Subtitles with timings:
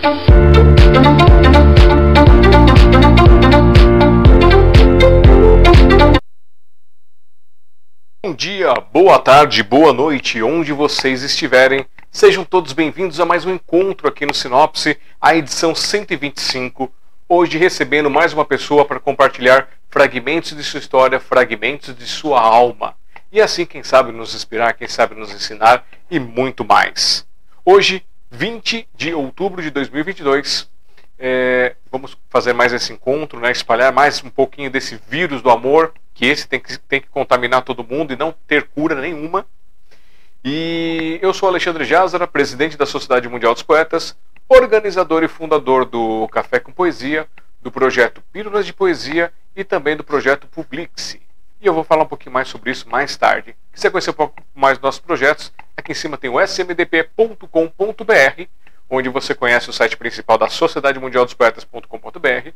[0.00, 0.14] Bom
[8.36, 11.84] dia, boa tarde, boa noite, onde vocês estiverem.
[12.12, 16.92] Sejam todos bem-vindos a mais um encontro aqui no Sinopse, a edição 125.
[17.28, 22.94] Hoje recebendo mais uma pessoa para compartilhar fragmentos de sua história, fragmentos de sua alma.
[23.32, 27.26] E assim, quem sabe nos inspirar, quem sabe nos ensinar e muito mais.
[27.64, 30.70] Hoje, 20 de outubro de 2022,
[31.18, 35.92] é, vamos fazer mais esse encontro, né, espalhar mais um pouquinho desse vírus do amor,
[36.14, 39.46] que esse tem que, tem que contaminar todo mundo e não ter cura nenhuma.
[40.44, 44.16] E eu sou Alexandre Jazara, presidente da Sociedade Mundial dos Poetas,
[44.48, 47.26] organizador e fundador do Café com Poesia,
[47.60, 51.20] do projeto Pílulas de Poesia e também do projeto Publixe.
[51.60, 53.56] E eu vou falar um pouquinho mais sobre isso mais tarde.
[53.74, 57.46] Se você conhecer um pouco mais dos nossos projetos, aqui em cima tem o smdp.com.br,
[58.90, 62.50] onde você conhece o site principal da Sociedade Mundial dos Poetas.com.br,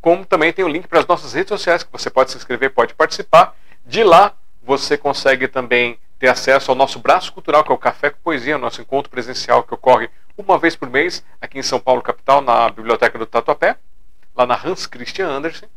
[0.00, 2.70] como também tem o link para as nossas redes sociais, que você pode se inscrever,
[2.70, 3.54] pode participar.
[3.86, 8.10] De lá você consegue também ter acesso ao nosso braço cultural, que é o Café
[8.10, 12.02] com Poesia, nosso encontro presencial que ocorre uma vez por mês aqui em São Paulo,
[12.02, 13.76] capital, na Biblioteca do Tatuapé,
[14.34, 15.68] lá na Hans Christian Andersen.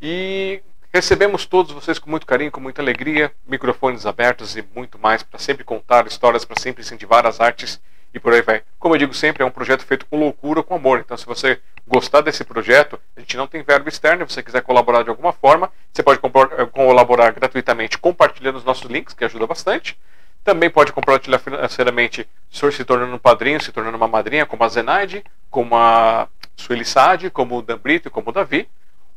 [0.00, 0.62] E
[0.92, 5.38] recebemos todos vocês com muito carinho, com muita alegria, microfones abertos e muito mais para
[5.38, 7.80] sempre contar histórias, para sempre incentivar as artes
[8.14, 8.62] e por aí vai.
[8.78, 11.00] Como eu digo sempre, é um projeto feito com loucura, com amor.
[11.00, 14.28] Então, se você gostar desse projeto, a gente não tem verbo externo.
[14.28, 18.90] Se você quiser colaborar de alguma forma, você pode eh, colaborar gratuitamente compartilhando os nossos
[18.90, 19.98] links, que ajuda bastante.
[20.44, 25.24] Também pode compartilhar financeiramente se tornando um padrinho, se tornando uma madrinha, como a Zenaide,
[25.48, 28.68] como a Sueli Saad, como o Dan Brito como o Davi.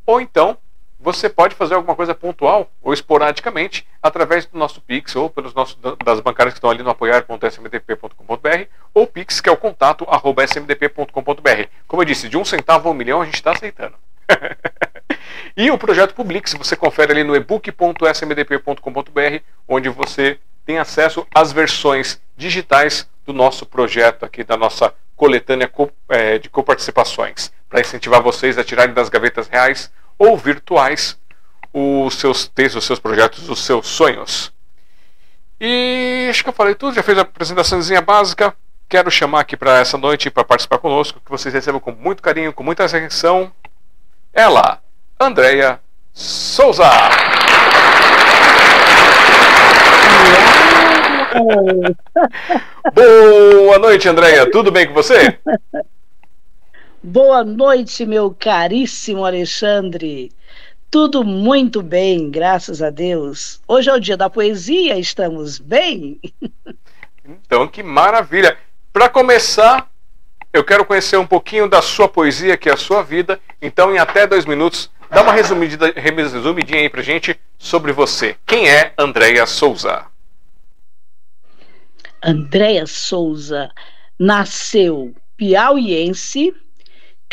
[0.06, 0.58] Ou então,
[1.00, 5.78] você pode fazer alguma coisa pontual ou esporadicamente através do nosso Pix ou pelos nossos
[6.04, 11.68] das bancárias que estão ali no apoiar.smdp.com.br ou Pix, que é o contato arroba smdp.com.br.
[11.88, 13.96] Como eu disse, de um centavo a um milhão a gente está aceitando.
[15.56, 22.20] e o projeto Publix, você confere ali no ebook.smdp.com.br, onde você tem acesso às versões
[22.36, 25.72] digitais do nosso projeto aqui, da nossa coletânea
[26.10, 31.18] é, de coparticipações, para incentivar vocês a tirarem das gavetas reais ou virtuais
[31.74, 34.54] os seus textos, os seus projetos, os seus sonhos.
[35.60, 38.54] E acho que eu falei tudo, já fez a apresentaçãozinha básica.
[38.88, 42.54] Quero chamar aqui para essa noite para participar conosco, que vocês recebam com muito carinho,
[42.54, 43.52] com muita atenção.
[44.34, 44.80] Ela,
[45.20, 45.80] Andreia
[46.14, 46.86] Souza.
[52.94, 54.50] Boa noite, Andreia.
[54.50, 55.38] Tudo bem com você?
[57.08, 60.32] Boa noite, meu caríssimo Alexandre.
[60.90, 63.62] Tudo muito bem, graças a Deus.
[63.68, 66.20] Hoje é o dia da poesia, estamos bem?
[67.24, 68.58] Então, que maravilha.
[68.92, 69.88] Para começar,
[70.52, 73.40] eu quero conhecer um pouquinho da sua poesia, que é a sua vida.
[73.62, 78.36] Então, em até dois minutos, dá uma resumidinha, resumidinha aí pra gente sobre você.
[78.48, 80.08] Quem é Andréia Souza?
[82.20, 83.72] Andréia Souza
[84.20, 86.52] nasceu piauiense,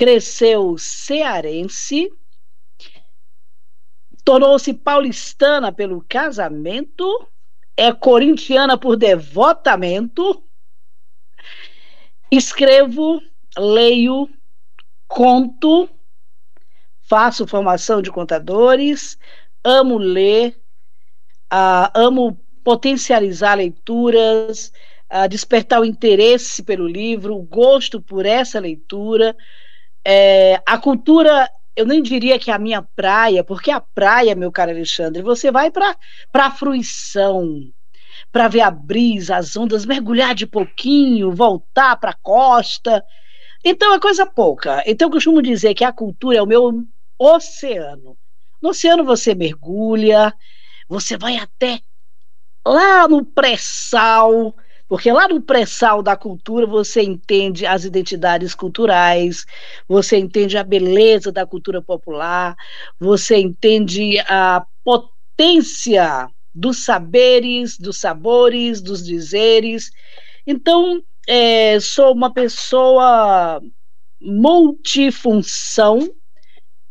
[0.02, 2.12] cresceu cearense,
[4.24, 7.06] tornou-se paulistana pelo casamento,
[7.76, 10.42] é corintiana por devotamento.
[12.32, 13.22] Escrevo,
[13.56, 14.28] leio,
[15.06, 15.88] conto,
[17.02, 19.16] faço formação de contadores,
[19.62, 20.60] amo ler,
[21.44, 24.72] uh, amo potencializar leituras,
[25.12, 29.36] uh, despertar o interesse pelo livro, o gosto por essa leitura.
[30.04, 34.50] É, a cultura, eu nem diria que é a minha praia, porque a praia, meu
[34.50, 35.96] caro Alexandre, você vai para
[36.34, 37.60] a fruição,
[38.30, 43.04] para ver a brisa, as ondas, mergulhar de pouquinho, voltar para a costa.
[43.64, 44.82] Então é coisa pouca.
[44.86, 46.84] Então eu costumo dizer que a cultura é o meu
[47.18, 48.16] oceano.
[48.60, 50.34] No oceano você mergulha,
[50.88, 51.80] você vai até
[52.66, 54.54] lá no pré-sal,
[54.92, 59.46] porque lá no pré-sal da cultura você entende as identidades culturais,
[59.88, 62.54] você entende a beleza da cultura popular,
[63.00, 69.90] você entende a potência dos saberes, dos sabores, dos dizeres.
[70.46, 73.62] Então, é, sou uma pessoa
[74.20, 76.06] multifunção,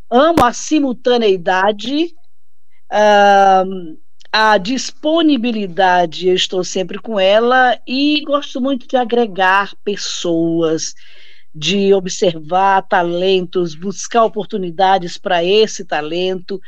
[0.10, 2.16] amo a simultaneidade.
[4.32, 10.94] A disponibilidade, eu estou sempre com ela e gosto muito de agregar pessoas,
[11.54, 16.62] de observar talentos, buscar oportunidades para esse talento.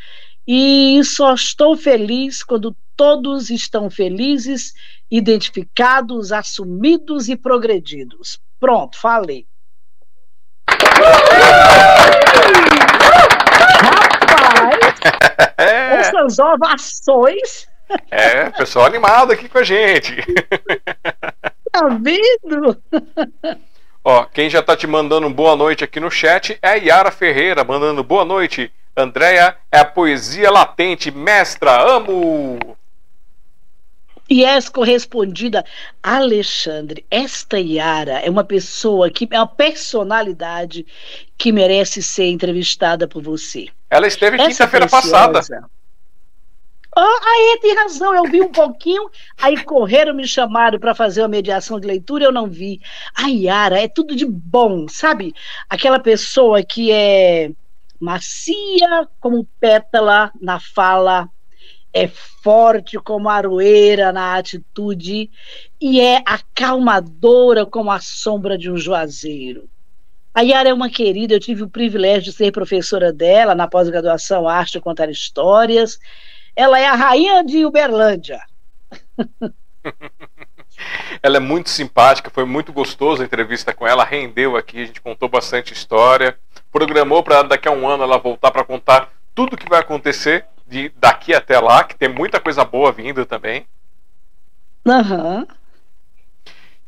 [0.46, 4.74] E só estou feliz quando todos estão felizes,
[5.10, 8.38] identificados, assumidos e progredidos.
[8.60, 9.48] Pronto, falei.
[13.82, 15.00] Rapaz!
[16.04, 16.08] É.
[16.08, 17.68] Essas ovações.
[18.10, 20.16] É, pessoal animado aqui com a gente.
[21.72, 22.82] Tá vendo?
[24.04, 27.64] Ó, quem já tá te mandando boa noite aqui no chat é a Yara Ferreira,
[27.64, 28.72] mandando boa noite.
[28.96, 32.60] Andréia é a poesia latente, mestra, amo!
[34.30, 35.66] E és correspondida,
[36.02, 37.06] Alexandre.
[37.10, 40.86] Esta Yara é uma pessoa que é uma personalidade
[41.38, 43.68] que merece ser entrevistada por você.
[43.90, 45.42] Ela esteve quinta-feira passada.
[46.96, 49.10] Oh, aí tem razão, eu vi um pouquinho,
[49.42, 52.80] aí correram, me chamaram para fazer uma mediação de leitura, eu não vi.
[53.16, 55.34] A Yara é tudo de bom, sabe?
[55.68, 57.52] Aquela pessoa que é
[58.00, 61.30] macia como pétala na fala,
[61.94, 65.30] é forte como aroeira na atitude
[65.80, 69.70] e é acalmadora como a sombra de um juazeiro.
[70.34, 74.48] A Yara é uma querida, eu tive o privilégio de ser professora dela na pós-graduação
[74.48, 76.00] Arte Contar Histórias.
[76.56, 78.42] Ela é a rainha de Uberlândia.
[81.22, 85.02] ela é muito simpática, foi muito gostoso a entrevista com ela, rendeu aqui, a gente
[85.02, 86.38] contou bastante história.
[86.72, 90.46] Programou para daqui a um ano ela voltar para contar tudo o que vai acontecer
[90.68, 93.66] de daqui até lá, que tem muita coisa boa vindo também.
[94.86, 95.40] Aham.
[95.40, 95.48] Uhum.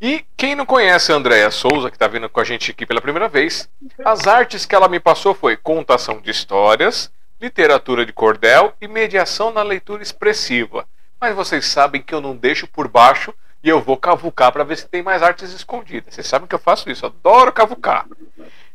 [0.02, 3.02] E quem não conhece a Andréia Souza, que está vindo com a gente aqui pela
[3.02, 3.70] primeira vez,
[4.04, 7.12] as artes que ela me passou foi contação de histórias,
[7.42, 10.88] literatura de cordel e mediação na leitura expressiva.
[11.20, 13.34] Mas vocês sabem que eu não deixo por baixo
[13.64, 16.14] e eu vou cavucar para ver se tem mais artes escondidas.
[16.14, 18.06] Vocês sabem que eu faço isso, adoro cavucar.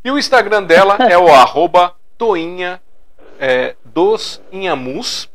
[0.04, 2.80] E o Instagram dela é o arroba toinha
[3.38, 5.30] é, dos Inhamus,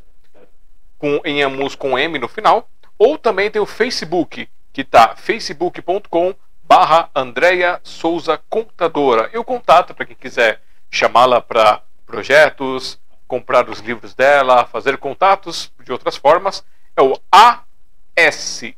[0.97, 7.09] com Inhamus com M no final, ou também tem o Facebook, que está facebook.com barra
[7.15, 9.29] Andréia Souza Contadora.
[9.33, 15.71] E o contato para quem quiser chamá-la para projetos, comprar os livros dela, fazer contatos
[15.83, 16.63] de outras formas,
[16.95, 18.75] é o AS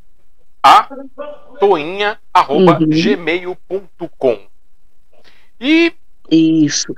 [0.68, 0.90] a
[1.60, 2.88] toinha arroba uhum.
[5.60, 5.94] E
[6.30, 6.94] isso.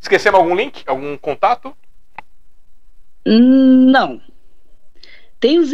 [0.00, 0.82] Esquecemos algum link?
[0.86, 1.76] Algum contato?
[3.24, 4.20] Não.
[5.38, 5.72] Tem os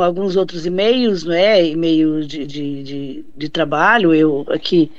[0.00, 1.64] alguns outros e-mails, não é?
[1.64, 4.14] E-mail de, de, de, de, trabalho.
[4.14, 4.90] Eu aqui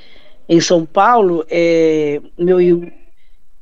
[0.48, 2.60] em São Paulo, é, meu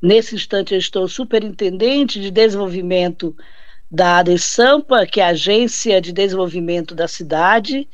[0.02, 3.36] Nesse instante, eu estou superintendente de desenvolvimento
[3.88, 7.88] da ADESAMPA, que é a Agência de Desenvolvimento da Cidade.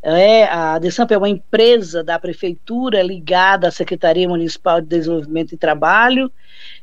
[0.00, 5.58] É, a ADESAMPA é uma empresa da Prefeitura ligada à Secretaria Municipal de Desenvolvimento e
[5.58, 6.30] Trabalho.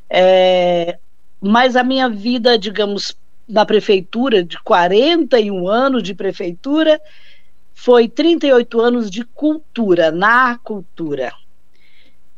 [0.10, 0.98] É,
[1.40, 3.18] mas a minha vida, digamos,
[3.48, 7.00] na prefeitura, de 41 anos de prefeitura,
[7.74, 11.32] foi 38 anos de cultura, na cultura.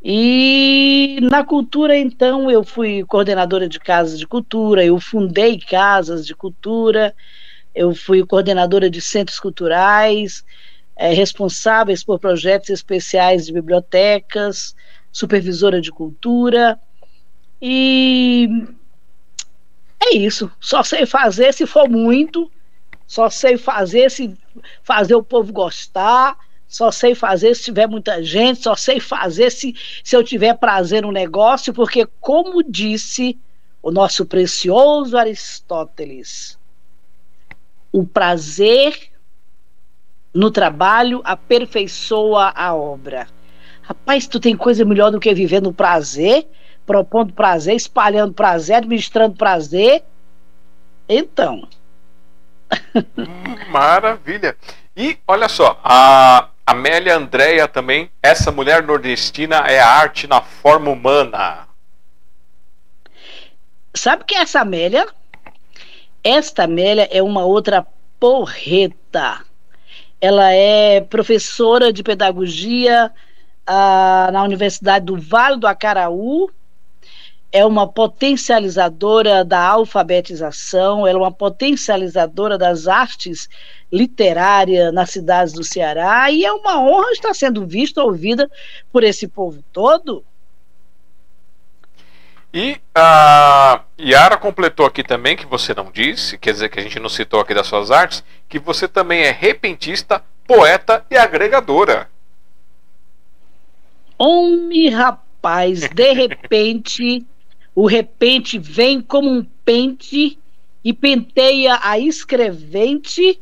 [0.02, 6.34] E na cultura, então, eu fui coordenadora de casas de cultura, eu fundei casas de
[6.36, 7.14] cultura,
[7.74, 10.44] eu fui coordenadora de centros culturais,
[10.96, 14.74] é, responsáveis por projetos especiais de bibliotecas,
[15.10, 16.78] supervisora de cultura.
[17.60, 18.48] E
[20.00, 20.50] é isso.
[20.60, 22.50] Só sei fazer se for muito,
[23.04, 24.36] só sei fazer se
[24.84, 26.36] fazer o povo gostar
[26.68, 31.02] só sei fazer se tiver muita gente, só sei fazer se, se eu tiver prazer
[31.02, 33.38] no negócio, porque, como disse
[33.82, 36.58] o nosso precioso Aristóteles,
[37.90, 39.10] o prazer
[40.34, 43.26] no trabalho aperfeiçoa a obra.
[43.80, 46.46] Rapaz, tu tem coisa melhor do que viver no prazer,
[46.84, 50.04] propondo prazer, espalhando prazer, administrando prazer.
[51.08, 51.66] Então.
[53.72, 54.54] Maravilha.
[54.94, 60.90] E olha só, a Amélia Andréia também, essa mulher nordestina é a arte na forma
[60.90, 61.66] humana.
[63.94, 65.06] Sabe quem é essa Amélia?
[66.22, 67.86] Esta Amélia é uma outra
[68.20, 69.42] porreta.
[70.20, 73.10] Ela é professora de pedagogia
[73.66, 76.50] ah, na Universidade do Vale do Acaraú.
[77.50, 83.48] É uma potencializadora da alfabetização, ela é uma potencializadora das artes
[83.90, 88.50] literária nas cidades do Ceará e é uma honra estar sendo vista, ouvida
[88.92, 90.22] por esse povo todo.
[92.52, 96.98] E a Yara completou aqui também, que você não disse, quer dizer que a gente
[96.98, 102.10] não citou aqui das suas artes, que você também é repentista, poeta e agregadora.
[104.16, 107.26] Homem, rapaz, de repente,
[107.80, 110.36] o repente vem como um pente
[110.82, 113.40] e penteia a escrevente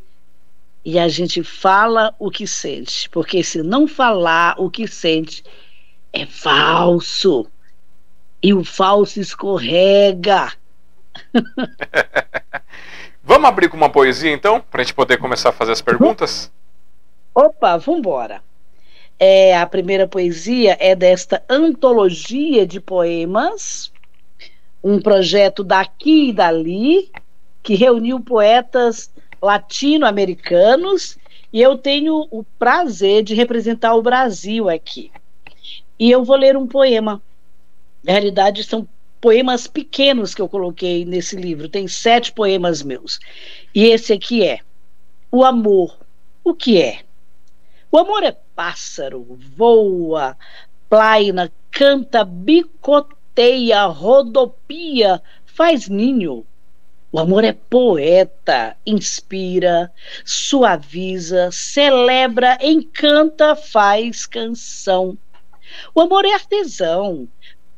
[0.85, 5.43] e a gente fala o que sente, porque se não falar o que sente,
[6.13, 7.47] é falso.
[8.43, 10.53] E o falso escorrega.
[13.25, 16.53] Vamos abrir com uma poesia então, para a gente poder começar a fazer as perguntas?
[17.35, 18.43] Opa, vambora.
[19.19, 23.91] É, a primeira poesia é desta antologia de poemas,
[24.87, 27.11] um projeto daqui e dali,
[27.61, 29.11] que reuniu poetas
[29.43, 31.19] latino-americanos,
[31.53, 35.11] e eu tenho o prazer de representar o Brasil aqui.
[35.99, 37.21] E eu vou ler um poema.
[38.05, 38.87] Na realidade, são
[39.21, 41.69] poemas pequenos que eu coloquei nesse livro.
[41.69, 43.19] Tem sete poemas meus.
[43.75, 44.61] E esse aqui é:
[45.33, 45.99] O amor.
[46.45, 47.01] O que é?
[47.91, 49.27] O amor é pássaro,
[49.57, 50.37] voa,
[50.89, 53.16] plaina, canta, bicoteia,
[53.87, 56.47] rodopia, faz ninho.
[57.13, 59.93] O amor é poeta, inspira,
[60.25, 65.17] suaviza, celebra, encanta, faz canção.
[65.95, 67.29] O amor é artesão,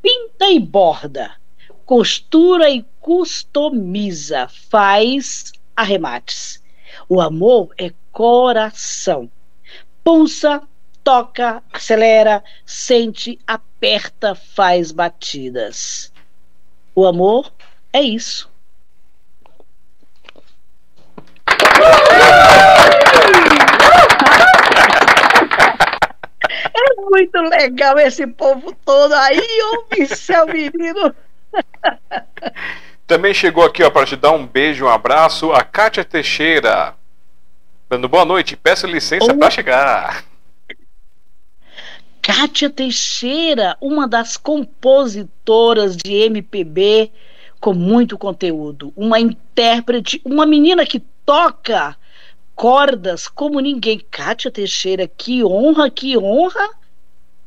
[0.02, 1.36] pinta e borda,
[1.84, 6.62] costura e customiza, faz arremates.
[7.08, 9.30] O amor é coração.
[10.02, 10.62] Pulsa,
[11.04, 13.67] toca, acelera, sente, aperta,
[14.34, 16.12] faz batidas.
[16.94, 17.52] O amor
[17.92, 18.50] é isso.
[26.74, 31.14] É muito legal esse povo todo aí, ô céu, menino.
[33.06, 36.94] Também chegou aqui, ó, para te dar um beijo, um abraço, a Kátia Teixeira.
[37.88, 40.24] Dando boa noite, peço licença para chegar.
[42.28, 47.10] Kátia Teixeira, uma das compositoras de MPB
[47.58, 51.96] com muito conteúdo, uma intérprete, uma menina que toca
[52.54, 53.98] cordas como ninguém.
[54.10, 56.68] Kátia Teixeira, que honra, que honra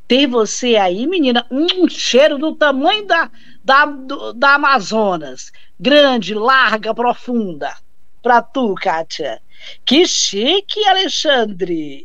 [0.07, 1.45] ter você aí, menina.
[1.51, 3.29] Um cheiro do tamanho da,
[3.63, 5.51] da, do, da Amazonas.
[5.79, 7.71] Grande, larga, profunda.
[8.23, 9.43] Pra tu, Kátia.
[9.85, 12.03] Que chique, Alexandre.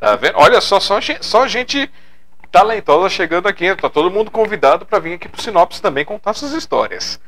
[0.00, 0.38] Tá vendo?
[0.38, 1.90] Olha só, só, só gente
[2.54, 3.74] talentosa chegando aqui.
[3.74, 7.20] Tá todo mundo convidado para vir aqui pro Sinopse também contar suas histórias.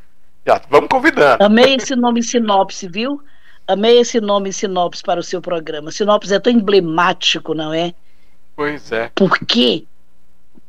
[0.47, 1.43] Já, vamos convidando.
[1.43, 3.21] Amei esse nome Sinopse, viu?
[3.67, 5.91] Amei esse nome Sinopse para o seu programa.
[5.91, 7.93] Sinopse é tão emblemático, não é?
[8.55, 9.11] Pois é.
[9.15, 9.85] Por quê?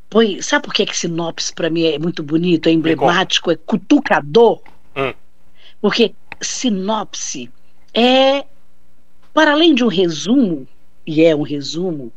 [0.09, 4.61] Pois, sabe por que, que Sinopse para mim é muito bonito, é emblemático, é cutucador?
[4.95, 5.13] Hum.
[5.79, 7.51] Porque sinopse
[7.93, 8.45] é,
[9.33, 10.67] para além de um resumo,
[11.05, 12.11] e é um resumo,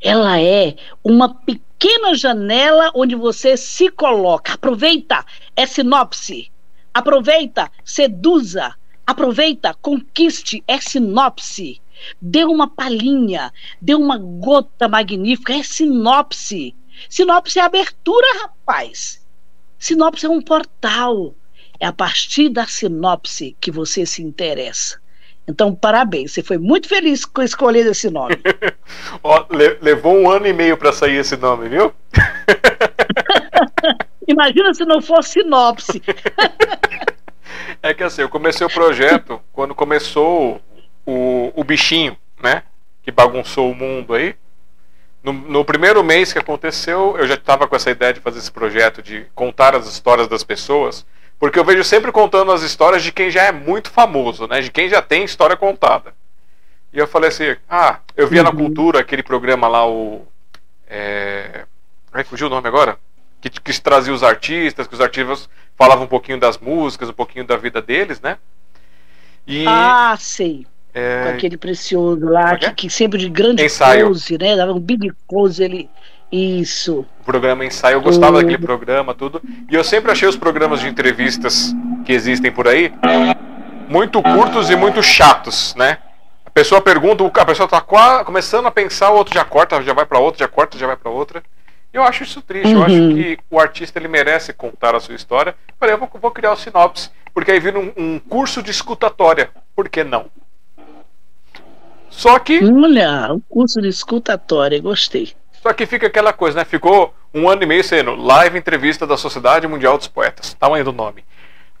[0.00, 4.54] ela é uma pequena janela onde você se coloca.
[4.54, 5.24] Aproveita,
[5.56, 6.50] é sinopse.
[6.94, 8.74] Aproveita, seduza,
[9.08, 11.80] Aproveita, conquiste, é sinopse.
[12.20, 13.50] Dê uma palhinha,
[13.80, 16.76] dê uma gota magnífica, é sinopse.
[17.08, 19.26] Sinopse é abertura, rapaz.
[19.78, 21.34] Sinopse é um portal.
[21.80, 25.00] É a partir da sinopse que você se interessa.
[25.48, 28.36] Então, parabéns, você foi muito feliz com escolher esse nome.
[29.24, 31.90] Ó, le levou um ano e meio para sair esse nome, viu?
[34.28, 36.02] Imagina se não fosse sinopse.
[37.82, 40.60] É que assim, eu comecei o projeto quando começou
[41.06, 42.62] o, o bichinho, né?
[43.02, 44.34] Que bagunçou o mundo aí.
[45.22, 48.50] No, no primeiro mês que aconteceu, eu já estava com essa ideia de fazer esse
[48.50, 51.06] projeto, de contar as histórias das pessoas,
[51.38, 54.60] porque eu vejo sempre contando as histórias de quem já é muito famoso, né?
[54.60, 56.12] De quem já tem história contada.
[56.92, 58.50] E eu falei assim, ah, eu via uhum.
[58.50, 60.26] na cultura aquele programa lá, o.
[60.88, 61.64] É...
[62.12, 62.98] Ai, fugiu o nome agora?
[63.40, 67.46] Que, que trazia os artistas, que os artistas falava um pouquinho das músicas, um pouquinho
[67.46, 68.38] da vida deles, né?
[69.46, 70.66] E, ah, sei.
[70.92, 71.24] É...
[71.24, 72.72] Com aquele precioso lá, é que, é?
[72.72, 74.06] que, sempre de grande ensaio.
[74.06, 74.56] close, né?
[74.56, 75.88] Dava um big close ele.
[76.30, 77.06] Isso.
[77.20, 78.42] O programa ensaio, eu gostava o...
[78.42, 79.40] daquele programa, tudo.
[79.70, 82.92] E eu sempre achei os programas de entrevistas que existem por aí
[83.88, 85.98] muito curtos e muito chatos, né?
[86.44, 87.80] A pessoa pergunta, a pessoa tá
[88.24, 90.96] começando a pensar, o outro já corta, já vai para outra, já corta, já vai
[90.96, 91.42] para outra.
[91.92, 92.74] Eu acho isso triste.
[92.74, 92.80] Uhum.
[92.80, 93.14] Eu acho uhum.
[93.14, 95.54] que o artista ele merece contar a sua história.
[95.78, 99.50] Falei, eu vou, vou criar o sinopse, porque aí vira um, um, curso de escutatória.
[99.74, 100.26] Por que não?
[102.10, 102.62] Só que.
[102.62, 105.34] Olha, um curso de escutatória, gostei.
[105.62, 106.64] Só que fica aquela coisa, né?
[106.64, 110.54] Ficou um ano e meio sendo live entrevista da Sociedade Mundial dos Poetas.
[110.54, 111.24] Tamanho do nome.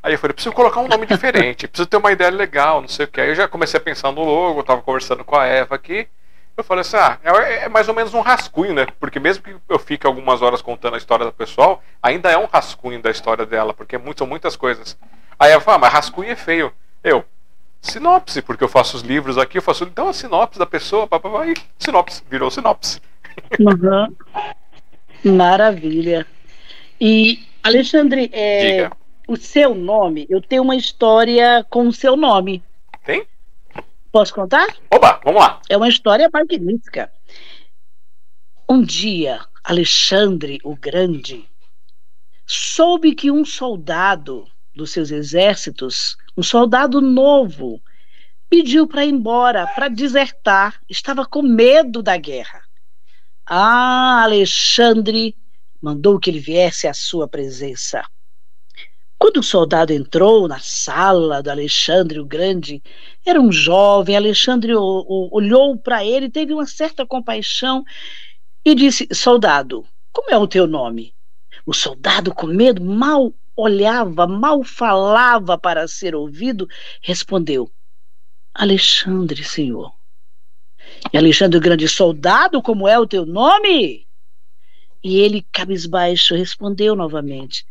[0.02, 3.04] Aí eu falei, preciso colocar um nome diferente, preciso ter uma ideia legal, não sei
[3.04, 3.20] o que.
[3.20, 6.08] Aí eu já comecei a pensar no logo, eu tava conversando com a Eva aqui.
[6.56, 8.86] Eu falei assim, ah, é, é, mais ou menos um rascunho, né?
[8.98, 12.46] Porque mesmo que eu fique algumas horas contando a história do pessoal, ainda é um
[12.46, 14.98] rascunho da história dela, porque é são muitas coisas.
[15.38, 16.72] Aí ela fala, ah, mas rascunho é feio.
[17.02, 17.24] Eu,
[17.80, 21.46] sinopse, porque eu faço os livros aqui, eu faço então a sinopse da pessoa, papapá,
[21.46, 23.00] e sinopse, virou sinopse.
[23.58, 25.34] Uhum.
[25.36, 26.26] Maravilha.
[27.00, 28.90] E Alexandre, é,
[29.26, 32.62] o seu nome, eu tenho uma história com o seu nome.
[33.04, 33.26] Tem?
[34.10, 34.68] Posso contar?
[34.90, 35.60] Opa, vamos lá.
[35.68, 37.12] É uma história magnífica.
[38.68, 41.48] Um dia, Alexandre o Grande
[42.46, 47.82] soube que um soldado dos seus exércitos, um soldado novo,
[48.48, 52.62] pediu para ir embora, para desertar, estava com medo da guerra.
[53.50, 55.34] Ah, Alexandre
[55.80, 58.04] mandou que ele viesse à sua presença.
[59.18, 62.82] Quando o soldado entrou na sala do Alexandre o Grande,
[63.24, 64.14] era um jovem.
[64.14, 67.82] Alexandre olhou para ele, teve uma certa compaixão
[68.64, 71.14] e disse: Soldado, como é o teu nome?
[71.64, 76.68] O soldado, com medo, mal olhava, mal falava para ser ouvido,
[77.02, 77.72] respondeu:
[78.54, 79.97] Alexandre, senhor.
[81.12, 84.06] E Alexandre o Grande, soldado, como é o teu nome?
[85.02, 87.64] E ele, cabisbaixo, respondeu novamente: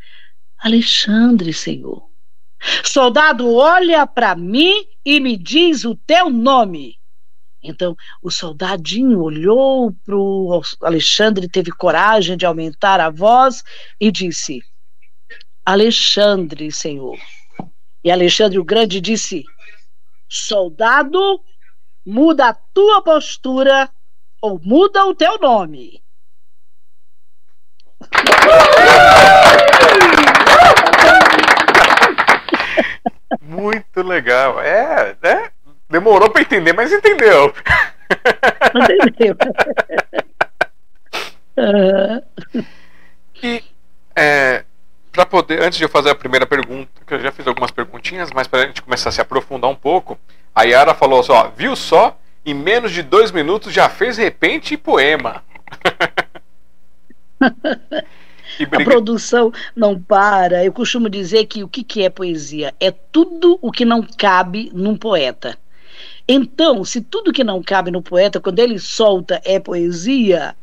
[0.57, 2.07] Alexandre, Senhor.
[2.83, 6.97] Soldado, olha para mim e me diz o teu nome.
[7.61, 13.63] Então, o soldadinho olhou para o Alexandre, teve coragem de aumentar a voz
[13.99, 14.61] e disse:
[15.65, 17.17] Alexandre, Senhor.
[18.03, 19.43] E Alexandre o Grande disse:
[20.29, 21.41] Soldado,
[22.07, 23.89] muda a tua postura
[24.41, 26.01] ou muda o teu nome.
[33.41, 34.61] Muito legal.
[34.61, 35.51] É, né?
[35.89, 37.53] Demorou para entender, mas entendeu.
[38.95, 39.35] Entendeu.
[43.43, 43.63] e
[44.15, 44.63] é,
[45.11, 48.29] para poder, antes de eu fazer a primeira pergunta, que eu já fiz algumas perguntinhas,
[48.31, 50.17] mas para a gente começar a se aprofundar um pouco,
[50.57, 52.17] a Yara falou assim: ó, viu só?
[52.43, 55.43] Em menos de dois minutos já fez repente e poema.
[58.71, 60.65] A produção não para.
[60.65, 62.73] Eu costumo dizer que o que, que é poesia?
[62.79, 65.55] É tudo o que não cabe num poeta.
[66.27, 70.55] Então, se tudo que não cabe no poeta, quando ele solta é poesia,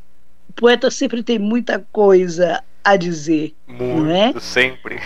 [0.49, 3.55] o poeta sempre tem muita coisa a dizer.
[3.69, 4.41] Muito, é?
[4.41, 5.01] sempre.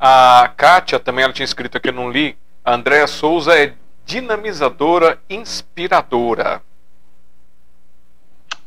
[0.00, 2.34] A Kátia também ela tinha escrito aqui, eu não li.
[2.64, 3.74] A Andréa Souza é
[4.06, 6.62] dinamizadora, inspiradora.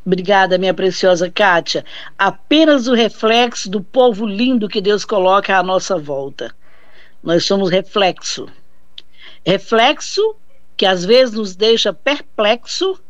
[0.06, 1.84] Obrigada, minha preciosa Kátia.
[2.16, 6.56] Apenas o reflexo do povo lindo que Deus coloca à nossa volta.
[7.24, 8.48] Nós somos reflexo.
[9.44, 10.36] Reflexo
[10.78, 13.02] que às vezes nos deixa perplexo,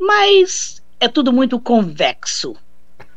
[0.00, 2.56] mas é tudo muito convexo.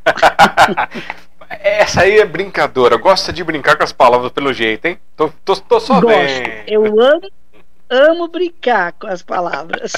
[1.50, 2.98] Essa aí é brincadora.
[2.98, 5.00] Gosta de brincar com as palavras pelo jeito, hein?
[5.16, 6.50] Tô, tô, tô só Gosto.
[6.68, 7.32] Eu amo,
[7.90, 9.94] amo brincar com as palavras.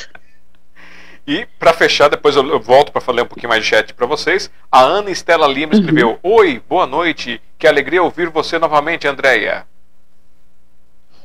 [1.27, 4.49] E para fechar, depois eu, volto para falar um pouquinho mais de chat para vocês.
[4.71, 5.79] A Ana Estela Lima uhum.
[5.79, 6.35] escreveu: uhum.
[6.35, 7.41] Oi, boa noite.
[7.59, 9.65] Que alegria ouvir você novamente, Andréia.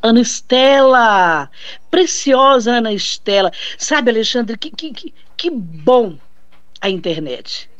[0.02, 1.48] Ana Estela,
[1.88, 3.52] preciosa Ana Estela.
[3.78, 6.18] Sabe, Alexandre, que, que, que bom
[6.80, 7.70] a internet.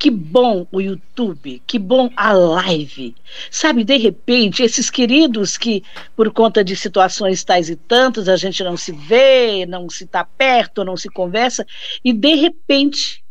[0.00, 3.14] Que bom o YouTube, que bom a live.
[3.50, 5.84] Sabe, de repente, esses queridos que,
[6.16, 10.24] por conta de situações tais e tantas, a gente não se vê, não se está
[10.24, 11.66] perto, não se conversa,
[12.02, 13.22] e de repente,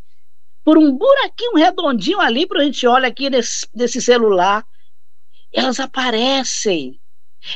[0.64, 4.64] por um buraquinho redondinho ali, para a gente olha aqui nesse, nesse celular,
[5.52, 7.00] elas aparecem.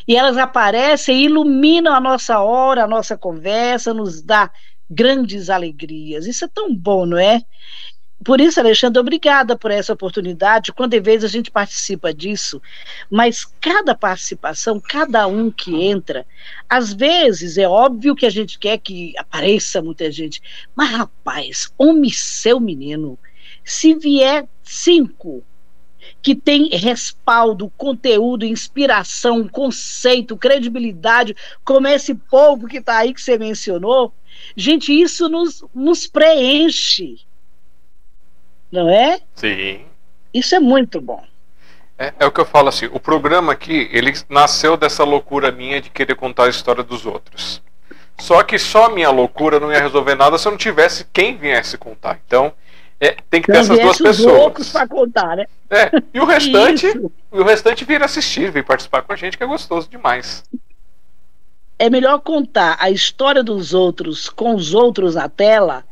[0.07, 4.51] E elas aparecem e iluminam a nossa hora, a nossa conversa, nos dá
[4.89, 6.25] grandes alegrias.
[6.25, 7.43] Isso é tão bom, não é?
[8.23, 10.71] Por isso, Alexandre, obrigada por essa oportunidade.
[10.71, 12.61] Quando vez a gente participa disso,
[13.09, 16.25] mas cada participação, cada um que entra,
[16.69, 20.41] às vezes é óbvio que a gente quer que apareça muita gente,
[20.75, 23.19] mas rapaz, homem seu menino,
[23.63, 25.43] se vier cinco
[26.21, 33.37] que tem respaldo, conteúdo, inspiração, conceito, credibilidade, como esse povo que está aí que você
[33.37, 34.13] mencionou,
[34.55, 37.17] gente, isso nos, nos preenche
[38.73, 39.19] não é?
[39.35, 39.85] Sim.
[40.33, 41.23] Isso é muito bom.
[41.97, 45.79] É, é, o que eu falo assim, o programa aqui, ele nasceu dessa loucura minha
[45.79, 47.61] de querer contar a história dos outros.
[48.19, 51.37] Só que só a minha loucura não ia resolver nada se eu não tivesse quem
[51.37, 52.19] viesse contar.
[52.25, 52.51] Então,
[52.99, 54.71] é, tem que ter essas duas pessoas.
[54.71, 55.45] para contar, né?
[55.69, 56.87] É, e o restante,
[57.31, 60.43] e o restante vir assistir, vir participar com a gente, que é gostoso demais.
[61.77, 65.83] É melhor contar a história dos outros com os outros na tela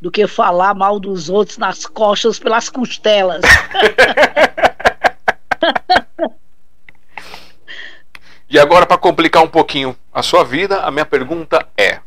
[0.00, 3.42] do que falar mal dos outros nas costas pelas costelas.
[8.48, 12.00] e agora, para complicar um pouquinho a sua vida, a minha pergunta é: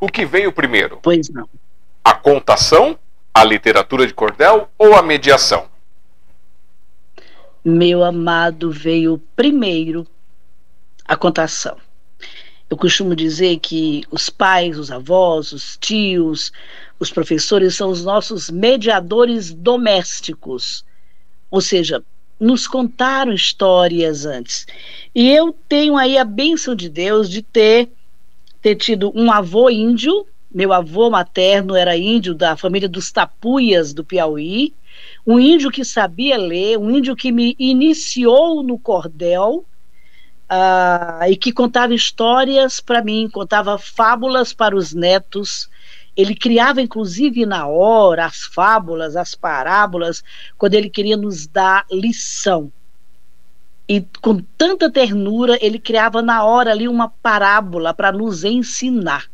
[0.00, 0.98] o que veio primeiro?
[1.02, 1.48] Pois não.
[2.04, 2.98] A contação,
[3.34, 5.66] a literatura de cordel ou a mediação?
[7.68, 10.06] meu amado, veio primeiro
[11.04, 11.76] a contação.
[12.70, 16.52] Eu costumo dizer que os pais, os avós, os tios,
[17.00, 20.84] os professores são os nossos mediadores domésticos.
[21.50, 22.04] Ou seja,
[22.38, 24.66] nos contaram histórias antes.
[25.14, 27.90] E eu tenho aí a bênção de Deus de ter,
[28.60, 34.04] ter tido um avô índio, meu avô materno era índio da família dos Tapuias do
[34.04, 34.74] Piauí,
[35.26, 39.64] um índio que sabia ler, um índio que me iniciou no cordel,
[40.50, 45.68] uh, e que contava histórias para mim, contava fábulas para os netos.
[46.16, 50.24] Ele criava, inclusive, na hora, as fábulas, as parábolas,
[50.56, 52.72] quando ele queria nos dar lição.
[53.88, 59.26] E com tanta ternura, ele criava na hora ali uma parábola para nos ensinar.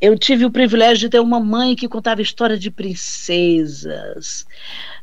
[0.00, 4.46] Eu tive o privilégio de ter uma mãe que contava histórias de princesas,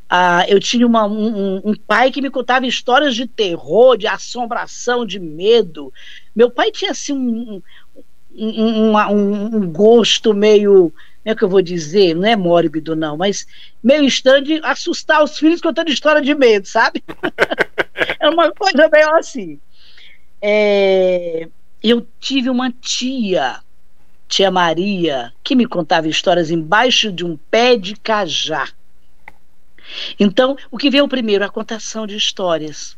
[0.08, 5.04] ah, eu tinha uma, um, um, pai que me contava histórias de terror, de assombração,
[5.04, 5.92] de medo.
[6.34, 7.62] Meu pai tinha assim um,
[8.36, 12.14] um, um gosto meio, como é que eu vou dizer?
[12.14, 13.46] Não é mórbido, não, mas
[13.82, 17.02] meio estranho de assustar os filhos contando história de medo, sabe?
[18.20, 19.58] é uma coisa meio assim.
[20.40, 21.48] É,
[21.82, 23.60] eu tive uma tia,
[24.28, 28.68] tia Maria, que me contava histórias embaixo de um pé de cajá.
[30.18, 31.44] Então, o que veio primeiro?
[31.44, 32.96] A contação de histórias.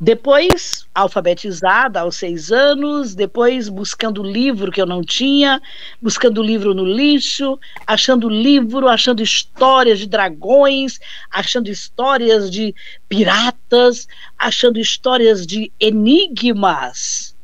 [0.00, 5.60] Depois, alfabetizada aos seis anos, depois buscando livro que eu não tinha,
[6.00, 12.72] buscando livro no lixo, achando livro, achando histórias de dragões, achando histórias de
[13.08, 14.06] piratas,
[14.38, 17.34] achando histórias de enigmas,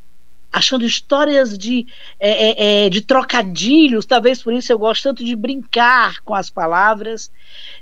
[0.54, 1.84] achando histórias de,
[2.20, 6.48] é, é, é de trocadilhos, talvez por isso eu gosto tanto de brincar com as
[6.48, 7.28] palavras.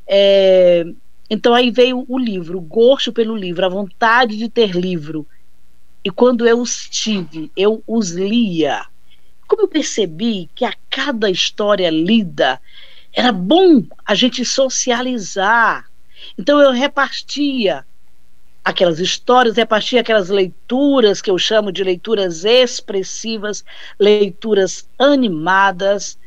[0.07, 0.87] É,
[1.29, 5.27] então aí veio o livro, o gosto pelo livro, a vontade de ter livro.
[6.03, 8.87] E quando eu os tive, eu os lia.
[9.47, 12.59] Como eu percebi que a cada história lida
[13.13, 15.91] era bom a gente socializar.
[16.39, 17.85] Então eu repartia
[18.64, 23.64] aquelas histórias, repartia aquelas leituras que eu chamo de leituras expressivas,
[23.98, 26.18] leituras animadas.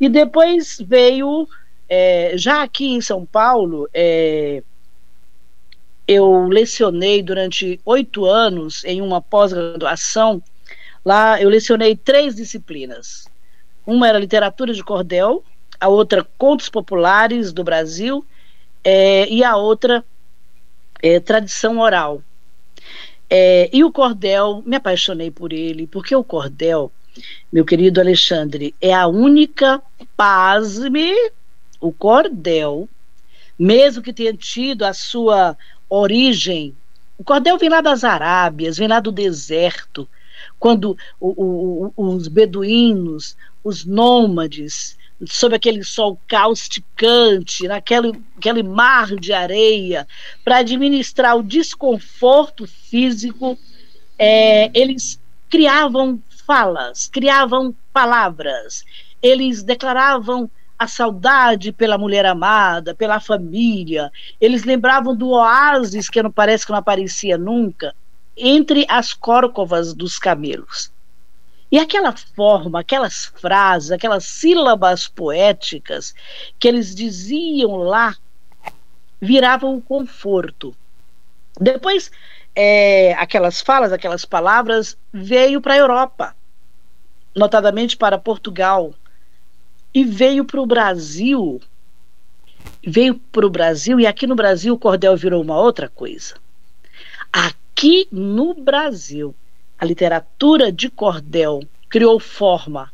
[0.00, 1.46] E depois veio
[1.88, 4.62] é, já aqui em São Paulo, é,
[6.06, 10.42] eu lecionei durante oito anos em uma pós-graduação.
[11.04, 13.28] Lá eu lecionei três disciplinas.
[13.86, 15.44] Uma era literatura de cordel,
[15.78, 18.24] a outra contos populares do Brasil
[18.82, 20.04] é, e a outra
[21.04, 22.22] é, tradição oral.
[23.28, 26.90] É, e o cordel, me apaixonei por ele, porque o cordel,
[27.52, 29.82] meu querido Alexandre, é a única,
[30.16, 31.12] pasme,
[31.78, 32.88] o cordel,
[33.58, 35.58] mesmo que tenha tido a sua
[35.90, 36.74] origem,
[37.18, 40.08] o cordel vem lá das Arábias, vem lá do deserto,
[40.58, 49.32] quando o, o, os beduínos, os nômades, sob aquele sol causticante, naquele aquele mar de
[49.32, 50.06] areia,
[50.44, 53.58] para administrar o desconforto físico,
[54.18, 58.84] é, eles criavam falas, criavam palavras,
[59.22, 64.10] eles declaravam a saudade pela mulher amada, pela família.
[64.40, 67.94] Eles lembravam do oásis que não parece que não aparecia nunca
[68.36, 70.92] entre as córcovas dos camelos.
[71.70, 76.14] E aquela forma, aquelas frases, aquelas sílabas poéticas
[76.58, 78.16] que eles diziam lá
[79.20, 80.76] viravam o conforto.
[81.58, 82.10] Depois,
[82.54, 86.36] é, aquelas falas, aquelas palavras veio para a Europa,
[87.34, 88.94] notadamente para Portugal,
[89.92, 91.60] e veio para o Brasil.
[92.86, 96.34] Veio para o Brasil e aqui no Brasil o cordel virou uma outra coisa.
[97.32, 99.34] Aqui no Brasil,
[99.78, 102.92] a literatura de cordel criou forma,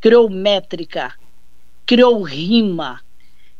[0.00, 1.14] criou métrica,
[1.86, 3.00] criou rima,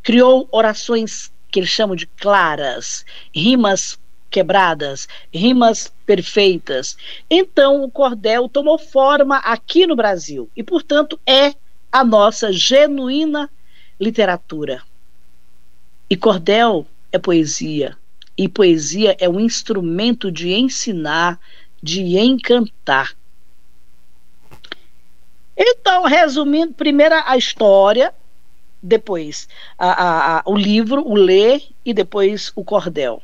[0.03, 3.99] criou orações que eles chamam de claras, rimas
[4.31, 6.97] quebradas, rimas perfeitas.
[7.31, 11.55] Então o cordel tomou forma aqui no Brasil e, portanto, é
[11.93, 13.49] a nossa genuína
[14.01, 14.83] literatura.
[16.11, 17.97] E cordel é poesia,
[18.37, 21.39] e poesia é um instrumento de ensinar,
[21.85, 23.15] de encantar.
[25.55, 28.13] Então, resumindo, primeiro a história,
[28.83, 29.47] depois
[29.79, 33.23] a, a, a, o livro, o ler e depois o cordel.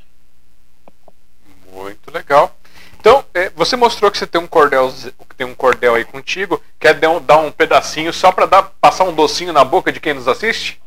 [1.72, 2.54] Muito legal.
[3.00, 4.92] Então, é, você mostrou que você tem um cordel,
[5.38, 6.62] tem um cordel aí contigo.
[6.78, 10.78] Quer dar um, pedacinho só para passar um docinho na boca de quem nos assiste?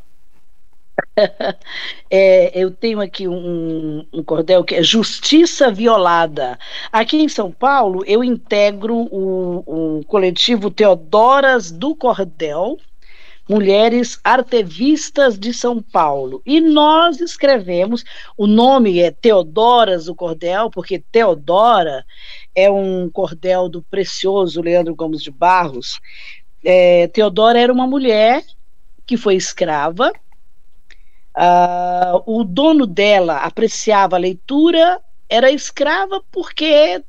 [2.10, 6.58] É, eu tenho aqui um, um, cordel que é Justiça Violada.
[6.92, 12.78] Aqui em São Paulo, eu integro o, o coletivo Teodoras do Cordel,
[13.50, 16.42] Mulheres Artevistas de São Paulo.
[16.46, 18.04] E nós escrevemos,
[18.38, 22.06] o nome é Teodoras do Cordel, porque Teodora
[22.56, 26.00] é um cordel do precioso Leandro Gomes de Barros.
[26.64, 28.44] É, Teodora era uma mulher
[29.06, 30.14] que foi escrava.
[31.36, 37.04] Uh, o dono dela apreciava a leitura, era escrava porque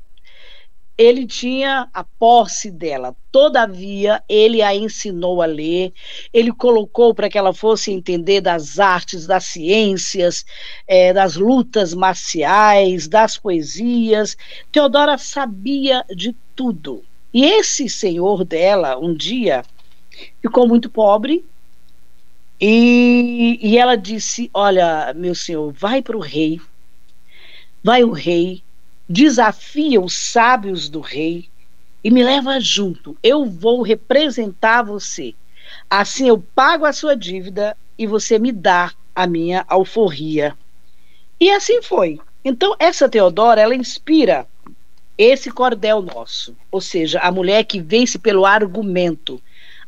[0.97, 3.15] ele tinha a posse dela.
[3.31, 5.93] Todavia, ele a ensinou a ler,
[6.33, 10.45] ele colocou para que ela fosse entender das artes, das ciências,
[10.87, 14.37] é, das lutas marciais, das poesias.
[14.71, 17.03] Teodora sabia de tudo.
[17.33, 19.63] E esse senhor dela, um dia,
[20.41, 21.45] ficou muito pobre.
[22.59, 26.59] E, e ela disse: Olha, meu senhor, vai para o rei.
[27.83, 28.63] Vai o rei
[29.07, 31.47] desafia os sábios do rei
[32.03, 33.17] e me leva junto.
[33.21, 35.33] Eu vou representar você.
[35.89, 40.55] Assim eu pago a sua dívida e você me dá a minha alforria.
[41.39, 42.19] E assim foi.
[42.43, 44.47] Então essa Teodora, ela inspira
[45.17, 49.41] esse cordel nosso, ou seja, a mulher que vence pelo argumento,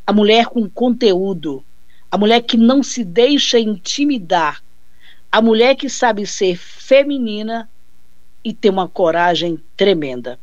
[0.06, 1.66] a mulher com conteúdo,
[2.12, 4.64] a mulher que não se deixa intimidar,
[5.32, 7.70] a mulher que sabe ser feminina
[8.44, 10.40] e ter uma coragem tremenda.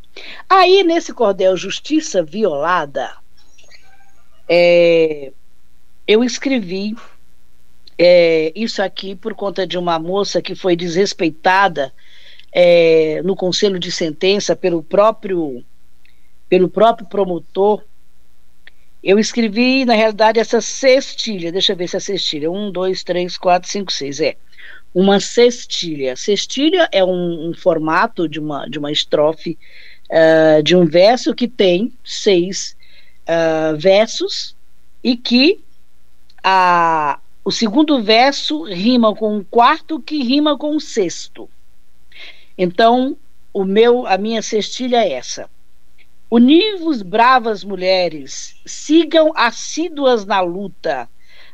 [0.48, 3.16] Aí, nesse cordel Justiça Violada,
[4.48, 5.32] é,
[6.06, 6.94] eu escrevi
[7.98, 11.92] é, isso aqui por conta de uma moça que foi desrespeitada
[12.52, 15.64] é, no conselho de sentença pelo próprio
[16.48, 17.82] pelo próprio promotor.
[19.04, 21.52] Eu escrevi, na realidade, essa cestilha.
[21.52, 22.50] Deixa eu ver se é cestilha.
[22.50, 24.18] Um, dois, três, quatro, cinco, seis.
[24.18, 24.34] É
[24.94, 26.16] uma cestilha.
[26.16, 29.58] Cestilha é um, um formato de uma, de uma estrofe
[30.08, 32.74] uh, de um verso que tem seis
[33.28, 34.56] uh, versos
[35.02, 35.60] e que
[36.42, 41.50] a, o segundo verso rima com o quarto que rima com o sexto.
[42.56, 43.18] Então,
[43.52, 45.50] o meu, a minha cestilha é essa.
[46.36, 51.08] Univos bravas mulheres, sigam assíduas na luta.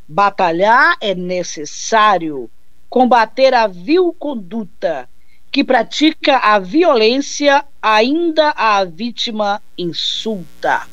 [0.09, 2.51] Batalhar é necessário
[2.89, 5.07] combater a vil conduta
[5.53, 10.89] que pratica a violência, ainda a vítima insulta.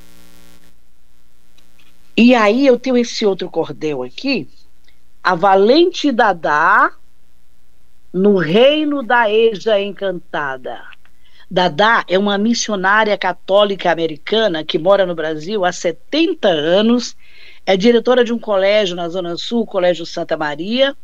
[2.17, 4.49] E aí eu tenho esse outro cordel aqui,
[5.23, 6.91] a valente Dadá
[8.11, 10.96] no reino da Eja Encantada.
[11.49, 17.15] Dadá é uma missionária católica americana que mora no Brasil há 70 anos,
[17.65, 20.95] é diretora de um colégio na Zona Sul, Colégio Santa Maria,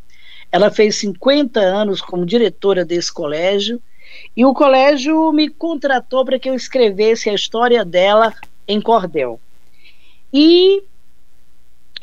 [0.52, 3.80] ela fez 50 anos como diretora desse colégio
[4.36, 8.32] e o colégio me contratou para que eu escrevesse a história dela
[8.68, 9.40] em cordel.
[10.32, 10.82] E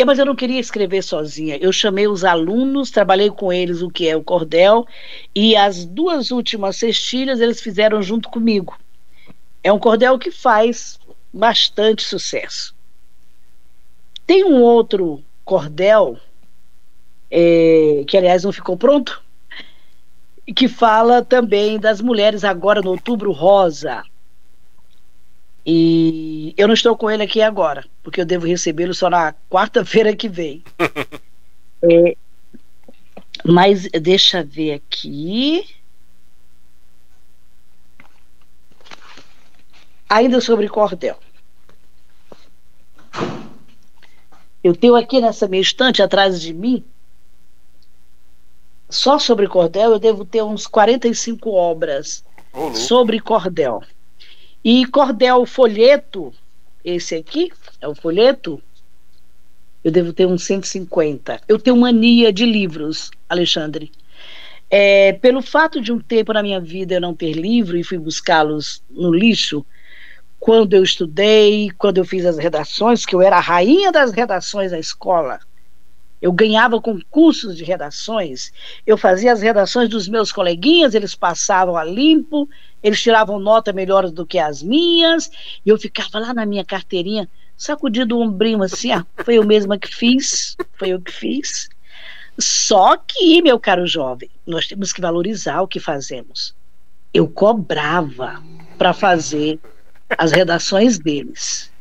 [0.05, 1.57] mas eu não queria escrever sozinha.
[1.57, 4.85] Eu chamei os alunos, trabalhei com eles o que é o cordel
[5.35, 8.77] e as duas últimas cestilhas eles fizeram junto comigo.
[9.63, 10.99] É um cordel que faz
[11.31, 12.75] bastante sucesso.
[14.25, 16.17] Tem um outro cordel
[17.29, 19.21] é, que aliás não ficou pronto,
[20.55, 24.03] que fala também das mulheres agora no Outubro Rosa.
[25.65, 30.15] E eu não estou com ele aqui agora, porque eu devo recebê-lo só na quarta-feira
[30.15, 30.63] que vem.
[31.83, 32.15] é,
[33.45, 35.65] mas deixa ver aqui.
[40.09, 41.17] Ainda sobre cordel.
[44.63, 46.83] Eu tenho aqui nessa minha estante atrás de mim
[48.91, 53.81] só sobre cordel eu devo ter uns 45 obras oh, sobre cordel.
[54.63, 56.31] E cordel folheto,
[56.85, 58.61] esse aqui é o folheto,
[59.83, 61.41] eu devo ter uns 150.
[61.47, 63.91] Eu tenho mania de livros, Alexandre.
[64.69, 67.97] É, pelo fato de um tempo na minha vida eu não ter livro e fui
[67.97, 69.65] buscá-los no lixo,
[70.39, 74.71] quando eu estudei, quando eu fiz as redações, que eu era a rainha das redações
[74.71, 75.39] na escola,
[76.21, 78.51] eu ganhava concursos de redações,
[78.85, 82.47] eu fazia as redações dos meus coleguinhas, eles passavam a limpo,
[82.83, 85.31] eles tiravam nota melhores do que as minhas,
[85.65, 89.77] e eu ficava lá na minha carteirinha, sacudindo o ombrinho assim, ah, foi eu mesma
[89.77, 91.69] que fiz, foi eu que fiz.
[92.37, 96.55] Só que, meu caro jovem, nós temos que valorizar o que fazemos.
[97.13, 98.41] Eu cobrava
[98.77, 99.59] para fazer
[100.17, 101.71] as redações deles.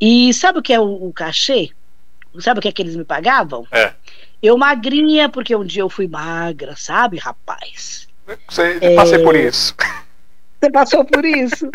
[0.00, 1.70] E sabe o que é o, o cachê?
[2.40, 3.66] Sabe o que é que eles me pagavam?
[3.70, 3.92] É.
[4.42, 8.08] Eu magrinha, porque um dia eu fui magra, sabe, rapaz?
[8.48, 8.94] Você é...
[8.94, 9.74] passei por isso.
[10.60, 11.70] Você passou por isso?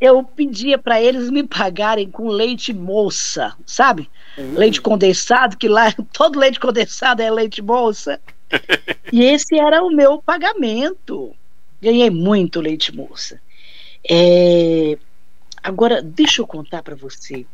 [0.00, 4.08] eu pedia para eles me pagarem com leite moça, sabe?
[4.36, 4.54] Uhum.
[4.54, 8.20] Leite condensado, que lá todo leite condensado é leite moça.
[9.12, 11.34] e esse era o meu pagamento.
[11.82, 13.40] Ganhei muito leite moça.
[14.08, 14.96] É...
[15.62, 17.44] Agora, deixa eu contar para você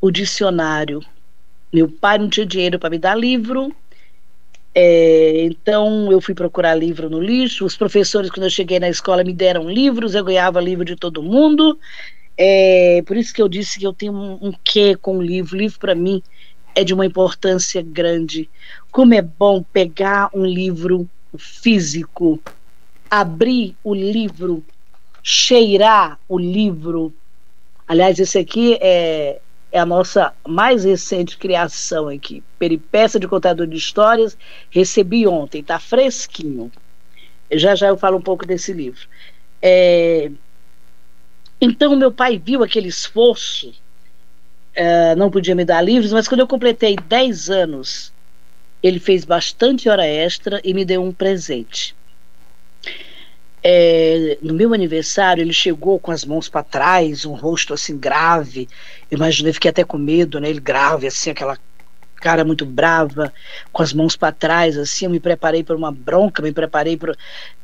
[0.00, 1.02] o dicionário.
[1.72, 3.74] Meu pai não tinha dinheiro para me dar livro,
[4.74, 7.64] é, então eu fui procurar livro no lixo.
[7.64, 11.22] Os professores, quando eu cheguei na escola, me deram livros, eu ganhava livro de todo
[11.22, 11.78] mundo.
[12.36, 15.56] É, por isso que eu disse que eu tenho um, um quê com o livro.
[15.56, 16.22] Livro, para mim,
[16.74, 18.48] é de uma importância grande.
[18.90, 22.40] Como é bom pegar um livro físico,
[23.10, 24.64] abrir o livro,
[25.22, 27.12] cheirar o livro.
[27.86, 29.40] Aliás, esse aqui é,
[29.72, 32.44] é a nossa mais recente criação aqui.
[32.58, 34.36] Peripécia de Contador de Histórias.
[34.70, 36.70] Recebi ontem, está fresquinho.
[37.50, 39.08] Já já eu falo um pouco desse livro.
[39.62, 40.30] É...
[41.58, 43.72] Então, meu pai viu aquele esforço,
[44.74, 48.12] é, não podia me dar livros, mas quando eu completei 10 anos,
[48.82, 51.94] ele fez bastante hora extra e me deu um presente.
[53.64, 58.68] É, no meu aniversário, ele chegou com as mãos para trás, um rosto assim grave.
[59.10, 60.50] Imaginei, fiquei até com medo, né?
[60.50, 61.56] Ele grave, assim, aquela
[62.16, 63.32] cara muito brava,
[63.72, 65.04] com as mãos para trás, assim.
[65.04, 67.14] Eu me preparei para uma bronca, me preparei para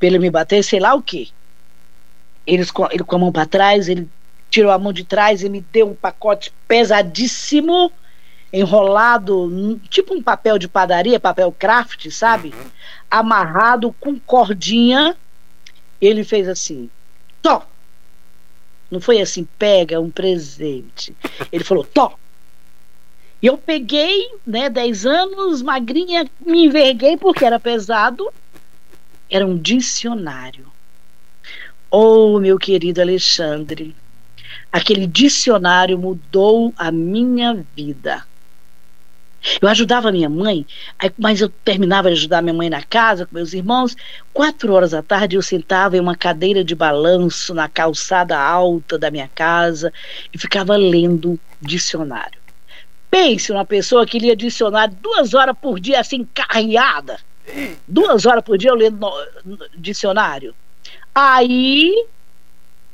[0.00, 1.28] ele me bater, sei lá o quê.
[2.46, 4.08] Eles, ele com a mão para trás, ele
[4.50, 7.92] tirou a mão de trás e me deu um pacote pesadíssimo,
[8.52, 12.48] enrolado, tipo um papel de padaria, papel craft, sabe?
[12.48, 12.70] Uhum.
[13.10, 15.16] Amarrado com cordinha
[16.00, 16.88] ele fez assim,
[17.42, 17.66] tó.
[18.90, 21.14] Não foi assim, pega um presente.
[21.52, 22.18] Ele falou, tó.
[23.40, 28.32] E eu peguei, né, 10 anos, magrinha, me enverguei porque era pesado.
[29.30, 30.66] Era um dicionário.
[31.90, 33.94] Oh, meu querido Alexandre,
[34.70, 38.26] aquele dicionário mudou a minha vida.
[39.60, 40.66] Eu ajudava minha mãe,
[41.16, 43.96] mas eu terminava de ajudar minha mãe na casa com meus irmãos.
[44.32, 49.10] Quatro horas da tarde eu sentava em uma cadeira de balanço na calçada alta da
[49.10, 49.92] minha casa
[50.32, 52.38] e ficava lendo dicionário.
[53.10, 57.18] Pense uma pessoa que lia dicionário duas horas por dia, assim, carreada.
[57.86, 58.98] Duas horas por dia eu lendo
[59.44, 60.54] no, dicionário.
[61.14, 62.06] Aí,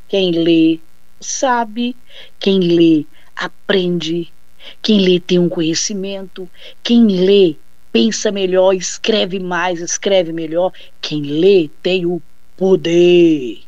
[0.08, 0.78] quem lê
[1.20, 1.96] sabe,
[2.38, 4.32] quem lê aprende,
[4.82, 6.48] quem lê tem um conhecimento,
[6.82, 7.56] quem lê
[7.94, 10.72] pensa melhor, escreve mais, escreve melhor.
[11.00, 12.20] Quem lê tem o
[12.56, 13.62] poder.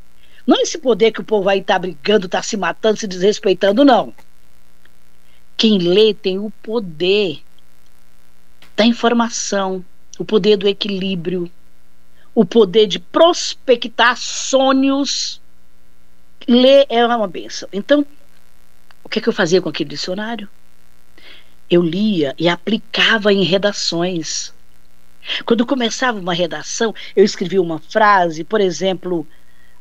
[0.44, 4.12] Não esse poder que o povo aí tá brigando, tá se matando, se desrespeitando, não.
[5.56, 7.40] Quem lê tem o poder
[8.76, 9.84] da informação,
[10.18, 11.48] o poder do equilíbrio,
[12.34, 15.40] o poder de prospectar sonhos.
[16.48, 17.68] Ler é uma benção.
[17.72, 18.04] Então,
[19.04, 20.48] o que, é que eu fazia com aquele dicionário?
[21.70, 24.54] Eu lia e aplicava em redações.
[25.44, 29.26] Quando começava uma redação, eu escrevia uma frase, por exemplo,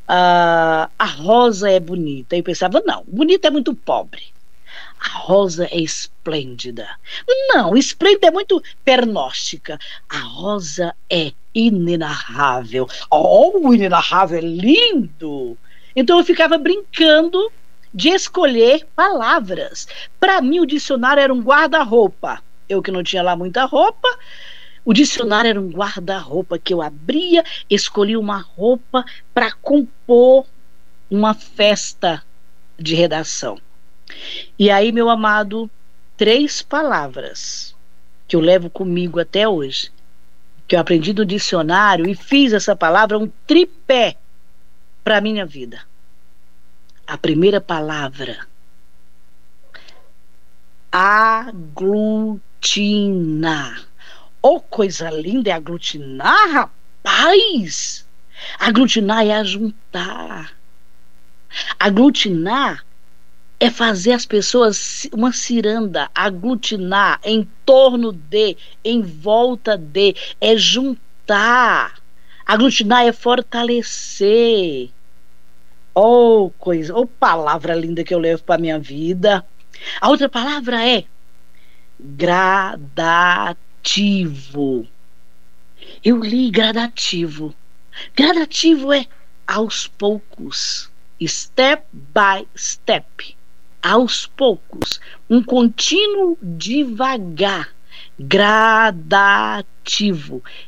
[0.08, 2.36] uh, a rosa é bonita.
[2.36, 4.34] Eu pensava, não, bonita é muito pobre.
[4.98, 6.88] A rosa é esplêndida.
[7.54, 9.78] Não, esplêndida é muito pernóstica.
[10.08, 12.88] A rosa é inenarrável.
[13.10, 15.56] Oh, o inenarrável é lindo!
[15.94, 17.50] Então eu ficava brincando
[17.96, 19.88] de escolher palavras.
[20.20, 22.42] Para mim, o dicionário era um guarda-roupa.
[22.68, 24.06] Eu que não tinha lá muita roupa,
[24.84, 30.44] o dicionário era um guarda-roupa que eu abria, escolhi uma roupa para compor
[31.10, 32.22] uma festa
[32.78, 33.58] de redação.
[34.58, 35.70] E aí, meu amado,
[36.18, 37.74] três palavras
[38.28, 39.90] que eu levo comigo até hoje,
[40.68, 44.16] que eu aprendi do dicionário e fiz essa palavra um tripé
[45.02, 45.80] para minha vida
[47.06, 48.46] a primeira palavra.
[50.90, 52.40] Aglutinar.
[54.42, 58.06] Oh, coisa linda é aglutinar, rapaz!
[58.58, 60.54] Aglutinar é ajuntar.
[61.78, 62.84] Aglutinar
[63.58, 71.98] é fazer as pessoas uma ciranda, aglutinar em torno de, em volta de, é juntar.
[72.44, 74.90] Aglutinar é fortalecer.
[75.98, 79.42] Oh, coisa, oh, palavra linda que eu levo para minha vida.
[79.98, 81.06] A outra palavra é
[81.98, 83.56] gradativo.
[86.04, 87.54] Eu li gradativo.
[88.14, 89.06] Gradativo é
[89.46, 90.90] aos poucos,
[91.26, 93.34] step by step.
[93.82, 97.74] Aos poucos, um contínuo devagar.
[98.18, 99.64] Gradativo.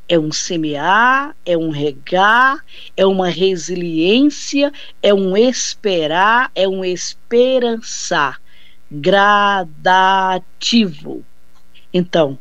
[0.09, 2.65] É um semear, é um regar,
[2.97, 4.73] é uma resiliência,
[5.03, 8.41] é um esperar, é um esperançar.
[8.91, 9.65] Gradativo.
[11.93, 12.39] Então,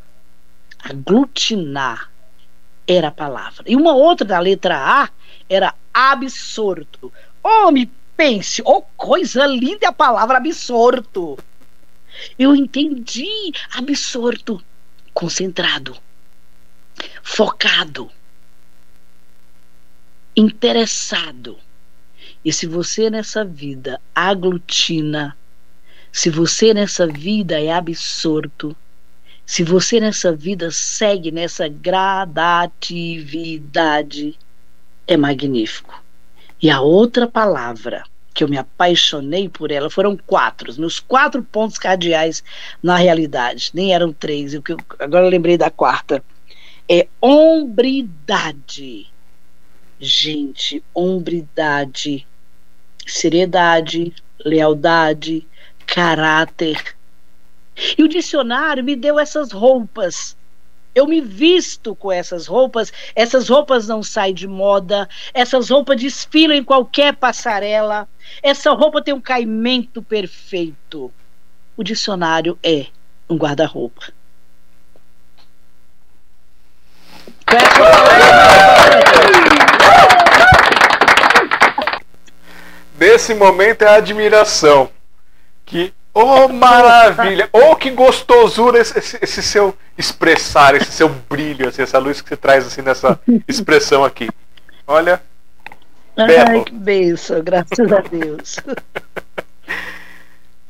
[0.80, 2.12] aglutinar
[2.88, 3.64] era a palavra.
[3.68, 5.10] E uma outra da letra A
[5.50, 7.12] era absorto.
[7.44, 11.38] Oh, me pense, oh, coisa linda a palavra absorto.
[12.38, 14.64] Eu entendi absorto,
[15.18, 15.98] concentrado,
[17.24, 18.12] focado,
[20.36, 21.58] interessado.
[22.46, 25.36] E se você nessa vida aglutina,
[26.12, 28.78] se você nessa vida é absorto,
[29.44, 34.38] se você nessa vida segue nessa gradatividade,
[35.08, 36.00] é magnífico.
[36.62, 38.04] E a outra palavra
[38.38, 42.44] que eu me apaixonei por ela foram quatro, os meus quatro pontos cardeais
[42.84, 44.62] na realidade, nem eram três, eu,
[45.00, 46.24] agora eu lembrei da quarta.
[46.88, 49.08] É hombridade.
[50.00, 52.28] Gente, hombridade,
[53.08, 54.14] seriedade,
[54.46, 55.48] lealdade,
[55.88, 56.96] caráter,
[57.98, 60.37] e o dicionário me deu essas roupas.
[60.98, 66.58] Eu me visto com essas roupas, essas roupas não saem de moda, essas roupas desfilam
[66.58, 68.10] em qualquer passarela,
[68.42, 71.14] essa roupa tem um caimento perfeito.
[71.78, 72.88] O dicionário é
[73.30, 74.12] um guarda-roupa.
[82.98, 84.90] Nesse momento é a admiração
[85.64, 87.48] que Oh, maravilha!
[87.54, 92.30] Oh, que gostosura esse, esse, esse, seu expressar, esse seu brilho, assim, essa luz que
[92.30, 94.28] você traz assim nessa expressão aqui.
[94.88, 95.22] Olha.
[96.18, 98.58] Ai, que benção, graças a Deus.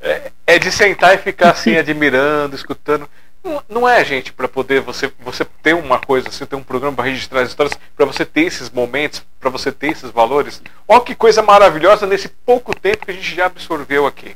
[0.01, 3.09] É, é, de sentar e ficar assim, admirando, escutando.
[3.41, 6.97] Não, não é, gente, para poder você, você ter uma coisa assim, ter um programa
[6.97, 10.61] para registrar as histórias, para você ter esses momentos, para você ter esses valores.
[10.85, 14.35] Olha que coisa maravilhosa nesse pouco tempo que a gente já absorveu aqui.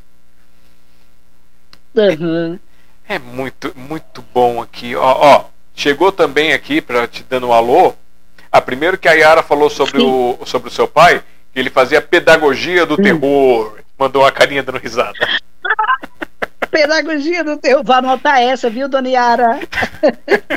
[1.95, 2.59] Uhum.
[3.07, 4.95] É, muito, muito bom aqui.
[4.95, 7.93] Ó, ó chegou também aqui, para te dando um alô,
[8.51, 11.23] a primeiro que a Yara falou sobre o, sobre o seu pai,
[11.53, 13.79] que ele fazia pedagogia do terror.
[13.97, 15.17] Mandou uma carinha dando risada.
[16.71, 17.83] pedagogia do terror.
[17.83, 19.59] Vou anotar essa, viu, dona Yara?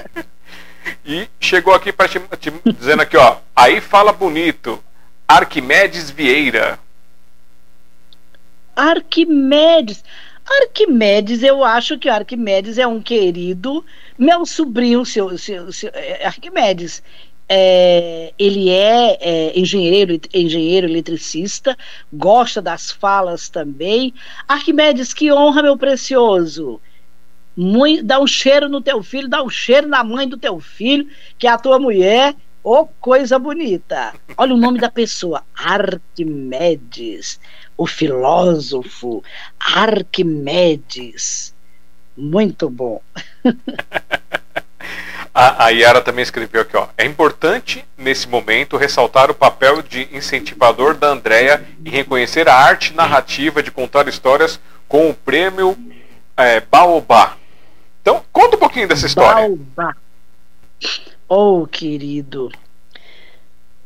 [1.05, 3.37] e chegou aqui para te, te dizendo aqui, ó.
[3.55, 4.83] Aí fala bonito.
[5.27, 6.79] Arquimedes Vieira.
[8.77, 10.05] Arquimedes.
[10.47, 13.85] Arquimedes, eu acho que Arquimedes é um querido,
[14.19, 17.03] meu sobrinho, seu, seu, seu é, Arquimedes.
[17.47, 21.77] É, ele é, é, engenheiro, engenheiro eletricista,
[22.13, 24.15] gosta das falas também.
[24.49, 26.81] Arquimedes, que honra, meu precioso.
[27.57, 31.07] Muito, dá um cheiro no teu filho, dá um cheiro na mãe do teu filho,
[31.39, 32.35] que é a tua mulher.
[32.63, 34.15] Ô, oh, coisa bonita!
[34.39, 37.39] Olha o nome da pessoa, Arquimedes
[37.77, 39.23] o filósofo
[39.59, 41.55] Arquimedes.
[42.17, 43.01] Muito bom.
[45.35, 46.89] a, a Yara também escreveu aqui, ó.
[46.97, 52.95] É importante, nesse momento, ressaltar o papel de incentivador da Andrea em reconhecer a arte
[52.95, 55.77] narrativa de contar histórias com o prêmio
[56.37, 57.37] é, Baobá.
[58.01, 59.49] Então, conta um pouquinho dessa história.
[59.49, 59.97] Baobá.
[61.29, 62.53] Oh, querido.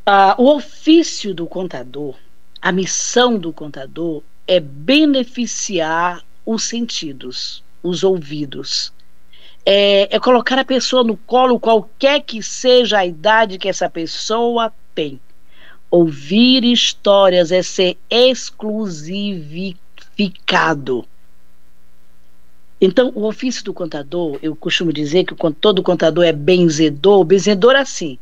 [0.06, 2.14] Uh, o ofício do contador
[2.60, 8.92] a missão do contador é beneficiar os sentidos, os ouvidos.
[9.64, 14.72] É, é, colocar a pessoa no colo, qualquer que seja a idade que essa pessoa
[14.94, 15.20] tem.
[15.90, 21.06] Ouvir histórias é ser exclusivificado.
[22.80, 28.18] Então, o ofício do contador, eu costumo dizer que todo contador é benzedor, benzedor assim,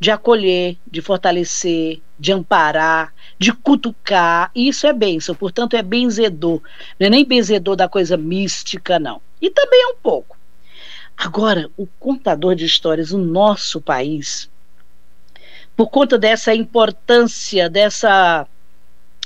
[0.00, 4.50] de acolher, de fortalecer, de amparar, de cutucar.
[4.54, 6.62] Isso é bênção, portanto, é benzedor.
[6.98, 9.20] Não é nem benzedor da coisa mística, não.
[9.40, 10.38] E também é um pouco.
[11.16, 14.50] Agora, o contador de histórias no nosso país,
[15.76, 18.46] por conta dessa importância, dessa,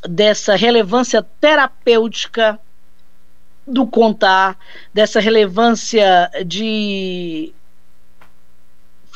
[0.03, 2.59] dessa relevância terapêutica
[3.65, 4.59] do contar,
[4.93, 7.55] dessa relevância de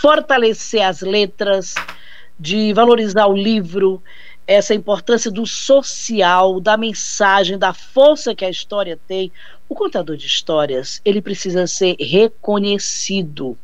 [0.01, 1.75] fortalecer as letras,
[2.39, 4.01] de valorizar o livro,
[4.47, 9.33] essa importância do social, da mensagem, da força que a história tem.
[9.69, 13.59] O contador de histórias, ele precisa ser reconhecido.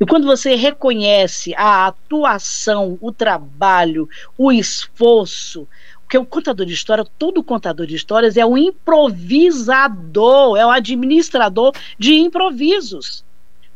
[0.00, 5.66] E quando você reconhece a atuação, o trabalho, o esforço,
[6.02, 11.72] porque o contador de história, todo contador de histórias é um improvisador, é um administrador
[11.98, 13.24] de improvisos.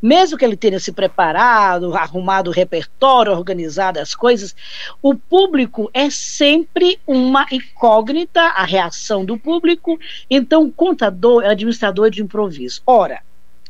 [0.00, 4.54] Mesmo que ele tenha se preparado, arrumado o repertório, organizado as coisas,
[5.02, 9.98] o público é sempre uma incógnita, a reação do público.
[10.30, 12.82] Então, o contador é administrador de improviso.
[12.86, 13.20] Ora,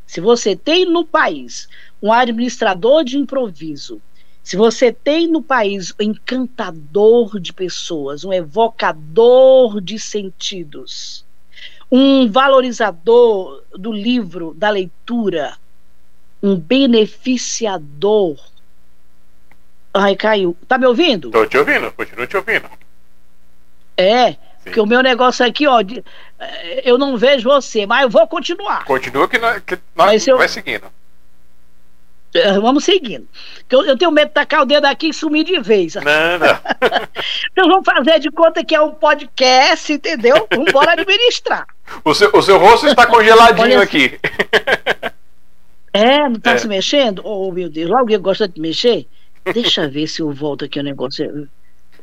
[0.07, 1.69] se você tem no país
[2.03, 4.01] um administrador de improviso
[4.49, 11.23] se você tem no país um encantador de pessoas, um evocador de sentidos,
[11.93, 15.59] um valorizador do livro, da leitura,
[16.43, 18.37] um beneficiador.
[19.93, 20.57] Ai, caiu.
[20.67, 21.31] Tá me ouvindo?
[21.31, 22.69] Tô te ouvindo, continuo te ouvindo.
[23.97, 24.39] É, Sim.
[24.65, 26.05] porque o meu negócio aqui, ó, de,
[26.39, 28.85] eh, eu não vejo você, mas eu vou continuar.
[28.85, 30.85] Continua que nós, que nós eu, vai seguindo.
[32.35, 33.27] É, vamos seguindo.
[33.71, 35.95] Eu, eu, tenho medo de tacar o dedo aqui e sumir de vez.
[35.95, 36.47] Não, não.
[37.51, 40.47] então vamos fazer de conta que é um podcast, entendeu?
[40.51, 41.67] Vamos embora administrar.
[42.05, 44.21] O seu, o seu rosto está congeladinho aqui.
[45.99, 46.59] É, não está é.
[46.59, 47.23] se mexendo?
[47.25, 49.07] Oh, meu Deus, alguém gosta de mexer?
[49.53, 51.49] Deixa eu ver se eu volto aqui o negócio.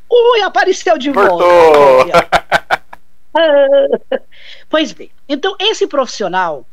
[0.09, 1.45] Ui, apareceu de volta.
[4.69, 6.65] pois bem, então esse profissional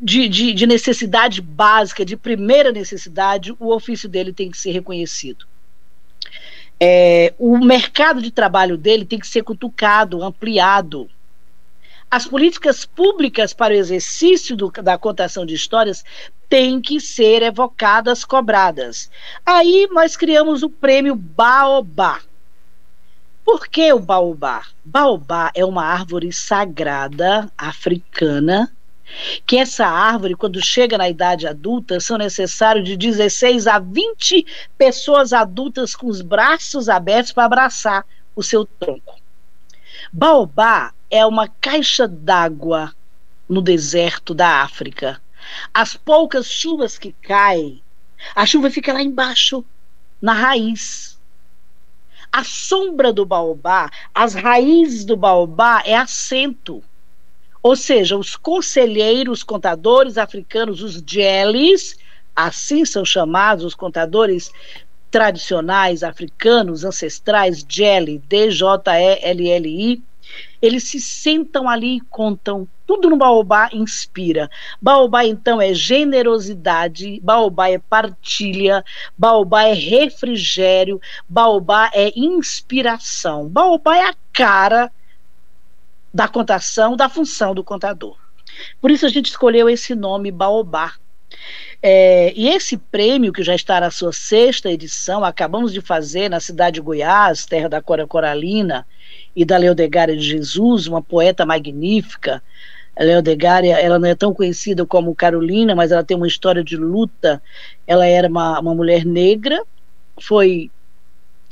[0.00, 5.46] de, de, de necessidade básica, de primeira necessidade, o ofício dele tem que ser reconhecido.
[6.80, 11.08] É, o mercado de trabalho dele tem que ser cutucado, ampliado.
[12.10, 16.04] As políticas públicas para o exercício do, da contação de histórias
[16.52, 19.10] têm que ser evocadas, cobradas.
[19.46, 22.20] Aí nós criamos o prêmio Baobá.
[23.42, 24.62] Por que o baobá?
[24.84, 28.70] Baobá é uma árvore sagrada africana
[29.46, 34.44] que essa árvore, quando chega na idade adulta, são necessários de 16 a 20
[34.76, 38.04] pessoas adultas com os braços abertos para abraçar
[38.36, 39.18] o seu tronco.
[40.12, 42.92] Baobá é uma caixa d'água
[43.48, 45.18] no deserto da África.
[45.72, 47.82] As poucas chuvas que caem,
[48.34, 49.64] a chuva fica lá embaixo,
[50.20, 51.18] na raiz.
[52.30, 56.82] A sombra do baobá, as raízes do baobá é assento.
[57.62, 61.96] Ou seja, os conselheiros, contadores africanos, os jelis,
[62.34, 64.50] assim são chamados os contadores
[65.10, 70.02] tradicionais africanos, ancestrais, jeli, D-J-E-L-L-I,
[70.62, 72.68] eles se sentam ali e contam.
[72.86, 74.48] Tudo no Baobá inspira.
[74.80, 78.84] Baobá, então, é generosidade, Baobá é partilha,
[79.18, 83.48] Baobá é refrigério, Baobá é inspiração.
[83.48, 84.92] Baobá é a cara
[86.14, 88.16] da contação, da função do contador.
[88.80, 90.94] Por isso a gente escolheu esse nome Baobá.
[91.82, 96.38] É, e esse prêmio, que já está na sua sexta edição, acabamos de fazer na
[96.38, 98.86] cidade de Goiás, terra da Cora Coralina
[99.34, 102.42] e da Leodegária de Jesus, uma poeta magnífica.
[102.94, 106.76] A Leodegária, ela não é tão conhecida como Carolina, mas ela tem uma história de
[106.76, 107.42] luta.
[107.86, 109.62] Ela era uma, uma mulher negra,
[110.20, 110.70] foi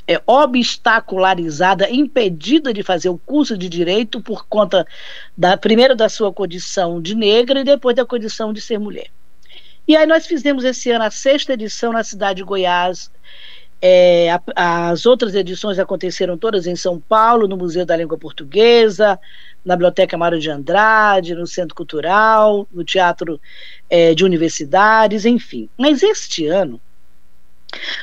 [0.07, 4.85] é, obstacularizada, impedida de fazer o curso de direito por conta
[5.37, 9.07] da primeiro da sua condição de negra e depois da condição de ser mulher.
[9.87, 13.11] E aí nós fizemos esse ano a sexta edição na cidade de Goiás.
[13.81, 19.19] É, a, as outras edições aconteceram todas em São Paulo, no Museu da Língua Portuguesa,
[19.65, 23.41] na Biblioteca Mário de Andrade, no Centro Cultural, no Teatro
[23.89, 25.67] é, de Universidades, enfim.
[25.77, 26.79] Mas este ano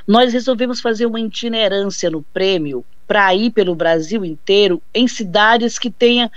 [0.06, 5.90] nós resolvemos fazer uma itinerância no prêmio para ir pelo Brasil inteiro em cidades que
[5.90, 6.30] tenham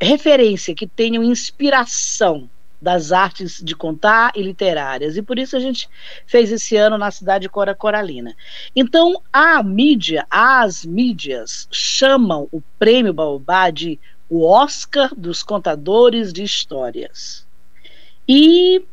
[0.00, 2.48] referência, que tenham inspiração
[2.80, 5.16] das artes de contar e literárias.
[5.16, 5.88] E por isso a gente
[6.26, 8.34] fez esse ano na cidade de Cora Coralina.
[8.74, 16.44] Então, a mídia, as mídias chamam o prêmio Baobá de o Oscar dos contadores de
[16.44, 17.44] histórias.
[18.28, 18.84] E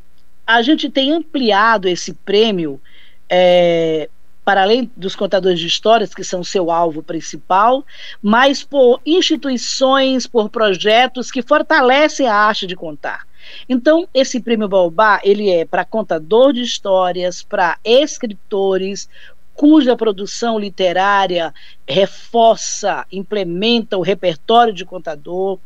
[0.46, 2.82] a gente tem ampliado esse prêmio
[3.30, 4.10] é,
[4.48, 7.86] para além dos contadores de histórias, que são seu alvo principal,
[8.22, 13.27] mas por instituições, por projetos que fortalecem a arte de contar.
[13.68, 19.10] Então, esse prêmio Baobá, ele é para contador de histórias, para escritores,
[19.54, 21.54] cuja produção literária
[21.88, 25.58] reforça, implementa o repertório de contador.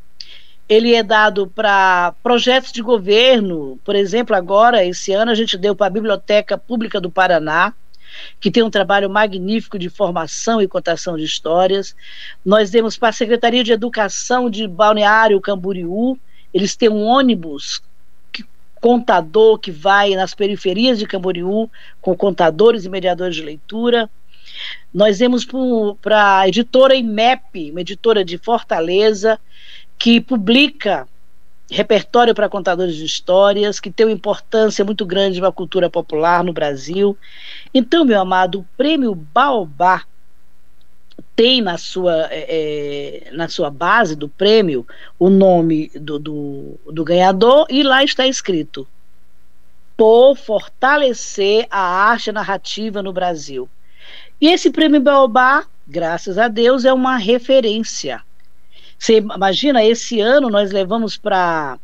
[0.70, 5.76] Ele é dado para projetos de governo, por exemplo, agora, esse ano, a gente deu
[5.76, 7.74] para a Biblioteca Pública do Paraná,
[8.40, 11.96] que tem um trabalho magnífico de formação e contação de histórias.
[12.46, 16.18] Nós demos para a Secretaria de Educação de Balneário Camboriú,
[16.54, 17.82] eles têm um ônibus
[18.32, 18.46] que,
[18.80, 21.70] contador que vai nas periferias de Camboriú
[22.02, 24.10] com contadores e mediadores de leitura.
[24.94, 25.48] Nós demos
[26.02, 29.40] para a editora IMEP, uma editora de Fortaleza,
[29.98, 31.08] que publica
[31.72, 36.44] repertório para contadores de histórias, que tem uma importância muito grande para a cultura popular
[36.44, 37.18] no Brasil.
[37.74, 40.04] Então, meu amado, o prêmio Baobá
[41.36, 44.86] tem na sua, é, é, na sua base do prêmio
[45.18, 48.88] o nome do, do, do ganhador e lá está escrito
[49.96, 53.70] por fortalecer a arte narrativa no Brasil.
[54.40, 58.24] E esse prêmio Baobá, graças a Deus, é uma referência
[59.02, 61.80] você imagina, esse ano nós levamos para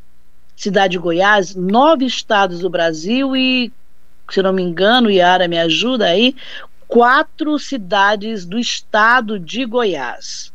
[0.56, 3.74] cidade de Goiás nove estados do Brasil e,
[4.30, 6.36] se não me engano, Yara me ajuda aí,
[6.88, 10.54] quatro cidades do estado de Goiás.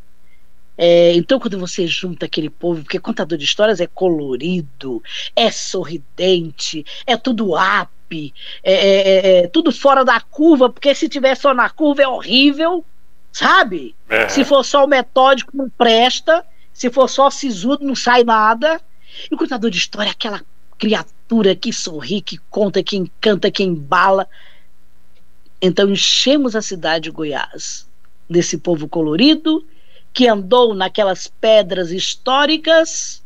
[0.76, 5.02] É, então, quando você junta aquele povo, porque contador de histórias é colorido,
[5.36, 11.08] é sorridente, é tudo up, é, é, é, é tudo fora da curva, porque se
[11.08, 12.84] tiver só na curva é horrível,
[13.32, 13.94] sabe?
[14.08, 14.28] É.
[14.28, 16.44] Se for só o metódico, não presta.
[16.72, 18.80] Se for só sisudo, não sai nada.
[19.30, 20.42] E o contador de história é aquela
[20.78, 24.26] criatura que sorri, que conta, que encanta, que embala.
[25.62, 27.88] Então enchemos a cidade de Goiás
[28.28, 29.64] desse povo colorido
[30.12, 33.22] que andou naquelas pedras históricas,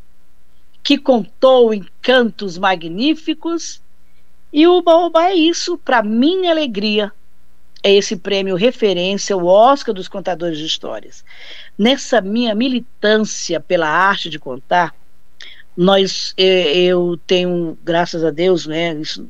[0.82, 3.82] que contou encantos magníficos.
[4.52, 7.10] E o Baobá é isso, para minha alegria,
[7.82, 11.24] é esse prêmio referência, o Oscar dos Contadores de Histórias.
[11.76, 14.94] Nessa minha militância pela arte de contar,
[15.76, 19.28] nós, eu tenho, graças a Deus, né, isso,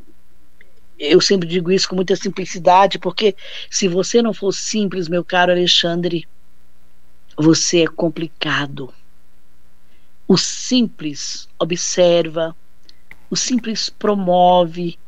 [0.99, 3.35] eu sempre digo isso com muita simplicidade, porque
[3.71, 6.27] se você não for simples, meu caro Alexandre,
[7.37, 8.93] você é complicado.
[10.27, 12.57] O simples observa,
[13.31, 14.99] o simples promove,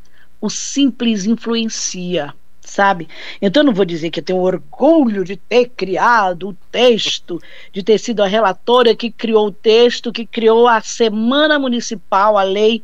[0.41, 2.35] o simples influencia
[2.69, 3.09] sabe?
[3.41, 7.41] Então eu não vou dizer que eu tenho orgulho de ter criado o texto,
[7.73, 12.43] de ter sido a relatora que criou o texto, que criou a Semana Municipal, a
[12.43, 12.83] lei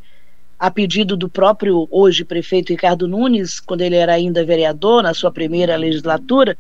[0.65, 5.31] a pedido do próprio hoje prefeito Ricardo Nunes, quando ele era ainda vereador na sua
[5.31, 6.57] primeira legislatura,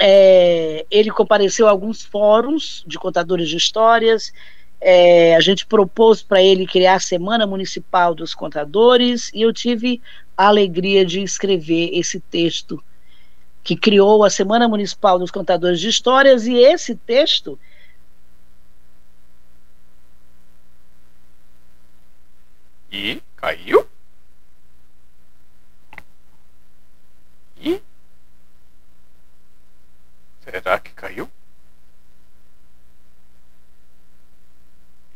[0.00, 4.32] é, ele compareceu a alguns fóruns de contadores de histórias.
[4.80, 10.00] É, a gente propôs para ele criar a Semana Municipal dos Contadores e eu tive
[10.34, 12.82] a alegria de escrever esse texto
[13.62, 17.58] que criou a Semana Municipal dos Contadores de Histórias, e esse texto.
[22.94, 23.90] E caiu?
[27.56, 27.82] E?
[30.44, 31.28] Será que caiu?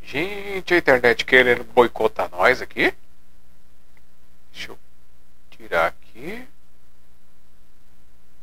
[0.03, 2.93] Gente, a internet querendo boicotar nós aqui?
[4.51, 4.79] Deixa eu
[5.51, 6.45] tirar aqui.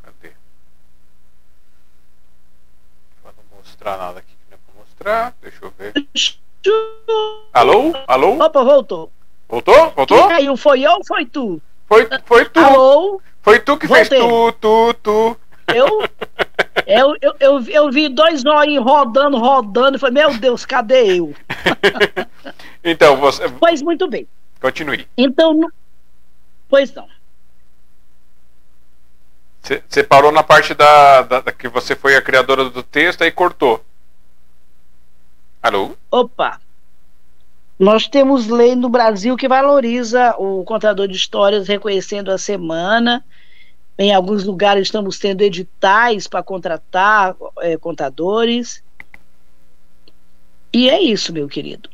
[0.02, 0.32] Cadê?
[3.22, 5.34] Pra não mostrar nada aqui que não é pra mostrar.
[5.42, 5.92] Deixa eu ver.
[7.52, 7.92] Alô?
[8.08, 8.42] Alô?
[8.42, 9.12] Opa, voltou.
[9.48, 9.90] Voltou?
[9.90, 10.18] Voltou?
[10.18, 10.56] Quem caiu?
[10.56, 11.60] Foi eu ou foi tu?
[11.86, 12.60] Foi, foi tu.
[12.60, 13.20] Alô?
[13.42, 14.06] Foi tu que Voltei.
[14.06, 15.36] fez tu, tu, tu.
[15.72, 16.02] Eu?
[16.86, 21.34] Eu, eu, eu, eu vi dois olhinhos rodando, rodando, falei, meu Deus, cadê eu?
[22.82, 23.48] então, você.
[23.48, 24.26] Pois muito bem.
[24.60, 25.06] Continue.
[25.16, 25.70] Então,
[26.68, 27.08] Pois não.
[29.88, 33.32] Você parou na parte da, da, da, que você foi a criadora do texto e
[33.32, 33.84] cortou.
[35.60, 35.96] Alô?
[36.10, 36.60] Opa!
[37.78, 43.24] Nós temos lei no Brasil que valoriza o contador de histórias reconhecendo a semana.
[43.98, 48.82] Em alguns lugares estamos tendo editais para contratar é, contadores.
[50.72, 51.90] E é isso, meu querido.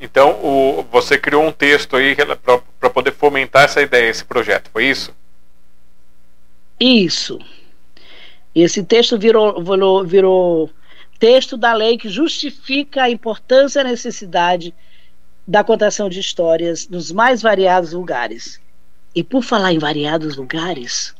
[0.00, 2.16] Então, o, você criou um texto aí
[2.80, 5.14] para poder fomentar essa ideia, esse projeto, foi isso?
[6.80, 7.38] Isso.
[8.54, 10.70] Esse texto virou, virou, virou
[11.22, 14.74] texto da lei que justifica a importância e a necessidade
[15.46, 18.60] da contação de histórias nos mais variados lugares.
[19.14, 21.14] E por falar em variados lugares,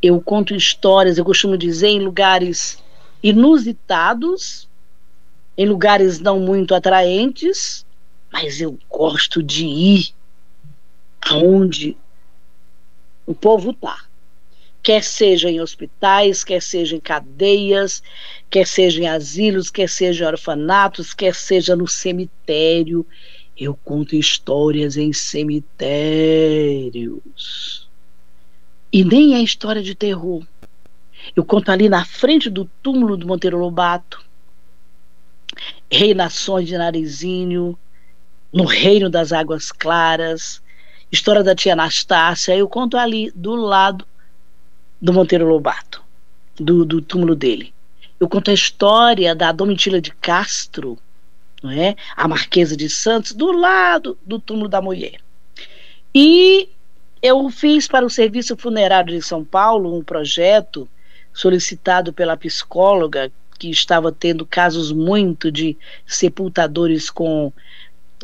[0.00, 2.80] eu conto histórias, eu costumo dizer, em lugares
[3.20, 4.68] inusitados,
[5.58, 7.84] em lugares não muito atraentes,
[8.32, 10.14] mas eu gosto de ir
[11.20, 11.96] aonde
[13.26, 14.04] o povo está.
[14.84, 18.04] Quer seja em hospitais, quer seja em cadeias,
[18.50, 23.06] quer seja em asilos, quer seja em orfanatos, quer seja no cemitério.
[23.56, 25.86] Eu conto histórias em cemitérios.
[28.92, 30.46] E nem é história de terror.
[31.34, 34.24] Eu conto ali na frente do túmulo do Monteiro Lobato,
[35.90, 37.78] Reinações de Narizinho,
[38.52, 40.62] no Reino das Águas Claras,
[41.10, 44.06] história da tia Anastácia, eu conto ali do lado
[45.00, 46.02] do Monteiro Lobato,
[46.56, 47.75] do, do túmulo dele.
[48.18, 50.98] Eu conto a história da Domitila de Castro,
[51.62, 51.96] não é?
[52.16, 55.20] a Marquesa de Santos, do lado do túmulo da mulher.
[56.14, 56.68] E
[57.22, 60.88] eu fiz para o Serviço Funerário de São Paulo um projeto
[61.32, 67.52] solicitado pela psicóloga que estava tendo casos muito de sepultadores com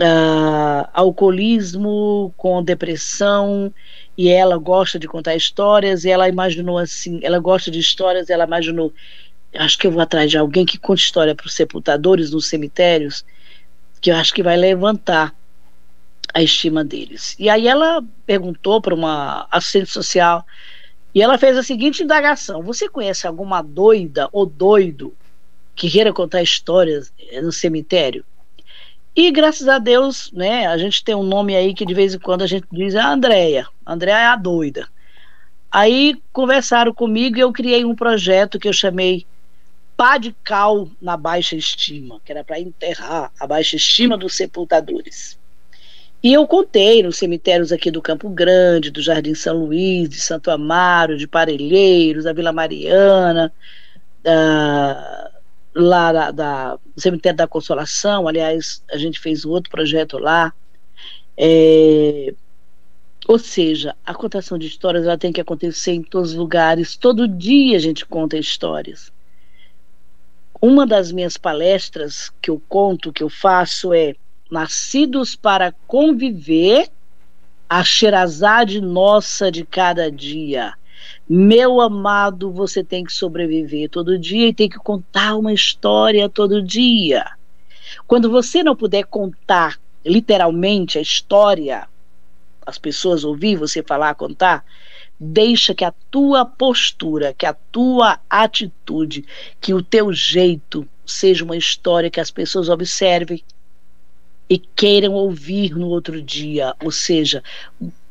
[0.01, 3.72] uh, alcoolismo, com depressão,
[4.16, 8.45] e ela gosta de contar histórias, e ela imaginou assim, ela gosta de histórias, ela
[8.45, 8.93] imaginou,
[9.55, 13.24] acho que eu vou atrás de alguém que conte história para os sepultadores nos cemitérios,
[14.00, 15.34] que eu acho que vai levantar
[16.34, 17.36] a estima deles.
[17.38, 20.46] E aí ela perguntou para uma assistente social,
[21.14, 25.14] e ela fez a seguinte indagação: Você conhece alguma doida ou doido
[25.74, 28.24] que queira contar histórias no cemitério?
[29.14, 32.18] E graças a Deus, né, a gente tem um nome aí que de vez em
[32.18, 33.66] quando a gente diz a Andréia.
[33.86, 34.88] Andréia é a doida.
[35.70, 39.26] Aí conversaram comigo e eu criei um projeto que eu chamei
[40.03, 45.38] Pá de Cal na Baixa Estima, que era para enterrar a baixa estima dos sepultadores.
[46.20, 50.50] E eu contei nos cemitérios aqui do Campo Grande, do Jardim São Luís, de Santo
[50.50, 53.53] Amaro, de Parelheiros, da Vila Mariana,
[54.24, 55.30] da,
[55.72, 60.53] lá da, da, cemitério da Consolação, aliás, a gente fez um outro projeto lá.
[61.36, 62.34] É,
[63.28, 66.96] ou seja, a contação de histórias ela tem que acontecer em todos os lugares.
[66.96, 69.12] Todo dia a gente conta histórias.
[70.65, 74.15] Uma das minhas palestras que eu conto, que eu faço é
[74.49, 76.89] Nascidos para conviver,
[77.69, 80.75] a Xerazade nossa de cada dia.
[81.29, 86.63] Meu amado, você tem que sobreviver todo dia e tem que contar uma história todo
[86.63, 87.25] dia.
[88.07, 91.89] Quando você não puder contar literalmente a história,
[92.65, 94.65] as pessoas ouvir você falar, contar,
[95.23, 99.25] deixa que a tua postura, que a tua atitude,
[99.61, 103.43] que o teu jeito seja uma história que as pessoas observem
[104.51, 107.43] e queiram ouvir no outro dia, ou seja,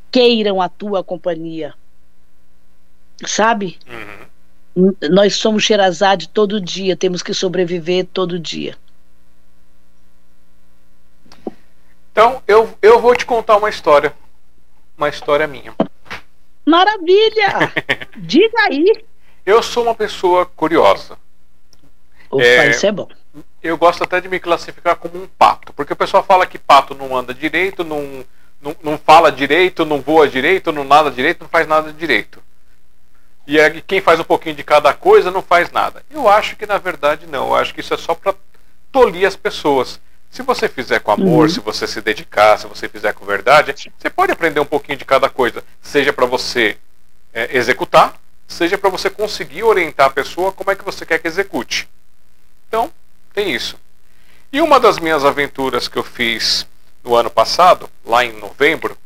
[0.09, 1.73] queiram a tua companhia,
[3.25, 3.77] sabe?
[4.73, 4.95] Uhum.
[5.11, 8.77] Nós somos Sherazade todo dia, temos que sobreviver todo dia.
[12.13, 14.13] Então, eu, eu vou te contar uma história.
[14.97, 15.73] Uma história minha.
[16.71, 17.73] Maravilha!
[18.15, 19.05] Diga aí.
[19.45, 21.17] Eu sou uma pessoa curiosa.
[22.29, 23.09] Opa, é, isso é bom.
[23.61, 26.95] Eu gosto até de me classificar como um pato, porque o pessoal fala que pato
[26.95, 28.23] não anda direito, não,
[28.61, 32.41] não, não fala direito, não voa direito, não nada direito, não faz nada direito.
[33.45, 36.05] E é quem faz um pouquinho de cada coisa não faz nada.
[36.09, 37.47] Eu acho que na verdade não.
[37.47, 38.33] Eu acho que isso é só para
[38.91, 39.99] tolir as pessoas.
[40.31, 41.49] Se você fizer com amor, uhum.
[41.49, 45.03] se você se dedicar, se você fizer com verdade, você pode aprender um pouquinho de
[45.03, 45.61] cada coisa.
[45.81, 46.77] Seja para você
[47.33, 48.15] é, executar,
[48.47, 51.89] seja para você conseguir orientar a pessoa como é que você quer que execute.
[52.65, 52.89] Então,
[53.33, 53.77] tem isso.
[54.53, 56.65] E uma das minhas aventuras que eu fiz
[57.03, 58.97] no ano passado, lá em novembro,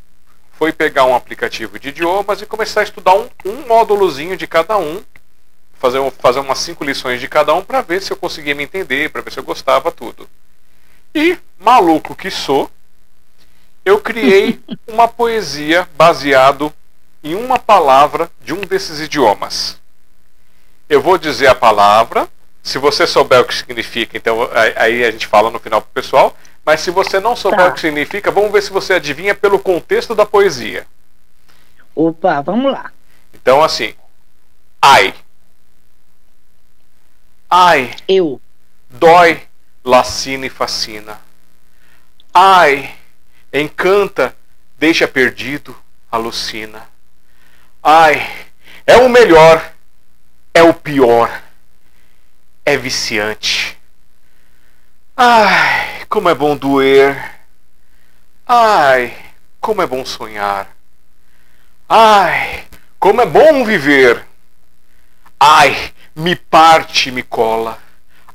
[0.52, 4.78] foi pegar um aplicativo de idiomas e começar a estudar um, um módulozinho de cada
[4.78, 5.02] um,
[5.74, 9.10] fazer, fazer umas cinco lições de cada um para ver se eu conseguia me entender,
[9.10, 10.28] para ver se eu gostava tudo.
[11.16, 12.70] E, maluco que sou,
[13.82, 16.70] eu criei uma poesia baseado
[17.24, 19.80] em uma palavra de um desses idiomas.
[20.86, 22.28] Eu vou dizer a palavra,
[22.62, 24.46] se você souber o que significa, então
[24.76, 26.36] aí a gente fala no final pro pessoal.
[26.62, 27.68] Mas se você não souber tá.
[27.68, 30.86] o que significa, vamos ver se você adivinha pelo contexto da poesia.
[31.94, 32.92] Opa, vamos lá.
[33.32, 33.94] Então, assim.
[34.82, 35.14] Ai.
[37.48, 37.94] Ai.
[38.06, 38.38] Eu.
[38.90, 39.45] Dói,
[39.86, 41.20] lacina e fascina.
[42.34, 42.94] Ai.
[43.52, 44.36] Encanta,
[44.76, 45.74] deixa perdido,
[46.10, 46.86] alucina.
[47.82, 48.46] Ai.
[48.84, 49.72] É o melhor,
[50.54, 51.42] é o pior,
[52.64, 53.76] é viciante.
[55.16, 57.40] Ai, como é bom doer.
[58.46, 59.16] Ai,
[59.60, 60.70] como é bom sonhar.
[61.88, 62.64] Ai,
[62.98, 64.24] como é bom viver.
[65.40, 67.82] Ai, me parte, me cola.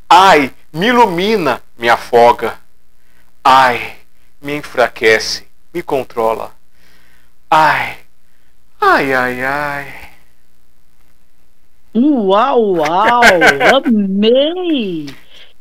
[0.10, 2.60] Ai, me ilumina, me afoga.
[3.44, 3.98] Ai,
[4.42, 6.52] me enfraquece, me controla.
[7.50, 7.98] Ai,
[8.80, 10.12] ai, ai, ai.
[11.94, 13.22] Uau, uau,
[13.86, 15.14] amei!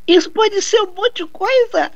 [0.07, 1.91] Isso pode ser um monte de coisa.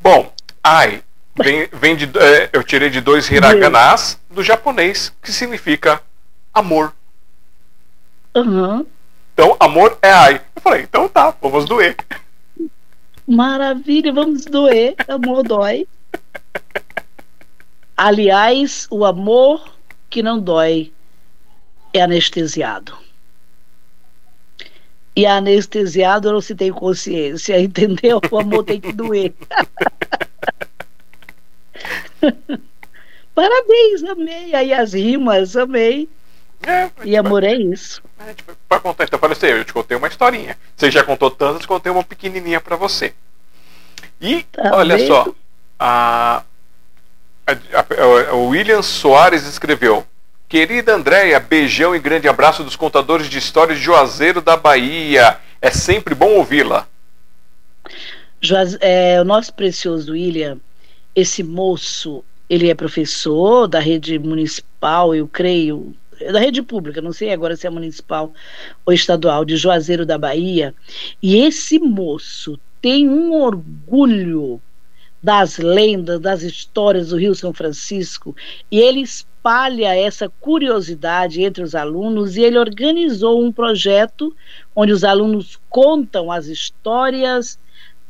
[0.00, 1.02] Bom, ai
[1.42, 6.00] vem, vem de, é, eu tirei de dois hiraganás do japonês, que significa
[6.52, 6.92] amor.
[8.34, 8.86] Uhum.
[9.34, 10.40] Então, amor é ai.
[10.54, 11.96] Eu falei, então tá, vamos doer.
[13.26, 14.94] Maravilha, vamos doer.
[15.08, 15.88] Amor dói.
[17.96, 19.76] Aliás, o amor
[20.08, 20.92] que não dói
[21.92, 22.96] é anestesiado.
[25.16, 28.20] E anestesiado não se tem consciência, entendeu?
[28.30, 29.34] O amor tem que doer.
[33.34, 34.54] Parabéns, amei.
[34.54, 36.08] Aí as rimas, amei.
[36.66, 38.02] É, e amor é isso.
[38.68, 40.56] Para contar, então, falei assim, eu te contei uma historinha.
[40.76, 43.12] Você já contou tantas, contei uma pequenininha para você.
[44.20, 45.06] E, tá olha vendo?
[45.06, 45.26] só,
[45.78, 46.42] a,
[47.46, 50.06] a, a, o William Soares escreveu:
[50.48, 55.38] Querida Andréia, beijão e grande abraço dos contadores de histórias de Juazeiro da Bahia.
[55.60, 56.86] É sempre bom ouvi-la.
[58.80, 60.58] É, o nosso precioso William,
[61.14, 65.94] esse moço, ele é professor da rede municipal, eu creio,
[66.32, 68.32] da rede pública, não sei agora se é municipal
[68.84, 70.74] ou estadual, de Juazeiro da Bahia.
[71.22, 74.60] E esse moço tem um orgulho
[75.22, 78.36] das lendas, das histórias do Rio São Francisco,
[78.70, 84.34] e ele espalha essa curiosidade entre os alunos e ele organizou um projeto
[84.76, 87.58] onde os alunos contam as histórias,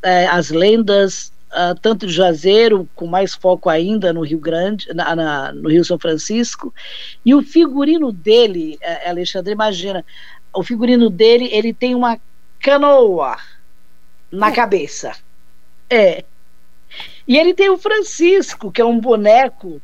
[0.03, 5.15] eh, as lendas, uh, tanto de Juazeiro, com mais foco ainda no Rio Grande, na,
[5.15, 6.75] na, no Rio São Francisco,
[7.25, 10.05] e o figurino dele, uh, Alexandre, imagina,
[10.53, 12.19] o figurino dele, ele tem uma
[12.61, 13.37] canoa
[14.31, 15.13] na cabeça.
[15.89, 16.25] É.
[17.27, 19.81] E ele tem o Francisco, que é um boneco.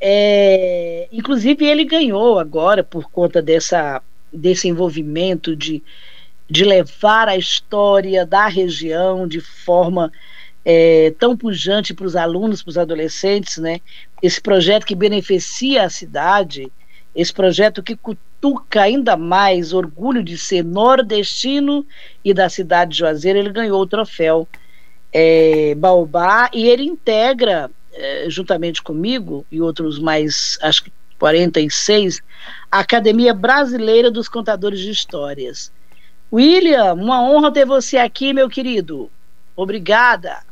[0.00, 4.02] É, inclusive, ele ganhou agora, por conta dessa,
[4.32, 5.82] desse envolvimento de,
[6.48, 10.12] de levar a história da região de forma
[10.64, 13.80] é, tão pujante para os alunos, para os adolescentes, né?
[14.22, 16.72] Esse projeto que beneficia a cidade,
[17.14, 21.86] esse projeto que cutuca ainda mais orgulho de ser nordestino
[22.24, 24.48] e da cidade de Juazeiro, ele ganhou o troféu
[25.12, 32.20] é, Baobá, e ele integra, é, juntamente comigo e outros mais, acho que 46,
[32.70, 35.72] a Academia Brasileira dos Contadores de Histórias.
[36.32, 39.08] William, uma honra ter você aqui, meu querido.
[39.54, 40.42] Obrigada.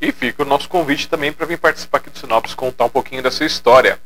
[0.00, 3.22] E fica o nosso convite também para vir participar aqui do Sinopse contar um pouquinho
[3.22, 3.98] da sua história.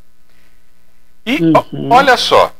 [1.26, 1.90] E uhum.
[1.90, 2.52] olha só,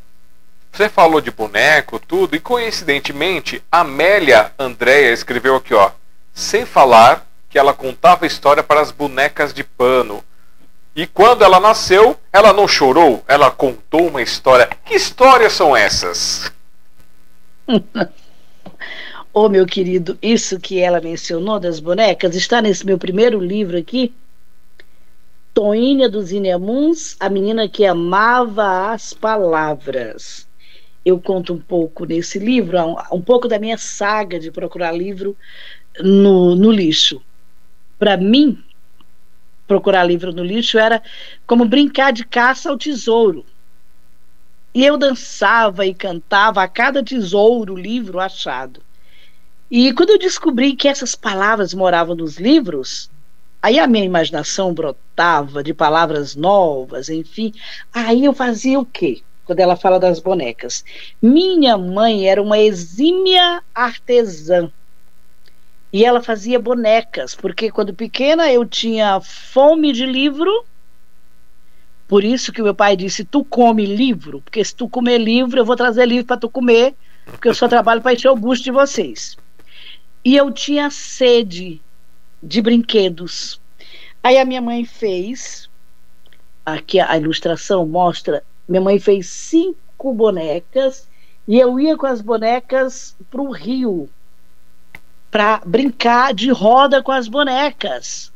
[0.73, 5.91] você falou de boneco, tudo, e coincidentemente, Amélia Andréia escreveu aqui, ó.
[6.33, 10.25] Sem falar que ela contava história para as bonecas de pano.
[10.95, 14.69] E quando ela nasceu, ela não chorou, ela contou uma história.
[14.85, 16.53] Que histórias são essas?
[19.33, 23.79] Ô oh, meu querido, isso que ela mencionou das bonecas está nesse meu primeiro livro
[23.79, 24.13] aqui.
[25.55, 30.49] Toinha dos Inemuns, a menina que amava as palavras.
[31.05, 32.77] Eu conto um pouco nesse livro,
[33.13, 35.37] um pouco da minha saga de procurar livro
[36.01, 37.23] no, no lixo.
[38.01, 38.61] Para mim,
[39.65, 41.01] procurar livro no lixo era
[41.47, 43.47] como brincar de caça ao tesouro.
[44.75, 48.83] E eu dançava e cantava a cada tesouro, livro achado.
[49.71, 53.09] E quando eu descobri que essas palavras moravam nos livros,
[53.63, 57.55] aí a minha imaginação brotava de palavras novas, enfim.
[57.95, 59.23] Aí eu fazia o quê?
[59.45, 60.85] Quando ela fala das bonecas.
[61.23, 64.73] Minha mãe era uma exímia artesã.
[65.93, 70.65] E ela fazia bonecas, porque quando pequena eu tinha fome de livro.
[72.09, 75.65] Por isso que meu pai disse: Tu come livro, porque se tu comer livro, eu
[75.65, 76.95] vou trazer livro para tu comer,
[77.25, 79.37] porque eu só trabalho para encher o busto de vocês.
[80.25, 81.81] E eu tinha sede
[82.43, 83.61] de brinquedos.
[84.23, 85.69] Aí a minha mãe fez,
[86.65, 91.09] aqui a ilustração mostra, minha mãe fez cinco bonecas
[91.49, 94.09] e eu ia com as bonecas para o rio
[95.31, 98.33] para brincar de roda com as bonecas.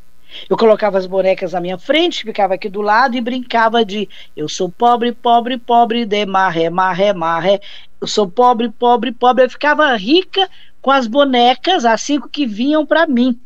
[0.48, 4.48] Eu colocava as bonecas na minha frente, ficava aqui do lado e brincava de eu
[4.48, 7.60] sou pobre, pobre, pobre, de marré, marré, marré.
[8.00, 9.44] Eu sou pobre, pobre, pobre.
[9.44, 10.48] Eu ficava rica
[10.84, 13.40] com as bonecas, as cinco que vinham para mim.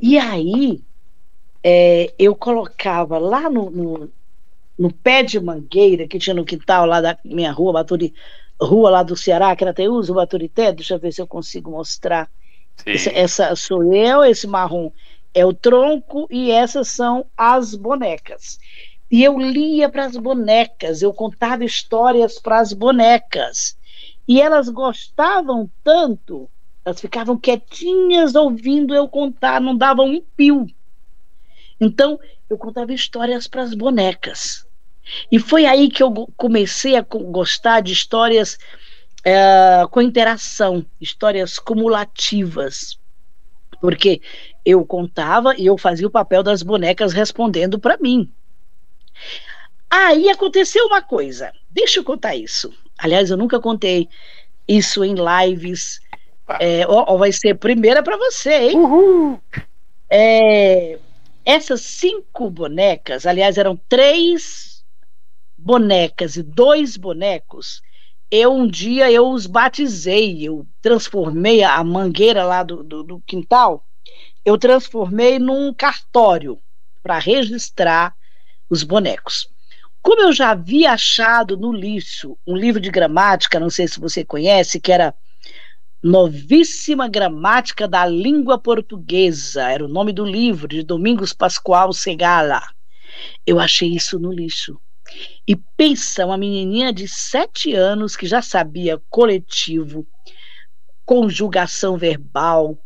[0.00, 0.80] E aí
[1.64, 4.12] é, eu colocava lá no, no,
[4.78, 8.14] no, pé de mangueira que tinha no quintal lá da minha rua, Baturi,
[8.62, 11.72] rua lá do Ceará, que era até uso, Baturité, deixa eu ver se eu consigo
[11.72, 12.30] mostrar
[12.86, 14.92] essa, essa sou eu, esse marrom
[15.34, 18.60] é o tronco e essas são as bonecas.
[19.10, 23.76] E eu lia para as bonecas, eu contava histórias para as bonecas.
[24.28, 26.48] E elas gostavam tanto,
[26.90, 30.66] elas ficavam quietinhas ouvindo eu contar, não davam um pio.
[31.80, 32.18] Então,
[32.48, 34.66] eu contava histórias para as bonecas.
[35.30, 38.58] E foi aí que eu comecei a gostar de histórias
[39.24, 42.98] é, com interação, histórias cumulativas.
[43.80, 44.20] Porque
[44.64, 48.30] eu contava e eu fazia o papel das bonecas respondendo para mim.
[49.88, 51.52] Aí aconteceu uma coisa.
[51.70, 52.72] Deixa eu contar isso.
[52.98, 54.08] Aliás, eu nunca contei
[54.68, 56.00] isso em lives.
[56.58, 58.76] É, ó, ó, vai ser primeira para você, hein?
[58.76, 59.40] Uhul.
[60.10, 60.98] É,
[61.44, 64.82] essas cinco bonecas, aliás, eram três
[65.56, 67.80] bonecas e dois bonecos.
[68.30, 73.84] Eu um dia eu os batizei, eu transformei a mangueira lá do, do, do quintal,
[74.44, 76.58] eu transformei num cartório
[77.02, 78.14] para registrar
[78.68, 79.48] os bonecos.
[80.02, 84.24] Como eu já havia achado no lixo um livro de gramática, não sei se você
[84.24, 85.14] conhece, que era
[86.02, 92.62] Novíssima Gramática da Língua Portuguesa, era o nome do livro, de Domingos Pascoal Segala.
[93.46, 94.80] Eu achei isso no lixo.
[95.46, 100.06] E pensa, uma menininha de sete anos que já sabia coletivo,
[101.04, 102.78] conjugação verbal,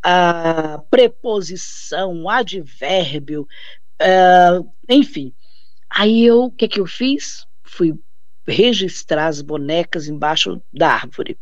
[0.00, 3.48] a preposição, advérbio,
[4.00, 5.32] uh, enfim.
[5.90, 7.46] Aí eu, o que que eu fiz?
[7.64, 7.94] Fui
[8.46, 11.36] registrar as bonecas embaixo da árvore.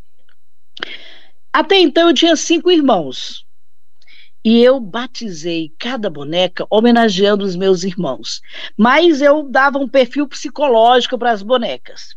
[1.53, 3.45] Até então eu tinha cinco irmãos.
[4.45, 8.41] E eu batizei cada boneca homenageando os meus irmãos.
[8.77, 12.17] Mas eu dava um perfil psicológico para as bonecas.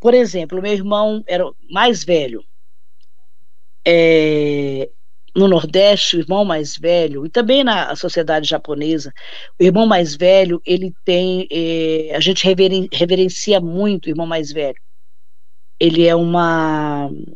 [0.00, 2.42] Por exemplo, meu irmão era mais velho.
[3.86, 4.88] É,
[5.36, 9.12] no Nordeste, o irmão mais velho, e também na sociedade japonesa,
[9.60, 11.46] o irmão mais velho, ele tem.
[11.50, 14.80] É, a gente reveren, reverencia muito o irmão mais velho.
[15.80, 17.34] Ele é uma, um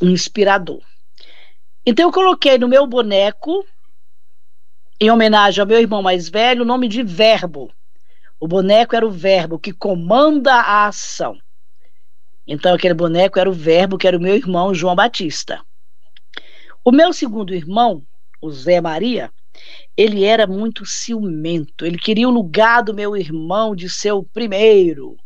[0.00, 0.80] inspirador.
[1.84, 3.64] Então eu coloquei no meu boneco,
[5.00, 7.72] em homenagem ao meu irmão mais velho, o nome de verbo.
[8.38, 11.38] O boneco era o verbo que comanda a ação.
[12.46, 15.60] Então aquele boneco era o verbo que era o meu irmão João Batista.
[16.84, 18.02] O meu segundo irmão,
[18.40, 19.30] o Zé Maria,
[19.96, 21.84] ele era muito ciumento.
[21.84, 25.16] Ele queria o lugar do meu irmão de ser o primeiro.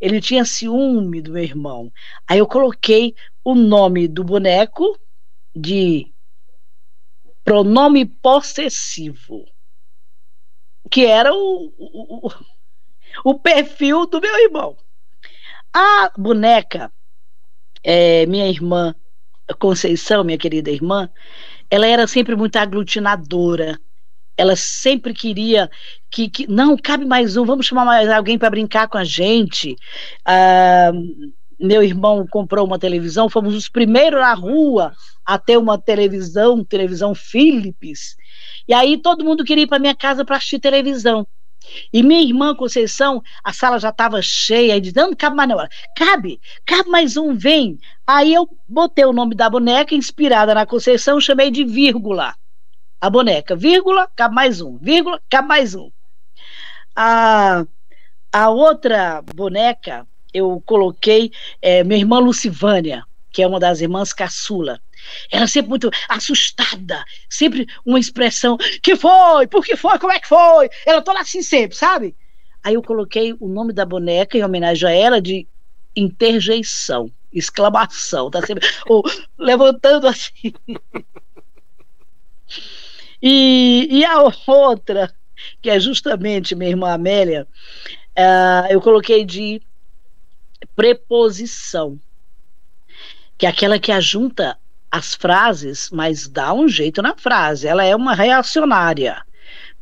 [0.00, 1.90] Ele tinha ciúme do meu irmão.
[2.28, 3.14] Aí eu coloquei
[3.48, 4.84] o nome do boneco
[5.56, 6.12] de
[7.42, 9.42] pronome possessivo,
[10.90, 12.30] que era o, o,
[13.24, 14.76] o perfil do meu irmão.
[15.72, 16.92] A boneca,
[17.82, 18.94] é, minha irmã
[19.58, 21.08] Conceição, minha querida irmã,
[21.70, 23.80] ela era sempre muito aglutinadora.
[24.36, 25.70] Ela sempre queria
[26.10, 29.74] que, que não cabe mais um, vamos chamar mais alguém para brincar com a gente.
[30.22, 30.92] Ah,
[31.58, 34.92] meu irmão comprou uma televisão, fomos os primeiros na rua
[35.24, 38.16] a ter uma televisão, televisão Philips.
[38.66, 41.26] E aí todo mundo queria ir para minha casa para assistir televisão.
[41.92, 45.58] E minha irmã Conceição, a sala já estava cheia, e dizendo, não cabe mais não.
[45.96, 47.78] Cabe, cabe mais um, vem.
[48.06, 52.34] Aí eu botei o nome da boneca, inspirada na Conceição, chamei de vírgula.
[53.00, 55.90] A boneca, vírgula, cabe mais um, vírgula, cabe mais um.
[56.96, 57.64] A,
[58.32, 64.80] a outra boneca, eu coloquei é, minha irmã Lucivânia, que é uma das irmãs caçula.
[65.30, 69.46] Ela sempre muito assustada, sempre uma expressão: que foi?
[69.46, 69.98] Por que foi?
[69.98, 70.68] Como é que foi?
[70.84, 72.16] Ela toda assim sempre, sabe?
[72.62, 75.46] Aí eu coloquei o nome da boneca em homenagem a ela de
[75.94, 79.02] interjeição, exclamação, tá sempre ou,
[79.38, 80.52] levantando assim.
[83.22, 85.12] e, e a outra,
[85.62, 87.46] que é justamente minha irmã Amélia,
[88.18, 89.62] uh, eu coloquei de
[90.74, 91.98] preposição,
[93.36, 94.58] que é aquela que ajunta
[94.90, 97.66] as frases, mas dá um jeito na frase.
[97.66, 99.22] Ela é uma reacionária,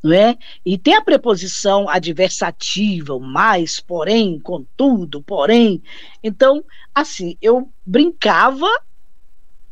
[0.02, 0.36] não é?
[0.64, 5.82] E tem a preposição adversativa, mais, porém, contudo, porém.
[6.22, 6.64] Então,
[6.94, 8.68] assim, eu brincava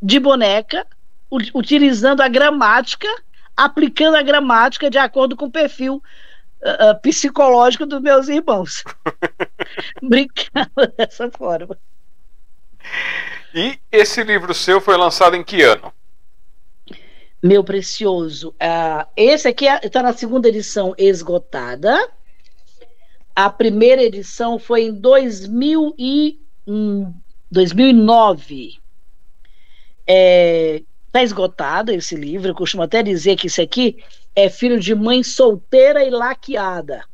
[0.01, 0.87] de boneca
[1.55, 3.09] utilizando a gramática,
[3.57, 6.03] aplicando a gramática de acordo com o perfil
[6.63, 8.85] uh, psicológico dos meus irmãos.
[10.03, 11.79] Brincava dessa forma.
[13.55, 15.93] E esse livro seu foi lançado em que ano?
[17.43, 22.11] Meu precioso, uh, esse aqui está na segunda edição esgotada.
[23.37, 27.13] A primeira edição foi em 2000 e, um,
[27.51, 28.67] 2009.
[28.67, 28.81] Está
[30.07, 32.49] é, tá esgotado esse livro.
[32.49, 34.03] Eu costumo até dizer que isso aqui
[34.35, 37.05] é filho de mãe solteira e laqueada.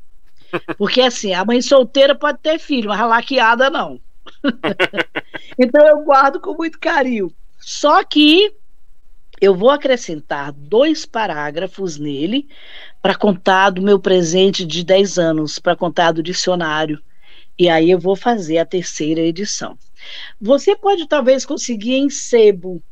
[0.76, 4.01] Porque assim, a mãe solteira pode ter filho, mas a laqueada não.
[5.59, 7.32] então eu guardo com muito carinho.
[7.59, 8.55] Só que
[9.40, 12.48] eu vou acrescentar dois parágrafos nele
[13.01, 17.01] para contar do meu presente de 10 anos, para contar do dicionário.
[17.59, 19.78] E aí eu vou fazer a terceira edição.
[20.40, 22.82] Você pode talvez conseguir em sebo.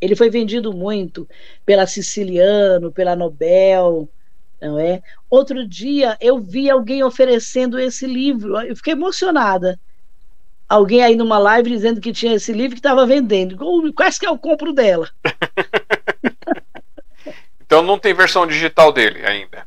[0.00, 1.28] Ele foi vendido muito
[1.64, 4.08] pela Siciliano, pela Nobel,
[4.60, 5.02] não é?
[5.28, 9.78] Outro dia eu vi alguém oferecendo esse livro, eu fiquei emocionada.
[10.68, 13.56] Alguém aí numa live dizendo que tinha esse livro que estava vendendo.
[13.94, 15.08] Quais que eu compro dela?
[17.64, 19.66] então não tem versão digital dele ainda.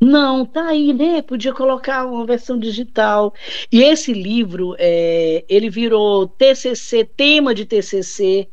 [0.00, 1.20] Não, tá aí, né?
[1.20, 3.34] Podia colocar uma versão digital.
[3.70, 8.48] E esse livro, é, ele virou TCC, tema de TCC,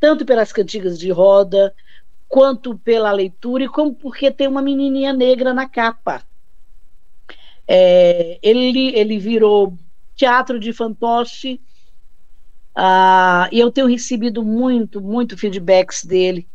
[0.00, 1.74] tanto pelas cantigas de roda,
[2.28, 6.24] quanto pela leitura, e como porque tem uma menininha negra na capa.
[7.68, 9.76] É, ele, ele virou
[10.14, 11.60] teatro de fantoche,
[12.74, 16.48] ah, e eu tenho recebido muito, muito feedbacks dele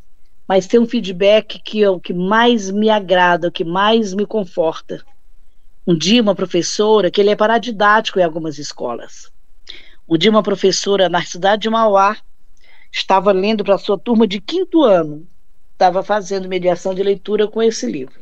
[0.52, 4.26] mas tem um feedback que é o que mais me agrada, o que mais me
[4.26, 5.02] conforta.
[5.88, 9.32] Um dia, uma professora, que ele é paradidático em algumas escolas.
[10.06, 12.18] Um dia, uma professora na cidade de Mauá
[12.92, 15.26] estava lendo para sua turma de quinto ano,
[15.82, 18.22] estava fazendo mediação de leitura com esse livro.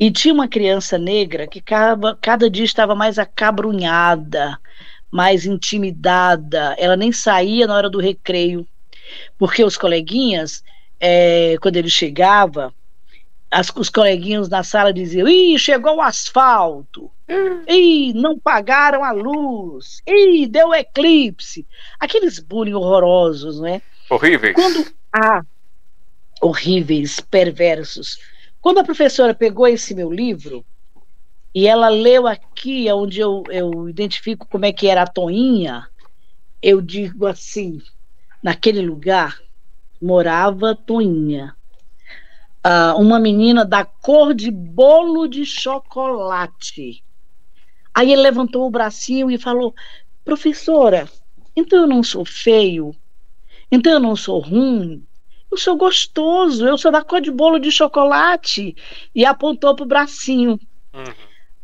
[0.00, 4.58] E tinha uma criança negra que cada, cada dia estava mais acabrunhada,
[5.10, 6.74] mais intimidada.
[6.78, 8.66] Ela nem saía na hora do recreio,
[9.38, 10.64] porque os coleguinhas
[10.98, 12.72] é, quando ele chegava,
[13.50, 17.10] as, os coleguinhas na sala diziam: Ih, chegou o asfalto.
[17.28, 17.62] Hum.
[17.68, 20.00] Ih, não pagaram a luz.
[20.06, 21.66] Ih, deu eclipse.
[22.00, 23.82] Aqueles bullying horrorosos, não é?
[24.08, 24.54] Horríveis.
[24.54, 25.42] Quando ah,
[26.42, 28.18] horríveis, perversos.
[28.60, 30.66] Quando a professora pegou esse meu livro
[31.54, 35.88] e ela leu aqui, onde eu, eu identifico como é que era a toinha,
[36.60, 37.78] eu digo assim,
[38.42, 39.38] naquele lugar,
[40.00, 41.56] morava Toinha.
[42.64, 47.04] Uh, uma menina da cor de bolo de chocolate.
[47.92, 49.74] Aí ele levantou o bracinho e falou:
[50.24, 51.08] Professora,
[51.56, 52.94] então eu não sou feio,
[53.70, 55.04] então eu não sou ruim,
[55.52, 58.74] eu sou gostoso, eu sou da cor de bolo de chocolate.
[59.14, 60.58] E apontou para o bracinho.
[60.94, 61.14] Uhum.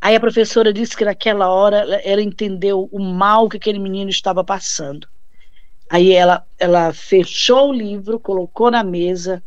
[0.01, 4.45] Aí a professora disse que naquela hora ela entendeu o mal que aquele menino estava
[4.45, 5.09] passando.
[5.91, 9.43] Aí ela, ela fechou o livro, colocou na mesa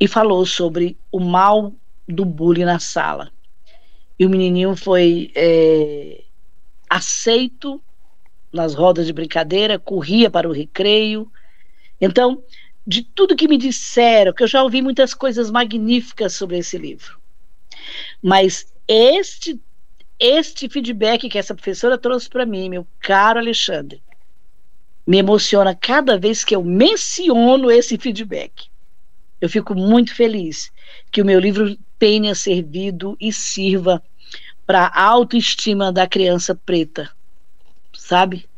[0.00, 1.72] e falou sobre o mal
[2.06, 3.32] do bullying na sala.
[4.16, 6.22] E o menininho foi é,
[6.88, 7.82] aceito
[8.52, 11.30] nas rodas de brincadeira, corria para o recreio.
[12.00, 12.42] Então,
[12.88, 17.20] de tudo que me disseram, que eu já ouvi muitas coisas magníficas sobre esse livro,
[18.22, 19.60] mas este
[20.18, 24.02] este feedback que essa professora trouxe para mim, meu caro Alexandre,
[25.06, 28.66] me emociona cada vez que eu menciono esse feedback.
[29.40, 30.72] Eu fico muito feliz
[31.12, 34.02] que o meu livro tenha servido e sirva
[34.66, 37.08] para a autoestima da criança preta,
[37.94, 38.48] sabe?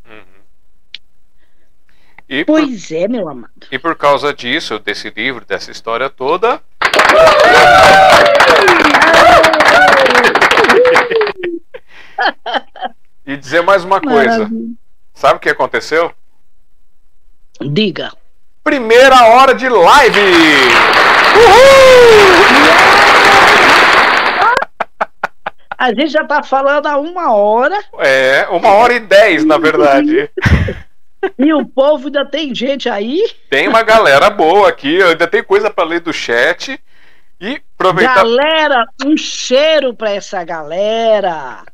[2.31, 2.45] Uhum.
[2.47, 3.51] pois por, é, meu amado.
[3.73, 6.63] E por causa disso, desse livro, dessa história toda.
[13.27, 14.39] e dizer mais uma coisa.
[14.39, 14.75] Maravilha.
[15.13, 16.13] Sabe o que aconteceu?
[17.61, 18.13] Diga.
[18.63, 20.21] Primeira hora de live!
[21.35, 22.61] Uhul!
[25.77, 27.79] A gente já tá falando há uma hora.
[27.99, 30.31] É, uma hora e dez, na verdade.
[31.39, 33.23] E o povo ainda tem gente aí?
[33.49, 36.81] Tem uma galera boa aqui, ainda tem coisa para ler do chat.
[37.41, 38.17] E aproveitar.
[38.17, 41.65] Galera, um cheiro para essa galera.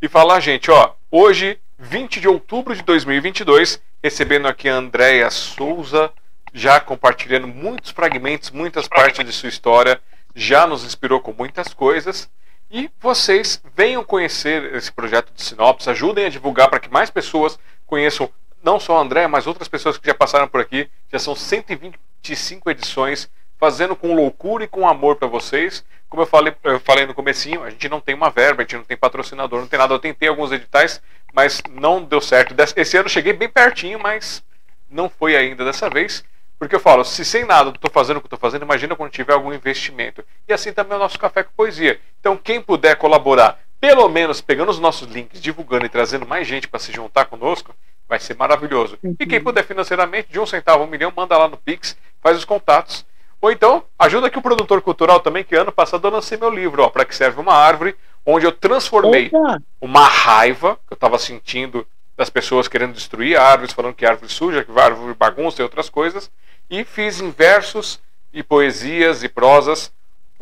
[0.00, 6.10] E falar, gente, ó, hoje, 20 de outubro de 2022, recebendo aqui a Andréia Souza,
[6.52, 10.00] já compartilhando muitos fragmentos, muitas partes de sua história,
[10.34, 12.28] já nos inspirou com muitas coisas.
[12.70, 17.58] E vocês venham conhecer esse projeto de Sinopse, ajudem a divulgar para que mais pessoas
[17.86, 18.30] conheçam
[18.62, 20.88] não só a Andréia, mas outras pessoas que já passaram por aqui.
[21.10, 25.84] Já são 125 edições, fazendo com loucura e com amor para vocês.
[26.08, 28.76] Como eu falei, eu falei no comecinho, a gente não tem uma verba, a gente
[28.76, 29.94] não tem patrocinador, não tem nada.
[29.94, 31.02] Eu tentei alguns editais,
[31.32, 32.54] mas não deu certo.
[32.76, 34.42] Esse ano eu cheguei bem pertinho, mas
[34.90, 36.24] não foi ainda dessa vez.
[36.58, 39.10] Porque eu falo, se sem nada eu estou fazendo o que estou fazendo, imagina quando
[39.10, 40.24] tiver algum investimento.
[40.46, 41.98] E assim também é o nosso Café com Poesia.
[42.20, 46.68] Então, quem puder colaborar, pelo menos pegando os nossos links, divulgando e trazendo mais gente
[46.68, 47.74] para se juntar conosco,
[48.08, 48.98] vai ser maravilhoso.
[49.18, 52.44] E quem puder financeiramente, de um centavo, um milhão, manda lá no Pix, faz os
[52.44, 53.04] contatos.
[53.40, 56.82] Ou então, ajuda aqui o produtor cultural também, que ano passado eu lancei meu livro,
[56.82, 59.60] ó, para que serve uma árvore, onde eu transformei Opa.
[59.80, 64.62] uma raiva que eu estava sentindo das pessoas querendo destruir árvores, falando que árvore suja,
[64.62, 66.30] que árvore bagunça e outras coisas,
[66.70, 68.00] e fiz em versos
[68.32, 69.92] e poesias e prosas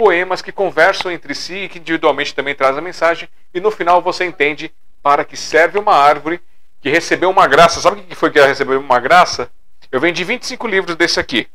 [0.01, 4.01] poemas que conversam entre si e que individualmente também trazem a mensagem, e no final
[4.01, 4.73] você entende
[5.03, 6.41] para que serve uma árvore
[6.81, 7.81] que recebeu uma graça.
[7.81, 9.51] Sabe o que foi que ela recebeu uma graça?
[9.91, 11.49] Eu vendi 25 livros desse aqui.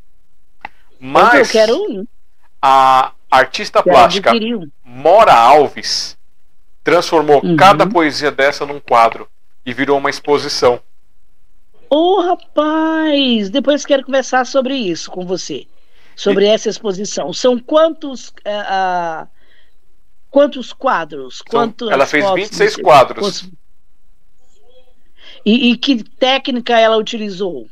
[1.00, 2.06] Mas eu quero um.
[2.62, 4.32] a artista plástica
[4.84, 6.18] Mora Alves
[6.84, 7.56] transformou uhum.
[7.56, 9.28] cada poesia dessa num quadro
[9.66, 10.80] e virou uma exposição.
[11.90, 13.50] Ô, oh, rapaz!
[13.50, 15.68] Depois quero conversar sobre isso com você.
[16.16, 16.48] Sobre e...
[16.48, 17.34] essa exposição.
[17.34, 18.30] São quantos.
[18.30, 19.28] Uh, uh,
[20.30, 21.42] quantos quadros?
[21.42, 23.50] Quantos ela fez 26 quadros.
[25.46, 27.68] E, e, que técnica ela utilizou?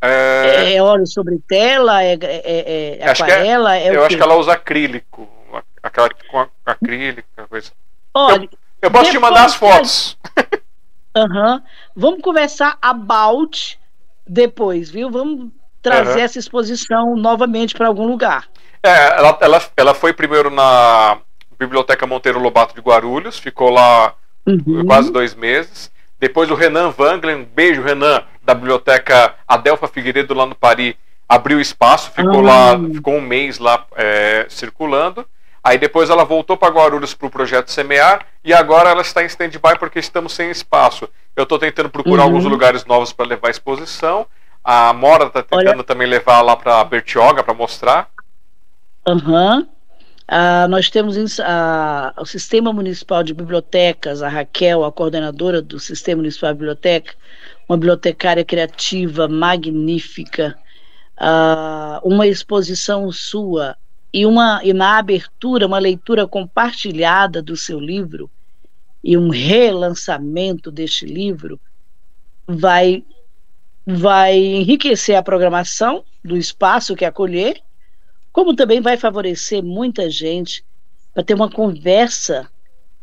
[0.00, 2.02] É, é óleo sobre tela?
[2.02, 3.76] É, é, é, é aquarela?
[3.76, 5.28] É, eu acho que ela usa acrílico.
[5.82, 7.72] Aquela com acrílico, coisa.
[8.14, 8.48] Olha, eu,
[8.82, 10.16] eu posso te mandar as fotos.
[11.16, 11.62] Uhum.
[11.94, 13.78] Vamos conversar about
[14.26, 15.10] depois, viu?
[15.10, 15.50] Vamos
[15.80, 16.24] trazer uhum.
[16.24, 18.48] essa exposição novamente para algum lugar.
[18.82, 21.18] É, ela, ela, ela foi primeiro na
[21.58, 24.14] Biblioteca Monteiro Lobato de Guarulhos, ficou lá
[24.46, 24.84] uhum.
[24.86, 25.90] quase dois meses.
[26.24, 30.94] Depois o Renan Wangler, um beijo, Renan, da Biblioteca Adelfa Figueiredo lá no Paris,
[31.28, 32.78] abriu espaço, ficou lá, ah.
[32.94, 35.26] ficou um mês lá é, circulando.
[35.62, 39.26] Aí depois ela voltou para Guarulhos para o projeto Semear e agora ela está em
[39.26, 41.06] stand-by porque estamos sem espaço.
[41.36, 42.28] Eu estou tentando procurar uhum.
[42.28, 44.26] alguns lugares novos para levar a exposição.
[44.64, 45.84] A Mora está tentando Olha...
[45.84, 48.08] também levar lá para Bertioga para mostrar.
[49.06, 49.68] Uhum.
[50.26, 51.16] Uh, nós temos
[52.16, 57.14] o Sistema Municipal de Bibliotecas, a Raquel, a coordenadora do Sistema Municipal de Biblioteca,
[57.68, 60.56] uma bibliotecária criativa magnífica,
[61.20, 63.76] uh, uma exposição sua
[64.12, 68.30] e, uma, e na abertura, uma leitura compartilhada do seu livro
[69.02, 71.60] e um relançamento deste livro
[72.46, 73.04] vai,
[73.84, 77.60] vai enriquecer a programação do espaço que acolher,
[78.34, 80.62] como também vai favorecer muita gente
[81.14, 82.46] para ter uma conversa.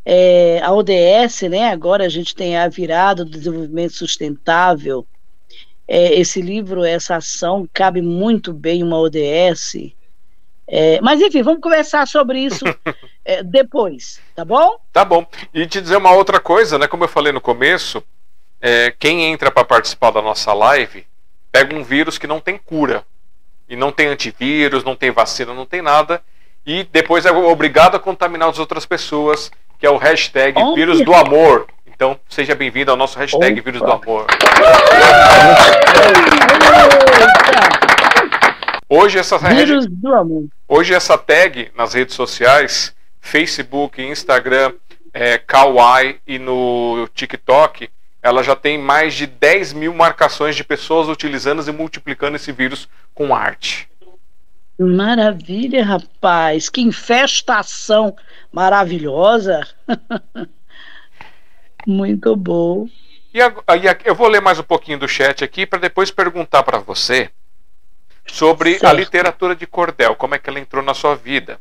[0.05, 5.07] É, a ODS, né, agora a gente tem a virada do desenvolvimento sustentável.
[5.87, 9.95] É, esse livro, essa ação, cabe muito bem uma ODS
[10.73, 12.63] é, mas enfim, vamos conversar sobre isso
[13.25, 14.79] é, depois, tá bom?
[14.93, 15.27] Tá bom.
[15.53, 16.87] E te dizer uma outra coisa, né?
[16.87, 18.01] Como eu falei no começo,
[18.61, 21.05] é, quem entra para participar da nossa live
[21.51, 23.03] pega um vírus que não tem cura.
[23.71, 26.21] E não tem antivírus, não tem vacina, não tem nada.
[26.65, 29.49] E depois é obrigado a contaminar as outras pessoas,
[29.79, 31.67] que é o hashtag oh, vírus do amor.
[31.87, 33.71] Então, seja bem-vindo ao nosso hashtag Opa.
[33.71, 34.27] vírus do amor.
[38.89, 39.39] Hoje essa,
[40.67, 44.73] hoje essa tag nas redes sociais, Facebook, Instagram,
[45.13, 47.89] é, Kawaii e no TikTok,
[48.21, 52.89] ela já tem mais de 10 mil marcações de pessoas utilizando e multiplicando esse vírus
[53.13, 53.89] com arte.
[54.79, 56.69] Maravilha, rapaz!
[56.69, 58.15] Que infestação
[58.51, 59.67] maravilhosa!
[61.85, 62.87] Muito bom.
[63.33, 63.53] E a,
[64.03, 67.29] eu vou ler mais um pouquinho do chat aqui para depois perguntar para você
[68.25, 68.85] sobre certo.
[68.87, 71.59] a literatura de cordel, como é que ela entrou na sua vida.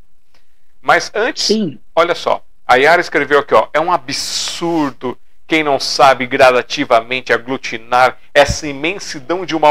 [0.80, 1.78] Mas antes, Sim.
[1.94, 5.16] olha só, a Yara escreveu aqui, ó, é um absurdo
[5.50, 9.70] quem não sabe gradativamente aglutinar essa imensidão de uma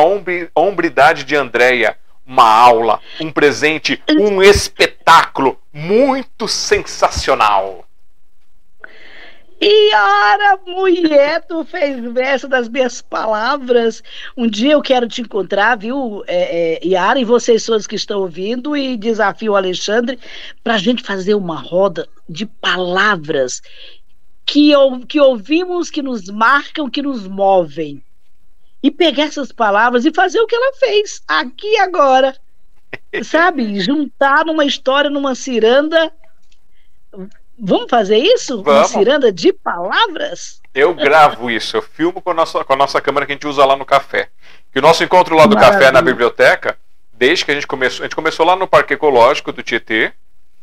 [0.54, 1.96] hombridade de Andréia,
[2.28, 7.86] uma aula, um presente, um espetáculo muito sensacional.
[9.62, 14.04] Yara, mulher, tu fez verso das minhas palavras.
[14.36, 18.20] Um dia eu quero te encontrar, viu, é, é, Yara, e vocês todos que estão
[18.20, 20.20] ouvindo, e desafio o Alexandre
[20.62, 23.62] para a gente fazer uma roda de palavras
[24.46, 24.74] que,
[25.08, 28.04] que ouvimos, que nos marcam, que nos movem.
[28.82, 32.36] E pegar essas palavras e fazer o que ela fez, aqui e agora.
[33.24, 33.80] Sabe?
[33.80, 36.12] Juntar numa história, numa ciranda
[37.62, 38.64] Vamos fazer isso?
[38.64, 38.92] Vamos.
[38.92, 40.62] Uma ciranda de palavras?
[40.74, 43.48] Eu gravo isso, eu filmo com a, nossa, com a nossa câmera que a gente
[43.48, 44.30] usa lá no café.
[44.72, 45.80] Que o nosso encontro lá do Maravilha.
[45.80, 46.78] café na biblioteca,
[47.12, 50.14] desde que a gente começou, a gente começou lá no Parque Ecológico do Tietê,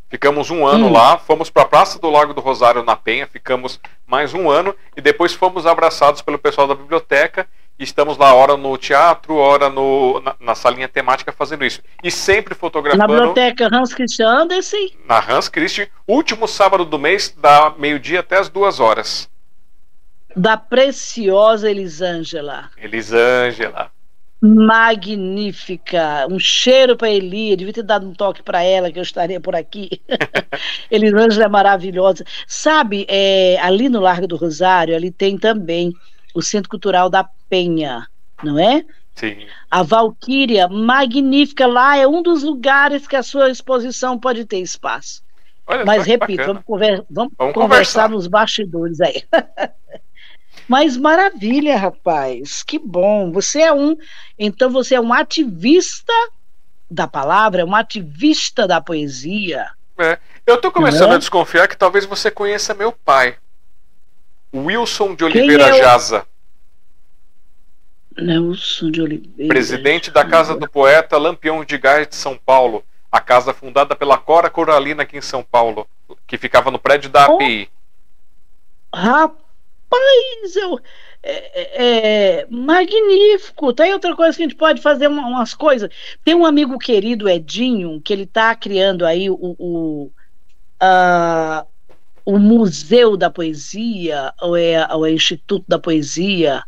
[0.09, 0.93] ficamos um ano hum.
[0.93, 4.75] lá, fomos para a Praça do Lago do Rosário na Penha, ficamos mais um ano
[4.97, 7.47] e depois fomos abraçados pelo pessoal da biblioteca
[7.79, 11.83] estamos lá, hora no teatro, hora no, na, na, salinha temática fazendo isso.
[12.03, 13.07] E sempre fotografando.
[13.07, 14.97] Na biblioteca Hans Christian Andersen?
[15.07, 19.29] Na Hans Christian, último sábado do mês, da meio-dia até as duas horas.
[20.35, 22.71] Da preciosa Elisângela.
[22.77, 23.91] Elisângela.
[24.41, 26.27] Magnífica.
[26.31, 27.57] Um cheiro para Eli.
[27.57, 29.91] Devia ter dado um toque para ela, que eu estaria por aqui.
[30.91, 32.25] Elisângela é maravilhosa.
[32.47, 35.93] Sabe, é, ali no Largo do Rosário, ali tem também
[36.35, 38.07] o Centro Cultural da Penha,
[38.43, 38.85] não é?
[39.15, 39.47] Sim.
[39.71, 45.23] A Valquíria, magnífica, lá é um dos lugares que a sua exposição pode ter espaço.
[45.67, 48.05] Olha, Mas repito, vamos, conver vamos, vamos conversar.
[48.05, 49.25] conversar nos bastidores aí.
[50.69, 52.63] Mas maravilha, rapaz.
[52.63, 53.31] Que bom.
[53.33, 53.97] Você é um,
[54.39, 56.13] então você é um ativista
[56.91, 59.71] da palavra, é uma ativista da poesia.
[59.99, 60.19] É.
[60.47, 61.15] Eu estou começando é?
[61.15, 63.37] a desconfiar que talvez você conheça meu pai.
[64.55, 66.27] Wilson de Oliveira é Jaza.
[68.17, 69.49] Nelson de Oliveira.
[69.49, 72.85] Presidente da Casa do Poeta Lampião de Gás de São Paulo.
[73.11, 75.87] A casa fundada pela Cora Coralina aqui em São Paulo,
[76.27, 77.71] que ficava no prédio da API.
[78.93, 79.46] Oh, rapaz,
[80.57, 80.81] eu,
[81.23, 83.73] é, é, é, magnífico.
[83.73, 85.91] Tem outra coisa que a gente pode fazer uma, umas coisas.
[86.25, 90.11] Tem um amigo querido, Edinho, que ele está criando aí o, o,
[90.83, 91.67] uh,
[92.25, 96.63] o Museu da Poesia, ou é, ou é Instituto da Poesia.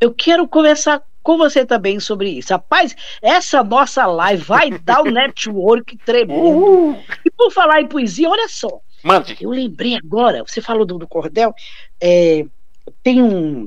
[0.00, 2.52] Eu quero conversar com você também sobre isso.
[2.52, 6.96] Rapaz, essa nossa live vai dar um network tremendo.
[7.24, 8.80] E por falar em poesia, olha só.
[9.02, 9.36] Mande.
[9.40, 11.54] Eu lembrei agora, você falou do, do cordel,
[12.00, 12.46] é,
[13.02, 13.64] tem um,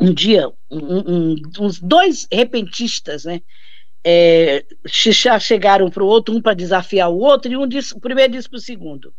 [0.00, 3.40] um dia, um, um, uns dois repentistas, né?
[4.06, 8.32] É, chegaram para o outro, um para desafiar o outro, e um disse, o primeiro
[8.32, 9.14] disse para o segundo: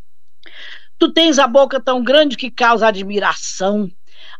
[0.98, 3.90] Tu tens a boca tão grande que causa admiração.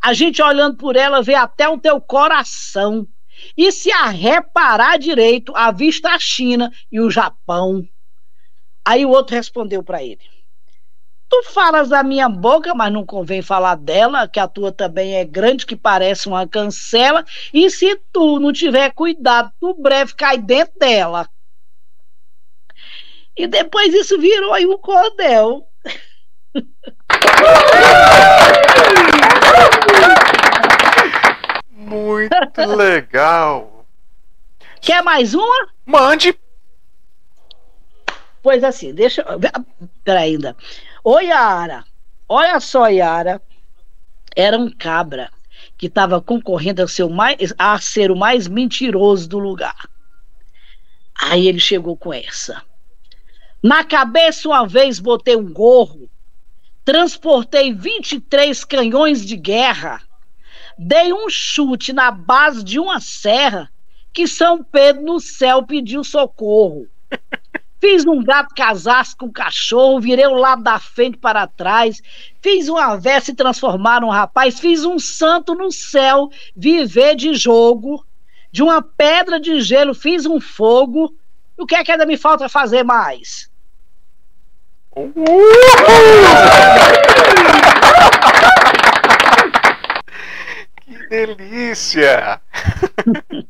[0.03, 3.07] A gente olhando por ela vê até o teu coração.
[3.57, 7.87] E se a reparar direito, avista a China e o Japão.
[8.85, 10.21] Aí o outro respondeu para ele:
[11.29, 15.25] Tu falas da minha boca, mas não convém falar dela, que a tua também é
[15.25, 20.79] grande, que parece uma cancela, e se tu não tiver cuidado, tu breve cai dentro
[20.79, 21.29] dela.
[23.37, 25.67] E depois isso virou aí um cordel.
[31.71, 33.85] Muito legal.
[34.81, 35.69] Quer mais uma?
[35.85, 36.39] Mande.
[38.43, 39.25] Pois assim, deixa.
[40.05, 40.57] Peraí, ainda.
[41.09, 41.85] Oi, Yara.
[42.29, 43.41] Olha só, Yara.
[44.35, 45.31] Era um cabra
[45.79, 49.89] que estava concorrendo a ser, mais, a ser o mais mentiroso do lugar.
[51.15, 52.61] Aí ele chegou com essa.
[53.63, 56.11] Na cabeça, uma vez, botei um gorro,
[56.85, 60.03] transportei 23 canhões de guerra,
[60.77, 63.71] dei um chute na base de uma serra
[64.13, 66.89] que São Pedro no céu pediu socorro.
[67.79, 72.03] Fiz um gato casaço com cachorro, virei o lado da frente para trás,
[72.41, 78.05] fiz uma versa e transformar um rapaz, fiz um santo no céu, viver de jogo,
[78.51, 81.15] de uma pedra de gelo fiz um fogo.
[81.57, 83.51] O que é que ainda me falta fazer mais?
[90.81, 92.41] que delícia!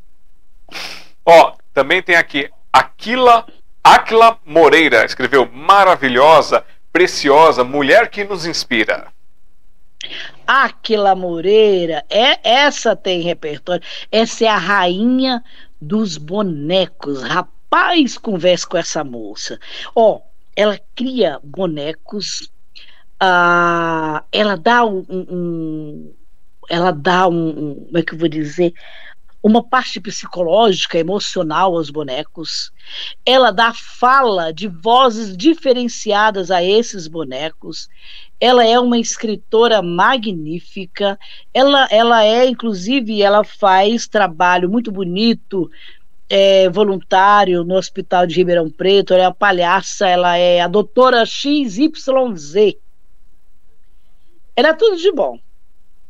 [1.24, 3.47] Ó, também tem aqui Aquila
[3.86, 9.06] Aquila Moreira escreveu maravilhosa, preciosa, mulher que nos inspira.
[10.44, 13.86] Aquila Moreira, é essa tem repertório.
[14.10, 15.40] Essa é a rainha
[15.80, 17.22] dos bonecos.
[17.22, 19.56] Rapaz, conversa com essa moça.
[19.94, 20.20] Ó,
[20.56, 22.50] ela cria bonecos.
[23.20, 26.12] Ah, ela dá um, um,
[26.68, 28.74] ela dá um, um, como é que eu vou dizer,
[29.42, 32.72] uma parte psicológica, emocional aos bonecos.
[33.24, 37.88] Ela dá fala de vozes diferenciadas a esses bonecos.
[38.40, 41.18] Ela é uma escritora magnífica.
[41.54, 45.70] Ela, ela é, inclusive, ela faz trabalho muito bonito
[46.28, 51.24] é, voluntário no Hospital de Ribeirão Preto, ela é a palhaça, ela é a doutora
[51.24, 52.76] XYZ.
[54.54, 55.38] Ela é tudo de bom.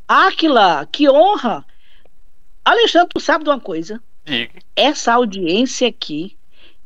[0.09, 1.65] Aquila, que honra
[2.67, 4.03] Alexandre, tu sabe de uma coisa?
[4.25, 4.61] Diga.
[4.75, 6.37] Essa audiência aqui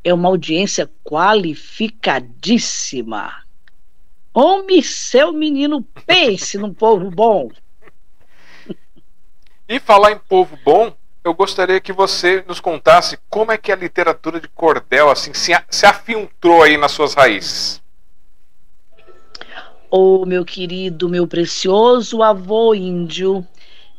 [0.03, 3.33] é uma audiência qualificadíssima.
[4.31, 7.49] Homem, seu menino, pense num povo bom.
[9.67, 13.75] E falar em povo bom, eu gostaria que você nos contasse como é que a
[13.75, 17.81] literatura de cordel assim se, se afiltrou aí nas suas raízes.
[19.89, 23.43] Ô oh, meu querido, meu precioso avô índio,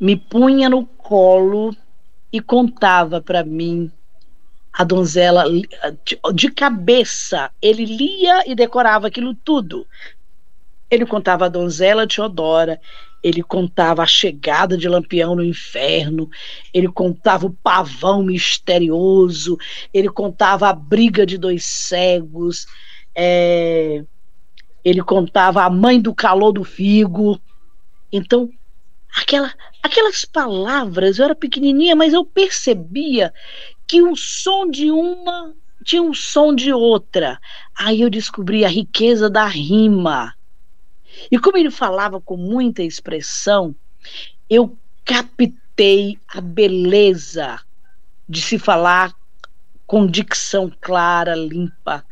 [0.01, 1.75] me punha no colo
[2.33, 3.91] e contava para mim
[4.73, 5.45] a donzela
[6.35, 7.51] de cabeça.
[7.61, 9.87] Ele lia e decorava aquilo tudo.
[10.91, 12.81] Ele contava a donzela Teodora,
[13.23, 16.29] ele contava a chegada de Lampião no inferno,
[16.75, 19.57] ele contava o pavão misterioso,
[19.95, 22.67] ele contava a briga de dois cegos,
[23.15, 24.05] é,
[24.85, 27.41] ele contava a mãe do calor do figo.
[28.11, 28.51] Então,
[29.17, 33.33] aquela, aquelas palavras, eu era pequenininha, mas eu percebia
[33.87, 35.55] que o som de uma
[35.85, 37.41] tinha um som de outra.
[37.77, 40.33] Aí eu descobri a riqueza da rima.
[41.31, 43.73] E como ele falava com muita expressão,
[44.49, 47.61] eu captei a beleza
[48.29, 49.15] de se falar
[49.87, 52.05] com dicção clara, limpa,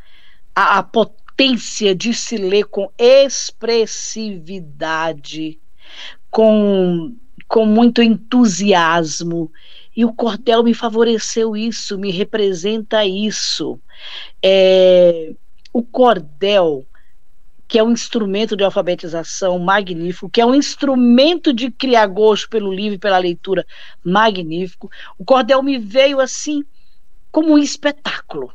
[0.55, 5.59] a, a potência de se ler com expressividade,
[6.31, 7.17] com,
[7.51, 9.51] com muito entusiasmo.
[9.95, 13.81] E o cordel me favoreceu isso, me representa isso.
[14.41, 15.35] É,
[15.73, 16.87] o cordel
[17.67, 22.73] que é um instrumento de alfabetização magnífico, que é um instrumento de criar gosto pelo
[22.73, 23.65] livro e pela leitura
[24.03, 24.91] magnífico.
[25.17, 26.65] O cordel me veio assim
[27.31, 28.53] como um espetáculo.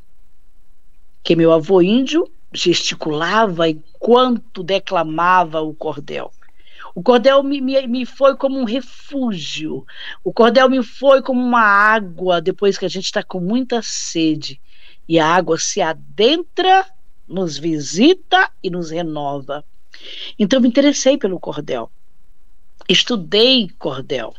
[1.24, 6.30] Que meu avô índio gesticulava enquanto declamava o cordel.
[6.96, 9.86] O cordel me, me, me foi como um refúgio.
[10.24, 14.62] O cordel me foi como uma água depois que a gente está com muita sede.
[15.08, 16.86] E a água se adentra
[17.28, 19.66] nos visita e nos renova.
[20.40, 21.92] Então, me interessei pelo cordel.
[22.88, 24.34] Estudei cordel.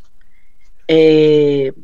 [0.88, 1.74] É,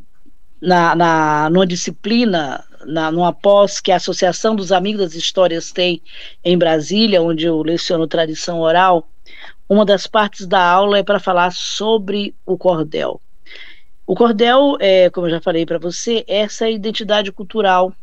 [0.61, 6.01] na, na, numa disciplina, na, numa pós que a Associação dos Amigos das Histórias tem
[6.43, 9.09] em Brasília, onde eu leciono tradição oral,
[9.73, 13.21] uma das partes da aula é para falar sobre o cordel.
[14.07, 17.95] O cordel, é, como eu já falei para você, é essa identidade cultural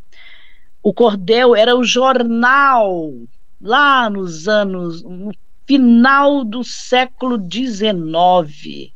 [0.81, 3.13] o Cordel era o jornal
[3.61, 5.33] lá nos anos, no
[5.65, 8.93] final do século XIX.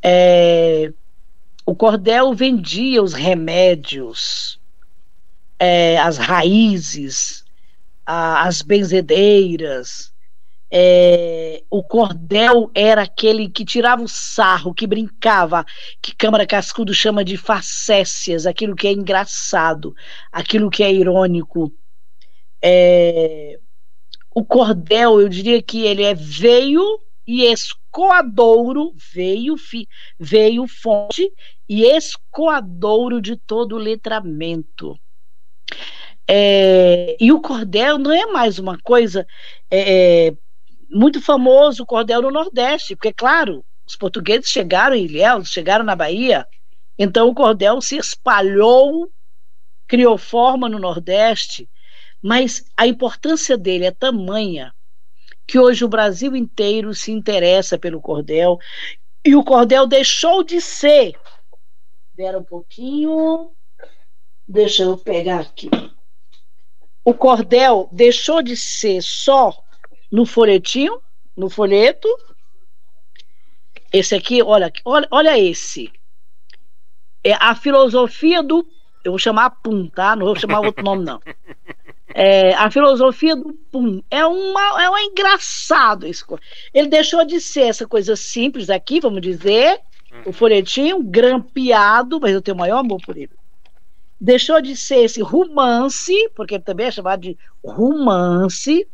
[0.00, 0.92] É,
[1.66, 4.60] o Cordel vendia os remédios,
[5.58, 7.44] é, as raízes,
[8.06, 10.12] a, as benzedeiras,
[10.70, 15.64] é, o cordel era aquele que tirava o sarro, que brincava,
[16.02, 19.94] que Câmara Cascudo chama de facécias, aquilo que é engraçado,
[20.30, 21.72] aquilo que é irônico.
[22.62, 23.58] É,
[24.34, 26.82] o cordel, eu diria que ele é veio
[27.26, 29.86] e escoadouro, veio, fi,
[30.18, 31.30] veio fonte
[31.68, 34.98] e escoadouro de todo o letramento.
[36.26, 39.26] É, e o cordel não é mais uma coisa
[39.70, 40.34] é,
[40.90, 45.96] muito famoso o cordel no Nordeste, porque, claro, os portugueses chegaram em Ilhéus, chegaram na
[45.96, 46.46] Bahia,
[46.98, 49.10] então o cordel se espalhou,
[49.86, 51.68] criou forma no Nordeste,
[52.22, 54.74] mas a importância dele é tamanha
[55.46, 58.58] que hoje o Brasil inteiro se interessa pelo cordel
[59.24, 61.18] e o cordel deixou de ser.
[62.10, 63.52] Espera um pouquinho.
[64.46, 65.70] Deixa eu pegar aqui.
[67.02, 69.56] O cordel deixou de ser só
[70.10, 71.00] no folhetinho,
[71.36, 72.08] no folheto.
[73.92, 75.90] Esse aqui, olha, olha, olha esse.
[77.24, 78.66] É a filosofia do.
[79.04, 80.14] Eu vou chamar Pum, tá?
[80.14, 81.20] Não vou chamar outro nome, não.
[82.14, 84.02] É, a filosofia do Pum.
[84.10, 86.24] É, uma, é um engraçado isso.
[86.72, 89.78] Ele deixou de ser essa coisa simples aqui, vamos dizer,
[90.24, 93.30] o folhetinho, grampeado, mas eu tenho o maior amor por ele.
[94.20, 98.88] Deixou de ser esse romance, porque ele também é chamado de romance,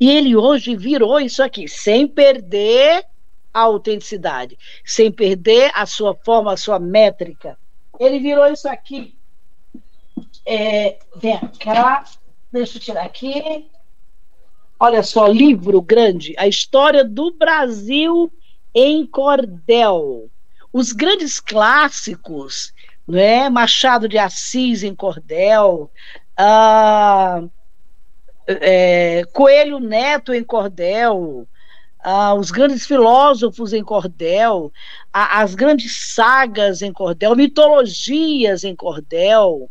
[0.00, 3.04] e ele hoje virou isso aqui, sem perder
[3.52, 7.58] a autenticidade, sem perder a sua forma, a sua métrica.
[7.98, 9.14] Ele virou isso aqui.
[10.46, 12.04] É, vem cá,
[12.50, 13.68] deixa eu tirar aqui.
[14.78, 18.32] Olha só, livro grande, a história do Brasil
[18.74, 20.30] em cordel.
[20.72, 22.72] Os grandes clássicos,
[23.06, 23.50] né?
[23.50, 25.90] Machado de Assis em cordel,
[26.34, 27.42] ah,
[28.60, 31.46] é, Coelho Neto em cordel,
[32.02, 34.72] ah, os grandes filósofos em cordel,
[35.12, 39.70] a, as grandes sagas em cordel, mitologias em cordel,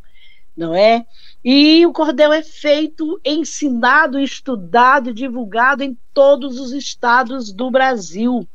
[0.55, 1.05] não é?
[1.43, 8.47] E o cordel é feito, ensinado, estudado e divulgado em todos os estados do Brasil.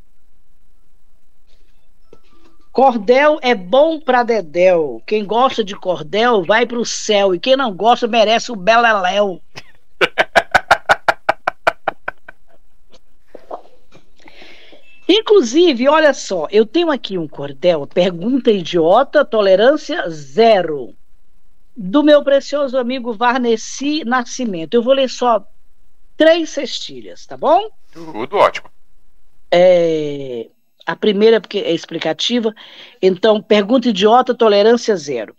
[2.75, 5.01] Cordel é bom para Dedéu.
[5.07, 7.33] Quem gosta de cordel vai para o céu.
[7.33, 9.41] E quem não gosta merece o beleléu.
[15.07, 20.95] Inclusive, olha só, eu tenho aqui um cordel, pergunta idiota, tolerância zero,
[21.77, 24.75] do meu precioso amigo Varnesi Nascimento.
[24.75, 25.47] Eu vou ler só
[26.17, 27.69] três cestilhas, tá bom?
[27.93, 28.71] Tudo ótimo.
[29.51, 30.49] É,
[30.87, 32.55] a primeira, porque é explicativa.
[33.01, 35.37] Então, pergunta idiota, tolerância zero.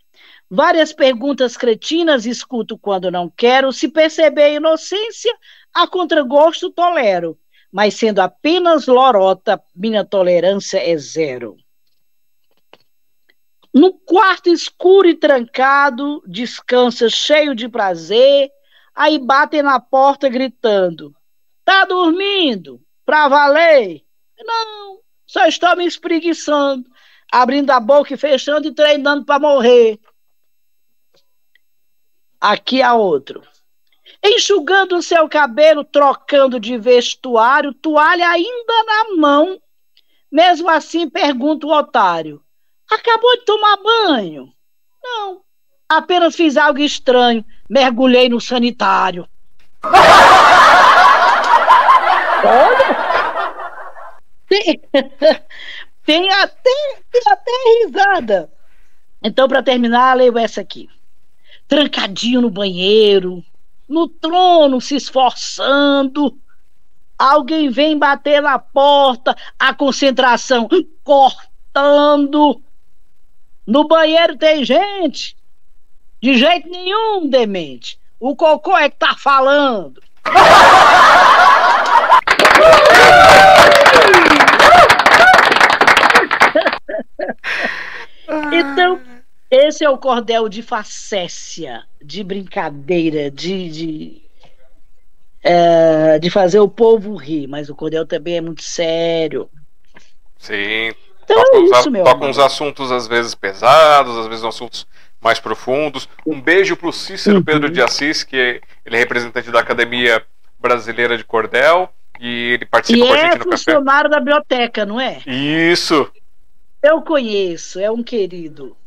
[0.50, 3.72] Várias perguntas cretinas escuto quando não quero.
[3.72, 5.34] Se perceber inocência,
[5.74, 7.38] a contragosto tolero.
[7.72, 11.58] Mas sendo apenas lorota, minha tolerância é zero.
[13.74, 18.50] No quarto escuro e trancado, descansa cheio de prazer,
[18.96, 21.14] aí batem na porta gritando:
[21.66, 22.80] Tá dormindo?
[23.06, 24.02] Pra valer?
[24.40, 26.90] Não, só estou me espreguiçando,
[27.30, 30.00] abrindo a boca e fechando e treinando para morrer.
[32.48, 33.42] Aqui a outro.
[34.24, 39.60] Enxugando o seu cabelo, trocando de vestuário, toalha ainda na mão.
[40.32, 42.40] Mesmo assim, pergunta o otário:
[42.88, 44.54] Acabou de tomar banho?
[45.04, 45.42] Não.
[45.90, 47.44] Apenas fiz algo estranho.
[47.68, 49.28] Mergulhei no sanitário.
[54.48, 54.82] Tem,
[56.06, 58.52] tem, até, tem até risada.
[59.24, 60.88] Então, para terminar, leio essa aqui.
[61.68, 63.44] Trancadinho no banheiro,
[63.88, 66.36] no trono, se esforçando.
[67.18, 70.68] Alguém vem bater na porta, a concentração
[71.04, 72.62] cortando.
[73.66, 75.38] No banheiro tem gente.
[76.22, 77.98] De jeito nenhum, demente.
[78.20, 80.04] O cocô é que tá falando.
[88.52, 89.00] então,
[89.56, 94.22] esse é o cordel de facécia, de brincadeira, de, de,
[95.44, 97.48] é, de fazer o povo rir.
[97.48, 99.50] Mas o cordel também é muito sério.
[100.38, 100.94] Sim.
[101.24, 104.86] Então toca é isso, meu toca uns assuntos às vezes pesados, às vezes assuntos
[105.20, 106.08] mais profundos.
[106.26, 107.44] Um beijo para o Cícero uhum.
[107.44, 110.24] Pedro de Assis, que ele é representante da Academia
[110.60, 111.90] Brasileira de Cordel.
[112.20, 115.22] E ele participa e com a gente é no funcionário da biblioteca, não é?
[115.26, 116.10] Isso.
[116.82, 118.78] Eu conheço, é um querido.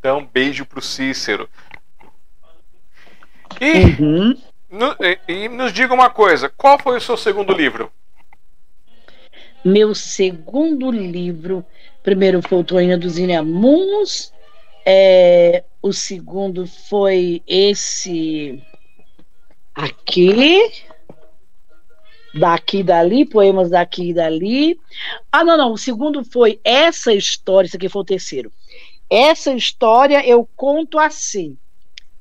[0.00, 1.46] Então, beijo pro Cícero.
[3.60, 4.34] E, uhum.
[4.70, 7.92] no, e, e, nos diga uma coisa: qual foi o seu segundo livro?
[9.62, 11.62] Meu segundo livro,
[12.02, 14.32] primeiro foi o Toinha dos Inamuns,
[14.86, 18.62] é, o segundo foi esse
[19.74, 20.82] aqui,
[22.32, 24.80] daqui e dali, poemas daqui e dali.
[25.30, 28.50] Ah, não, não, o segundo foi essa história, isso aqui foi o terceiro.
[29.10, 31.58] Essa história eu conto assim.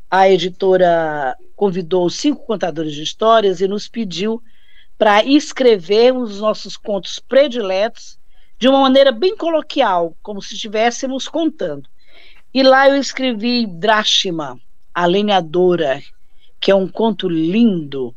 [0.09, 4.41] A editora convidou cinco contadores de histórias e nos pediu
[4.97, 8.17] para escrevermos os nossos contos prediletos
[8.57, 11.87] de uma maneira bem coloquial, como se estivéssemos contando.
[12.51, 14.59] E lá eu escrevi Drashima,
[14.93, 16.01] a lenhadora,
[16.59, 18.15] que é um conto lindo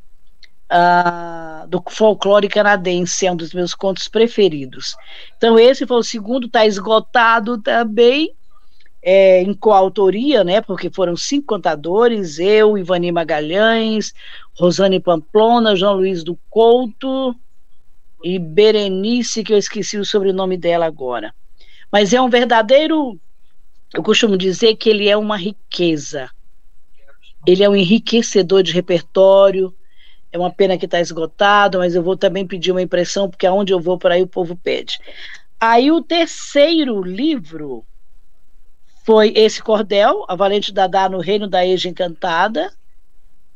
[0.73, 4.97] uh, do folclore canadense, é um dos meus contos preferidos.
[5.37, 8.35] Então esse foi o segundo, está esgotado também,
[9.03, 14.13] é, em coautoria, né, porque foram cinco contadores, eu, Ivani Magalhães,
[14.57, 17.35] Rosane Pamplona, João Luiz do Couto
[18.23, 21.35] e Berenice, que eu esqueci o sobrenome dela agora.
[21.91, 23.21] Mas é um verdadeiro,
[23.93, 26.31] eu costumo dizer que ele é uma riqueza.
[27.45, 29.75] Ele é um enriquecedor de repertório.
[30.31, 33.73] É uma pena que está esgotado, mas eu vou também pedir uma impressão, porque aonde
[33.73, 34.99] eu vou por aí o povo pede.
[35.61, 37.85] Aí o terceiro livro
[39.05, 42.73] foi esse cordel, A Valente Dadá no Reino da Eja Encantada.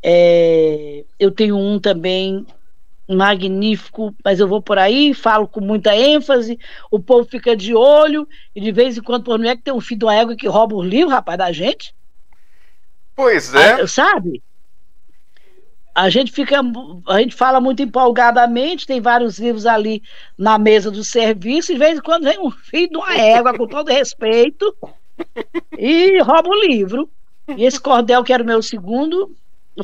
[0.03, 2.47] É, eu tenho um também
[3.09, 6.59] magnífico, mas eu vou por aí, falo com muita ênfase,
[6.91, 9.73] o povo fica de olho, e de vez em quando, por não é que tem
[9.73, 11.95] um filho de uma égua que rouba os livros, rapaz, da gente.
[13.15, 13.81] Pois é.
[13.81, 14.43] Ah, sabe?
[15.95, 16.61] A gente fica,
[17.09, 20.03] a gente fala muito empolgadamente, tem vários livros ali
[20.37, 23.57] na mesa do serviço, e de vez em quando vem um filho de uma égua,
[23.57, 24.77] com todo respeito,
[25.79, 27.11] e rouba o livro.
[27.57, 29.35] E esse cordel, que era o meu segundo,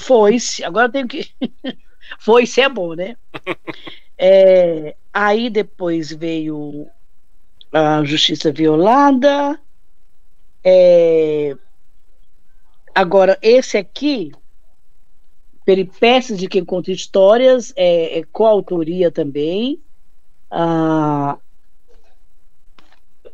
[0.01, 0.65] foi-se.
[0.65, 1.31] Agora eu tenho que.
[2.19, 3.17] foi-se é bom, né?
[4.19, 6.89] É, aí depois veio
[7.73, 9.59] a Justiça Violada.
[10.65, 11.57] É,
[12.95, 14.33] agora, esse aqui,
[15.65, 19.81] Peripécias de Quem Conta Histórias, é, é coautoria também.
[20.51, 21.39] Ah,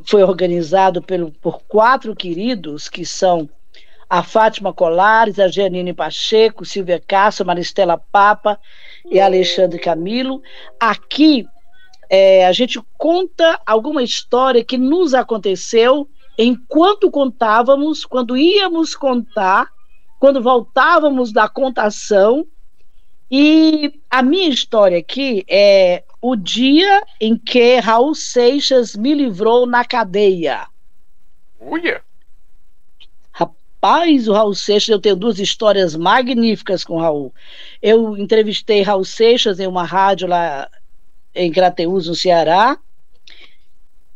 [0.09, 3.47] foi organizado pelo, por quatro queridos, que são
[4.09, 8.59] a Fátima Colares, a Janine Pacheco, Silvia Castro, Maristela Papa
[9.05, 10.41] e Alexandre Camilo.
[10.81, 11.47] Aqui
[12.09, 16.09] é, a gente conta alguma história que nos aconteceu
[16.39, 19.69] enquanto contávamos, quando íamos contar,
[20.19, 22.47] quando voltávamos da contação.
[23.31, 29.85] E a minha história aqui é o dia em que Raul Seixas me livrou na
[29.85, 30.67] cadeia.
[31.61, 32.03] Uia!
[33.33, 37.33] Rapaz, o Raul Seixas, eu tenho duas histórias magníficas com o Raul.
[37.81, 40.69] Eu entrevistei Raul Seixas em uma rádio lá
[41.35, 42.77] em Crateús, no Ceará.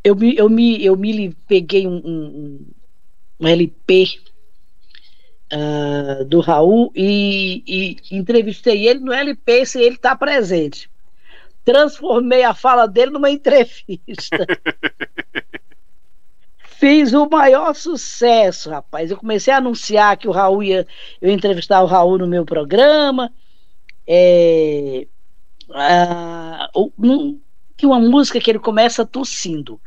[0.02, 2.66] Eu me, eu me, eu me peguei um, um,
[3.38, 4.18] um LP
[5.52, 10.90] uh, ah, do Raul e, e, entrevistei ele no LP se ele está presente
[11.64, 14.46] transformei a fala dele numa entrevista.
[16.82, 19.10] Fiz o maior sucesso, rapaz.
[19.10, 20.84] Eu comecei a anunciar que o Raul ia,
[21.20, 23.32] eu entrevistar o Raul no meu programa.
[24.04, 25.06] É,
[26.74, 27.38] um,
[27.76, 29.80] que uma música que ele começa tossindo.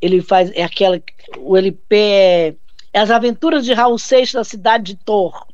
[0.00, 1.00] Ele faz é aquela
[1.38, 2.54] o LP é,
[2.92, 5.46] é As Aventuras de Raul Seixas na cidade de Tor.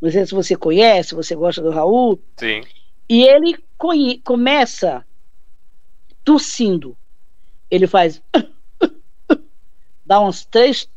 [0.00, 2.18] Não sei se você conhece, se você gosta do Raul.
[2.38, 2.62] Sim.
[3.08, 3.58] E ele
[4.22, 5.04] começa
[6.30, 6.96] tossindo.
[7.68, 8.22] Ele faz
[10.06, 10.88] dá uns três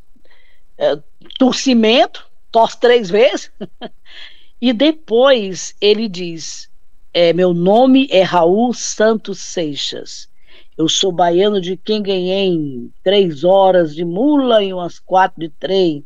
[0.77, 0.95] é,
[1.39, 3.51] torcimento, tosse três vezes,
[4.61, 6.69] e depois ele diz:
[7.11, 10.30] é, Meu nome é Raul Santos Seixas.
[10.77, 16.05] Eu sou baiano de quem ganhei três horas de mula e umas quatro de trem.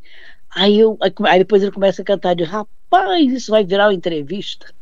[0.49, 4.73] Aí, eu, aí depois ele começa a cantar de rapaz, isso vai virar uma entrevista.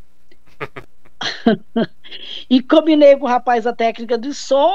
[2.49, 4.73] e combinei com o rapaz a técnica de som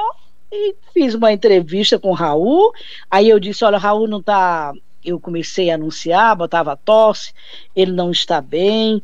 [0.53, 2.73] e fiz uma entrevista com o Raul.
[3.11, 4.73] Aí eu disse: Olha, o Raul não está.
[5.05, 7.33] Eu comecei a anunciar, botava tosse,
[7.75, 9.03] ele não está bem.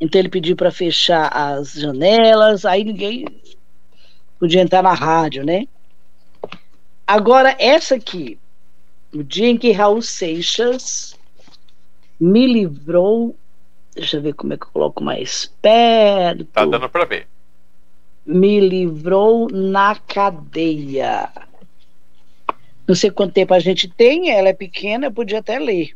[0.00, 2.64] Então ele pediu para fechar as janelas.
[2.64, 3.24] Aí ninguém
[4.38, 5.66] podia entrar na rádio, né?
[7.06, 8.38] Agora, essa aqui,
[9.12, 11.18] o dia em que Raul Seixas
[12.18, 13.36] me livrou.
[13.94, 16.44] Deixa eu ver como é que eu coloco mais perto.
[16.46, 17.26] Tá dando para ver
[18.24, 21.30] me livrou na cadeia.
[22.86, 25.94] Não sei quanto tempo a gente tem, ela é pequena, eu podia até ler.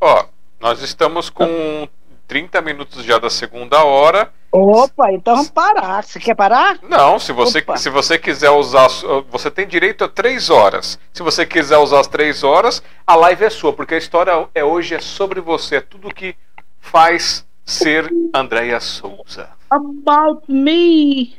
[0.00, 0.24] Ó,
[0.60, 1.88] nós estamos com
[2.26, 4.32] 30 minutos já da segunda hora.
[4.52, 6.02] Opa, então vamos parar.
[6.02, 6.78] Você quer parar?
[6.82, 8.88] Não, se você, se você quiser usar.
[9.30, 10.98] Você tem direito a três horas.
[11.12, 14.64] Se você quiser usar as três horas, a live é sua, porque a história é
[14.64, 16.34] hoje é sobre você, é tudo que
[16.80, 19.48] faz ser Andréia Souza.
[19.70, 21.36] About Me.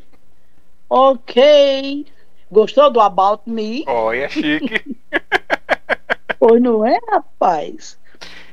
[0.90, 2.06] Ok.
[2.52, 3.84] Gostou do About Me?
[3.88, 4.98] Olha, é chique.
[6.40, 7.98] pois não é, rapaz?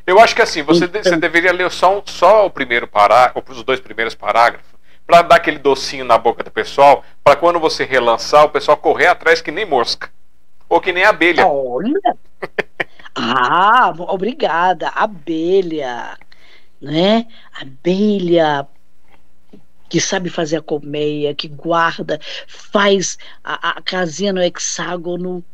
[0.06, 1.02] Eu acho que assim, você, então.
[1.02, 4.66] você deveria ler só, só o primeiro parágrafo, os dois primeiros parágrafos,
[5.06, 9.06] para dar aquele docinho na boca do pessoal, para quando você relançar, o pessoal correr
[9.06, 10.10] atrás que nem mosca.
[10.69, 11.47] Ou que nem abelha.
[11.47, 12.16] Olha!
[13.15, 14.89] ah, obrigada.
[14.89, 16.16] Abelha.
[16.81, 17.27] Né?
[17.53, 18.67] Abelha,
[19.89, 25.45] que sabe fazer a colmeia, que guarda, faz a, a casinha no hexágono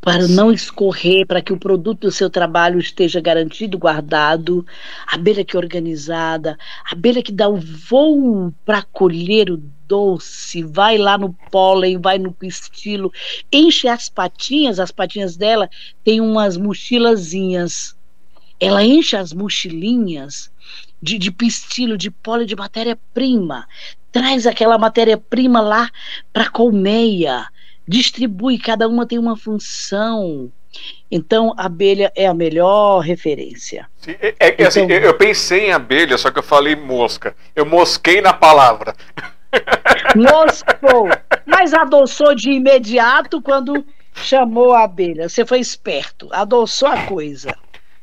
[0.00, 4.66] para não escorrer, para que o produto do seu trabalho esteja garantido, guardado,
[5.06, 6.58] abelha que é organizada,
[6.90, 12.32] abelha que dá o voo para colher o doce, vai lá no pólen, vai no
[12.32, 13.12] pistilo,
[13.52, 15.68] enche as patinhas, as patinhas dela
[16.02, 17.94] tem umas mochilazinhas.
[18.60, 20.50] Ela enche as mochilinhas
[21.02, 23.66] de, de pistilo, de pólen, de matéria-prima.
[24.12, 25.90] Traz aquela matéria-prima lá
[26.32, 27.46] para a colmeia,
[27.88, 30.52] distribui, cada uma tem uma função.
[31.10, 33.88] Então, a abelha é a melhor referência.
[33.98, 37.34] Sim, é, é, então, assim, eu pensei em abelha, só que eu falei mosca.
[37.54, 38.94] Eu mosquei na palavra.
[40.14, 41.08] Moscou,
[41.44, 43.84] mas adoçou de imediato quando
[44.14, 45.28] chamou a abelha.
[45.28, 47.56] Você foi esperto, adoçou a coisa.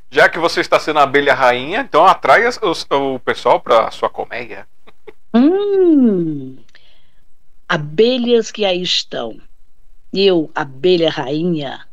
[0.10, 4.10] Já que você está sendo a abelha rainha, então atrai o, o pessoal para sua
[4.10, 4.66] colmeia.
[5.34, 6.58] Hum,
[7.68, 9.38] abelhas que aí estão.
[10.14, 11.86] Eu, abelha rainha,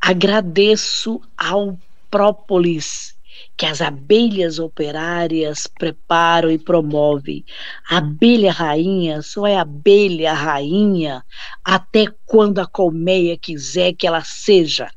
[0.00, 1.76] agradeço ao
[2.08, 3.16] própolis
[3.56, 7.44] que as abelhas operárias preparam e promovem.
[7.88, 11.24] Abelha rainha só é abelha rainha
[11.64, 14.88] até quando a colmeia quiser que ela seja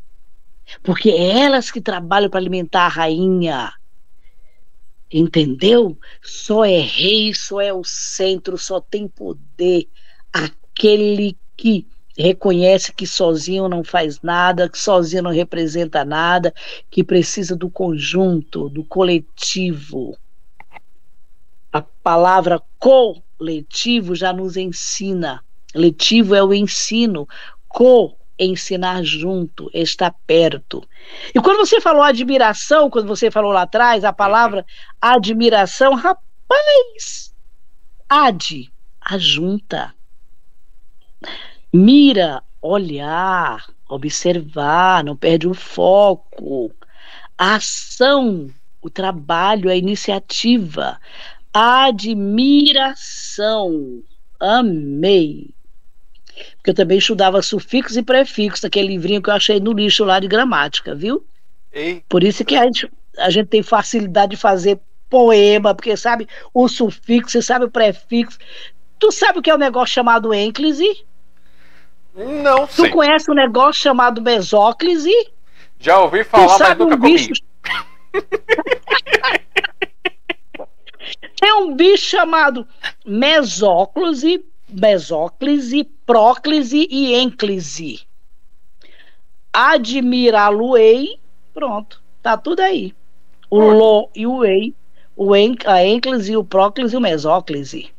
[0.84, 3.72] porque é elas que trabalham para alimentar a rainha.
[5.12, 5.98] Entendeu?
[6.22, 9.88] Só é rei, só é o centro, só tem poder
[10.32, 16.54] aquele que reconhece que sozinho não faz nada, que sozinho não representa nada,
[16.90, 20.18] que precisa do conjunto, do coletivo.
[21.72, 25.44] A palavra coletivo já nos ensina.
[25.74, 27.28] Letivo é o ensino,
[27.68, 30.82] co ensinar junto, estar perto.
[31.36, 34.66] E quando você falou admiração, quando você falou lá atrás, a palavra
[35.02, 37.34] admiração, rapaz,
[38.07, 38.72] ad,
[39.02, 39.94] ajunta.
[41.74, 46.74] Mira, olhar, observar, não perde o foco.
[47.38, 48.49] A ação,
[48.82, 50.99] o trabalho, a iniciativa.
[51.53, 52.82] Admiração.
[54.40, 55.53] Amei.
[56.70, 60.20] Porque eu também estudava sufixos e prefixos, aquele livrinho que eu achei no lixo lá
[60.20, 61.26] de gramática, viu?
[61.72, 62.04] Ei.
[62.08, 62.88] Por isso que a gente,
[63.18, 64.80] a gente tem facilidade de fazer
[65.10, 68.38] poema, porque sabe o sufixo, você sabe o prefixo.
[69.00, 71.06] Tu sabe o que é um negócio chamado ênclise?
[72.16, 72.86] Não sei.
[72.86, 75.32] Tu conhece um negócio chamado mesóclise?
[75.80, 77.34] Já ouvi falar, mas nunca um bicho...
[81.41, 82.68] Tem um bicho chamado
[83.06, 88.02] mesóclise, mesóclise, próclise e ênclise.
[89.52, 91.20] Admirá-lo-ei,
[91.54, 92.94] pronto, tá tudo aí.
[93.50, 94.76] O lo e o ei,
[95.16, 97.90] o en, a ênclise, o próclise e o mesóclise.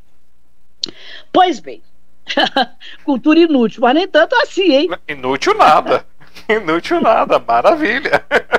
[1.32, 1.82] Pois bem,
[3.04, 4.90] cultura inútil, mas nem tanto assim, hein?
[5.08, 6.06] Inútil nada.
[6.48, 8.24] Inútil nada, maravilha.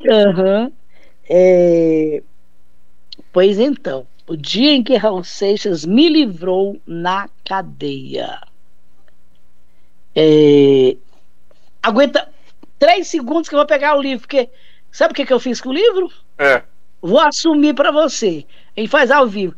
[0.00, 0.72] Uhum.
[1.28, 2.22] É...
[3.32, 8.38] Pois então, o dia em que Raul Seixas me livrou na cadeia.
[10.14, 10.96] É...
[11.82, 12.28] Aguenta
[12.78, 14.50] três segundos que eu vou pegar o livro, porque
[14.92, 16.12] sabe o que, que eu fiz com o livro?
[16.36, 16.62] É.
[17.00, 18.44] Vou assumir para você.
[18.76, 19.54] A gente faz ao vivo.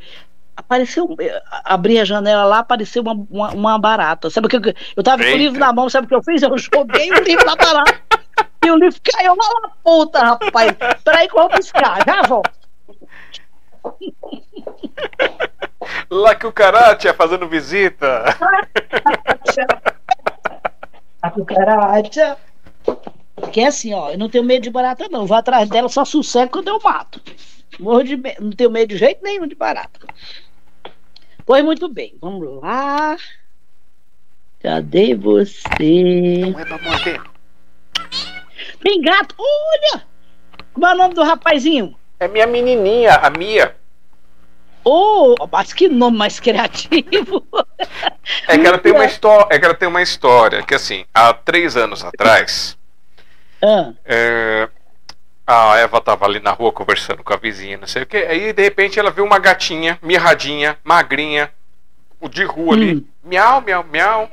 [0.56, 1.16] Apareceu,
[1.64, 4.30] abri a janela lá, apareceu uma, uma, uma barata.
[4.30, 5.32] Sabe o que eu, eu tava Eita.
[5.32, 6.42] com o livro na mão, sabe o que eu fiz?
[6.42, 8.00] Eu joguei o livro na barata.
[8.64, 10.76] e o livro caiu lá na puta, rapaz.
[11.02, 12.60] Peraí que eu vou buscar, já volto.
[16.10, 18.24] Lá que o Karatia fazendo visita.
[21.22, 22.36] A cucaracha.
[23.34, 25.20] Porque é assim, ó, eu não tenho medo de barata, não.
[25.20, 27.20] Eu vou atrás dela, só sossego quando eu mato.
[27.78, 30.00] Morro de medo, não tenho medo de jeito nenhum de barata.
[31.46, 33.16] Pois muito bem, vamos lá.
[34.60, 36.50] Cadê você?
[36.50, 37.22] Não é pra morder.
[38.82, 40.04] Tem gato, olha!
[40.72, 41.96] Como é o nome do rapazinho?
[42.18, 43.76] É minha menininha, a Mia.
[44.84, 47.46] Oh, mas que nome mais criativo!
[48.48, 51.32] É que ela tem uma história, é que ela tem uma história que assim, há
[51.32, 52.76] três anos atrás,
[53.62, 53.92] ah.
[54.04, 54.68] é,
[55.46, 58.52] a Eva tava ali na rua conversando com a vizinha, não sei o que, aí
[58.52, 61.50] de repente ela viu uma gatinha, mirradinha, magrinha,
[62.30, 63.04] de rua ali, hum.
[63.24, 64.30] miau, miau, miau.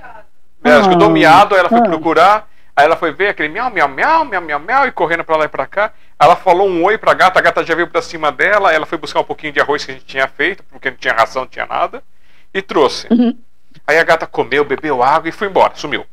[0.63, 1.83] Ela escutou miado, ela foi ah.
[1.83, 5.37] procurar, aí ela foi ver aquele miau, miau, miau, miau, miau, miau, e correndo pra
[5.37, 5.93] lá e pra cá.
[6.19, 8.97] Ela falou um oi pra gata, a gata já veio pra cima dela, ela foi
[8.97, 11.49] buscar um pouquinho de arroz que a gente tinha feito, porque não tinha ração, não
[11.49, 12.03] tinha nada,
[12.53, 13.07] e trouxe.
[13.11, 13.37] Uhum.
[13.85, 16.05] Aí a gata comeu, bebeu água e foi embora, sumiu.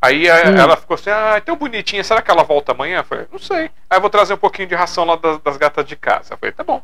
[0.00, 0.56] Aí a, uhum.
[0.56, 2.98] ela ficou assim, ah, é tão bonitinha, será que ela volta amanhã?
[2.98, 3.70] Eu falei, não sei.
[3.90, 6.34] Aí eu vou trazer um pouquinho de ração lá das, das gatas de casa.
[6.34, 6.80] Eu falei, tá bom.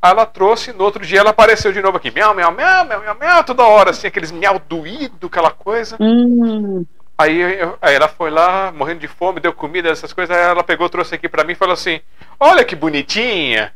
[0.00, 3.00] Aí ela trouxe, no outro dia ela apareceu de novo aqui, miau, miau, miau, miau,
[3.00, 5.96] miau, miau toda hora, assim, aqueles miau doído, aquela coisa.
[5.98, 6.86] Uhum.
[7.18, 7.42] Aí,
[7.82, 10.34] aí ela foi lá, morrendo de fome, deu comida, essas coisas.
[10.34, 12.00] Aí ela pegou, trouxe aqui pra mim e falou assim:
[12.38, 13.72] Olha que bonitinha.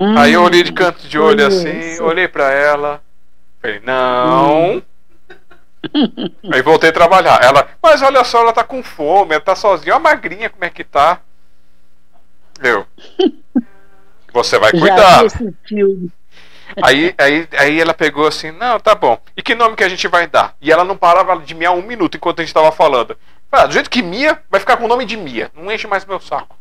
[0.00, 3.02] Hum, aí eu olhei de canto de olho assim, olhei pra ela.
[3.60, 4.76] Falei: Não.
[4.76, 4.82] Hum.
[6.50, 7.38] aí voltei a trabalhar.
[7.42, 10.64] Ela, mas olha só, ela tá com fome, ela tá sozinha, olha a magrinha como
[10.64, 11.20] é que tá.
[12.62, 12.86] Eu.
[14.32, 15.24] Você vai cuidar.
[16.82, 19.18] Aí, aí, aí ela pegou assim, não, tá bom.
[19.36, 20.54] E que nome que a gente vai dar?
[20.60, 23.16] E ela não parava de miar um minuto enquanto a gente estava falando.
[23.50, 25.50] Ah, do jeito que Mia, vai ficar com o nome de Mia.
[25.54, 26.56] Não enche mais meu saco.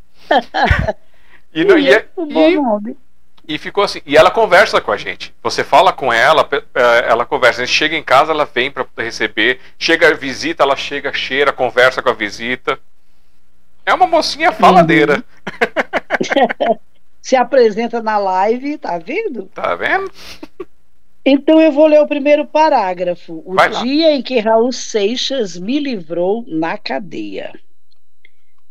[1.53, 4.01] e, não, e, é, e, e, ficou assim.
[4.05, 5.33] E ela conversa com a gente.
[5.43, 7.61] Você fala com ela, é, ela conversa.
[7.61, 9.59] A gente chega em casa, ela vem para receber.
[9.77, 12.79] Chega visita, ela chega, cheira, conversa com a visita.
[13.85, 15.23] É uma mocinha faladeira.
[17.21, 19.45] se apresenta na live, tá vendo?
[19.53, 20.11] Tá vendo?
[21.25, 23.43] Então eu vou ler o primeiro parágrafo.
[23.45, 24.13] O Vai dia lá.
[24.13, 27.53] em que Raul Seixas me livrou na cadeia.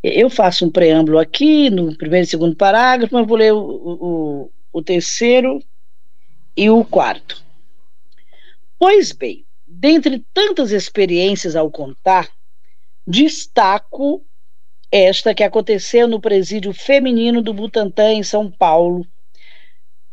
[0.02, 4.50] Eu faço um preâmbulo aqui no primeiro e segundo parágrafo, mas vou ler o, o,
[4.72, 5.62] o terceiro
[6.56, 7.44] e o quarto.
[8.78, 12.28] Pois bem, dentre tantas experiências ao contar,
[13.06, 14.24] destaco
[14.90, 19.06] esta que aconteceu no presídio feminino do Butantã, em São Paulo.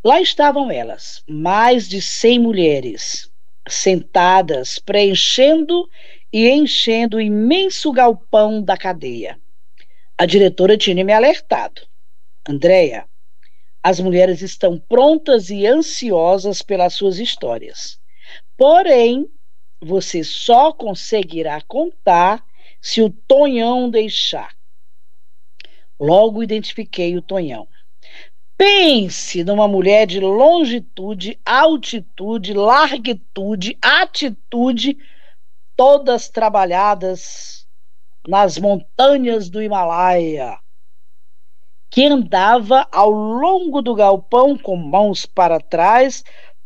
[0.03, 3.31] Lá estavam elas, mais de 100 mulheres,
[3.67, 5.87] sentadas, preenchendo
[6.31, 9.39] e enchendo o imenso galpão da cadeia.
[10.17, 11.81] A diretora tinha me alertado.
[12.47, 13.05] Andréia,
[13.81, 17.99] as mulheres estão prontas e ansiosas pelas suas histórias.
[18.57, 19.27] Porém,
[19.81, 22.43] você só conseguirá contar
[22.81, 24.53] se o Tonhão deixar.
[25.99, 27.67] Logo identifiquei o Tonhão.
[28.57, 34.97] Pense numa mulher de longitude, altitude, larguitude, atitude,
[35.75, 37.67] todas trabalhadas
[38.27, 40.57] nas montanhas do Himalaia,
[41.91, 46.23] que andava ao longo do galpão com mãos para trás,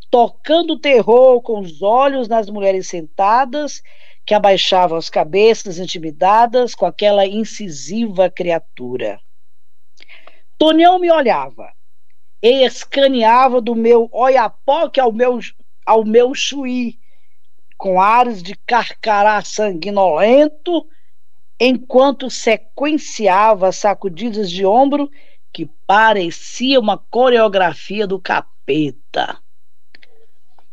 [0.09, 3.81] tocando terror com os olhos nas mulheres sentadas
[4.27, 9.21] que abaixavam as cabeças intimidadas com aquela incisiva criatura.
[10.57, 11.71] Tonião me olhava
[12.43, 15.39] e escaneava do meu oiapoque ao meu,
[15.85, 16.99] ao meu chuí,
[17.77, 20.85] com ares de carcará sanguinolento
[21.57, 25.09] enquanto sequenciava sacudidas de ombro
[25.53, 29.39] que parecia uma coreografia do capeta.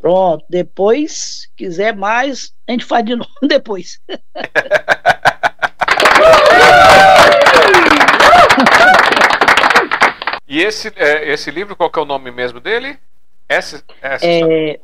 [0.05, 3.98] Pronto, depois, quiser mais, a gente faz de novo depois.
[10.47, 12.98] e esse, é, esse livro, qual que é o nome mesmo dele?
[13.48, 14.78] Essa, essa é,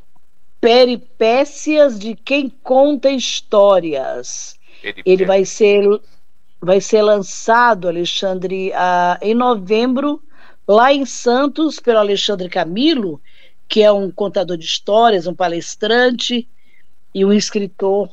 [0.58, 4.58] Peripécias de quem conta histórias.
[5.04, 5.84] Ele vai ser
[6.62, 10.22] vai ser lançado, Alexandre, uh, em novembro,
[10.66, 13.20] lá em Santos, pelo Alexandre Camilo,
[13.70, 16.46] que é um contador de histórias, um palestrante
[17.14, 18.10] e um escritor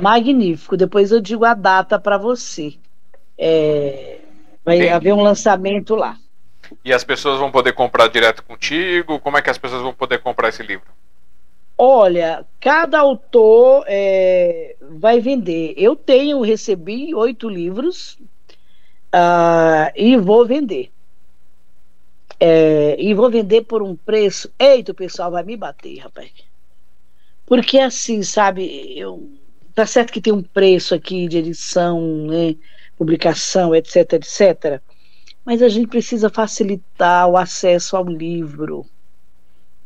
[0.00, 0.76] magnífico.
[0.76, 2.74] Depois eu digo a data para você.
[3.36, 4.20] É,
[4.64, 6.16] vai haver um lançamento lá.
[6.84, 9.18] E as pessoas vão poder comprar direto contigo?
[9.18, 10.86] Como é que as pessoas vão poder comprar esse livro?
[11.76, 15.74] Olha, cada autor é, vai vender.
[15.76, 18.16] Eu tenho, recebi oito livros
[19.12, 20.92] uh, e vou vender.
[22.40, 24.50] É, e vou vender por um preço.
[24.58, 26.30] Eita, o pessoal vai me bater, rapaz.
[27.46, 29.30] Porque assim, sabe, eu,
[29.74, 32.54] tá certo que tem um preço aqui de edição, né,
[32.96, 34.80] publicação, etc, etc.
[35.44, 38.86] Mas a gente precisa facilitar o acesso ao livro.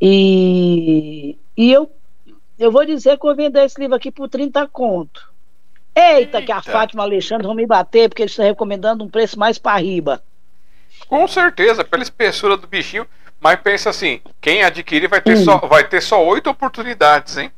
[0.00, 1.90] E e eu,
[2.58, 5.32] eu vou dizer que eu vou vender esse livro aqui por 30 conto.
[5.94, 6.42] Eita, Eita.
[6.42, 9.80] que a Fátima Alexandre vão me bater, porque eles estão recomendando um preço mais para
[9.80, 10.22] riba.
[11.12, 13.06] Com certeza, pela espessura do bichinho.
[13.38, 15.44] Mas pensa assim, quem adquirir vai ter, hum.
[15.44, 17.52] só, vai ter só oito oportunidades, hein?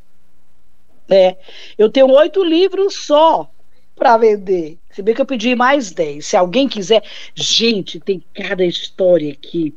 [1.09, 1.37] É,
[1.79, 3.49] eu tenho oito livros só
[3.95, 4.77] para vender.
[4.91, 6.27] Se bem que eu pedi mais dez.
[6.27, 7.05] Se alguém quiser.
[7.33, 9.73] Gente, tem cada história aqui.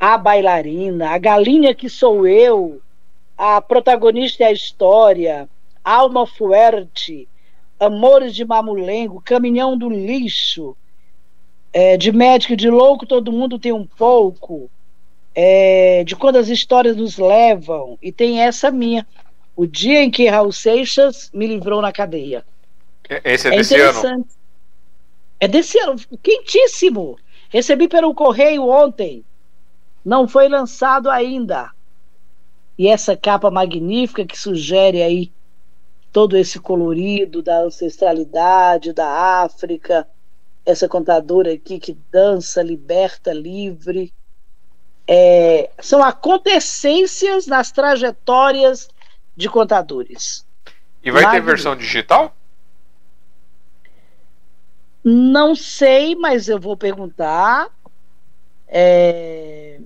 [0.00, 2.82] A bailarina, a galinha que sou eu,
[3.38, 5.48] a protagonista é a história,
[5.84, 7.28] Alma Fuerte,
[7.78, 10.76] Amores de Mamulengo, Caminhão do Lixo,
[11.72, 14.70] é, de médico e de louco todo mundo tem um pouco,
[15.34, 19.06] é, de quando as histórias nos levam, e tem essa minha,
[19.56, 22.44] o dia em que Raul Seixas me livrou na cadeia.
[23.24, 24.26] Esse é, é desse ano?
[25.40, 27.18] É desse ano, quentíssimo.
[27.48, 29.24] Recebi pelo correio ontem.
[30.04, 31.70] Não foi lançado ainda.
[32.78, 35.30] E essa capa magnífica que sugere aí
[36.12, 40.06] todo esse colorido da ancestralidade da África,
[40.64, 44.12] essa contadora aqui que dança, liberta, livre.
[45.06, 48.88] É, são acontecências nas trajetórias
[49.36, 50.46] de contadores.
[51.02, 52.34] E vai ter versão digital?
[55.04, 57.68] Não sei, mas eu vou perguntar.
[58.68, 59.80] É,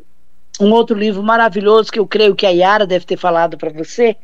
[0.60, 4.16] um outro livro maravilhoso que eu creio que a Yara deve ter falado para você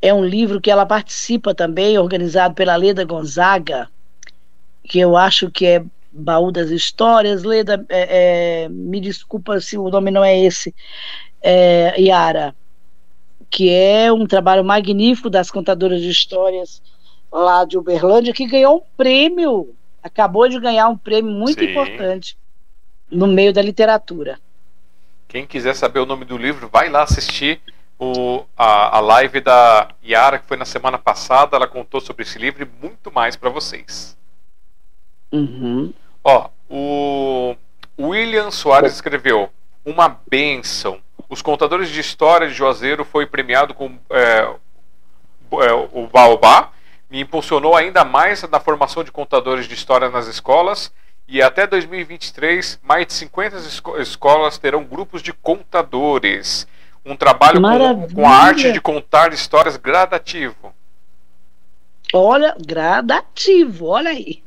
[0.00, 3.88] é um livro que ela participa também, organizado pela Leda Gonzaga,
[4.84, 7.44] que eu acho que é Baú das Histórias.
[7.44, 10.74] Leda, é, é, me desculpa se o nome não é esse,
[11.42, 12.54] é, Yara,
[13.48, 16.82] que é um trabalho magnífico das contadoras de histórias
[17.32, 21.70] lá de Uberlândia, que ganhou um prêmio, acabou de ganhar um prêmio muito Sim.
[21.70, 22.36] importante
[23.10, 24.38] no meio da literatura.
[25.28, 27.60] Quem quiser saber o nome do livro, vai lá assistir
[27.98, 31.56] o, a, a live da Yara, que foi na semana passada.
[31.56, 34.16] Ela contou sobre esse livro e muito mais para vocês.
[35.32, 35.92] Uhum.
[36.24, 37.56] Ó, o
[37.98, 39.50] William Soares escreveu
[39.84, 40.98] Uma Benção.
[41.28, 44.52] Os contadores de história de Juazeiro foi premiado com é,
[45.52, 46.70] é, o Baobá.
[47.10, 50.92] Me impulsionou ainda mais na formação de contadores de história nas escolas
[51.30, 56.66] e até 2023, mais de 50 esco escolas terão grupos de contadores.
[57.06, 60.74] Um trabalho com, com, a arte de contar histórias gradativo.
[62.12, 64.42] Olha, gradativo, olha aí.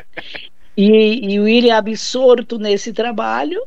[0.76, 3.62] e, e o William é absorto nesse trabalho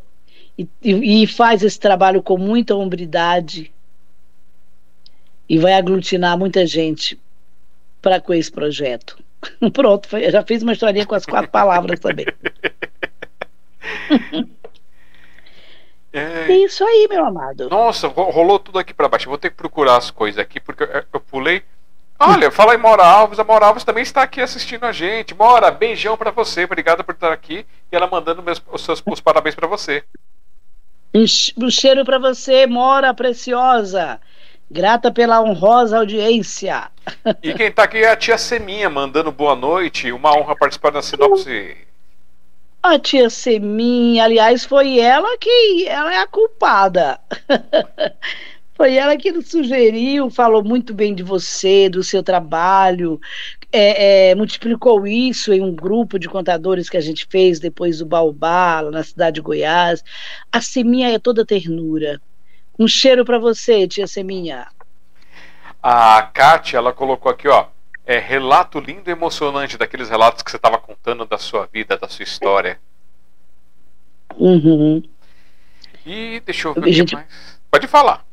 [0.57, 3.71] e, e, faz esse trabalho com muita hombridade
[5.47, 7.19] e vai aglutinar muita gente
[8.01, 9.17] para com esse projeto.
[9.73, 12.25] Pronto, foi, já fiz uma historinha com as quatro palavras também.
[16.13, 16.51] É...
[16.51, 17.69] é isso aí, meu amado.
[17.69, 19.29] Nossa, rolou tudo aqui para baixo.
[19.29, 21.61] Vou ter que procurar as coisas aqui, porque eu, eu pulei.
[22.19, 23.39] Olha, fala aí, Mora Alves.
[23.39, 25.35] A Mora Alves também está aqui assistindo a gente.
[25.35, 26.63] Mora, beijão para você.
[26.63, 27.65] Obrigada por estar aqui.
[27.91, 30.03] E ela mandando meus, os seus os parabéns para você.
[31.13, 34.19] Um cheiro para você, Mora Preciosa.
[34.69, 36.89] Grata pela honrosa audiência.
[37.41, 40.11] E quem está aqui é a tia Seminha, mandando boa noite.
[40.11, 41.77] Uma honra participar da sinopse.
[42.83, 47.19] A tia Seminha, aliás, foi ela que ela é a culpada.
[48.77, 53.19] foi ela que nos sugeriu, falou muito bem de você, do seu trabalho.
[53.73, 58.05] é, é, multiplicou isso em um grupo de contadores que a gente fez depois do
[58.05, 60.03] Baobá, lá na cidade de Goiás.
[60.51, 62.21] A Seminha é toda ternura.
[62.77, 64.67] Um cheiro para você, tia Seminha.
[65.81, 67.65] A Kátia, ela colocou aqui, ó,
[68.05, 72.07] é relato lindo e emocionante daqueles relatos que você estava contando da sua vida, da
[72.07, 72.79] sua história.
[74.37, 75.01] Uhum.
[76.05, 77.15] E deixa eu ver o gente...
[77.15, 77.59] mais.
[77.71, 78.26] Pode falar.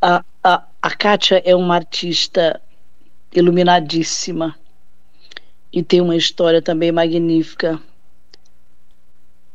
[0.00, 2.60] A, a, a Kátia é uma artista
[3.32, 4.56] iluminadíssima
[5.72, 7.80] e tem uma história também magnífica.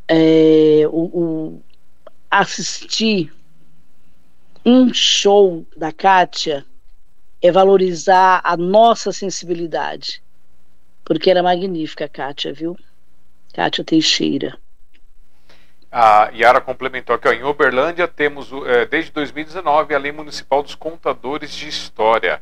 [0.07, 1.61] É, o, o,
[2.30, 3.34] assistir
[4.65, 6.65] um show da Kátia
[7.41, 10.22] é valorizar a nossa sensibilidade.
[11.03, 12.77] Porque era magnífica, Kátia, viu?
[13.53, 14.57] Kátia Teixeira.
[15.95, 20.74] A Yara complementou aqui, ó, em Uberlândia temos, é, desde 2019, a Lei Municipal dos
[20.74, 22.41] Contadores de História.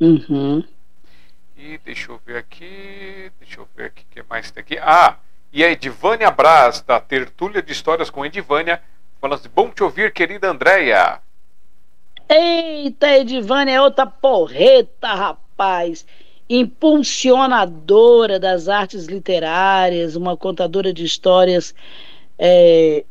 [0.00, 0.64] Uhum.
[1.58, 3.30] E deixa eu ver aqui.
[3.38, 4.78] Deixa eu ver aqui o que mais tem aqui.
[4.78, 5.16] Ah,
[5.52, 8.80] e a Edivânia Braz, da Tertúlia de Histórias com Edivânia,
[9.20, 11.20] falando assim: bom te ouvir, querida Andréia.
[12.30, 16.06] Eita, Edivânia é outra porreta, rapaz.
[16.48, 21.74] Impulsionadora das artes literárias, uma contadora de histórias
[22.38, 23.04] é,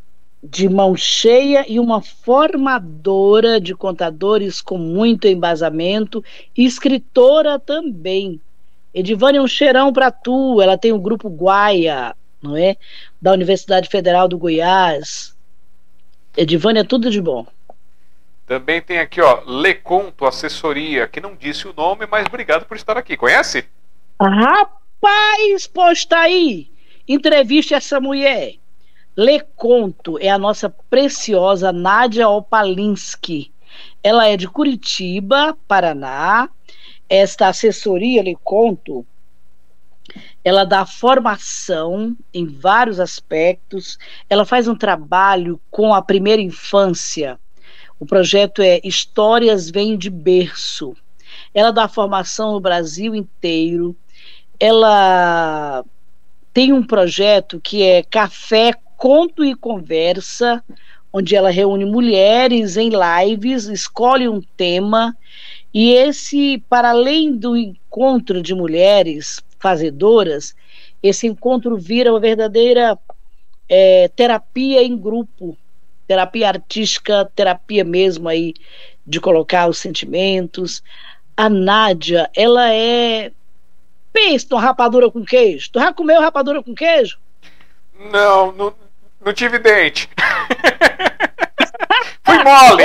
[0.44, 6.24] de mão cheia e uma formadora de contadores com muito embasamento,
[6.56, 8.40] e escritora também.
[8.94, 12.76] Edivânia é um cheirão para tu, ela tem o grupo Guaia, não é?
[13.22, 15.36] Da Universidade Federal do Goiás.
[16.36, 17.46] Edivânia é tudo de bom.
[18.48, 22.98] Também tem aqui, ó, Leconto Assessoria, que não disse o nome, mas obrigado por estar
[22.98, 23.18] aqui.
[23.18, 23.68] Conhece?
[24.22, 26.72] Rapaz, posta aí.
[27.06, 28.54] Entrevista essa mulher.
[29.18, 33.52] Leconto é a nossa preciosa Nádia Opalinski.
[34.02, 36.50] Ela é de Curitiba, Paraná.
[37.10, 39.06] Esta assessoria Leconto,
[40.44, 44.00] ela dá formação em vários aspectos.
[44.30, 47.38] Ela faz um trabalho com a primeira infância.
[48.00, 50.96] O projeto é Histórias Vêm de Berço.
[51.54, 53.96] Ela dá formação no Brasil inteiro.
[54.60, 55.84] Ela
[56.54, 60.64] tem um projeto que é Café Conto e Conversa,
[61.12, 65.16] onde ela reúne mulheres em lives, escolhe um tema,
[65.74, 70.56] e esse, para além do encontro de mulheres fazedoras,
[71.02, 72.98] esse encontro vira uma verdadeira
[73.70, 75.58] é, terapia em grupo,
[76.08, 78.54] terapia artística, terapia mesmo aí
[79.06, 80.82] de colocar os sentimentos.
[81.36, 83.32] A Nádia, ela é.
[84.12, 85.70] Pensa uma rapadura com queijo.
[85.72, 87.20] Tu já comeu rapadura com queijo?
[88.12, 88.74] Não, não,
[89.24, 90.10] não tive dente.
[92.24, 92.84] Fui mole.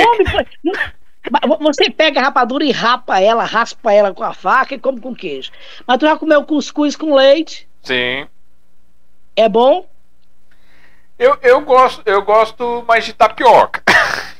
[1.61, 5.15] Você pega a rapadura e rapa ela, raspa ela com a faca e come com
[5.15, 5.51] queijo.
[5.87, 7.67] Mas tu já comeu cuscuz com leite?
[7.81, 8.27] Sim.
[9.35, 9.87] É bom?
[11.17, 13.81] Eu, eu, gosto, eu gosto mais de tapioca.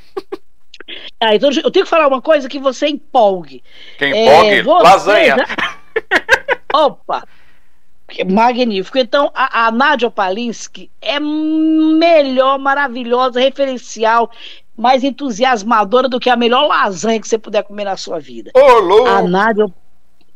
[1.19, 3.63] Ah, então eu tenho que falar uma coisa que você empolgue.
[3.97, 4.59] Quem empolgue?
[4.59, 5.37] É, lasanha.
[5.37, 5.47] Já...
[6.85, 7.23] Opa!
[8.29, 8.97] Magnífico.
[8.97, 14.29] Então, a, a Nádia Palinski é melhor, maravilhosa, referencial,
[14.77, 18.51] mais entusiasmadora do que a melhor lasanha que você puder comer na sua vida.
[18.53, 19.65] Ô, A Nádia,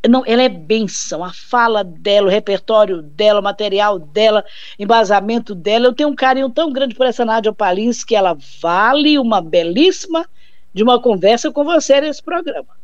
[0.08, 1.24] não, ela é benção.
[1.24, 4.44] A fala dela, o repertório dela, o material dela,
[4.78, 5.88] embasamento dela.
[5.88, 10.28] Eu tenho um carinho tão grande por essa Nádia Palinski que ela vale uma belíssima
[10.74, 12.78] de uma conversa com você nesse programa.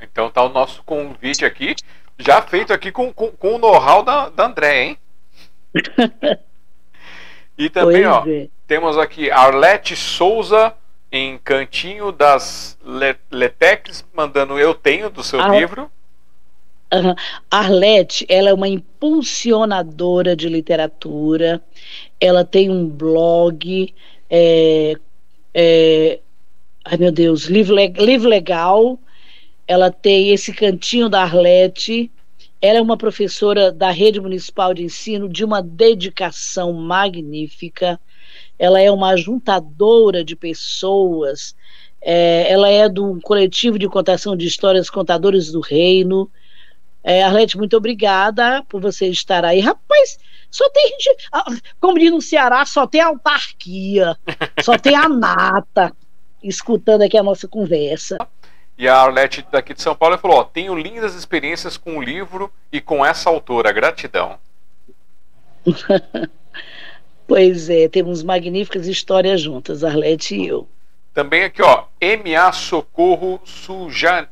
[0.00, 1.76] Então tá o nosso convite aqui
[2.18, 4.98] já feito aqui com, com, com o know-how da, da André, hein?
[7.56, 8.48] e também, pois ó, é.
[8.66, 10.74] temos aqui Arlete Souza
[11.10, 12.78] em Cantinho das
[13.30, 15.50] Letex, mandando Eu Tenho do seu Ar...
[15.50, 15.90] livro.
[16.92, 17.14] Uhum.
[17.50, 21.62] Arlete, ela é uma impulsionadora de literatura,
[22.20, 23.94] ela tem um blog,
[24.28, 24.94] é,
[25.54, 26.20] é,
[26.84, 28.98] ai meu Deus, livro, livro legal,
[29.66, 32.10] ela tem esse cantinho da Arlete.
[32.60, 37.98] Ela é uma professora da rede municipal de ensino de uma dedicação magnífica.
[38.58, 41.56] Ela é uma ajuntadora de pessoas.
[42.00, 46.30] É, ela é do coletivo de contação de histórias Contadores do Reino.
[47.04, 49.60] É, Arlete, muito obrigada por você estar aí.
[49.60, 50.18] Rapaz,
[50.50, 50.98] só tem.
[51.80, 54.16] Como diz no Ceará, só tem autarquia,
[54.62, 55.92] só tem a nata
[56.42, 58.18] escutando aqui a nossa conversa.
[58.76, 62.52] E a Arlete daqui de São Paulo falou: ó, tenho lindas experiências com o livro
[62.70, 63.72] e com essa autora.
[63.72, 64.38] Gratidão.
[67.26, 70.68] pois é, temos magníficas histórias juntas, Arlete e eu.
[71.14, 74.28] Também aqui, ó, MA Socorro Sujane,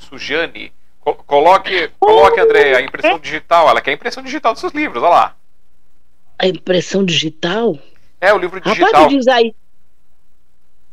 [0.00, 0.72] Sujane
[1.04, 3.68] Coloque, coloque, André, a impressão digital.
[3.68, 5.36] Ela quer a impressão digital dos seus livros, olha lá.
[6.38, 7.76] A impressão digital?
[8.20, 8.92] É, o livro digital.
[8.92, 9.54] Rapaz, diz aí.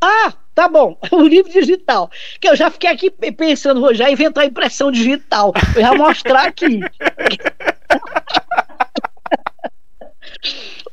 [0.02, 0.98] Ah, tá bom.
[1.12, 2.10] O livro digital.
[2.40, 5.54] Que eu já fiquei aqui pensando, vou já inventar a impressão digital.
[5.76, 6.80] Eu já mostrar aqui.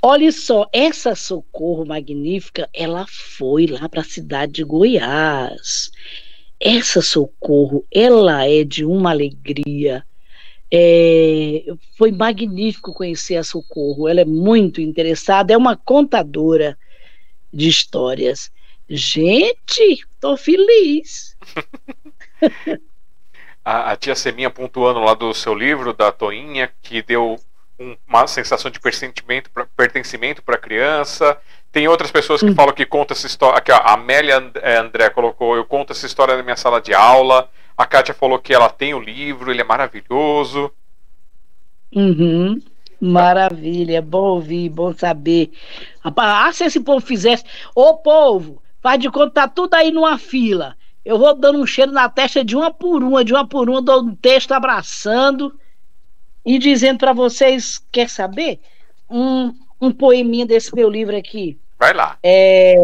[0.02, 5.90] Olha só, essa Socorro Magnífica, ela foi lá para a cidade de Goiás.
[6.60, 10.04] Essa Socorro, ela é de uma alegria.
[10.72, 11.64] É,
[11.96, 14.08] foi magnífico conhecer a Socorro.
[14.08, 16.78] Ela é muito interessada, é uma contadora
[17.52, 18.50] de histórias.
[18.88, 21.36] Gente, tô feliz.
[23.64, 27.38] a, a, tia Seminha pontuando lá do seu livro, da Toinha, que deu
[27.78, 31.36] uma sensação de pertencimento para pertencimento a criança.
[31.70, 33.58] Tem outras pessoas que falam que conta essa história.
[33.58, 36.94] Aqui, ó, a Amélia é, André colocou: Eu conto essa história na minha sala de
[36.94, 37.50] aula.
[37.76, 40.72] A Kátia falou que ela tem o livro, ele é maravilhoso.
[41.94, 42.60] Uhum.
[42.98, 45.50] Maravilha, bom ouvir, bom saber.
[46.02, 47.44] Ah, se esse povo fizesse.
[47.74, 50.74] Ô povo, faz de conta tá tudo aí numa fila.
[51.04, 53.82] Eu vou dando um cheiro na testa de uma por uma, de uma por uma,
[53.82, 55.52] dou um texto abraçando
[56.46, 58.60] e dizendo para vocês, quer saber?
[59.10, 61.60] Um, um poeminha desse meu livro aqui.
[61.76, 62.16] Vai lá.
[62.22, 62.76] É...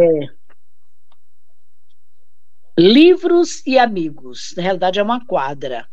[2.77, 4.53] Livros e amigos.
[4.57, 5.87] Na realidade, é uma quadra.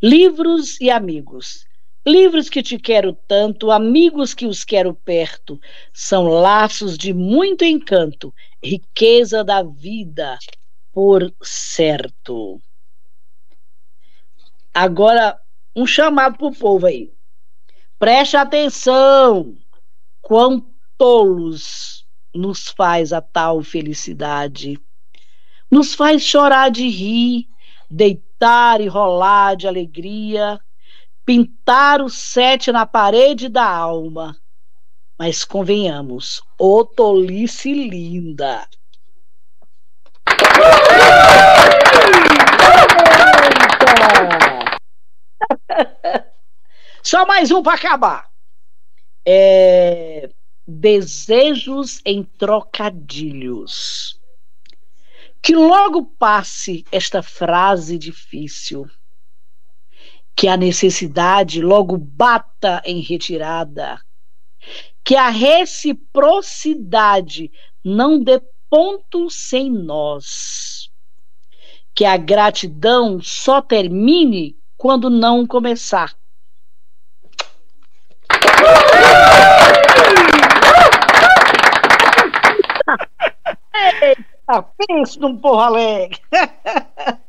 [0.00, 1.66] Livros e amigos.
[2.06, 5.60] Livros que te quero tanto, amigos que os quero perto,
[5.92, 8.32] são laços de muito encanto,
[8.62, 10.38] riqueza da vida,
[10.92, 12.58] por certo.
[14.72, 15.38] Agora,
[15.74, 17.12] um chamado para o povo aí.
[17.98, 19.56] Preste atenção!
[20.20, 20.66] Quão
[20.96, 24.80] tolos nos faz a tal felicidade.
[25.70, 27.46] Nos faz chorar de rir,
[27.90, 30.60] deitar e rolar de alegria,
[31.24, 34.36] pintar o sete na parede da alma.
[35.18, 38.66] Mas convenhamos, ô tolice linda.
[47.02, 48.30] Só mais um para acabar.
[49.26, 50.30] É,
[50.66, 54.20] desejos em trocadilhos.
[55.42, 58.86] Que logo passe esta frase difícil.
[60.36, 63.98] Que a necessidade logo bata em retirada.
[65.02, 67.50] Que a reciprocidade
[67.82, 70.90] não dê ponto sem nós.
[71.94, 76.10] Que a gratidão só termine quando não começar.
[83.74, 86.18] Eita, pensa num povo alegre.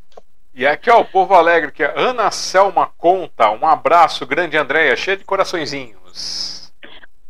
[0.53, 3.49] E aqui, ó, o povo alegre, que é Ana Selma Conta.
[3.51, 6.73] Um abraço grande, Andréia, cheio de coraçõezinhos.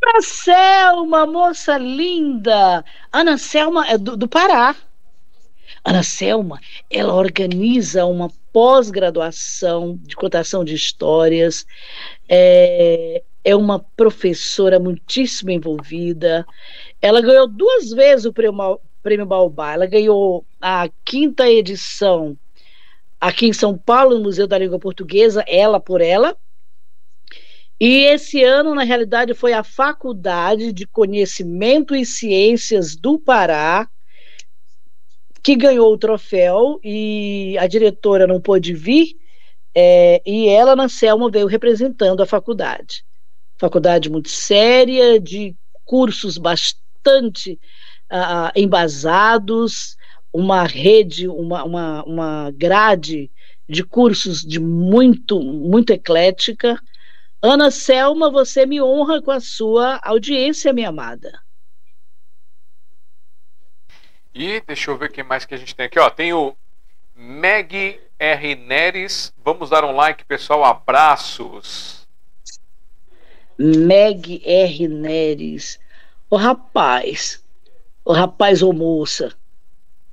[0.04, 2.84] Ana Selma, moça linda.
[3.12, 4.74] Ana Selma é do, do Pará.
[5.84, 11.66] Ana Selma, ela organiza uma pós-graduação de contação de histórias,
[12.28, 16.46] é, é uma professora muitíssimo envolvida.
[17.00, 19.72] Ela ganhou duas vezes o prêmio, prêmio Baobá.
[19.72, 22.36] Ela ganhou a quinta edição
[23.20, 26.36] aqui em São Paulo, no Museu da Língua Portuguesa, ela por ela.
[27.80, 33.88] E esse ano, na realidade, foi a Faculdade de Conhecimento e Ciências do Pará,
[35.42, 39.16] que ganhou o troféu e a diretora não pôde vir,
[39.74, 43.04] é, e ela, na Selma, veio representando a faculdade.
[43.58, 47.58] Faculdade muito séria, de cursos bastante
[48.54, 49.96] embasados,
[50.32, 53.30] uma rede, uma, uma, uma grade
[53.68, 56.78] de cursos de muito, muito eclética.
[57.40, 61.32] Ana Selma, você me honra com a sua audiência, minha amada.
[64.34, 65.98] E deixa eu ver o que mais que a gente tem aqui.
[65.98, 66.54] Ó, tem o
[67.14, 68.54] Meg R.
[68.54, 69.32] Neres.
[69.44, 70.64] Vamos dar um like, pessoal.
[70.64, 72.06] Abraços.
[73.58, 74.88] Meg R.
[74.88, 75.78] Neres.
[76.30, 77.42] O rapaz.
[78.04, 79.34] O rapaz ou moça.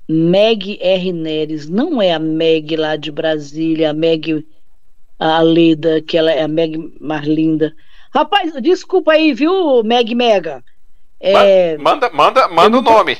[0.07, 1.13] Meg R.
[1.13, 1.69] Neres.
[1.69, 4.45] Não é a Meg lá de Brasília, a Meg
[5.19, 7.75] a Leda, que ela é a Meg mais linda.
[8.13, 10.63] Rapaz, desculpa aí, viu, Meg Mega?
[11.19, 13.17] É, manda, manda, manda o nome.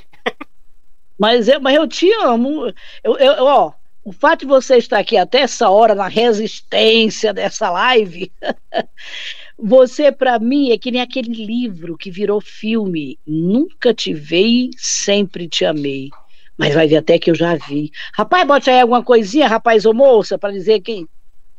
[1.20, 2.74] Mas eu, mas eu te amo.
[3.04, 3.74] Eu, eu, ó,
[4.04, 8.32] o fato de você estar aqui até essa hora na resistência dessa live,
[9.58, 13.20] você para mim é que nem aquele livro que virou filme.
[13.28, 16.10] Nunca te vi, sempre te amei.
[16.58, 17.92] Mas vai ver até que eu já vi.
[18.14, 21.08] Rapaz, bote aí alguma coisinha, rapaz ou moça, para dizer quem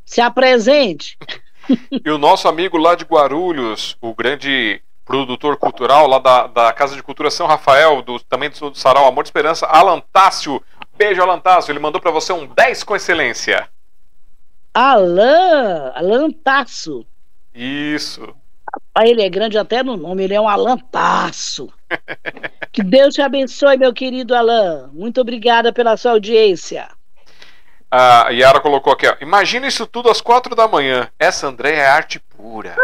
[0.04, 1.16] Se apresente.
[2.04, 6.94] e o nosso amigo lá de Guarulhos, o grande produtor cultural lá da, da Casa
[6.94, 10.62] de Cultura São Rafael, do, também do, do Sarau Amor de Esperança, Alan Tássio.
[10.96, 11.72] Beijo, Alan Tássio.
[11.72, 13.68] Ele mandou para você um 10 com excelência.
[14.72, 17.04] Alan, Alan Tássio.
[17.52, 18.32] Isso.
[19.00, 21.72] Ele é grande até no nome, ele é um Alantaço.
[22.70, 24.90] que Deus te abençoe, meu querido Alan.
[24.92, 26.88] Muito obrigada pela sua audiência.
[27.90, 29.16] A Yara colocou aqui, ó.
[29.20, 31.10] Imagina isso tudo às quatro da manhã.
[31.18, 32.76] Essa André é arte pura.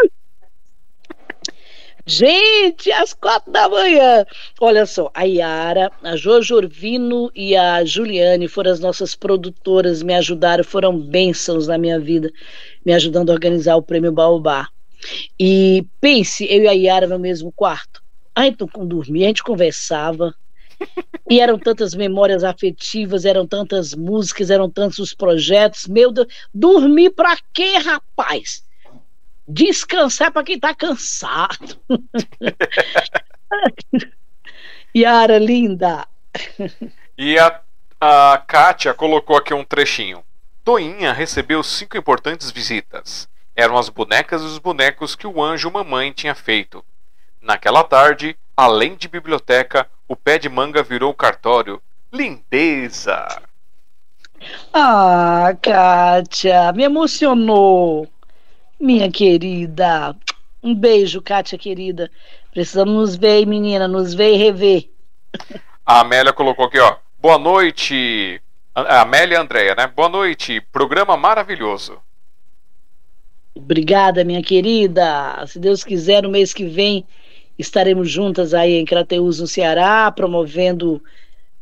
[2.09, 4.25] Gente, às quatro da manhã.
[4.61, 10.13] Olha só, a Yara, a Jojo Orvino e a Juliane foram as nossas produtoras, me
[10.13, 12.31] ajudaram, foram bênçãos na minha vida,
[12.85, 14.69] me ajudando a organizar o Prêmio Baobá.
[15.37, 18.01] E pense, eu e a Yara no mesmo quarto.
[18.33, 20.33] A gente não dormia, a gente conversava.
[21.29, 25.87] E eram tantas memórias afetivas, eram tantas músicas, eram tantos os projetos.
[25.87, 28.63] Meu Deus, dormir pra quê, rapaz?
[29.47, 31.79] Descansar para quem tá cansado.
[34.95, 36.07] Yara, linda.
[37.17, 37.61] E a,
[37.99, 40.23] a Kátia colocou aqui um trechinho.
[40.63, 43.27] Toinha recebeu cinco importantes visitas.
[43.55, 46.83] Eram as bonecas e os bonecos que o anjo mamãe tinha feito.
[47.41, 51.81] Naquela tarde, além de biblioteca, o pé de manga virou cartório.
[52.11, 53.41] Lindeza!
[54.73, 58.07] Ah, Kátia, me emocionou.
[58.79, 60.15] Minha querida.
[60.61, 62.11] Um beijo, Kátia querida.
[62.51, 64.89] Precisamos nos ver, menina, nos ver e rever.
[65.85, 66.95] A Amélia colocou aqui, ó.
[67.19, 68.41] Boa noite.
[68.75, 69.87] A Amélia e Andréia, né?
[69.87, 70.61] Boa noite.
[70.71, 71.99] Programa maravilhoso.
[73.55, 75.43] Obrigada, minha querida.
[75.47, 77.05] Se Deus quiser, no mês que vem
[77.57, 81.01] estaremos juntas aí em Crateus, no Ceará, promovendo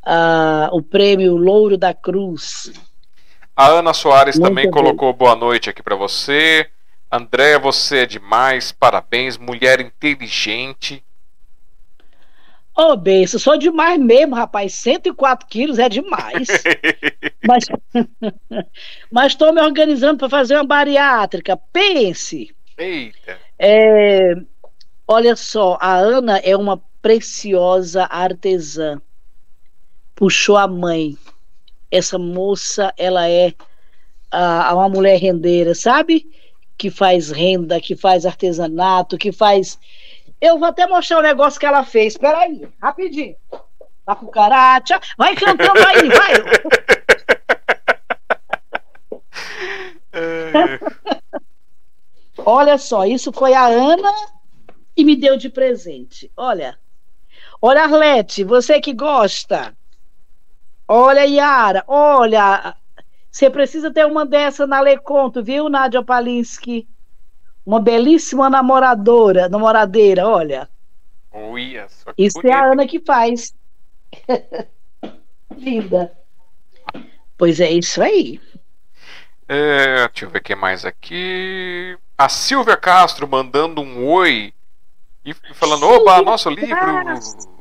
[0.05, 2.73] uh, o prêmio Louro da Cruz.
[3.55, 4.71] A Ana Soares Muito também bem.
[4.71, 6.69] colocou boa noite aqui para você.
[7.11, 11.03] Andréia, você é demais, parabéns, mulher inteligente.
[12.77, 14.73] Ô, oh, Benção, sou demais mesmo, rapaz.
[14.73, 16.47] 104 quilos é demais.
[17.47, 17.65] mas
[19.09, 21.55] mas estou me organizando para fazer uma bariátrica.
[21.71, 22.53] Pense.
[22.77, 23.39] Eita.
[23.57, 24.35] É,
[25.07, 29.01] olha só, a Ana é uma preciosa artesã.
[30.13, 31.17] Puxou a mãe.
[31.89, 33.53] Essa moça, ela é
[34.29, 36.27] a, uma mulher rendeira, sabe?
[36.77, 39.79] Que faz renda, que faz artesanato, que faz
[40.41, 42.13] eu vou até mostrar o negócio que ela fez.
[42.13, 43.35] Espera aí, rapidinho.
[44.05, 44.99] Tá com cucaracha.
[45.17, 46.33] Vai cantando aí, vai.
[52.37, 54.13] Olha só, isso foi a Ana
[54.95, 56.31] e me deu de presente.
[56.37, 56.77] Olha.
[57.61, 59.75] Olha, Arlete, você que gosta.
[60.87, 62.75] Olha, Yara, olha.
[63.35, 66.87] Você precisa ter uma dessa na Leconto, viu, Nádia Palinski?
[67.65, 70.69] uma belíssima namoradora, namoradeira, olha.
[71.33, 71.85] Uia,
[72.17, 72.53] Isso bonito.
[72.53, 73.53] é a Ana que faz.
[75.51, 76.17] Linda.
[77.37, 78.39] Pois é isso aí.
[79.49, 81.97] É, deixa eu ver o que mais aqui.
[82.17, 84.53] A Silvia Castro mandando um oi
[85.25, 86.73] e falando: Silvia Oba, nosso livro.
[86.73, 87.54] Castro.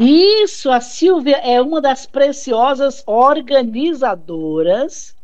[0.00, 5.18] Isso, a Silvia é uma das preciosas organizadoras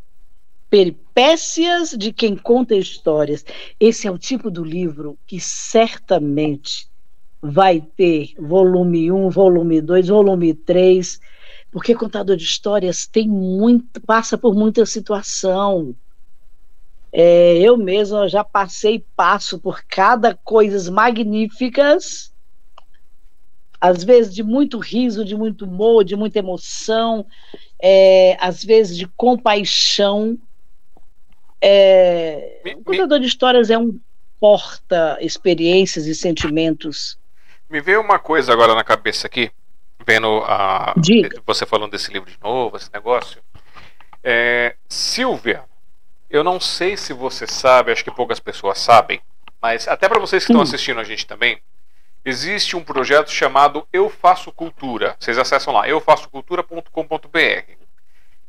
[0.74, 3.44] Peripécias de quem conta histórias.
[3.78, 6.88] Esse é o tipo do livro que certamente
[7.40, 11.20] vai ter volume 1, volume 2, volume 3,
[11.70, 15.94] porque contador de histórias tem muito, passa por muita situação.
[17.12, 22.33] É, eu mesma já passei passo por cada coisas magníficas,
[23.84, 27.26] às vezes de muito riso, de muito humor, de muita emoção,
[27.78, 30.38] é, às vezes de compaixão,
[31.60, 33.20] é, me, o contador me...
[33.20, 34.00] de histórias é um
[34.40, 37.18] porta experiências e sentimentos.
[37.68, 39.50] Me veio uma coisa agora na cabeça aqui,
[40.06, 41.42] vendo a Diga.
[41.44, 43.42] você falando desse livro de novo, esse negócio.
[44.22, 45.62] É, Silvia,
[46.30, 49.20] eu não sei se você sabe, acho que poucas pessoas sabem,
[49.60, 50.64] mas até para vocês que estão hum.
[50.64, 51.60] assistindo a gente também,
[52.24, 55.16] existe um projeto chamado Eu Faço Cultura.
[55.18, 57.84] Vocês acessam lá, eufassocultura.com.br.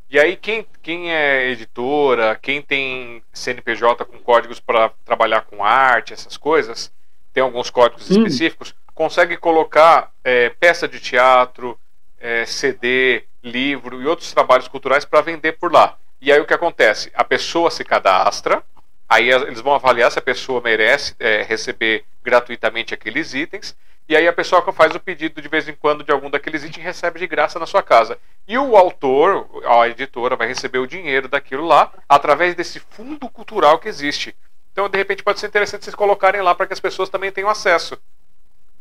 [0.09, 6.13] E aí, quem, quem é editora, quem tem CNPJ com códigos para trabalhar com arte,
[6.13, 6.91] essas coisas,
[7.33, 8.17] tem alguns códigos hum.
[8.17, 11.77] específicos, consegue colocar é, peça de teatro,
[12.19, 15.97] é, CD, livro e outros trabalhos culturais para vender por lá.
[16.21, 17.11] E aí o que acontece?
[17.13, 18.63] A pessoa se cadastra,
[19.07, 23.75] aí eles vão avaliar se a pessoa merece é, receber gratuitamente aqueles itens,
[24.07, 26.83] e aí a pessoa faz o pedido de vez em quando de algum daqueles itens
[26.83, 28.19] recebe de graça na sua casa.
[28.47, 33.79] E o autor, a editora, vai receber o dinheiro daquilo lá através desse fundo cultural
[33.79, 34.35] que existe.
[34.71, 37.49] Então, de repente, pode ser interessante vocês colocarem lá para que as pessoas também tenham
[37.49, 37.97] acesso.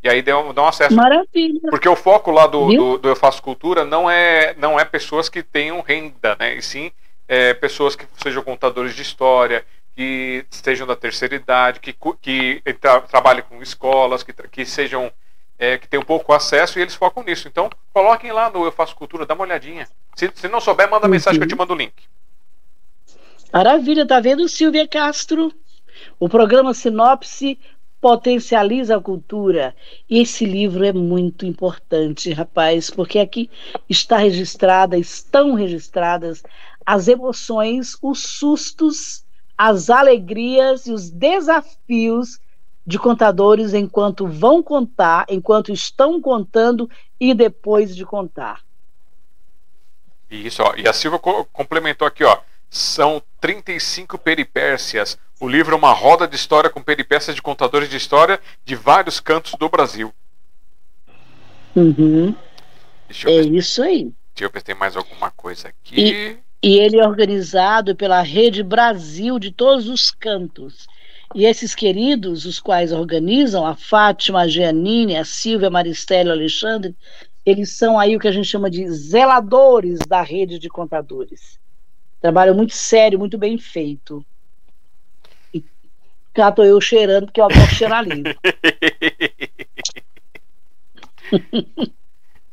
[0.02, 0.94] E aí dão, dão acesso.
[0.94, 1.70] Maravilha.
[1.70, 5.30] Porque o foco lá do, do, do, Eu Faço Cultura não é, não é pessoas
[5.30, 6.54] que tenham renda, né?
[6.56, 6.92] E sim
[7.28, 9.64] é, pessoas que sejam contadores de história,
[9.94, 15.12] que estejam da terceira idade, que, que tra trabalhem com escolas, que, que sejam
[15.58, 17.48] é, que tenham pouco acesso e eles focam nisso.
[17.48, 19.86] Então, coloquem lá no Eu Faço Cultura, dá uma olhadinha.
[20.16, 21.12] Se, se não souber, manda uhum.
[21.12, 21.92] mensagem que eu te mando o link.
[23.52, 25.52] Maravilha, tá vendo, Silvia Castro?
[26.18, 27.58] O programa Sinopse
[28.00, 29.74] potencializa a cultura.
[30.10, 33.48] E esse livro é muito importante, rapaz, porque aqui
[33.88, 36.42] está registrada, estão registradas
[36.84, 39.23] as emoções, os sustos,
[39.56, 42.38] as alegrias e os desafios
[42.86, 48.60] de contadores enquanto vão contar, enquanto estão contando e depois de contar.
[50.30, 50.74] Isso, ó.
[50.76, 52.38] E a Silva complementou aqui, ó.
[52.68, 55.18] São 35 peripécias.
[55.40, 59.20] O livro é uma roda de história com peripécias de contadores de história de vários
[59.20, 60.12] cantos do Brasil.
[61.74, 62.34] Uhum.
[63.08, 64.12] é ver, isso aí.
[64.34, 66.00] Deixa eu ver se tem mais alguma coisa aqui.
[66.00, 70.86] E, e ele é organizado pela Rede Brasil de todos os cantos.
[71.34, 76.32] E esses queridos, os quais organizam, a Fátima, a Giannini, a Silvia, a Maristela, o
[76.32, 76.96] Alexandre,
[77.44, 81.60] eles são aí o que a gente chama de zeladores da rede de contadores.
[82.18, 84.24] Trabalho muito sério, muito bem feito.
[85.52, 85.62] E
[86.32, 88.34] cá estou eu cheirando, porque eu adoro cheirar livro.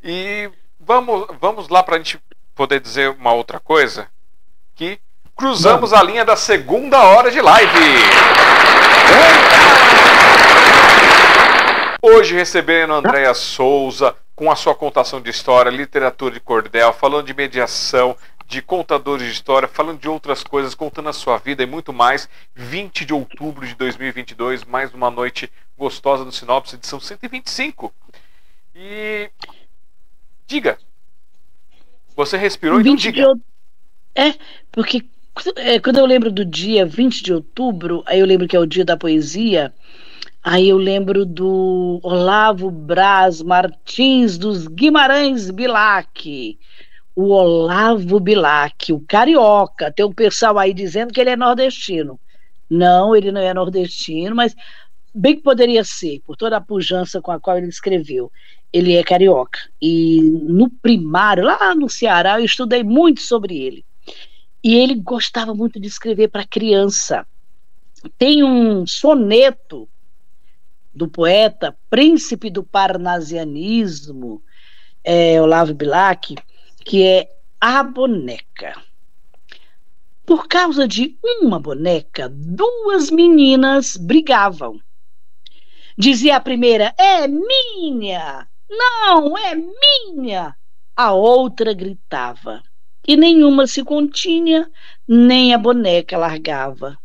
[0.04, 2.20] e vamos, vamos lá para a gente
[2.62, 4.08] poder dizer uma outra coisa.
[4.76, 5.00] Que
[5.36, 7.80] cruzamos a linha da segunda hora de live.
[12.04, 17.34] Hoje recebendo Andréa Souza com a sua contação de história, literatura de cordel, falando de
[17.34, 18.16] mediação,
[18.46, 22.30] de contadores de história, falando de outras coisas, contando a sua vida e muito mais.
[22.54, 27.92] 20 de outubro de 2022, mais uma noite gostosa do Sinopse, edição 125.
[28.76, 29.32] E
[30.46, 30.78] diga,
[32.26, 33.26] você respirou então diga.
[33.34, 33.42] De...
[34.16, 34.36] É,
[34.72, 35.04] porque
[35.56, 38.66] é, quando eu lembro do dia 20 de outubro, aí eu lembro que é o
[38.66, 39.74] dia da poesia,
[40.44, 46.58] aí eu lembro do Olavo Braz Martins dos Guimarães Bilac
[47.16, 49.92] o Olavo Bilac, o carioca.
[49.92, 52.20] Tem um pessoal aí dizendo que ele é nordestino.
[52.70, 54.56] Não, ele não é nordestino, mas
[55.14, 58.32] bem que poderia ser, por toda a pujança com a qual ele escreveu.
[58.72, 59.60] Ele é carioca.
[59.82, 63.86] E no primário, lá no Ceará, eu estudei muito sobre ele.
[64.64, 67.26] E ele gostava muito de escrever para criança.
[68.18, 69.90] Tem um soneto
[70.94, 74.42] do poeta Príncipe do Parnasianismo,
[75.04, 76.36] é, Olavo Bilac,
[76.84, 77.30] que é
[77.60, 78.82] a boneca.
[80.26, 84.80] Por causa de uma boneca, duas meninas brigavam.
[85.98, 88.48] Dizia a primeira: É minha!
[88.72, 90.56] Não, é minha!
[90.96, 92.64] A outra gritava.
[93.06, 94.66] E nenhuma se continha,
[95.06, 96.98] nem a boneca largava.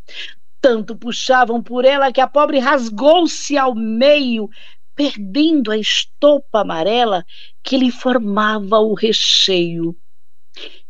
[0.61, 4.49] Tanto puxavam por ela que a pobre rasgou-se ao meio,
[4.95, 7.25] perdendo a estopa amarela
[7.65, 9.97] que lhe formava o recheio.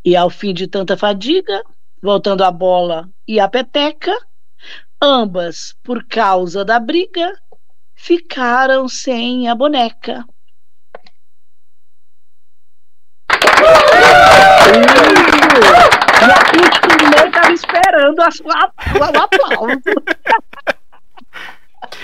[0.05, 1.63] E ao fim de tanta fadiga,
[2.03, 4.15] voltando a bola e a peteca,
[5.01, 7.33] ambas, por causa da briga,
[7.95, 10.23] ficaram sem a boneca.
[14.67, 16.39] E a
[16.99, 18.23] do meio estava esperando o
[19.23, 19.81] aplauso.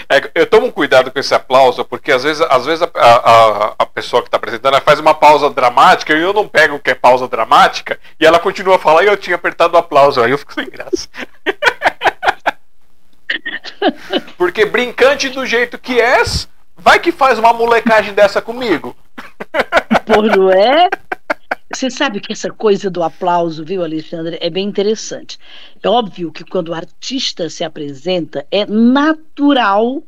[0.09, 3.87] É, eu tomo cuidado com esse aplauso, porque às vezes, às vezes a, a, a
[3.87, 6.95] pessoa que está apresentando faz uma pausa dramática e eu não pego o que é
[6.95, 10.39] pausa dramática e ela continua a falar e eu tinha apertado o aplauso, aí eu
[10.39, 11.09] fico sem graça.
[14.37, 18.97] porque brincante do jeito que és, vai que faz uma molecagem dessa comigo.
[20.07, 20.89] Por não é?
[21.75, 25.39] Você sabe que essa coisa do aplauso, viu, Alexandre, é bem interessante.
[25.83, 30.03] É óbvio que quando o artista se apresenta, é natural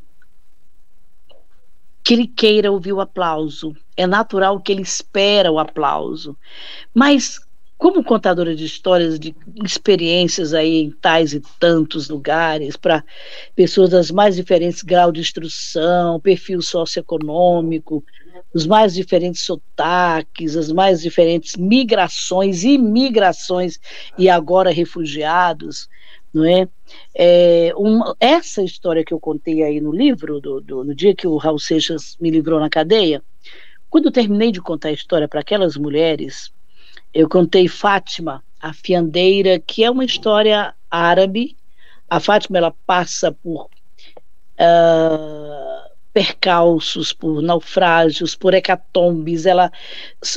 [2.04, 6.36] que ele queira ouvir o aplauso, é natural que ele espera o aplauso.
[6.92, 7.40] Mas
[7.78, 9.34] como contadora de histórias, de
[9.64, 13.02] experiências aí em tais e tantos lugares, para
[13.54, 18.04] pessoas das mais diferentes graus de instrução, perfil socioeconômico,
[18.52, 23.78] os mais diferentes sotaques, as mais diferentes migrações, imigrações
[24.18, 25.88] e agora refugiados,
[26.32, 26.68] não é?
[27.14, 31.26] é uma, essa história que eu contei aí no livro, do, do, no dia que
[31.26, 33.22] o Raul Seixas me livrou na cadeia,
[33.88, 36.52] quando eu terminei de contar a história para aquelas mulheres,
[37.12, 41.56] eu contei Fátima, a fiandeira, que é uma história árabe.
[42.10, 43.66] A Fátima ela passa por
[44.58, 49.44] uh, percalços, por naufrágios, por hecatombes.
[49.44, 49.70] Ela,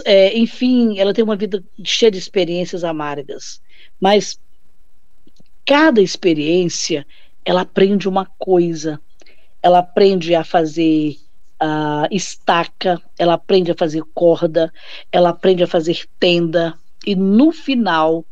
[0.04, 3.62] é, enfim, ela tem uma vida cheia de experiências amargas.
[4.02, 4.40] Mas
[5.64, 7.06] cada experiência
[7.46, 9.00] ela aprende uma coisa.
[9.62, 11.16] Ela aprende a fazer
[11.62, 14.74] uh, estaca, ela aprende a fazer corda,
[15.12, 16.74] ela aprende a fazer tenda.
[17.06, 18.26] E no final,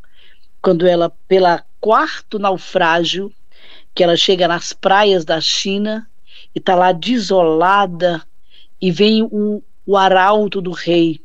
[0.62, 3.32] quando ela, pela quarto naufrágio,
[3.94, 6.08] que ela chega nas praias da China
[6.56, 8.26] e está lá desolada,
[8.82, 9.61] e vem o,
[9.98, 11.22] arauto do rei,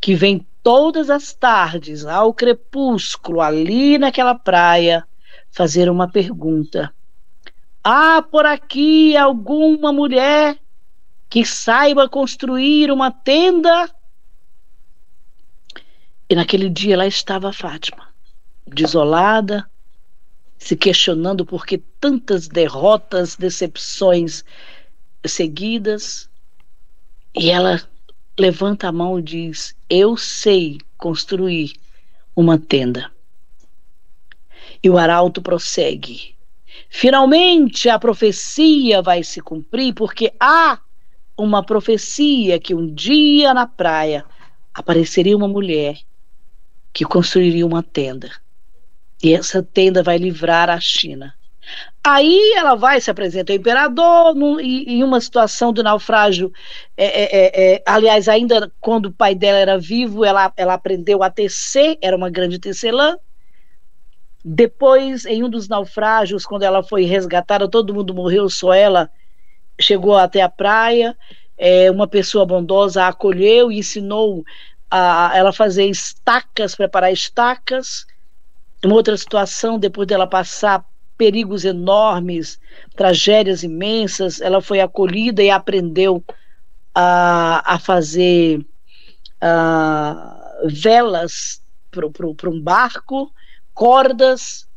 [0.00, 5.06] que vem todas as tardes, ao crepúsculo, ali naquela praia,
[5.50, 6.94] fazer uma pergunta.
[7.82, 10.58] Há por aqui alguma mulher
[11.28, 13.90] que saiba construir uma tenda?
[16.28, 18.08] E naquele dia lá estava Fátima,
[18.66, 19.68] desolada,
[20.64, 24.42] se questionando por que tantas derrotas, decepções
[25.22, 26.26] seguidas.
[27.34, 27.86] E ela
[28.38, 31.74] levanta a mão e diz: Eu sei construir
[32.34, 33.12] uma tenda.
[34.82, 36.34] E o arauto prossegue.
[36.88, 40.80] Finalmente a profecia vai se cumprir, porque há
[41.36, 44.24] uma profecia que um dia na praia
[44.72, 45.98] apareceria uma mulher
[46.90, 48.30] que construiria uma tenda.
[49.22, 51.34] E essa tenda vai livrar a China.
[52.02, 56.52] Aí ela vai se apresenta ao imperador no, em, uma situação do naufrágio.
[56.96, 61.22] É, é, é, é, aliás, ainda quando o pai dela era vivo, ela, ela aprendeu
[61.22, 63.16] a tecer, era uma grande tecelã.
[64.44, 69.10] Depois, em um dos naufrágios, quando ela foi resgatada, todo mundo morreu, só ela
[69.80, 71.16] chegou até a praia.
[71.56, 74.44] É, uma pessoa bondosa a acolheu e ensinou
[74.90, 78.06] a, a ela fazer estacas, preparar estacas.
[78.84, 80.84] Uma outra situação, depois dela passar
[81.16, 82.58] perigos enormes,
[82.94, 86.22] tragédias imensas, ela foi acolhida e aprendeu
[86.94, 88.58] a, a fazer
[89.42, 93.32] uh, velas para um barco
[93.72, 94.68] cordas.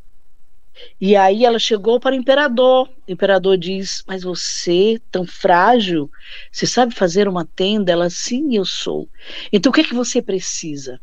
[1.01, 2.87] E aí ela chegou para o imperador.
[3.07, 6.09] O imperador diz: Mas você, tão frágil,
[6.51, 7.91] você sabe fazer uma tenda?
[7.91, 9.09] Ela, sim, eu sou.
[9.51, 10.99] Então o que é que você precisa?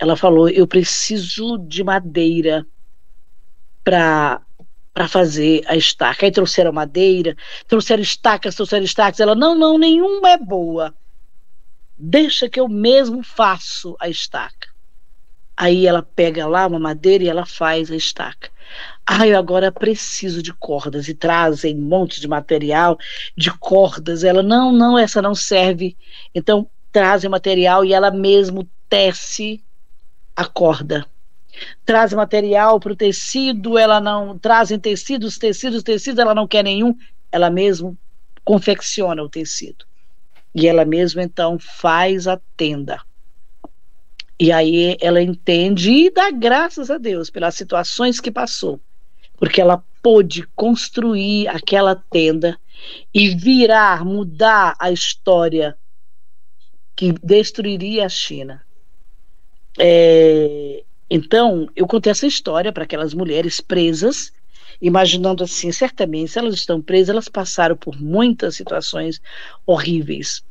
[0.00, 2.66] Ela falou: Eu preciso de madeira
[3.84, 4.40] para
[4.92, 6.26] para fazer a estaca.
[6.26, 7.36] Aí trouxeram madeira,
[7.68, 9.20] trouxeram estacas, trouxeram estacas.
[9.20, 10.92] Ela, não, não, nenhuma é boa.
[11.96, 14.68] Deixa que eu mesmo faço a estaca.
[15.56, 18.50] Aí ela pega lá uma madeira e ela faz a estaca.
[19.06, 22.98] Ah, eu agora preciso de cordas e trazem um monte de material
[23.36, 24.24] de cordas.
[24.24, 25.96] Ela, não, não, essa não serve.
[26.34, 29.62] Então trazem material e ela mesmo tece
[30.40, 31.06] a corda.
[31.84, 34.38] Traz material para o tecido, ela não.
[34.38, 36.96] Trazem tecidos, tecidos, tecidos, ela não quer nenhum.
[37.30, 37.96] Ela mesmo
[38.42, 39.84] confecciona o tecido.
[40.54, 43.02] E ela mesmo então faz a tenda.
[44.38, 48.80] E aí ela entende e dá graças a Deus pelas situações que passou,
[49.36, 52.58] porque ela pôde construir aquela tenda
[53.12, 55.76] e virar, mudar a história
[56.96, 58.62] que destruiria a China.
[59.78, 64.32] É, então, eu contei essa história para aquelas mulheres presas,
[64.80, 69.20] imaginando assim, certamente, se elas estão presas, elas passaram por muitas situações
[69.66, 70.42] horríveis.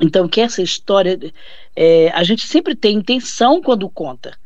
[0.00, 1.18] Então, que essa história,
[1.74, 4.38] é, a gente sempre tem intenção quando conta.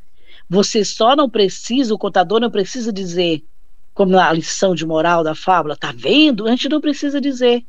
[0.48, 3.44] Você só não precisa, o contador não precisa dizer,
[3.92, 6.46] como na lição de moral da fábula, tá vendo?
[6.46, 7.64] A gente não precisa dizer.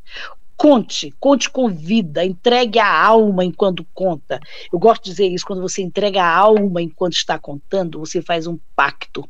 [0.56, 4.40] Conte, conte com vida, entregue a alma enquanto conta.
[4.72, 8.48] Eu gosto de dizer isso, quando você entrega a alma enquanto está contando, você faz
[8.48, 9.28] um pacto.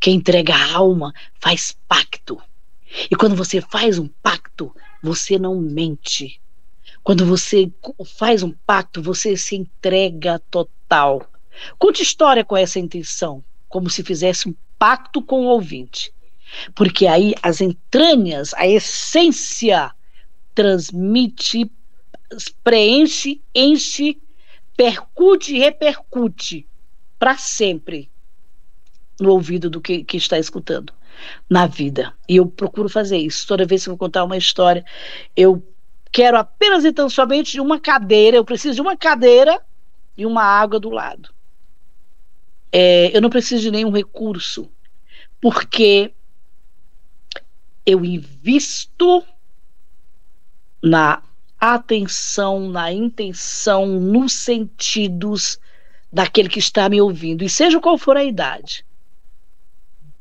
[0.00, 2.40] Quem entrega a alma faz pacto.
[3.10, 6.40] E quando você faz um pacto, você não mente,
[7.02, 7.70] quando você
[8.16, 11.28] faz um pacto, você se entrega total.
[11.78, 16.12] Conte história com essa intenção, como se fizesse um pacto com o ouvinte.
[16.74, 19.90] Porque aí as entranhas, a essência,
[20.54, 21.70] transmite,
[22.62, 24.20] preenche, enche,
[24.76, 26.66] percute e repercute
[27.18, 28.10] para sempre
[29.20, 30.92] no ouvido do que, que está escutando
[31.48, 32.14] na vida.
[32.28, 33.46] E eu procuro fazer isso.
[33.46, 34.84] Toda vez que eu vou contar uma história,
[35.36, 35.62] eu
[36.12, 39.58] Quero apenas e tão somente uma cadeira, eu preciso de uma cadeira
[40.14, 41.30] e uma água do lado.
[42.70, 44.70] É, eu não preciso de nenhum recurso,
[45.40, 46.12] porque
[47.86, 49.24] eu invisto
[50.82, 51.22] na
[51.60, 55.58] atenção, na intenção, nos sentidos
[56.12, 58.84] daquele que está me ouvindo, e seja qual for a idade.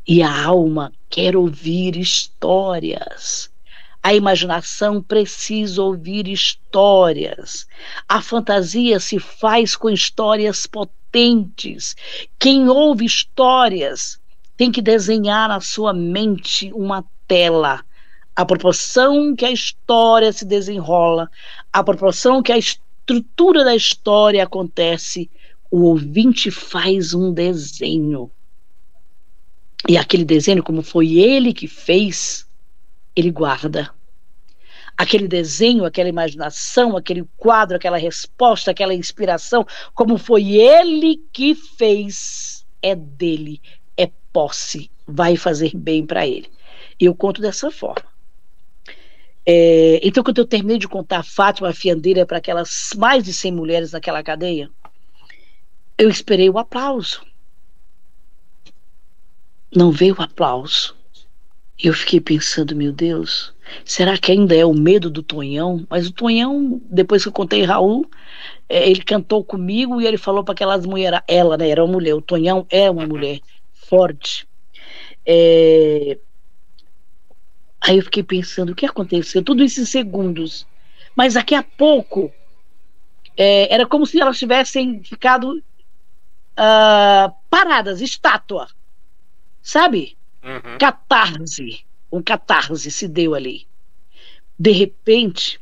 [0.07, 3.51] E a alma quer ouvir histórias.
[4.03, 7.67] A imaginação precisa ouvir histórias.
[8.07, 11.95] A fantasia se faz com histórias potentes.
[12.39, 14.19] Quem ouve histórias
[14.57, 17.83] tem que desenhar na sua mente uma tela.
[18.35, 21.29] A proporção que a história se desenrola,
[21.71, 25.29] a proporção que a estrutura da história acontece,
[25.69, 28.31] o ouvinte faz um desenho.
[29.87, 32.47] E aquele desenho, como foi ele que fez,
[33.15, 33.89] ele guarda.
[34.97, 42.65] Aquele desenho, aquela imaginação, aquele quadro, aquela resposta, aquela inspiração, como foi ele que fez,
[42.81, 43.59] é dele,
[43.97, 46.49] é posse, vai fazer bem para ele.
[46.99, 48.10] Eu conto dessa forma.
[49.45, 53.33] É, então, quando eu terminei de contar a Fátima a fiandeira para aquelas mais de
[53.33, 54.69] 100 mulheres naquela cadeia,
[55.97, 57.21] eu esperei o aplauso.
[59.75, 60.95] Não veio o aplauso.
[61.83, 65.85] E eu fiquei pensando, meu Deus, será que ainda é o medo do Tonhão?
[65.89, 68.05] Mas o Tonhão, depois que eu contei Raul,
[68.69, 72.13] é, ele cantou comigo e ele falou para aquelas mulheres, ela, né, era uma mulher,
[72.13, 73.39] o Tonhão é uma mulher
[73.73, 74.47] forte.
[75.25, 76.17] É...
[77.81, 79.43] Aí eu fiquei pensando, o que aconteceu?
[79.43, 80.67] Tudo isso em segundos.
[81.15, 82.31] Mas daqui a pouco,
[83.35, 88.67] é, era como se elas tivessem ficado uh, paradas, estátua.
[89.63, 90.15] Sabe?
[90.43, 90.77] Uhum.
[90.79, 91.83] Catarse.
[92.11, 93.65] Um catarse se deu ali.
[94.59, 95.59] De repente,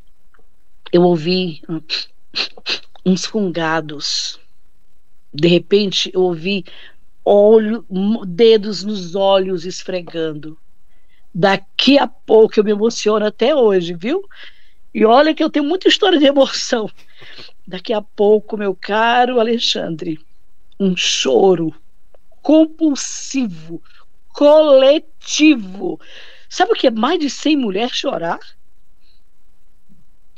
[0.92, 1.62] eu ouvi
[3.06, 4.40] uns fungados.
[5.34, 6.66] De repente, eu ouvi
[7.24, 7.86] olho,
[8.28, 10.58] dedos nos olhos esfregando.
[11.34, 14.28] Daqui a pouco eu me emociono até hoje, viu?
[14.94, 16.90] E olha que eu tenho muita história de emoção.
[17.68, 20.20] Daqui a pouco, meu caro Alexandre,
[20.80, 21.74] um choro
[22.42, 23.82] compulsivo,
[24.30, 26.00] coletivo.
[26.50, 28.40] Sabe o que é mais de 100 mulheres chorar?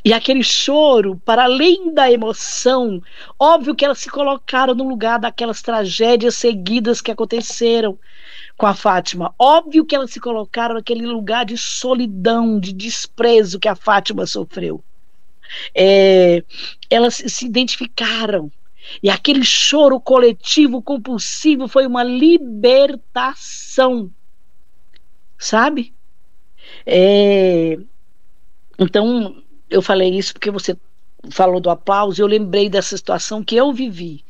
[0.04, 3.00] E aquele choro, para além da emoção,
[3.40, 8.00] óbvio que elas se colocaram no lugar daquelas tragédias seguidas que aconteceram
[8.62, 9.34] com a Fátima.
[9.40, 14.84] Óbvio que elas se colocaram naquele lugar de solidão, de desprezo que a Fátima sofreu.
[15.74, 16.44] É,
[16.88, 18.52] elas se identificaram
[19.02, 24.12] e aquele choro coletivo, compulsivo, foi uma libertação.
[25.40, 25.92] Sabe?
[26.86, 27.80] É...
[28.78, 30.78] Então, eu falei isso porque você
[31.32, 34.24] falou do aplauso, eu lembrei dessa situação que eu vivi.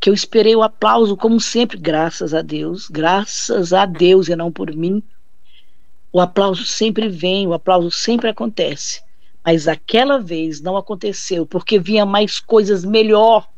[0.00, 4.52] Que eu esperei o aplauso, como sempre, graças a Deus, graças a Deus e não
[4.52, 5.02] por mim.
[6.12, 9.02] O aplauso sempre vem, o aplauso sempre acontece.
[9.44, 13.48] Mas aquela vez não aconteceu, porque vinha mais coisas melhor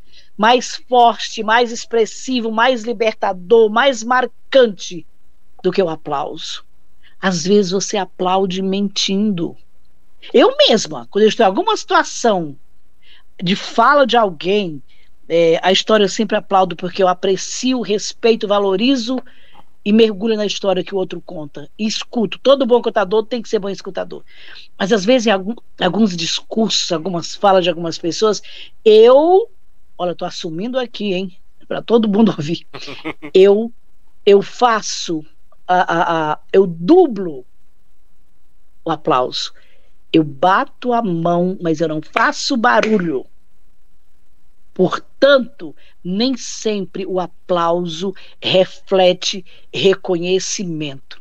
[0.40, 5.06] mais forte, mais expressivo, mais libertador, mais marcante
[5.62, 6.64] do que o aplauso.
[7.20, 9.54] Às vezes você aplaude mentindo.
[10.32, 12.56] Eu mesma, quando eu estou em alguma situação
[13.38, 14.82] de fala de alguém,
[15.32, 19.22] é, a história eu sempre aplaudo porque eu aprecio, respeito, valorizo
[19.84, 21.70] e mergulho na história que o outro conta.
[21.78, 22.36] E escuto.
[22.40, 24.24] Todo bom contador tem que ser bom escutador.
[24.76, 28.42] Mas às vezes em algum, alguns discursos, algumas falas de algumas pessoas,
[28.84, 29.48] eu
[29.96, 31.38] olha, estou assumindo aqui, hein,
[31.68, 32.66] para todo mundo ouvir.
[33.32, 33.72] eu
[34.26, 35.24] eu faço
[35.66, 37.46] a, a, a, eu dublo
[38.84, 39.52] o aplauso.
[40.12, 43.24] Eu bato a mão, mas eu não faço barulho.
[44.72, 51.20] Portanto, nem sempre o aplauso reflete reconhecimento.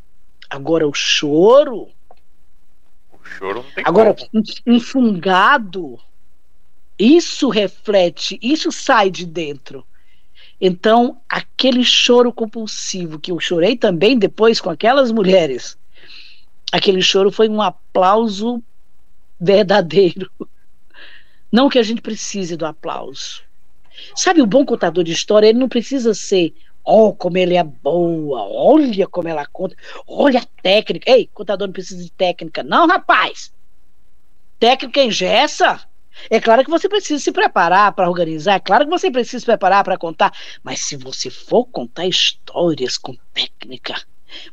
[0.49, 1.89] Agora, o choro.
[3.11, 5.99] O choro não tem Agora, um, um fungado
[6.99, 9.85] isso reflete, isso sai de dentro.
[10.59, 15.77] Então, aquele choro compulsivo que eu chorei também depois com aquelas mulheres,
[16.69, 18.61] aquele choro foi um aplauso
[19.39, 20.29] verdadeiro.
[21.51, 23.41] Não que a gente precise do aplauso.
[24.15, 26.53] Sabe, o bom contador de história, ele não precisa ser,
[26.83, 29.75] oh, como ele é boa, olha como ela conta,
[30.07, 31.11] olha a técnica.
[31.11, 33.51] Ei, contador não precisa de técnica, não, rapaz.
[34.59, 35.81] Técnica engessa.
[36.29, 39.45] É claro que você precisa se preparar para organizar, é claro que você precisa se
[39.45, 43.95] preparar para contar, mas se você for contar histórias com técnica,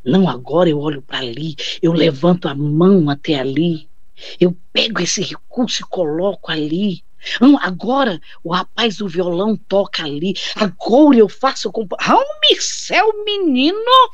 [0.04, 3.88] não agora eu olho para ali, eu levanto a mão até ali,
[4.40, 7.04] eu pego esse recurso e coloco ali.
[7.40, 10.34] Não, agora o rapaz do violão toca ali.
[10.54, 11.72] Agora eu faço.
[11.72, 11.92] Comp...
[11.98, 12.16] Ah,
[12.60, 14.10] céu, menino!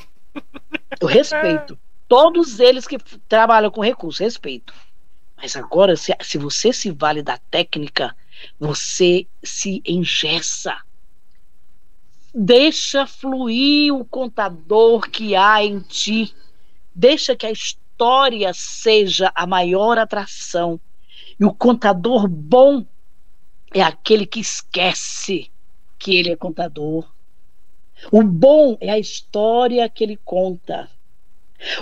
[1.00, 1.78] Eu respeito.
[2.08, 2.98] Todos eles que
[3.28, 4.74] trabalham com recurso, respeito.
[5.36, 8.14] Mas agora, se, se você se vale da técnica,
[8.60, 10.76] você se engessa.
[12.34, 16.34] Deixa fluir o contador que há em ti.
[16.94, 17.81] Deixa que a história
[18.55, 20.81] seja a maior atração.
[21.39, 22.85] E o contador bom
[23.74, 25.51] é aquele que esquece
[25.98, 27.09] que ele é contador.
[28.10, 30.90] O bom é a história que ele conta.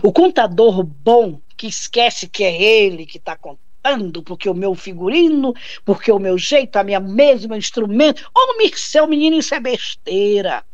[0.02, 5.54] O contador bom que esquece que é ele que está contando, porque o meu figurino,
[5.84, 8.30] porque o meu jeito, a minha mesa, o meu instrumento.
[8.36, 10.64] Homem, seu menino, isso é besteira.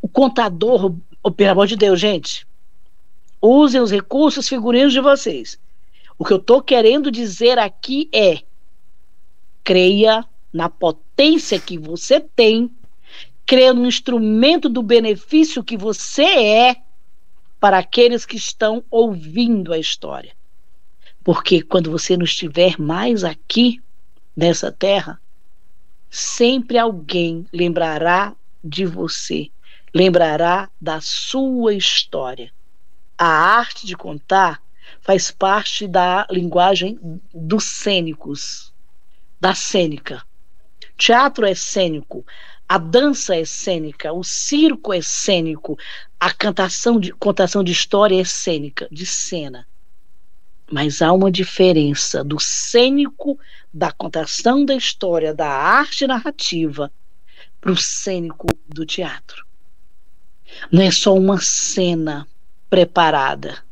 [0.00, 2.46] O contador, oh, pelo amor de Deus, gente,
[3.42, 5.58] usem os recursos figurinos de vocês.
[6.16, 8.42] O que eu estou querendo dizer aqui é:
[9.64, 12.70] creia na potência que você tem,
[13.44, 16.76] creia no instrumento do benefício que você é
[17.58, 20.32] para aqueles que estão ouvindo a história.
[21.24, 23.80] Porque quando você não estiver mais aqui,
[24.36, 25.20] nessa terra,
[26.10, 29.50] sempre alguém lembrará de você,
[29.94, 32.52] lembrará da sua história.
[33.24, 34.60] A arte de contar
[35.00, 36.98] faz parte da linguagem
[37.32, 38.74] dos cênicos,
[39.40, 40.26] da cênica.
[40.96, 42.26] Teatro é cênico,
[42.68, 45.78] a dança é cênica, o circo é cênico,
[46.18, 49.68] a cantação de, contação de história é cênica, de cena.
[50.68, 53.38] Mas há uma diferença do cênico,
[53.72, 56.90] da contação da história, da arte narrativa,
[57.60, 59.46] para o cênico do teatro.
[60.72, 62.26] Não é só uma cena
[62.72, 63.62] preparada,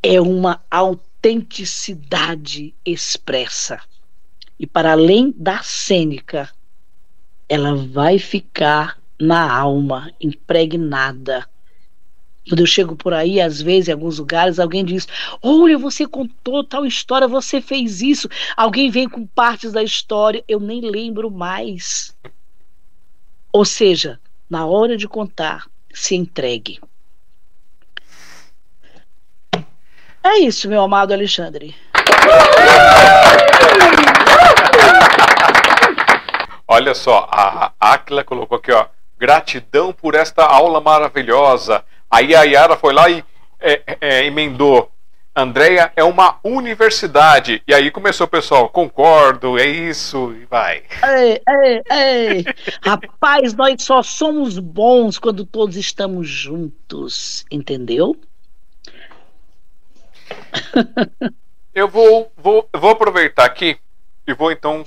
[0.00, 3.80] é uma autenticidade expressa.
[4.60, 6.48] E para além da cênica,
[7.48, 11.44] ela vai ficar na alma, impregnada.
[12.48, 15.08] Quando eu chego por aí, às vezes, em alguns lugares, alguém diz:
[15.42, 18.28] Olha, você contou tal história, você fez isso.
[18.56, 22.16] Alguém vem com partes da história, eu nem lembro mais.
[23.52, 26.78] Ou seja, na hora de contar, se entregue.
[30.24, 31.74] É isso, meu amado Alexandre.
[36.66, 38.86] Olha só, a Aquila colocou aqui, ó.
[39.18, 41.84] Gratidão por esta aula maravilhosa.
[42.10, 43.24] Aí a Yara foi lá e
[43.60, 44.90] é, é, emendou.
[45.34, 47.62] Andréia é uma universidade.
[47.66, 50.82] E aí começou o pessoal, concordo, é isso, e vai.
[51.04, 52.44] Ei, ei, ei.
[52.82, 58.14] Rapaz, nós só somos bons quando todos estamos juntos, entendeu?
[61.74, 63.78] Eu vou, vou, vou aproveitar aqui
[64.26, 64.84] e vou então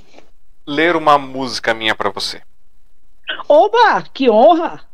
[0.64, 2.40] ler uma música minha para você.
[3.48, 4.84] Oba, que honra!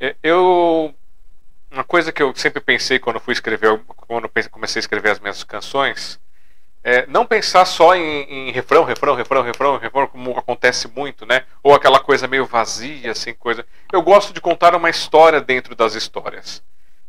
[0.00, 0.94] É, eu
[1.70, 5.44] uma coisa que eu sempre pensei quando fui escrever, quando comecei a escrever as minhas
[5.44, 6.18] canções,
[6.82, 11.44] é não pensar só em, em refrão, refrão, refrão, refrão, refrão, como acontece muito, né?
[11.62, 13.66] Ou aquela coisa meio vazia, assim, coisa.
[13.92, 16.62] Eu gosto de contar uma história dentro das histórias.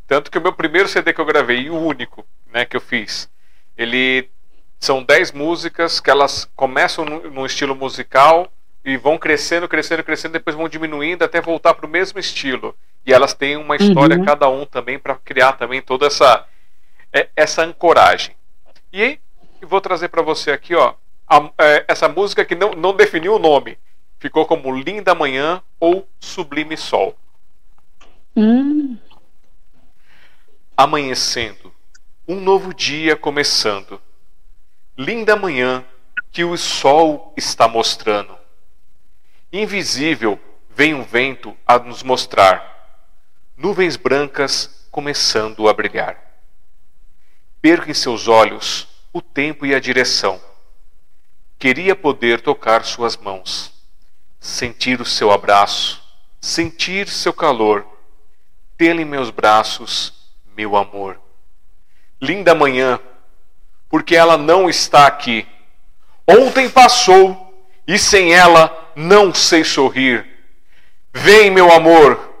[0.06, 2.80] Tanto que o meu primeiro CD que eu gravei, e o único, né, que eu
[2.80, 3.30] fiz,
[3.76, 4.28] ele
[4.78, 8.50] são 10 músicas que elas começam num estilo musical
[8.84, 12.74] e vão crescendo, crescendo, crescendo, depois vão diminuindo até voltar para o mesmo estilo.
[13.04, 14.24] E elas têm uma história uhum.
[14.24, 16.46] cada um também para criar também toda essa
[17.12, 18.34] é, essa ancoragem.
[18.92, 19.20] E aí,
[19.62, 20.94] vou trazer para você aqui, ó,
[21.28, 23.78] a, é, essa música que não, não definiu o nome.
[24.18, 27.16] Ficou como Linda Manhã ou Sublime Sol.
[28.36, 28.98] Hum.
[30.76, 31.72] Amanhecendo,
[32.30, 34.00] um novo dia começando
[34.96, 35.84] linda manhã
[36.30, 38.38] que o sol está mostrando.
[39.52, 43.02] Invisível vem um vento a nos mostrar,
[43.56, 46.22] nuvens brancas começando a brilhar.
[47.60, 50.40] Perca em seus olhos o tempo e a direção.
[51.58, 53.72] Queria poder tocar suas mãos,
[54.38, 56.00] sentir o seu abraço,
[56.40, 57.84] sentir seu calor,
[58.76, 60.14] tê-lo em meus braços,
[60.54, 61.20] meu amor.
[62.20, 63.00] Linda manhã
[63.90, 65.46] porque ela não está aqui.
[66.26, 70.24] Ontem passou e sem ela não sei sorrir.
[71.12, 72.32] Vem, meu amor,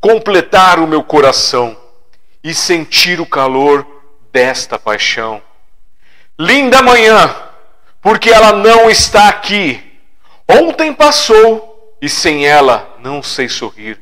[0.00, 1.78] completar o meu coração
[2.42, 3.86] e sentir o calor
[4.32, 5.42] desta paixão.
[6.38, 7.36] Linda manhã,
[8.00, 10.00] porque ela não está aqui.
[10.48, 14.00] Ontem passou e sem ela não sei sorrir.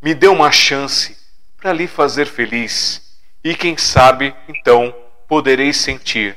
[0.00, 1.16] Me dê uma chance
[1.56, 3.11] para lhe fazer feliz
[3.42, 4.94] e quem sabe então
[5.26, 6.36] podereis sentir.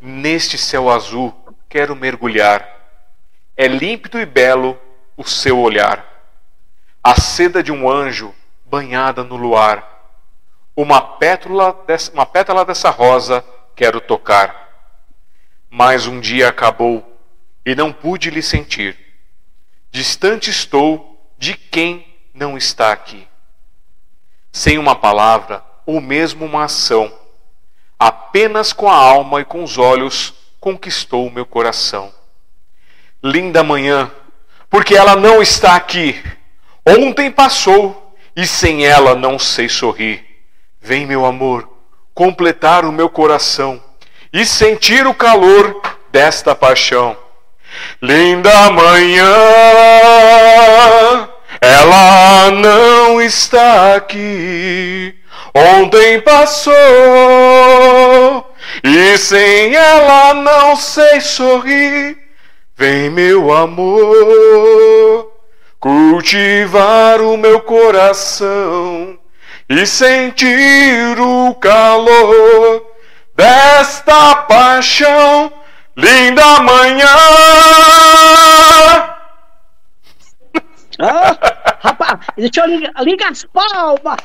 [0.00, 1.34] Neste céu azul
[1.68, 2.66] quero mergulhar.
[3.56, 4.80] É límpido e belo
[5.16, 6.08] o seu olhar.
[7.02, 8.34] a seda de um anjo
[8.64, 9.88] banhada no luar.
[10.76, 14.68] Uma pétala dessa, uma pétala dessa rosa quero tocar.
[15.68, 17.18] Mas um dia acabou
[17.64, 18.96] e não pude lhe sentir.
[19.90, 23.26] Distante estou de quem não está aqui.
[24.52, 27.12] Sem uma palavra ou mesmo uma ação,
[27.98, 32.12] apenas com a alma e com os olhos conquistou o meu coração.
[33.22, 34.10] Linda manhã,
[34.68, 36.22] porque ela não está aqui.
[36.86, 40.24] Ontem passou e sem ela não sei sorrir.
[40.80, 41.68] Vem, meu amor,
[42.14, 43.82] completar o meu coração
[44.32, 45.80] e sentir o calor
[46.10, 47.16] desta paixão.
[48.00, 49.26] Linda manhã,
[51.70, 55.14] ela não está aqui.
[55.54, 56.74] Ontem passou
[58.82, 62.18] e sem ela não sei sorrir.
[62.76, 65.32] Vem, meu amor,
[65.78, 69.18] cultivar o meu coração
[69.68, 72.84] e sentir o calor
[73.36, 75.52] desta paixão.
[75.96, 77.06] Linda manhã!
[81.02, 84.18] Ah, rapaz, deixa eu ligar, liga as palmas!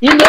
[0.00, 0.26] E não,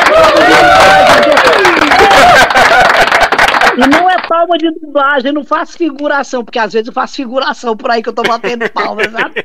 [3.76, 7.76] e não é palma de dublagem, não faço figuração, porque às vezes eu faço figuração
[7.76, 9.44] por aí que eu tô batendo palmas, sabe?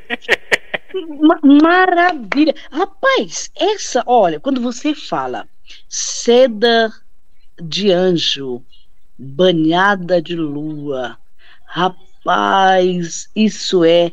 [1.62, 2.54] Maravilha!
[2.70, 5.48] Rapaz, essa, olha, quando você fala
[5.88, 6.92] seda
[7.58, 8.62] de anjo,
[9.18, 11.16] banhada de lua,
[11.64, 14.12] rapaz, isso é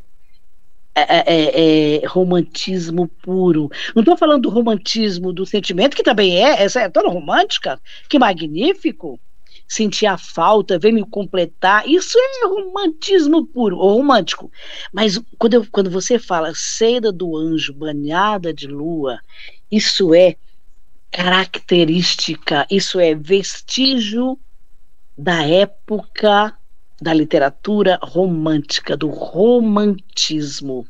[0.96, 3.70] é, é, é, é, romantismo puro.
[3.94, 8.18] Não estou falando do romantismo do sentimento, que também é, essa é toda romântica, que
[8.18, 9.20] magnífico.
[9.68, 14.52] Sentir a falta, vem me completar, isso é romantismo puro, ou romântico.
[14.94, 19.20] Mas quando, eu, quando você fala seda do anjo banhada de lua,
[19.72, 20.36] isso é
[21.12, 24.38] característica, isso é vestígio
[25.18, 26.56] da época
[27.02, 30.88] da literatura romântica, do romantismo.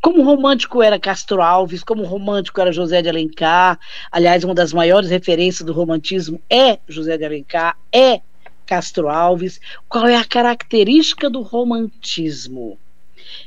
[0.00, 3.78] Como romântico era Castro Alves, como romântico era José de Alencar.
[4.10, 8.20] Aliás, uma das maiores referências do romantismo é José de Alencar, é
[8.66, 9.60] Castro Alves.
[9.88, 12.78] Qual é a característica do romantismo?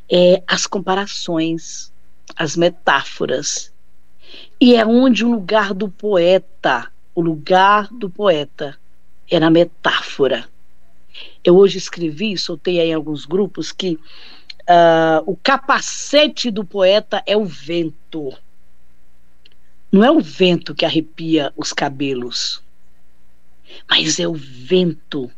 [0.09, 1.91] É as comparações,
[2.35, 3.73] as metáforas.
[4.59, 8.77] E é onde o lugar do poeta, o lugar do poeta
[9.29, 10.47] é na metáfora
[11.45, 13.99] eu hoje escrevi, soltei aí em alguns grupos, que
[14.67, 18.33] uh, o capacete do poeta é o vento.
[19.91, 22.63] Não é o vento que arrepia os cabelos,
[23.87, 25.31] mas é o vento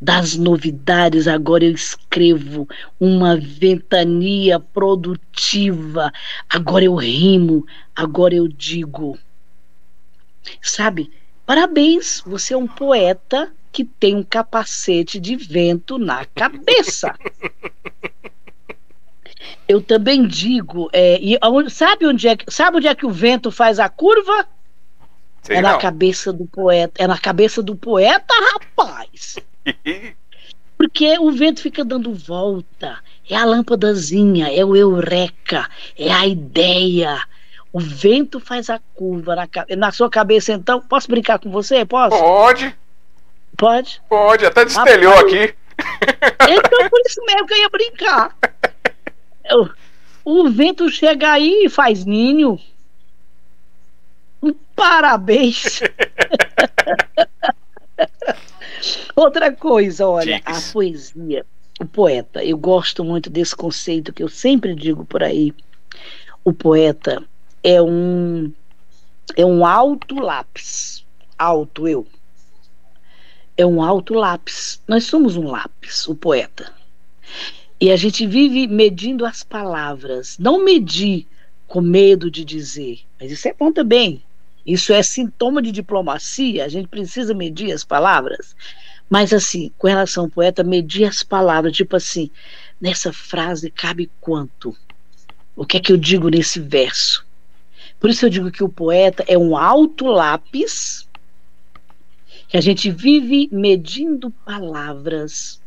[0.00, 1.28] das novidades.
[1.28, 2.66] Agora eu escrevo
[2.98, 6.10] uma ventania produtiva.
[6.48, 9.18] Agora eu rimo, agora eu digo.
[10.62, 11.12] Sabe?
[11.44, 17.14] Parabéns, você é um poeta que tem um capacete de vento na cabeça.
[19.66, 21.38] Eu também digo, é, e
[21.70, 24.46] sabe onde é sabe onde é que o vento faz a curva?
[25.42, 25.72] Sei é não.
[25.72, 29.36] na cabeça do poeta, é na cabeça do poeta, rapaz.
[30.76, 37.22] Porque o vento fica dando volta, é a lâmpadazinha, é o eureka, é a ideia.
[37.72, 40.80] O vento faz a curva na, na sua cabeça, então.
[40.80, 41.84] Posso brincar com você?
[41.84, 42.18] Posso?
[42.18, 42.76] Pode.
[43.62, 44.02] Pode?
[44.08, 45.54] Pode, até destelhou aqui.
[46.48, 48.36] Então por isso mesmo que eu ia brincar.
[50.24, 52.58] o vento chega aí e faz ninho.
[54.74, 55.80] Parabéns.
[59.14, 61.46] Outra coisa, olha, a poesia,
[61.78, 65.54] o poeta, eu gosto muito desse conceito que eu sempre digo por aí.
[66.44, 67.22] O poeta
[67.62, 68.52] é um
[69.36, 71.06] é um alto lápis,
[71.38, 72.04] alto eu,
[73.62, 74.80] é um alto lápis.
[74.86, 76.72] Nós somos um lápis, o poeta.
[77.80, 81.26] E a gente vive medindo as palavras, não medir
[81.66, 83.00] com medo de dizer.
[83.20, 84.22] Mas isso é bom também.
[84.64, 88.54] Isso é sintoma de diplomacia, a gente precisa medir as palavras.
[89.08, 92.30] Mas assim, com relação ao poeta, medir as palavras, tipo assim,
[92.80, 94.76] nessa frase cabe quanto?
[95.56, 97.24] O que é que eu digo nesse verso?
[97.98, 101.06] Por isso eu digo que o poeta é um alto lápis
[102.52, 105.58] que a gente vive medindo palavras,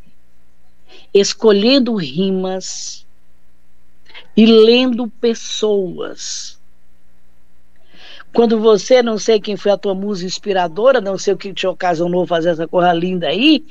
[1.12, 3.08] escolhendo rimas
[4.38, 6.62] e lendo pessoas.
[8.32, 11.66] Quando você, não sei quem foi a tua musa inspiradora, não sei o que te
[11.66, 13.66] ocasionou fazer essa coisa linda aí,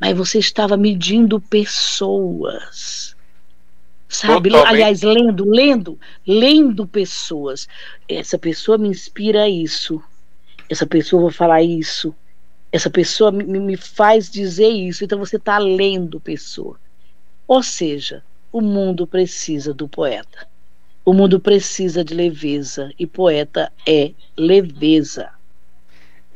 [0.00, 3.14] mas você estava medindo pessoas.
[4.08, 4.48] sabe?
[4.48, 4.72] Totalmente.
[4.72, 7.68] Aliás, lendo, lendo, lendo pessoas.
[8.08, 10.02] Essa pessoa me inspira isso.
[10.70, 12.14] Essa pessoa vai falar isso.
[12.74, 15.04] Essa pessoa me, me faz dizer isso.
[15.04, 16.76] Então você está lendo pessoa.
[17.46, 18.20] Ou seja,
[18.50, 20.48] o mundo precisa do poeta.
[21.04, 25.30] O mundo precisa de leveza e poeta é leveza.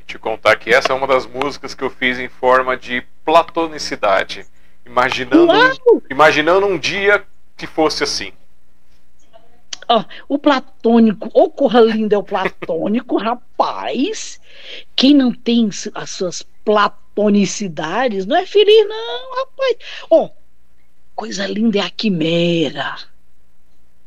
[0.06, 4.46] Te contar que essa é uma das músicas que eu fiz em forma de platonicidade,
[4.86, 5.52] imaginando,
[6.08, 7.24] imaginando um dia
[7.56, 8.32] que fosse assim.
[9.90, 14.38] Oh, o platônico, o corra lindo é o platônico, rapaz.
[14.94, 19.76] Quem não tem as suas platonicidades não é feliz, não, rapaz.
[20.10, 20.28] Oh,
[21.14, 22.96] coisa linda é a quimera.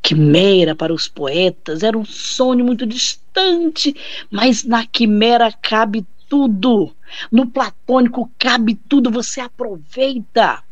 [0.03, 3.95] Quimera para os poetas era um sonho muito distante,
[4.29, 6.95] mas na quimera cabe tudo.
[7.31, 10.63] No platônico cabe tudo, você aproveita.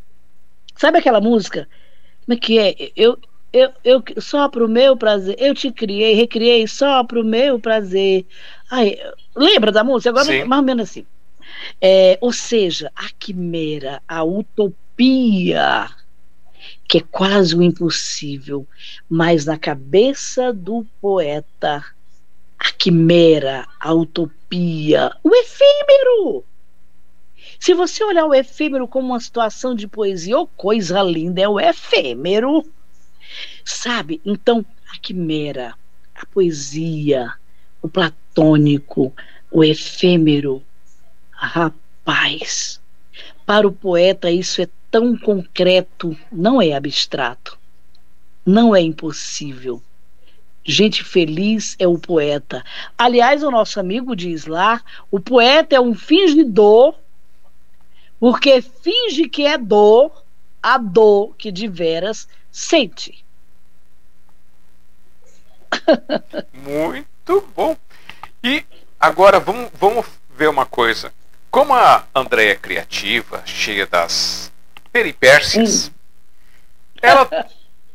[0.75, 1.67] Sabe aquela música?
[2.25, 2.91] Como é que é?
[2.95, 3.17] Eu,
[3.51, 5.35] eu, eu só para o meu prazer.
[5.37, 8.25] Eu te criei, recriei só para o meu prazer.
[8.69, 8.97] Ai,
[9.35, 10.09] lembra da música?
[10.09, 10.43] Agora, Sim.
[10.43, 11.05] mais ou menos assim.
[11.81, 15.89] É, ou seja, a quimera, a utopia
[16.89, 18.67] que é quase o impossível,
[19.07, 21.85] mas na cabeça do poeta,
[22.57, 26.43] a quimera, a utopia, o efêmero.
[27.59, 31.59] Se você olhar o efêmero como uma situação de poesia, oh, coisa linda, é o
[31.59, 32.65] efêmero.
[33.63, 34.21] Sabe?
[34.25, 35.75] Então, a quimera,
[36.15, 37.33] a poesia,
[37.81, 39.13] o platônico,
[39.51, 40.63] o efêmero.
[41.31, 42.81] Rapaz,
[43.45, 47.57] para o poeta isso é tão concreto, não é abstrato,
[48.45, 49.81] não é impossível.
[50.63, 52.63] Gente feliz é o poeta.
[52.97, 56.95] Aliás, o nosso amigo diz lá: o poeta é um fingidor,
[58.19, 60.11] porque finge que é dor
[60.61, 63.23] a dor que de veras sente.
[66.53, 67.75] Muito bom.
[68.43, 68.65] E
[68.99, 71.13] agora vamos, vamos ver uma coisa.
[71.51, 74.51] Como a Andréia é criativa, cheia das
[74.91, 75.87] peripécias.
[75.87, 75.93] Hum.
[77.01, 77.29] Ela,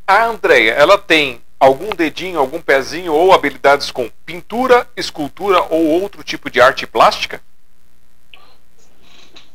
[0.06, 6.22] a Andrea, ela tem algum dedinho, algum pezinho ou habilidades com pintura, escultura ou outro
[6.22, 7.40] tipo de arte plástica?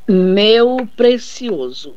[0.08, 1.96] Meu precioso.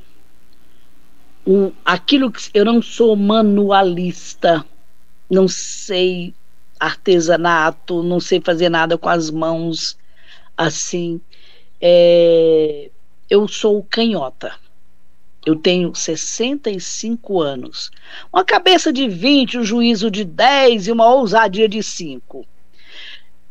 [1.46, 4.64] Um, aquilo que eu não sou manualista,
[5.28, 6.34] não sei
[6.78, 9.96] artesanato, não sei fazer nada com as mãos
[10.56, 11.20] assim.
[11.80, 12.90] É,
[13.28, 14.54] eu sou canhota.
[15.44, 17.90] Eu tenho 65 anos.
[18.32, 22.46] Uma cabeça de 20, um juízo de 10 e uma ousadia de 5.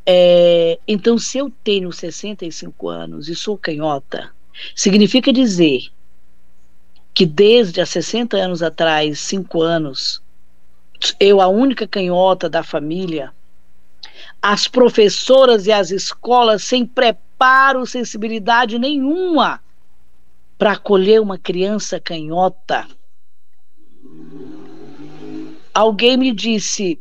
[0.06, 4.32] É, então, se eu tenho 65 anos e sou canhota,
[4.76, 5.90] significa dizer
[7.14, 10.22] que desde há 60 anos atrás, 5 anos,
[11.20, 13.34] eu, a única canhota da família,
[14.42, 19.62] as professoras e as escolas sem preparo, sensibilidade nenhuma
[20.58, 22.88] para acolher uma criança canhota.
[25.74, 27.00] Alguém me disse: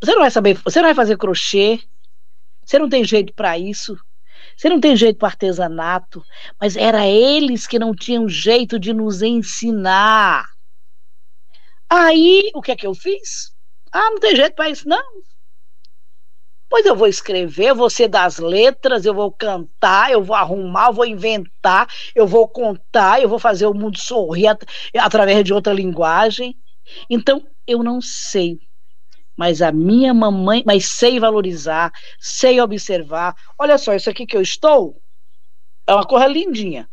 [0.00, 1.80] você não vai saber, você não vai fazer crochê,
[2.64, 3.96] você não tem jeito para isso,
[4.60, 6.22] você não tem jeito para artesanato,
[6.60, 10.44] mas era eles que não tinham jeito de nos ensinar.
[11.88, 13.52] Aí, o que é que eu fiz?
[13.90, 15.02] Ah, não tem jeito para isso, não.
[16.68, 20.88] Pois eu vou escrever, eu vou ser das letras, eu vou cantar, eu vou arrumar,
[20.88, 24.62] eu vou inventar, eu vou contar, eu vou fazer o mundo sorrir at
[24.98, 26.54] através de outra linguagem.
[27.08, 28.58] Então, eu não sei.
[29.40, 33.34] Mas a minha mamãe, mas sei valorizar, sei observar.
[33.58, 35.00] Olha só, isso aqui que eu estou
[35.86, 36.86] é uma cor lindinha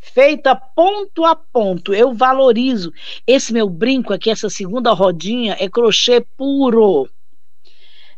[0.00, 1.94] feita ponto a ponto.
[1.94, 2.92] Eu valorizo.
[3.24, 7.08] Esse meu brinco aqui, essa segunda rodinha, é crochê puro.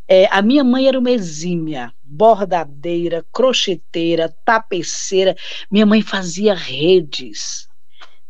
[0.09, 5.37] É, a minha mãe era uma exímia, bordadeira, crocheteira, tapeceira.
[5.71, 7.69] Minha mãe fazia redes.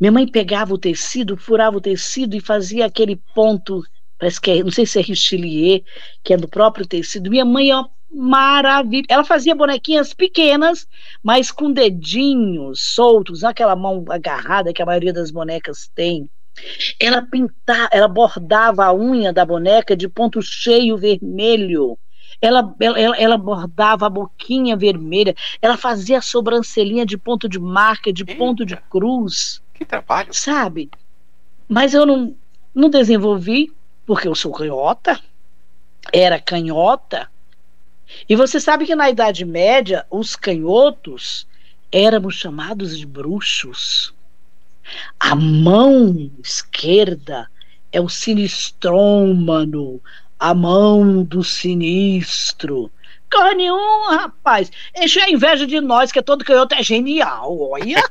[0.00, 3.84] Minha mãe pegava o tecido, furava o tecido e fazia aquele ponto,
[4.24, 5.82] parece que é, não sei se é richelieu,
[6.22, 7.30] que é do próprio tecido.
[7.30, 9.04] Minha mãe é maravilha.
[9.08, 10.86] Ela fazia bonequinhas pequenas,
[11.22, 16.28] mas com dedinhos soltos, aquela mão agarrada que a maioria das bonecas tem.
[16.98, 21.98] Ela pintava, ela bordava a unha da boneca de ponto cheio vermelho.
[22.40, 25.34] Ela, ela, ela bordava a boquinha vermelha.
[25.60, 29.60] Ela fazia a sobrancelhinha de ponto de marca, de Eita, ponto de cruz.
[29.74, 30.32] Que trabalho.
[30.32, 30.88] Sabe?
[31.68, 32.34] Mas eu não,
[32.74, 33.72] não desenvolvi,
[34.06, 35.20] porque eu sou canhota.
[36.12, 37.28] Era canhota.
[38.28, 41.46] E você sabe que na Idade Média, os canhotos
[41.90, 44.14] éramos chamados de bruxos.
[45.18, 47.48] A mão esquerda
[47.90, 50.00] é o sinistrômano,
[50.38, 52.90] a mão do sinistro.
[53.32, 54.70] Corre nenhum, rapaz.
[54.94, 58.02] Enche a inveja de nós, que todo canhoto é genial, olha.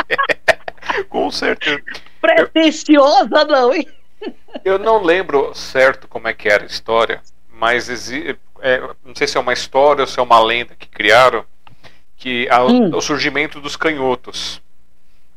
[1.08, 1.82] Com certeza.
[2.20, 3.86] Pretensiosa não, hein?
[4.64, 7.20] Eu não lembro certo como é que era a história,
[7.50, 7.88] mas
[8.60, 11.44] é, não sei se é uma história ou se é uma lenda que criaram,
[12.16, 12.94] que a, hum.
[12.94, 14.62] o surgimento dos canhotos.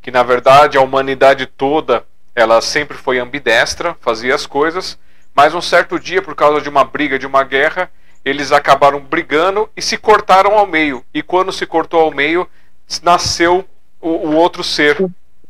[0.00, 4.98] Que na verdade a humanidade toda ela sempre foi ambidestra, fazia as coisas,
[5.34, 7.90] mas um certo dia, por causa de uma briga, de uma guerra,
[8.24, 11.04] eles acabaram brigando e se cortaram ao meio.
[11.14, 12.48] E quando se cortou ao meio,
[13.02, 13.64] nasceu
[14.00, 14.96] o, o outro ser,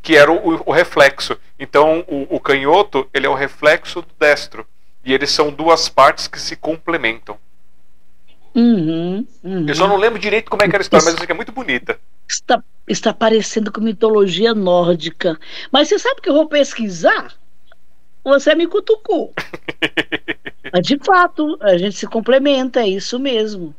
[0.01, 1.37] que era o, o reflexo.
[1.59, 4.65] Então, o, o, canhoto ele é o reflexo do destro.
[5.03, 7.37] E eles são duas partes que se complementam.
[8.53, 9.65] Uhum, uhum.
[9.67, 11.31] Eu só não lembro direito como é que era a história, mas eu sei que
[11.31, 11.99] é muito bonita.
[12.27, 15.39] Está, está parecendo com mitologia nórdica.
[15.71, 17.33] Mas você sabe que eu vou pesquisar?
[18.23, 19.33] Você me cutucou.
[20.73, 23.73] mas de fato, a gente se complementa, é isso mesmo.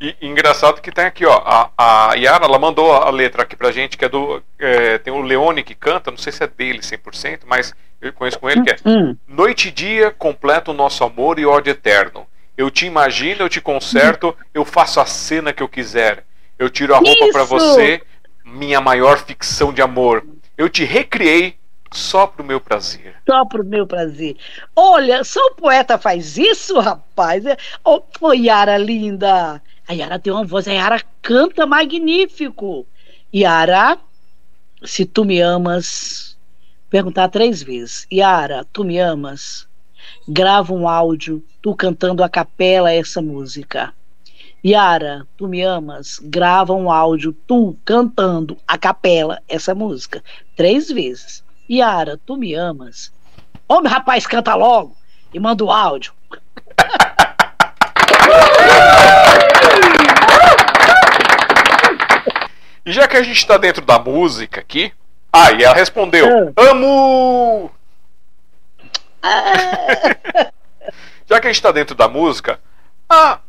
[0.00, 3.72] E, engraçado que tem aqui, ó, a, a Yara, ela mandou a letra aqui pra
[3.72, 4.42] gente, que é do.
[4.58, 8.38] É, tem o Leone que canta, não sei se é dele 100%, mas eu conheço
[8.38, 9.16] com ele, que é hum.
[9.26, 12.26] Noite e dia completa o nosso amor e ódio eterno.
[12.56, 16.24] Eu te imagino, eu te conserto, eu faço a cena que eu quiser.
[16.58, 18.00] Eu tiro a roupa para você,
[18.44, 20.26] minha maior ficção de amor.
[20.56, 21.58] Eu te recriei
[21.92, 23.14] só pro meu prazer.
[23.28, 24.36] Só pro meu prazer.
[24.74, 27.44] Olha, só o poeta faz isso, rapaz.
[27.84, 29.62] Ô, oh, Yara linda.
[29.88, 32.84] A Yara tem uma voz, a Yara canta magnífico.
[33.32, 33.96] Yara,
[34.84, 36.36] se tu me amas,
[36.90, 38.04] perguntar três vezes.
[38.12, 39.68] Yara, tu me amas?
[40.28, 43.94] Grava um áudio, tu cantando a capela essa música.
[44.64, 46.18] Yara, tu me amas?
[46.20, 50.20] Grava um áudio, tu cantando a capela essa música.
[50.56, 51.44] Três vezes.
[51.70, 53.12] Yara, tu me amas?
[53.68, 54.96] Homem, rapaz, canta logo
[55.32, 56.12] e manda o áudio.
[62.86, 64.92] E já que a gente está dentro da música aqui.
[65.32, 66.24] Ah, e ela respondeu:
[66.56, 66.70] ah.
[66.70, 67.72] Amo!
[69.20, 70.52] Ah.
[71.28, 72.60] já que a gente está dentro da música,
[73.10, 73.40] a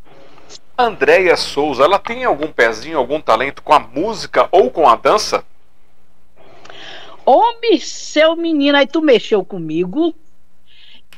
[0.75, 5.45] Andréia Souza, ela tem algum pezinho, algum talento com a música ou com a dança?
[7.23, 10.15] Homem, seu menino, aí tu mexeu comigo.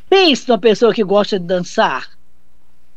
[0.10, 2.19] Pensa numa pessoa que gosta de dançar.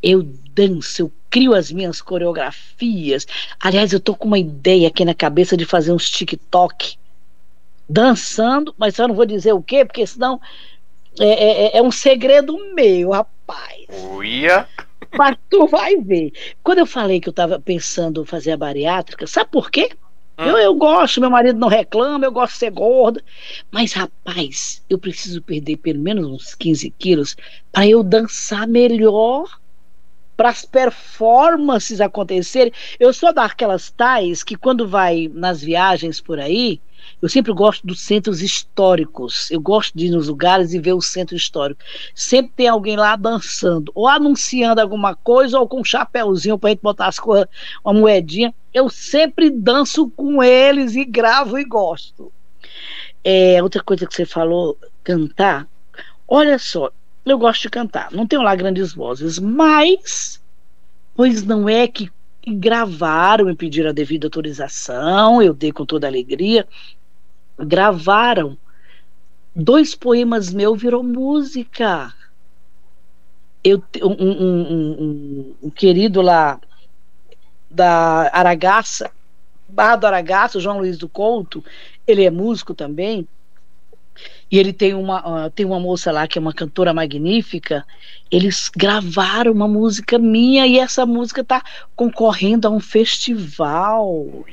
[0.02, 3.26] Eu danço, eu crio as minhas coreografias.
[3.60, 6.96] Aliás, eu tô com uma ideia aqui na cabeça de fazer uns TikTok
[7.88, 10.40] dançando, mas eu não vou dizer o quê, porque senão
[11.18, 13.86] é, é, é, é um segredo meu, rapaz.
[14.14, 14.66] Uia!
[15.16, 16.32] Mas tu vai ver.
[16.62, 19.90] Quando eu falei que eu estava pensando fazer a bariátrica, sabe por quê?
[20.38, 20.44] Hum.
[20.44, 23.22] Eu, eu gosto, meu marido não reclama, eu gosto de ser gorda.
[23.70, 27.36] Mas, rapaz, eu preciso perder pelo menos uns 15 quilos
[27.70, 29.61] para eu dançar melhor
[30.36, 32.72] para as performances acontecerem.
[32.98, 36.80] Eu sou daquelas tais que quando vai nas viagens por aí,
[37.20, 39.50] eu sempre gosto dos centros históricos.
[39.50, 41.82] Eu gosto de ir nos lugares e ver o centro histórico.
[42.14, 46.72] Sempre tem alguém lá dançando, ou anunciando alguma coisa, ou com um chapéuzinho para a
[46.72, 47.48] gente botar as coisas,
[47.84, 48.54] uma moedinha.
[48.72, 52.32] Eu sempre danço com eles e gravo e gosto.
[53.24, 55.68] É, outra coisa que você falou, cantar.
[56.26, 56.90] Olha só,
[57.24, 58.10] eu gosto de cantar.
[58.12, 60.42] Não tenho lá grandes vozes, mas
[61.14, 62.10] pois não é que
[62.46, 66.66] gravaram e pediram a devida autorização, eu dei com toda alegria.
[67.58, 68.56] Gravaram
[69.54, 72.12] dois poemas meus virou música.
[73.62, 76.60] Eu um, um, um, um querido lá
[77.70, 79.10] da Aragaça,
[79.68, 81.64] Barra do Aragaça, João Luiz do Couto,
[82.06, 83.26] ele é músico também.
[84.52, 87.86] E ele tem uma, uh, tem uma moça lá que é uma cantora magnífica.
[88.30, 91.64] Eles gravaram uma música minha e essa música está
[91.96, 94.44] concorrendo a um festival.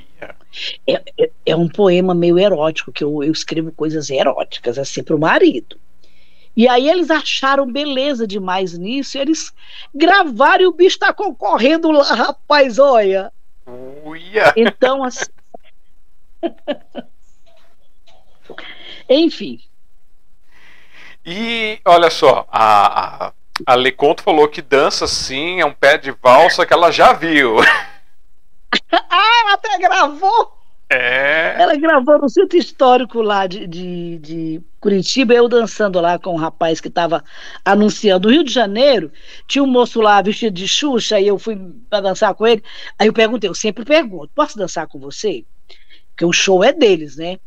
[0.87, 5.17] É, é, é, um poema meio erótico, que eu, eu escrevo coisas eróticas, assim, para
[5.17, 5.77] o marido.
[6.55, 9.53] E aí eles acharam beleza demais nisso, e eles
[9.93, 13.33] gravaram e o bicho está concorrendo lá, rapaz, olha.
[14.05, 14.53] Uia.
[14.55, 15.25] Então, assim.
[19.09, 19.59] Enfim,
[21.25, 23.33] e olha só, a, a,
[23.65, 27.57] a Leconto falou que dança sim, é um pé de valsa que ela já viu.
[28.91, 30.59] ah, ela até gravou!
[30.91, 31.56] É.
[31.59, 36.38] Ela gravou no centro histórico lá de, de, de, Curitiba, eu dançando lá com um
[36.38, 37.23] rapaz que estava
[37.64, 38.27] anunciando.
[38.27, 39.11] No Rio de Janeiro,
[39.48, 41.56] tinha um moço lá vestido de Xuxa, e eu fui
[41.88, 42.64] para dançar com ele.
[42.98, 45.45] Aí eu perguntei, eu sempre pergunto, posso dançar com você?
[46.09, 47.38] Porque o show é deles, né?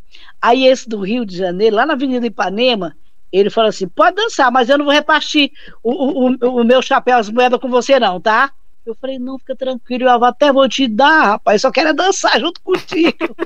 [0.40, 2.94] Aí esse do Rio de Janeiro, lá na Avenida Ipanema,
[3.32, 5.50] Ele falou assim: pode dançar, mas eu não vou repartir
[5.82, 8.52] o, o, o meu chapéu, as moedas com você, não, tá?
[8.84, 12.40] Eu falei, não, fica tranquilo, eu até vou te dar, rapaz, só quero é dançar
[12.40, 13.16] junto contigo.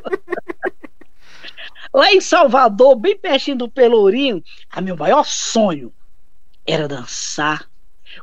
[1.93, 5.93] Lá em Salvador, bem pertinho do Pelourinho, a meu maior sonho
[6.67, 7.69] era dançar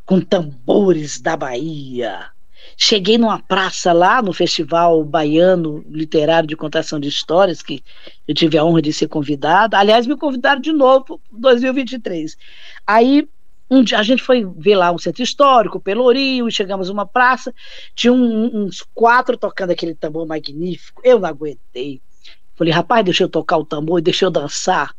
[0.05, 2.32] com tambores da Bahia.
[2.77, 7.83] Cheguei numa praça lá no Festival Baiano Literário de Contação de Histórias, que
[8.27, 9.77] eu tive a honra de ser convidada.
[9.77, 12.37] Aliás, me convidaram de novo para 2023.
[12.85, 13.27] Aí
[13.69, 17.53] um dia a gente foi ver lá um centro histórico, Pelourinho, e chegamos numa praça,
[17.95, 21.01] tinha um, uns quatro tocando aquele tambor magnífico.
[21.03, 22.01] Eu não aguentei.
[22.55, 24.93] Falei, rapaz, deixa eu tocar o tambor deixa eu dançar.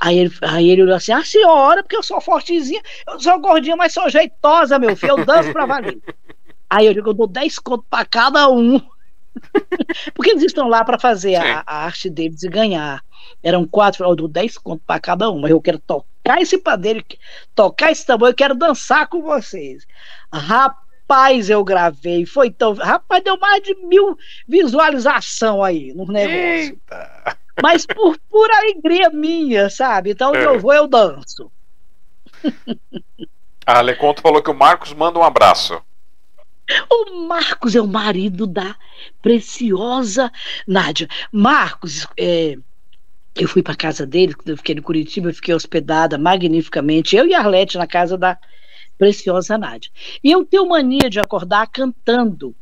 [0.00, 3.76] Aí ele, aí ele olhou assim: a senhora, porque eu sou fortezinha, eu sou gordinha,
[3.76, 6.00] mas sou jeitosa, meu filho, eu danço pra valer.
[6.72, 8.80] Aí eu digo, eu dou 10 contos para cada um.
[10.14, 13.04] Porque eles estão lá para fazer a, a, arte deles e ganhar.
[13.42, 17.04] Eram quatro, eu dou 10 contos para cada um, mas eu quero tocar esse padeiro,
[17.54, 19.86] tocar esse tambor, eu quero dançar com vocês.
[20.32, 22.72] Rapaz, eu gravei, foi tão.
[22.72, 24.16] Rapaz, deu mais de mil
[24.48, 26.32] visualização aí no negócio.
[26.32, 27.36] Eita.
[27.62, 30.12] Mas por pura alegria minha, sabe?
[30.12, 30.46] Então é.
[30.46, 31.52] eu vou, eu danço.
[33.66, 35.82] A Leconto falou que o Marcos manda um abraço.
[36.90, 38.76] O Marcos é o marido da
[39.20, 40.30] preciosa
[40.66, 41.08] Nádia.
[41.32, 42.56] Marcos, é,
[43.34, 47.34] eu fui para casa dele, eu fiquei no Curitiba, eu fiquei hospedada magnificamente, eu e
[47.34, 48.38] a Arlete na casa da
[48.98, 49.90] preciosa Nádia.
[50.22, 52.54] E eu tenho mania de acordar cantando.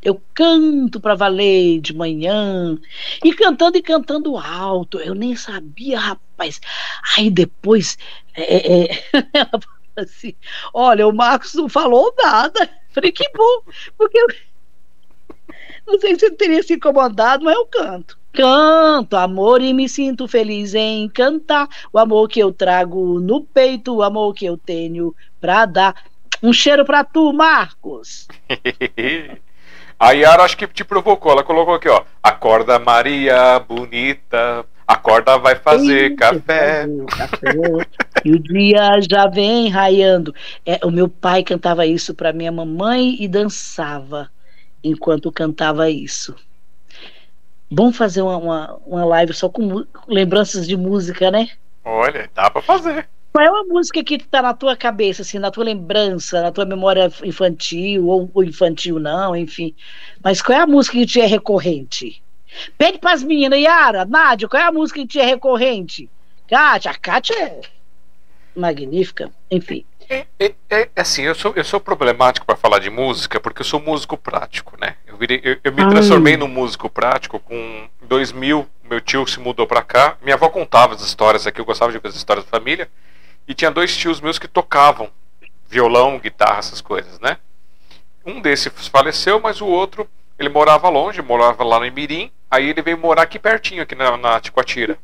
[0.00, 2.78] Eu canto para valer de manhã,
[3.24, 5.00] e cantando e cantando alto.
[5.00, 6.60] Eu nem sabia, rapaz.
[7.16, 7.98] Aí depois
[8.34, 9.04] é, é,
[9.34, 10.34] ela falou assim:
[10.72, 12.70] Olha, o Marcos não falou nada.
[12.98, 13.62] Falei, que bom,
[13.96, 14.26] porque eu...
[15.86, 18.18] não sei se ele teria se incomodado, mas eu canto.
[18.32, 21.68] Canto, amor, e me sinto feliz em cantar.
[21.92, 25.94] O amor que eu trago no peito, o amor que eu tenho pra dar.
[26.42, 28.26] Um cheiro pra tu, Marcos.
[29.98, 31.32] A Yara acho que te provocou.
[31.32, 32.04] Ela colocou aqui, ó.
[32.22, 34.64] Acorda Maria bonita.
[34.86, 36.86] Acorda, vai fazer café.
[37.16, 37.86] café.
[38.24, 40.34] E o dia já vem raiando.
[40.64, 44.30] É, o meu pai cantava isso para minha mamãe e dançava
[44.82, 46.34] enquanto cantava isso.
[47.70, 51.48] Bom fazer uma, uma, uma live só com lembranças de música, né?
[51.84, 53.08] Olha, dá para fazer.
[53.30, 56.64] Qual é uma música que tá na tua cabeça, assim, na tua lembrança, na tua
[56.64, 59.74] memória infantil, ou, ou infantil não, enfim.
[60.24, 62.22] Mas qual é a música que te é recorrente?
[62.78, 66.10] Pede para as meninas, Yara, Nádia, qual é a música que te é recorrente?
[66.48, 67.60] Kátia, a Kátia é
[68.58, 69.84] magnífica, enfim.
[70.10, 73.64] É, é, é, assim, eu sou, eu sou problemático para falar de música porque eu
[73.64, 74.96] sou músico prático, né?
[75.06, 75.90] Eu, virei, eu, eu me Ai.
[75.90, 80.16] transformei num músico prático com 2000, meu tio se mudou para cá.
[80.22, 82.88] Minha avó contava as histórias aqui, eu gostava de ver as histórias da família.
[83.46, 85.10] E tinha dois tios meus que tocavam
[85.68, 87.36] violão, guitarra, essas coisas, né?
[88.24, 92.30] Um desses faleceu, mas o outro, ele morava longe, morava lá no Imirim.
[92.50, 94.98] Aí ele veio morar aqui pertinho, aqui na, na Ticoatira.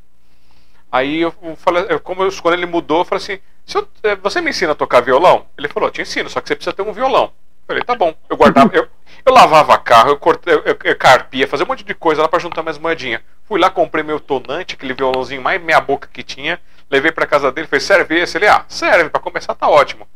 [0.95, 3.41] Aí eu falei, eu, como eu, quando ele mudou, eu falei assim:
[3.75, 5.45] eu, eh, você me ensina a tocar violão?
[5.59, 7.25] Ele falou: te ensino, só que você precisa ter um violão.
[7.25, 8.15] Eu falei: tá bom.
[8.31, 8.87] Eu guardava, eu,
[9.27, 12.39] eu lavava carro, eu, cortei, eu, eu, carpia, fazia um monte de coisa lá para
[12.39, 13.23] juntar minhas moedinhas.
[13.43, 17.51] Fui lá, comprei meu tonante, aquele violãozinho mais meia boca que tinha, levei para casa
[17.51, 18.39] dele, falei: serve esse?
[18.39, 20.07] Ele: ah, serve, para começar tá ótimo.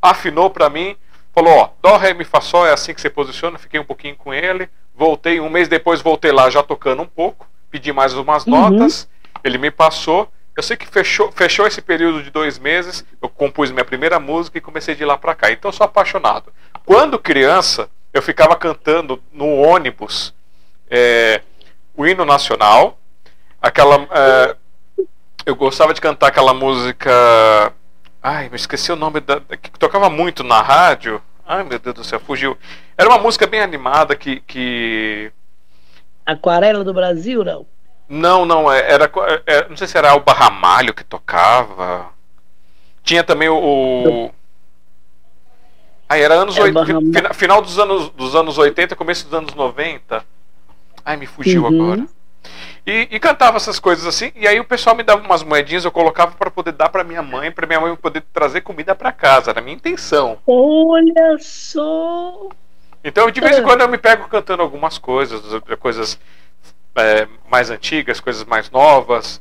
[0.00, 0.96] Afinou para mim,
[1.34, 3.58] falou: ó, dó, ré, mi, fá, sol, é assim que você posiciona.
[3.58, 7.44] Fiquei um pouquinho com ele, voltei, um mês depois voltei lá já tocando um pouco,
[7.72, 8.52] pedi mais umas uhum.
[8.52, 9.08] notas.
[9.48, 10.30] Ele me passou.
[10.54, 13.04] Eu sei que fechou, fechou esse período de dois meses.
[13.20, 15.50] Eu compus minha primeira música e comecei de lá para cá.
[15.50, 16.52] Então eu sou apaixonado.
[16.84, 20.34] Quando criança, eu ficava cantando no ônibus
[20.90, 21.42] é,
[21.96, 22.98] o hino nacional.
[23.60, 24.06] Aquela.
[24.10, 24.56] É,
[25.46, 27.72] eu gostava de cantar aquela música.
[28.22, 29.40] Ai, me esqueci o nome da.
[29.40, 31.22] que tocava muito na rádio.
[31.46, 32.58] Ai, meu Deus do céu, fugiu.
[32.96, 34.40] Era uma música bem animada que.
[34.40, 35.32] que...
[36.26, 37.64] Aquarela do Brasil, não?
[38.08, 42.08] Não, não, é, era, era, é, não sei se era o Barramalho que tocava.
[43.02, 44.30] Tinha também o.
[46.08, 50.24] Aí era anos é, 80, final dos anos, dos anos 80, começo dos anos 90.
[51.04, 51.68] Ai, me fugiu uhum.
[51.68, 52.06] agora.
[52.86, 55.90] E, e, cantava essas coisas assim, e aí o pessoal me dava umas moedinhas, eu
[55.90, 59.50] colocava para poder dar para minha mãe, para minha mãe poder trazer comida para casa,
[59.50, 60.38] era a minha intenção.
[60.46, 62.48] Olha só!
[63.04, 63.62] Então, de vez em é.
[63.62, 65.42] quando eu me pego cantando algumas coisas,
[65.78, 66.18] coisas
[66.98, 69.40] é, mais antigas, coisas mais novas.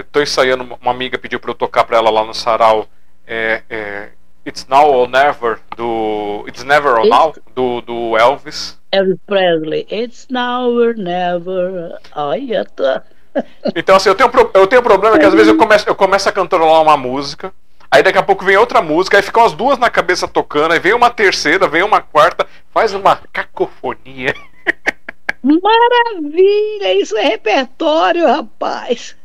[0.00, 2.86] Estou é, ensaiando, uma amiga pediu para eu tocar para ela lá no sarau
[3.26, 4.08] é, é,
[4.44, 7.10] It's Now or Never, do It's Never or It's...
[7.10, 8.78] Now, do, do Elvis.
[8.90, 9.86] Elvis Presley.
[9.90, 11.98] It's Now or Never.
[12.14, 13.02] Olha, tá.
[13.76, 16.28] Então, assim, eu tenho, eu tenho um problema que às vezes eu começo, eu começo
[16.28, 17.52] a cantarolar uma música,
[17.88, 20.80] aí daqui a pouco vem outra música, aí ficam as duas na cabeça tocando, aí
[20.80, 24.34] vem uma terceira, vem uma quarta, faz uma cacofonia.
[25.42, 26.94] Maravilha!
[26.94, 29.16] Isso é repertório, rapaz.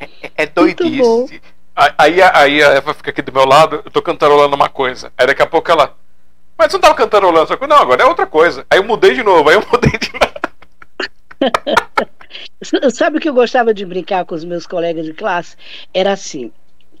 [0.00, 1.40] É, é doidice.
[1.74, 5.12] Aí, aí a Eva fica aqui do meu lado, eu tô cantarolando uma coisa.
[5.16, 5.94] Aí daqui a pouco ela.
[6.56, 7.74] Mas você não tava cantarolando essa coisa?
[7.74, 8.66] Não, agora é outra coisa.
[8.70, 10.26] Aí eu mudei de novo, aí eu mudei de novo.
[12.92, 15.54] Sabe o que eu gostava de brincar com os meus colegas de classe?
[15.92, 16.50] Era assim: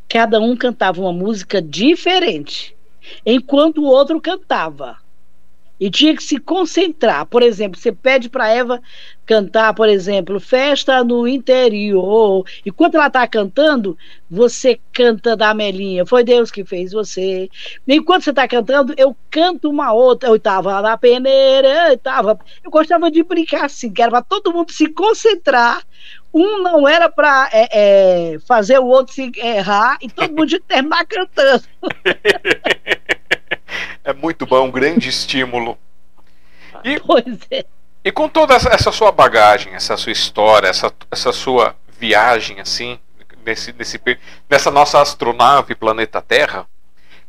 [0.06, 2.76] cada um cantava uma música diferente,
[3.24, 4.98] enquanto o outro cantava
[5.78, 7.26] e tinha que se concentrar.
[7.26, 8.80] Por exemplo, você pede para Eva
[9.26, 12.44] cantar, por exemplo, Festa no Interior.
[12.64, 13.96] E quando ela está cantando,
[14.30, 17.50] você canta da Melinha, Foi Deus que fez você.
[17.86, 20.28] Enquanto você está cantando, eu canto uma outra.
[20.28, 22.38] Eu estava na peneira, eu tava.
[22.64, 25.82] Eu gostava de brincar assim, que era para todo mundo se concentrar.
[26.32, 27.68] Um não era para é,
[28.34, 31.64] é, fazer o outro se errar e todo mundo terminar cantando.
[34.06, 35.76] É muito bom, um grande estímulo.
[36.84, 37.64] E, pois é.
[38.04, 43.00] E com toda essa sua bagagem, essa sua história, essa, essa sua viagem, assim,
[43.44, 44.00] nesse, nesse,
[44.48, 46.68] nessa nossa astronave planeta Terra,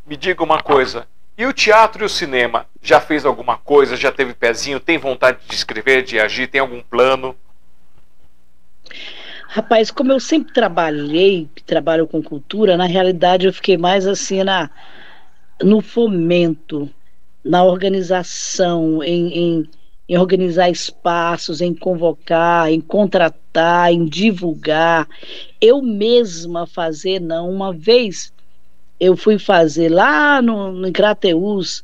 [0.06, 1.07] me diga uma coisa.
[1.35, 2.67] E o teatro e o cinema?
[2.80, 3.95] Já fez alguma coisa?
[3.95, 4.80] Já teve pezinho?
[4.80, 6.45] Tem vontade de escrever, de agir?
[6.45, 7.35] Tem algum plano?
[9.47, 14.69] Rapaz, como eu sempre trabalhei, trabalho com cultura, na realidade eu fiquei mais assim na
[15.61, 16.89] no fomento,
[17.43, 19.69] na organização, em, em,
[20.09, 25.07] em, organizar espaços, em convocar, em contratar, em divulgar.
[25.59, 27.49] Eu mesma fazer, não.
[27.49, 28.33] Uma vez
[28.99, 31.83] eu fui fazer lá no, no Crateus,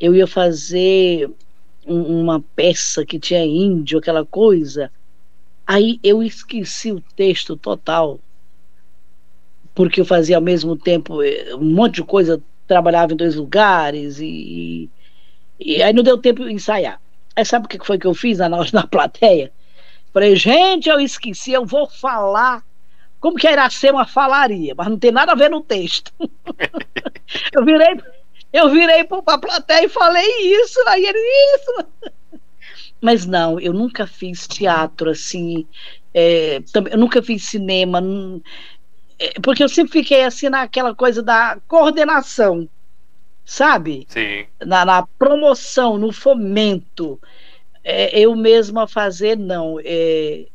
[0.00, 1.30] eu ia fazer
[1.86, 4.90] um, uma peça que tinha índio, aquela coisa.
[5.66, 8.18] Aí eu esqueci o texto total,
[9.74, 14.18] porque eu fazia ao mesmo tempo eh, um monte de coisa trabalhava em dois lugares
[14.20, 14.88] e,
[15.58, 17.00] e aí não deu tempo de ensaiar.
[17.36, 19.52] Aí sabe o que foi que eu fiz na, na plateia?
[20.12, 22.62] Falei, gente, eu esqueci, eu vou falar
[23.20, 26.12] como que era ser uma falaria, mas não tem nada a ver no texto.
[27.52, 28.00] eu virei,
[28.52, 30.26] eu virei para a plateia e falei
[30.62, 31.18] isso, aí ele,
[31.56, 31.86] isso.
[33.00, 35.66] Mas não, eu nunca fiz teatro assim,
[36.12, 38.00] é, eu nunca fiz cinema,
[39.42, 42.68] porque eu sempre fiquei assim naquela coisa da coordenação,
[43.44, 44.06] sabe?
[44.08, 44.46] Sim.
[44.64, 47.20] Na, na promoção, no fomento.
[47.82, 49.78] É, eu mesma fazer, não.
[49.84, 50.46] É,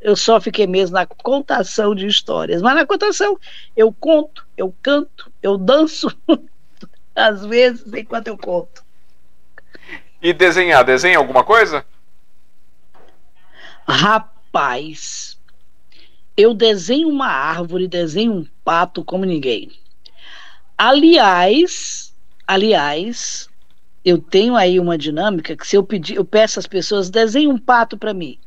[0.00, 2.62] eu só fiquei mesmo na contação de histórias.
[2.62, 3.38] Mas na contação
[3.76, 6.08] eu conto, eu canto, eu danço,
[7.14, 8.84] às vezes, enquanto eu conto.
[10.20, 10.84] E desenhar?
[10.84, 11.84] Desenha alguma coisa?
[13.88, 15.37] Rapaz,
[16.38, 19.72] eu desenho uma árvore, desenho um pato como ninguém.
[20.78, 22.14] Aliás,
[22.46, 23.50] aliás,
[24.04, 27.58] eu tenho aí uma dinâmica que se eu pedir, eu peço às pessoas desenhe um
[27.58, 28.38] pato para mim.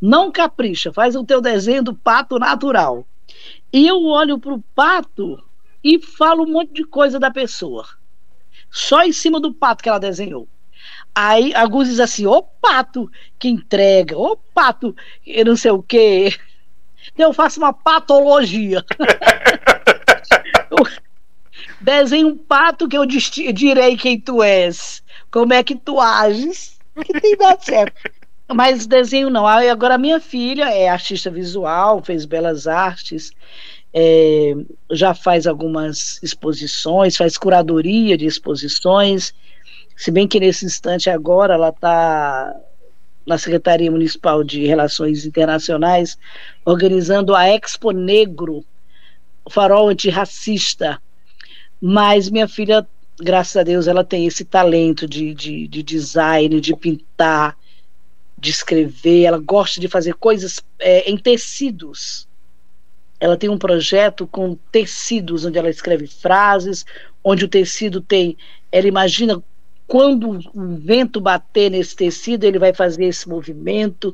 [0.00, 3.04] Não capricha, faz o teu desenho do pato natural.
[3.72, 5.42] E eu olho para o pato
[5.82, 7.84] e falo um monte de coisa da pessoa.
[8.70, 10.46] Só em cima do pato que ela desenhou.
[11.12, 14.94] Aí alguns dizem assim, ô pato que entrega, ô pato,
[15.26, 16.32] eu não sei o quê
[17.16, 18.84] eu faço uma patologia.
[21.82, 27.20] desenho um pato que eu direi quem tu és, como é que tu ages, que
[27.20, 28.10] tem dado certo.
[28.54, 29.46] Mas desenho não.
[29.46, 33.32] Agora, minha filha é artista visual, fez belas artes,
[33.94, 34.54] é,
[34.90, 39.34] já faz algumas exposições, faz curadoria de exposições.
[39.96, 42.54] Se bem que nesse instante agora ela está
[43.26, 46.18] na Secretaria Municipal de Relações Internacionais,
[46.64, 48.64] organizando a Expo Negro,
[49.50, 51.00] farol antirracista.
[51.80, 52.86] Mas minha filha,
[53.18, 57.56] graças a Deus, ela tem esse talento de, de, de design, de pintar,
[58.42, 62.26] de escrever, ela gosta de fazer coisas é, em tecidos.
[63.20, 66.84] Ela tem um projeto com tecidos, onde ela escreve frases,
[67.22, 68.36] onde o tecido tem.
[68.72, 69.40] Ela imagina
[69.86, 74.10] quando o vento bater nesse tecido, ele vai fazer esse movimento.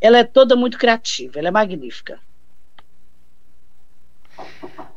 [0.00, 2.18] Ela é toda muito criativa, ela é magnífica.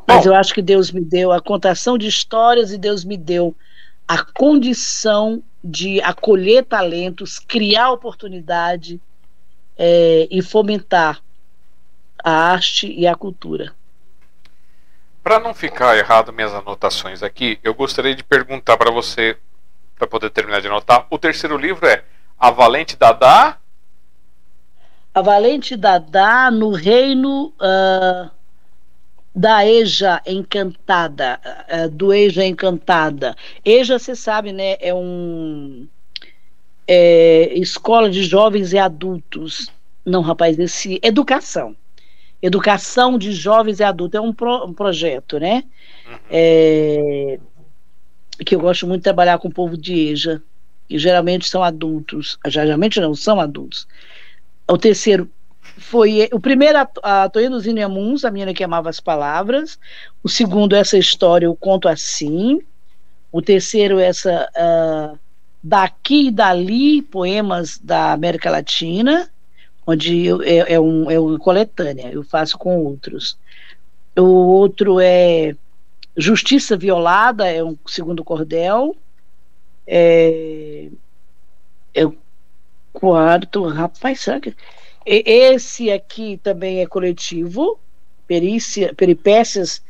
[0.08, 3.56] Mas eu acho que Deus me deu a contação de histórias e Deus me deu
[4.08, 9.00] a condição de acolher talentos, criar oportunidade
[9.78, 11.22] é, e fomentar
[12.24, 13.74] a arte e a cultura.
[15.24, 19.38] Para não ficar errado minhas anotações aqui, eu gostaria de perguntar para você
[19.98, 21.08] para poder terminar de anotar.
[21.10, 22.04] O terceiro livro é
[22.40, 23.58] A Valente Dada.
[25.14, 28.30] a Valente Dadá no reino uh,
[29.36, 31.40] da Eja Encantada,
[31.70, 33.36] uh, do Eja Encantada.
[33.64, 35.88] Eja, você sabe, né, é um
[36.88, 39.72] é, escola de jovens e adultos.
[40.06, 41.76] Não, rapaz, esse educação.
[42.42, 45.64] Educação de jovens e adultos é um, pro, um projeto, né?
[46.06, 46.18] Uhum.
[46.30, 47.40] É,
[48.36, 50.42] que eu gosto muito de trabalhar com o povo de EJA,
[50.88, 53.88] que geralmente são adultos, geralmente não são adultos.
[54.68, 55.30] O terceiro
[55.78, 59.80] foi o primeiro a, a Toino Zinemuns, a menina que amava as palavras.
[60.24, 62.62] O segundo essa história eu conto assim.
[63.32, 65.18] O terceiro essa uh,
[65.64, 69.30] daqui e dali poemas da América Latina,
[69.88, 72.12] onde eu, é, é, um é uma coletânea.
[72.12, 73.38] Eu faço com outros.
[74.16, 75.56] O outro é
[76.16, 78.96] Justiça Violada, é um segundo cordel.
[79.86, 80.90] É,
[81.94, 82.16] é o
[82.92, 84.56] quarto, rapaz, será que.
[85.06, 87.78] Esse aqui também é coletivo,
[88.26, 89.82] perícia, peripécias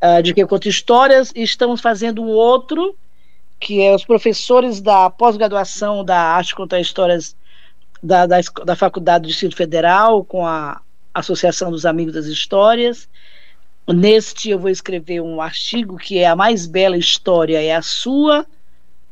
[0.00, 2.96] uh, de que conta histórias, e estamos fazendo um outro,
[3.58, 7.34] que é os professores da pós-graduação da Arte Contar Histórias
[8.00, 10.80] da, da, da Faculdade do Distrito Federal, com a
[11.12, 13.08] Associação dos Amigos das Histórias.
[13.88, 18.44] Neste eu vou escrever um artigo que é a mais bela história é a sua,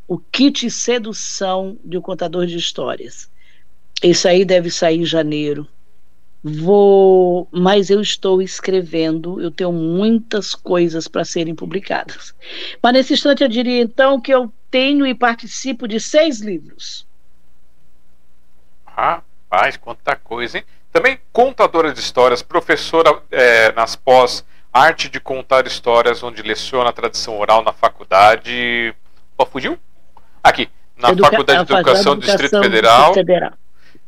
[0.08, 3.30] o kit sedução de um contador de histórias.
[4.02, 5.66] Esse aí deve sair em janeiro.
[6.42, 12.34] Vou, mas eu estou escrevendo, eu tenho muitas coisas para serem publicadas.
[12.82, 17.06] Mas nesse instante eu diria então que eu tenho e participo de seis livros.
[18.84, 20.64] Rapaz, quanta coisa, hein?
[20.92, 24.44] Também contadora de histórias, professora é, nas pós
[24.74, 28.92] Arte de Contar Histórias, onde leciona a tradição oral na faculdade.
[29.38, 29.78] Ó, fugiu?
[30.42, 33.52] Aqui, na Educa Faculdade de Educação do Distrito Federal, Federal.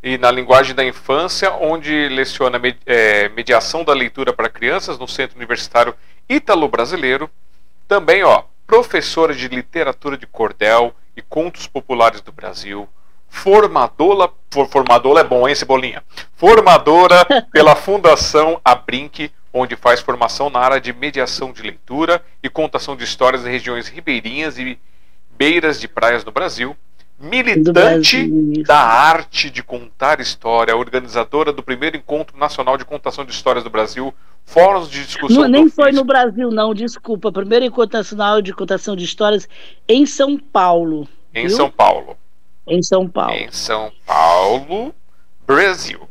[0.02, 5.36] E na Linguagem da Infância, onde leciona é, mediação da leitura para crianças no Centro
[5.36, 5.94] Universitário
[6.28, 7.30] Ítalo-Brasileiro.
[7.86, 12.88] Também, ó, professora de literatura de cordel e contos populares do Brasil.
[13.28, 16.02] Formadora, for, formadora é bom, hein, Cebolinha?
[16.34, 22.94] Formadora pela Fundação Abrinque, onde faz formação na área de mediação de leitura e contação
[22.94, 24.78] de histórias em regiões ribeirinhas e
[25.36, 26.76] beiras de praias no Brasil.
[27.18, 28.28] Militante
[28.62, 33.70] da arte de contar história, organizadora do primeiro encontro nacional de contação de histórias do
[33.70, 34.12] Brasil,
[34.44, 35.42] fóruns de discussão.
[35.42, 37.32] Não, nem foi no Brasil, não, desculpa.
[37.32, 39.48] Primeiro encontro nacional de contação de histórias
[39.88, 41.08] em São Paulo.
[41.34, 41.56] Em viu?
[41.56, 42.18] São Paulo.
[42.66, 43.32] Em São Paulo.
[43.32, 44.94] Em São Paulo,
[45.46, 46.06] Brasil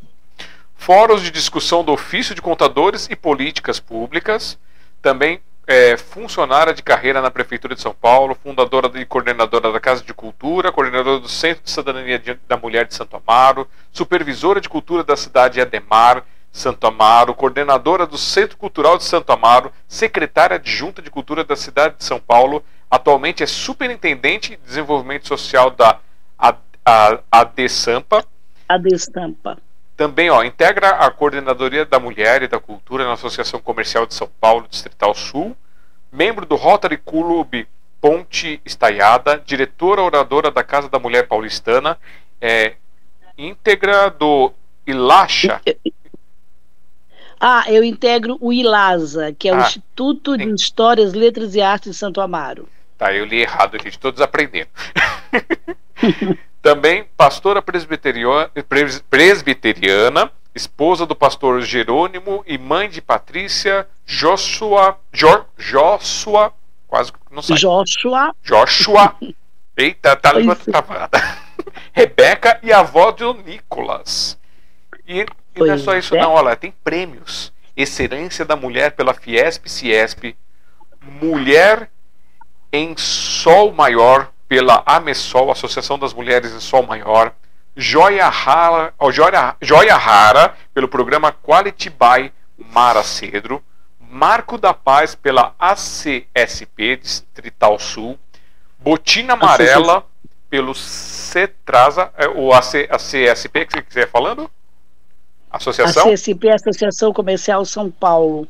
[0.76, 4.58] fóruns de discussão do ofício de contadores e políticas públicas,
[5.02, 10.04] também é, funcionária de carreira na Prefeitura de São Paulo, fundadora e coordenadora da Casa
[10.04, 15.02] de Cultura, coordenadora do Centro de Cidadania da Mulher de Santo Amaro, supervisora de cultura
[15.02, 21.10] da cidade Ademar, Santo Amaro, coordenadora do Centro Cultural de Santo Amaro, secretária adjunta de
[21.10, 25.98] Cultura da cidade de São Paulo, atualmente é superintendente de desenvolvimento social da
[27.30, 28.24] ADESAMPA.
[28.68, 29.58] ADESAMPA.
[29.96, 34.28] Também ó, integra a Coordenadoria da Mulher e da Cultura na Associação Comercial de São
[34.40, 35.56] Paulo, Distrital Sul,
[36.12, 37.66] membro do Rotary Club
[38.00, 41.98] Ponte Estaiada, diretora oradora da Casa da Mulher Paulistana,
[42.40, 42.74] é,
[43.38, 44.52] íntegra do
[44.86, 45.60] Ilacha.
[47.40, 50.38] Ah, eu integro o ILASA, que é ah, o Instituto sim.
[50.38, 52.68] de Histórias, Letras e Artes de Santo Amaro.
[52.96, 54.68] Tá, eu li errado, gente, todos aprendendo.
[56.66, 58.50] Também pastora presbiteriana,
[60.52, 66.52] esposa do pastor Jerônimo e mãe de Patrícia Joshua, jo, Joshua,
[66.88, 67.54] quase não sei.
[67.54, 68.34] Joshua.
[68.42, 69.14] Joshua.
[69.78, 71.08] Eita, tá língua travada.
[71.94, 74.36] Rebeca e avó do Nicolas.
[75.06, 75.26] E, e
[75.60, 76.20] não é só isso, é.
[76.20, 77.52] não, olha, tem prêmios.
[77.76, 80.34] Excelência da Mulher pela Fiesp Ciesp,
[81.00, 81.88] Mulher
[82.72, 87.32] em Sol Maior pela AMESOL, Associação das Mulheres em Sol Maior,
[87.76, 93.62] Joia Rara, oh, Joia, Joia Rara pelo programa Quality by Mara Cedro,
[94.00, 98.18] Marco da Paz pela ACSP Distrital Sul,
[98.78, 100.06] Botina Amarela
[100.48, 104.50] pelo CETRASA, é, o AC, ACSP que você quiser falando?
[105.50, 106.08] Associação?
[106.08, 108.46] ACSP, Associação Comercial São Paulo.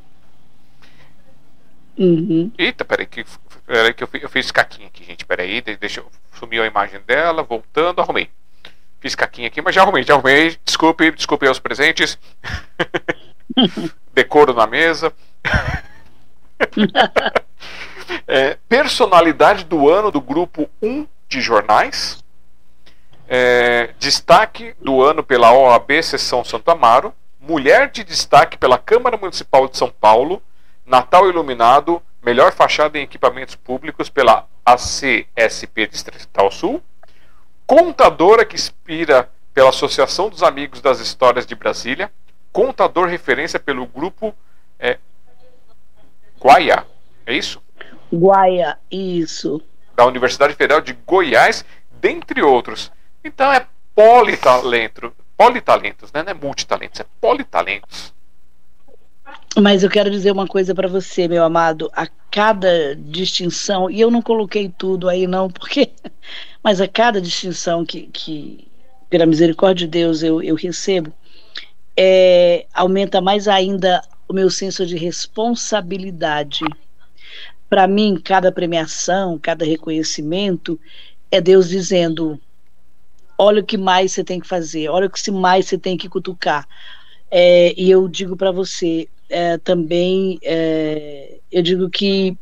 [1.99, 2.53] Uhum.
[2.59, 3.25] Eita, peraí, que
[3.67, 5.25] Peraí que eu, eu fiz caquinha aqui, gente.
[5.25, 6.11] Peraí, deixa eu.
[6.39, 8.31] Sumiu a imagem dela, voltando, arrumei.
[9.01, 10.57] Fiz caquinha aqui, mas já arrumei, já arrumei.
[10.65, 12.19] Desculpe, desculpe aos presentes.
[14.15, 15.13] Decoro na mesa.
[18.27, 22.25] é, personalidade do ano do grupo 1 de jornais.
[23.29, 27.13] É, destaque do ano pela OAB Sessão Santo Amaro.
[27.41, 30.43] Mulher de destaque pela Câmara Municipal de São Paulo.
[30.85, 32.01] Natal Iluminado.
[32.27, 36.83] Melhor fachada em equipamentos públicos pela ACSP Distrital Sul.
[37.65, 42.11] Contadora que inspira pela Associação dos Amigos das Histórias de Brasília.
[42.53, 44.35] Contador referência pelo grupo
[44.77, 44.99] é,
[46.41, 46.85] Guaia.
[47.25, 47.63] É isso?
[48.13, 49.63] Guaia, isso.
[49.95, 52.91] Da Universidade Federal de Goiás, dentre outros.
[53.23, 56.25] Então é politalento, politalentos, né?
[56.25, 58.13] não é multitalentos, é politalentos.
[59.59, 61.91] Mas eu quero dizer uma coisa para você, meu amado.
[61.95, 65.93] A cada distinção, e eu não coloquei tudo aí não, porque,
[66.63, 68.69] mas a cada distinção que, que
[69.09, 71.11] pela misericórdia de Deus eu, eu recebo,
[71.97, 76.61] é, aumenta mais ainda o meu senso de responsabilidade.
[77.67, 80.79] Para mim, cada premiação, cada reconhecimento
[81.31, 82.39] é Deus dizendo:
[83.39, 86.11] olha o que mais você tem que fazer, olha o que mais você tem que
[86.11, 86.69] cutucar.
[87.31, 92.37] É, e eu digo para você é, também, é, eu digo que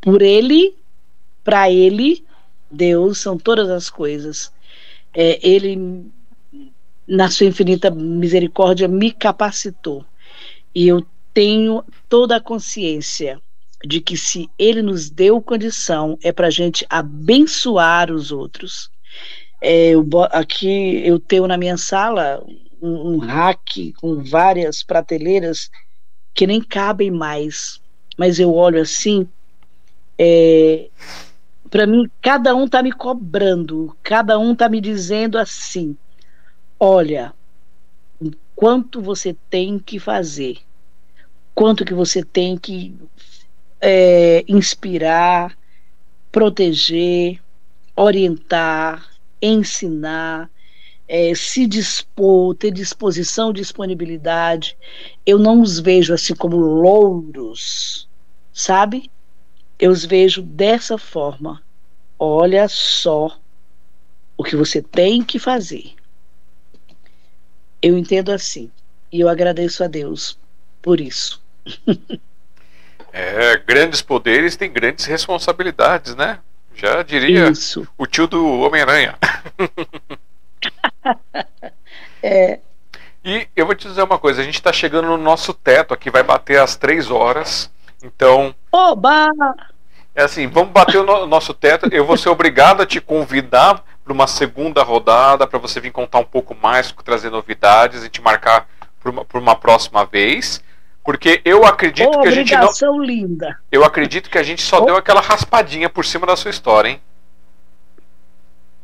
[0.00, 0.74] por Ele,
[1.44, 2.24] para Ele,
[2.70, 4.52] Deus são todas as coisas.
[5.14, 6.06] É, ele,
[7.06, 10.04] na sua infinita misericórdia, me capacitou.
[10.74, 13.40] E eu tenho toda a consciência
[13.84, 18.90] de que se ele nos deu condição é para a gente abençoar os outros.
[19.60, 22.42] É, eu, aqui eu tenho na minha sala
[22.82, 25.70] um, um rack com várias prateleiras
[26.34, 27.80] que nem cabem mais,
[28.18, 29.28] mas eu olho assim,
[30.18, 30.88] é,
[31.70, 35.96] para mim cada um está me cobrando, cada um está me dizendo assim,
[36.78, 37.32] olha,
[38.56, 40.58] quanto você tem que fazer,
[41.54, 42.94] quanto que você tem que
[43.80, 45.56] é, inspirar,
[46.30, 47.40] proteger,
[47.94, 49.06] orientar,
[49.40, 50.48] ensinar,
[51.14, 54.74] é, se dispor, ter disposição, disponibilidade.
[55.26, 58.08] Eu não os vejo assim como louros,
[58.50, 59.10] sabe?
[59.78, 61.62] Eu os vejo dessa forma.
[62.18, 63.38] Olha só
[64.38, 65.92] o que você tem que fazer.
[67.82, 68.70] Eu entendo assim.
[69.12, 70.38] E eu agradeço a Deus
[70.80, 71.42] por isso.
[73.14, 76.38] É, grandes poderes têm grandes responsabilidades, né?
[76.74, 77.86] Já diria Isso.
[77.98, 79.18] o tio do Homem-Aranha.
[82.22, 82.60] é.
[83.24, 86.10] E eu vou te dizer uma coisa, a gente está chegando no nosso teto aqui,
[86.10, 87.70] vai bater às três horas.
[88.02, 88.54] Então.
[88.72, 89.28] Oba!
[90.14, 91.88] É assim, vamos bater o no nosso teto.
[91.92, 96.18] Eu vou ser obrigado a te convidar para uma segunda rodada, para você vir contar
[96.18, 98.68] um pouco mais, trazer novidades e te marcar
[99.00, 100.62] para uma, uma próxima vez.
[101.04, 103.02] Porque eu acredito oh, que a gente não.
[103.02, 103.58] linda.
[103.70, 104.84] Eu acredito que a gente só oh.
[104.84, 107.00] deu aquela raspadinha por cima da sua história, hein?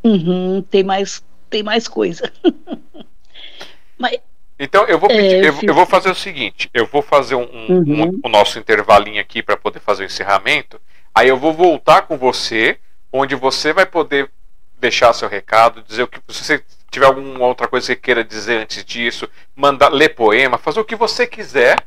[0.03, 2.33] Uhum, tem mais, tem mais coisa.
[3.99, 4.19] Mas,
[4.59, 7.49] então eu vou pedir, é, eu, eu, vou fazer o seguinte: eu vou fazer um,
[7.69, 8.03] uhum.
[8.05, 10.81] um o nosso intervalinho aqui para poder fazer o encerramento.
[11.15, 12.79] Aí eu vou voltar com você,
[13.13, 14.31] onde você vai poder
[14.79, 18.25] deixar seu recado, dizer o que se você tiver alguma outra coisa que você queira
[18.25, 21.85] dizer antes disso, mandar ler poema, fazer o que você quiser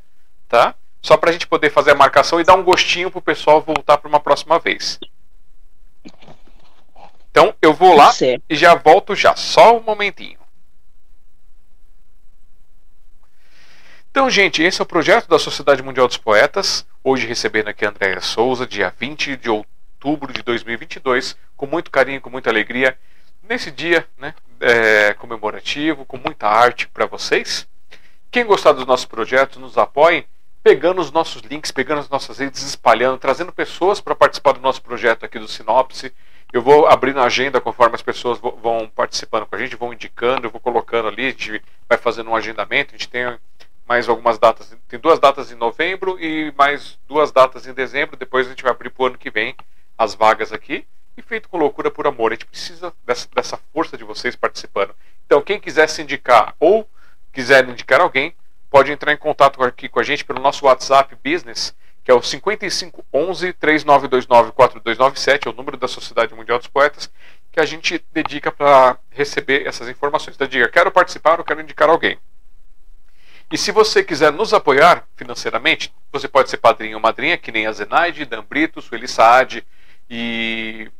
[0.51, 0.75] tá?
[1.01, 3.61] Só para a gente poder fazer a marcação e dar um gostinho para o pessoal
[3.61, 4.99] voltar para uma próxima vez.
[7.31, 8.11] Então eu vou lá
[8.49, 10.39] e já volto já, só um momentinho.
[14.11, 16.85] Então, gente, esse é o projeto da Sociedade Mundial dos Poetas.
[17.01, 22.19] Hoje recebendo aqui a Andréia Souza, dia 20 de outubro de 2022, com muito carinho,
[22.19, 22.97] com muita alegria,
[23.41, 27.65] nesse dia né, é, comemorativo, com muita arte para vocês.
[28.29, 30.25] Quem gostar dos nossos projetos, nos apoiem
[30.61, 34.81] pegando os nossos links, pegando as nossas redes, espalhando, trazendo pessoas para participar do nosso
[34.81, 36.13] projeto aqui do Sinopse.
[36.53, 40.47] Eu vou abrindo a agenda conforme as pessoas vão participando com a gente, vão indicando,
[40.47, 43.37] eu vou colocando ali, a gente vai fazendo um agendamento, a gente tem
[43.87, 48.47] mais algumas datas, tem duas datas em novembro e mais duas datas em dezembro, depois
[48.47, 49.55] a gente vai abrir para o ano que vem
[49.97, 50.85] as vagas aqui.
[51.17, 54.95] E feito com loucura por amor, a gente precisa dessa, dessa força de vocês participando.
[55.25, 56.89] Então, quem quiser se indicar ou
[57.33, 58.33] quiser indicar alguém,
[58.69, 61.75] pode entrar em contato aqui com a gente pelo nosso WhatsApp Business,
[62.11, 67.09] que é o 5511 3929 4297, é o número da Sociedade Mundial dos Poetas,
[67.49, 70.35] que a gente dedica para receber essas informações.
[70.35, 72.17] Então diga, quero participar ou quero indicar alguém.
[73.49, 77.65] E se você quiser nos apoiar financeiramente, você pode ser padrinho ou madrinha, que nem
[77.65, 79.65] a Zenaide, Dan Brito, Sueli Saad
[80.09, 80.91] e,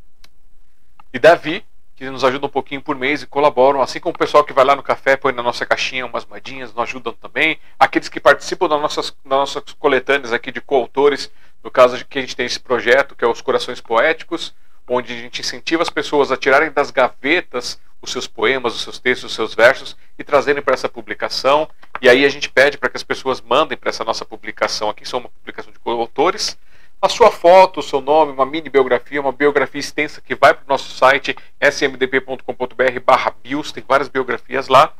[1.12, 1.62] e Davi,
[2.02, 4.64] que nos ajudam um pouquinho por mês e colaboram, assim como o pessoal que vai
[4.64, 7.60] lá no café, põe na nossa caixinha umas moedinhas, nos ajudam também.
[7.78, 11.30] Aqueles que participam das nossas, das nossas coletâneas aqui de coautores,
[11.62, 14.52] no caso de que a gente tem esse projeto, que é os Corações Poéticos,
[14.88, 18.98] onde a gente incentiva as pessoas a tirarem das gavetas os seus poemas, os seus
[18.98, 21.68] textos, os seus versos e trazerem para essa publicação.
[22.00, 25.08] E aí a gente pede para que as pessoas mandem para essa nossa publicação aqui,
[25.08, 26.58] são uma publicação de autores,
[27.02, 30.62] a sua foto, o seu nome, uma mini biografia, uma biografia extensa que vai para
[30.64, 34.94] o nosso site smdp.com.br barra bios, tem várias biografias lá.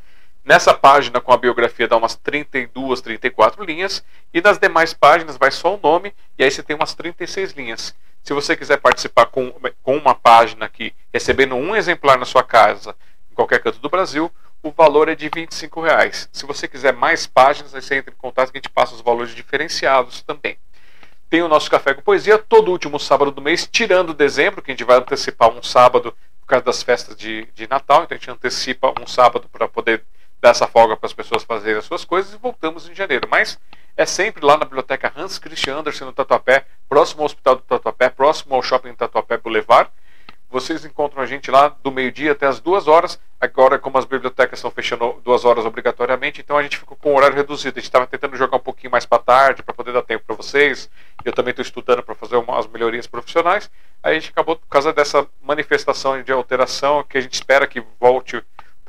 [0.44, 5.52] Nessa página com a biografia dá umas 32, 34 linhas e nas demais páginas vai
[5.52, 7.94] só o nome e aí você tem umas 36 linhas.
[8.24, 12.97] Se você quiser participar com, com uma página aqui, recebendo um exemplar na sua casa,
[13.31, 14.28] em qualquer canto do Brasil,
[14.60, 16.28] o valor é de 25 reais.
[16.32, 19.00] Se você quiser mais páginas, aí você entra em contato que a gente passa os
[19.00, 20.58] valores diferenciados também.
[21.33, 24.75] Tem o nosso Café com Poesia todo último sábado do mês, tirando dezembro, que a
[24.75, 28.31] gente vai antecipar um sábado por causa das festas de, de Natal, então a gente
[28.31, 30.05] antecipa um sábado para poder
[30.43, 33.27] dar essa folga para as pessoas fazerem as suas coisas e voltamos em janeiro.
[33.31, 33.59] Mas
[33.97, 38.11] é sempre lá na biblioteca Hans Christian Andersen no Tatuapé, próximo ao Hospital do Tatuapé,
[38.11, 39.89] próximo ao Shopping Tatuapé Boulevard.
[40.52, 43.18] Vocês encontram a gente lá do meio-dia até as duas horas.
[43.40, 47.16] Agora, como as bibliotecas estão fechando duas horas obrigatoriamente, então a gente ficou com um
[47.16, 47.78] horário reduzido.
[47.78, 50.36] A gente estava tentando jogar um pouquinho mais para tarde, para poder dar tempo para
[50.36, 50.90] vocês.
[51.24, 53.70] Eu também estou estudando para fazer umas melhorias profissionais.
[54.02, 57.82] Aí a gente acabou, por causa dessa manifestação de alteração, que a gente espera que
[57.98, 58.44] volte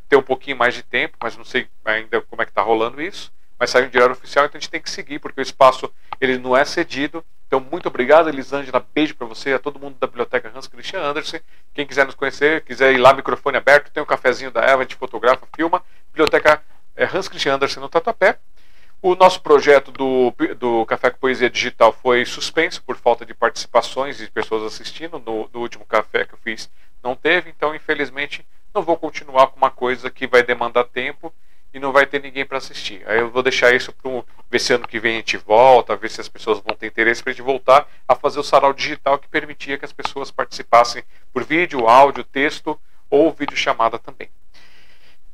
[0.10, 3.02] ter um pouquinho mais de tempo, mas não sei ainda como é que está rolando
[3.02, 3.32] isso
[3.64, 5.90] mas saiu em diário oficial, então a gente tem que seguir, porque o espaço
[6.24, 7.24] ele não é cedido.
[7.48, 8.86] Então, muito obrigado, Elisângela.
[8.94, 11.42] Beijo para você, a todo mundo da Biblioteca Hans Christian Andersen.
[11.74, 14.84] Quem quiser nos conhecer, quiser ir lá, microfone aberto, tem um cafezinho da Eva, a
[14.84, 15.84] gente fotografa, filma.
[16.12, 16.64] Biblioteca
[16.96, 18.40] é, Hans Christian Andersen no Tatuapé.
[19.02, 24.22] O nosso projeto do, do Café com Poesia Digital foi suspenso por falta de participações
[24.22, 25.20] e pessoas assistindo.
[25.20, 26.70] No, no último café que eu fiz
[27.04, 31.34] não teve, então infelizmente não vou continuar com uma coisa que vai demandar tempo
[31.74, 33.02] e não vai ter ninguém para assistir.
[33.08, 36.10] Aí eu vou deixar isso para ver se ano que vem a gente volta, ver
[36.10, 39.18] se as pessoas vão ter interesse para a gente voltar a fazer o sarau digital
[39.18, 41.04] que permitia que as pessoas participassem
[41.34, 42.80] por vídeo, áudio, texto
[43.10, 44.30] ou vídeo chamada também.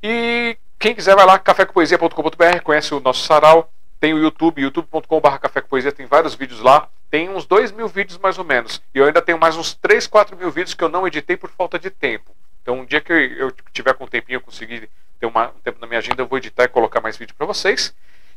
[0.01, 3.69] E quem quiser vai lá, cafécompoesia.com.br, conhece o nosso sarau,
[3.99, 8.45] tem o YouTube, youtube.com.br tem vários vídeos lá, tem uns 2 mil vídeos mais ou
[8.45, 11.35] menos, e eu ainda tenho mais uns 3, 4 mil vídeos que eu não editei
[11.35, 12.31] por falta de tempo.
[12.61, 15.79] Então um dia que eu tiver com um tempinho, eu conseguir ter uma, um tempo
[15.79, 17.93] na minha agenda, eu vou editar e colocar mais vídeo para vocês.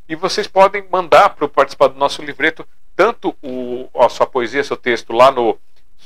[0.08, 4.76] E vocês podem mandar para participar do nosso livreto tanto o, a sua poesia, seu
[4.76, 5.58] texto lá no,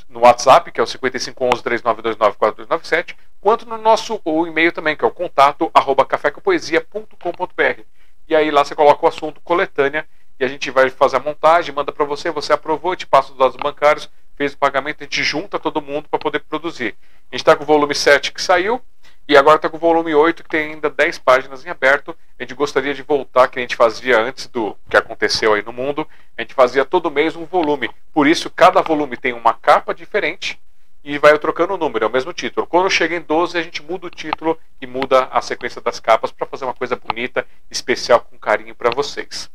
[0.08, 5.70] no WhatsApp, que é o 5511-3929-4297, quanto no nosso e-mail também, que é o contato
[5.72, 7.80] arroba cafécompoesia.com.br.
[8.28, 10.06] E aí lá você coloca o assunto coletânea
[10.38, 13.38] e a gente vai fazer a montagem, manda para você, você aprovou, te passa os
[13.38, 16.94] dados bancários, fez o pagamento, a gente junta todo mundo para poder produzir.
[17.30, 18.82] A gente está com o volume 7 que saiu,
[19.28, 22.16] e agora está com o volume 8, que tem ainda 10 páginas em aberto.
[22.38, 25.72] A gente gostaria de voltar, que a gente fazia antes do que aconteceu aí no
[25.72, 26.06] mundo.
[26.38, 27.90] A gente fazia todo mês um volume.
[28.12, 30.60] Por isso, cada volume tem uma capa diferente
[31.02, 32.66] e vai trocando o número, é o mesmo título.
[32.68, 36.30] Quando chega em 12, a gente muda o título e muda a sequência das capas
[36.30, 39.50] para fazer uma coisa bonita, especial, com carinho para vocês.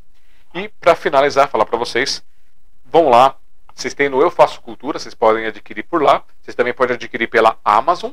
[0.54, 2.22] E para finalizar, falar para vocês,
[2.86, 3.38] vão lá.
[3.74, 6.24] Vocês têm no Eu Faço Cultura, vocês podem adquirir por lá.
[6.42, 8.12] Vocês também podem adquirir pela Amazon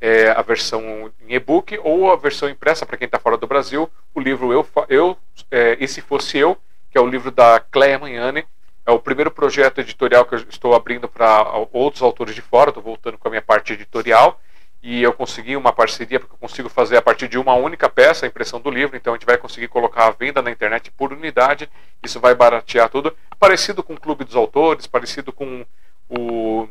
[0.00, 3.90] é, a versão em e-book ou a versão impressa para quem está fora do Brasil,
[4.14, 5.16] o livro Eu, eu
[5.50, 6.56] é, E Se Fosse Eu,
[6.90, 8.46] que é o livro da Cleia Manhane.
[8.84, 11.42] É o primeiro projeto editorial que eu estou abrindo para
[11.72, 14.40] outros autores de fora, estou voltando com a minha parte editorial.
[14.80, 18.24] E eu consegui uma parceria, porque eu consigo fazer a partir de uma única peça
[18.24, 21.12] a impressão do livro, então a gente vai conseguir colocar a venda na internet por
[21.12, 21.68] unidade,
[22.04, 23.12] isso vai baratear tudo.
[23.38, 25.66] Parecido com o Clube dos Autores, parecido com
[26.08, 26.68] o.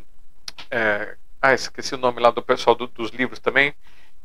[0.72, 3.74] É, ah, esqueci o nome lá do pessoal do, dos livros também.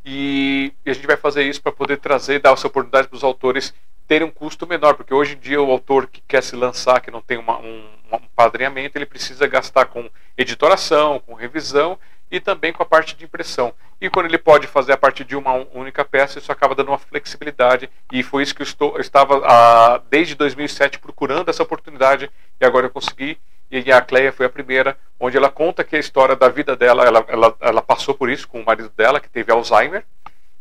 [0.05, 3.25] E, e, a gente vai fazer isso para poder trazer, dar essa oportunidade para os
[3.25, 3.75] autores
[4.07, 7.11] terem um custo menor, porque hoje em dia o autor que quer se lançar, que
[7.11, 11.99] não tem uma, um, um padrinhamento, ele precisa gastar com editoração, com revisão
[12.31, 13.73] e também com a parte de impressão.
[14.01, 16.99] E quando ele pode fazer a partir de uma única peça, isso acaba dando uma
[16.99, 17.91] flexibilidade.
[18.13, 22.65] E foi isso que eu, estou, eu estava ah, desde 2007 procurando essa oportunidade e
[22.65, 23.39] agora eu consegui
[23.71, 27.05] e a Cleia foi a primeira, onde ela conta que a história da vida dela,
[27.05, 30.05] ela, ela, ela passou por isso com o marido dela, que teve Alzheimer,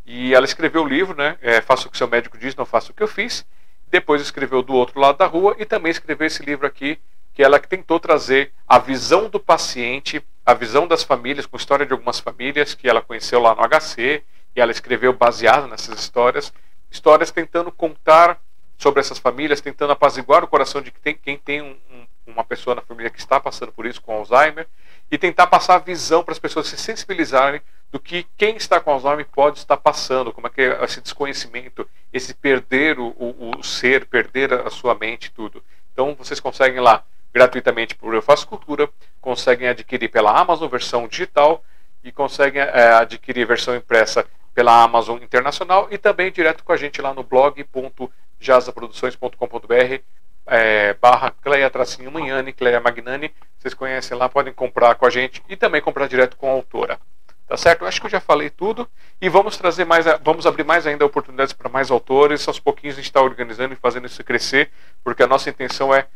[0.05, 2.91] e ela escreveu o livro, né, é, Faça o que seu médico diz, não faça
[2.91, 3.45] o que eu fiz,
[3.89, 6.99] depois escreveu Do Outro Lado da Rua, e também escreveu esse livro aqui,
[7.33, 11.93] que ela tentou trazer a visão do paciente, a visão das famílias, com história de
[11.93, 14.23] algumas famílias que ela conheceu lá no HC,
[14.55, 16.53] e ela escreveu baseado nessas histórias,
[16.91, 18.39] histórias tentando contar
[18.77, 23.09] sobre essas famílias, tentando apaziguar o coração de quem tem, um uma pessoa na família
[23.09, 24.67] que está passando por isso com Alzheimer
[25.11, 28.91] e tentar passar a visão para as pessoas se sensibilizarem do que quem está com
[28.91, 33.63] Alzheimer pode estar passando, como é que é esse desconhecimento, esse perder o, o, o
[33.63, 35.63] ser, perder a sua mente, tudo.
[35.91, 41.63] Então vocês conseguem lá gratuitamente por Eu Faço Cultura, conseguem adquirir pela Amazon versão digital
[42.03, 47.01] e conseguem é, adquirir versão impressa pela Amazon Internacional e também direto com a gente
[47.01, 50.03] lá no blog.jazaproduções.com.br
[50.49, 53.31] é, barra Cleia Tracinho Manhani, Cleia Magnani.
[53.57, 56.99] Vocês conhecem lá, podem comprar com a gente e também comprar direto com a autora.
[57.47, 57.85] Tá certo?
[57.85, 58.87] Acho que eu já falei tudo
[59.19, 62.47] e vamos trazer mais, vamos abrir mais ainda oportunidades para mais autores.
[62.47, 64.71] Aos pouquinhos a gente está organizando e fazendo isso crescer,
[65.03, 66.07] porque a nossa intenção é,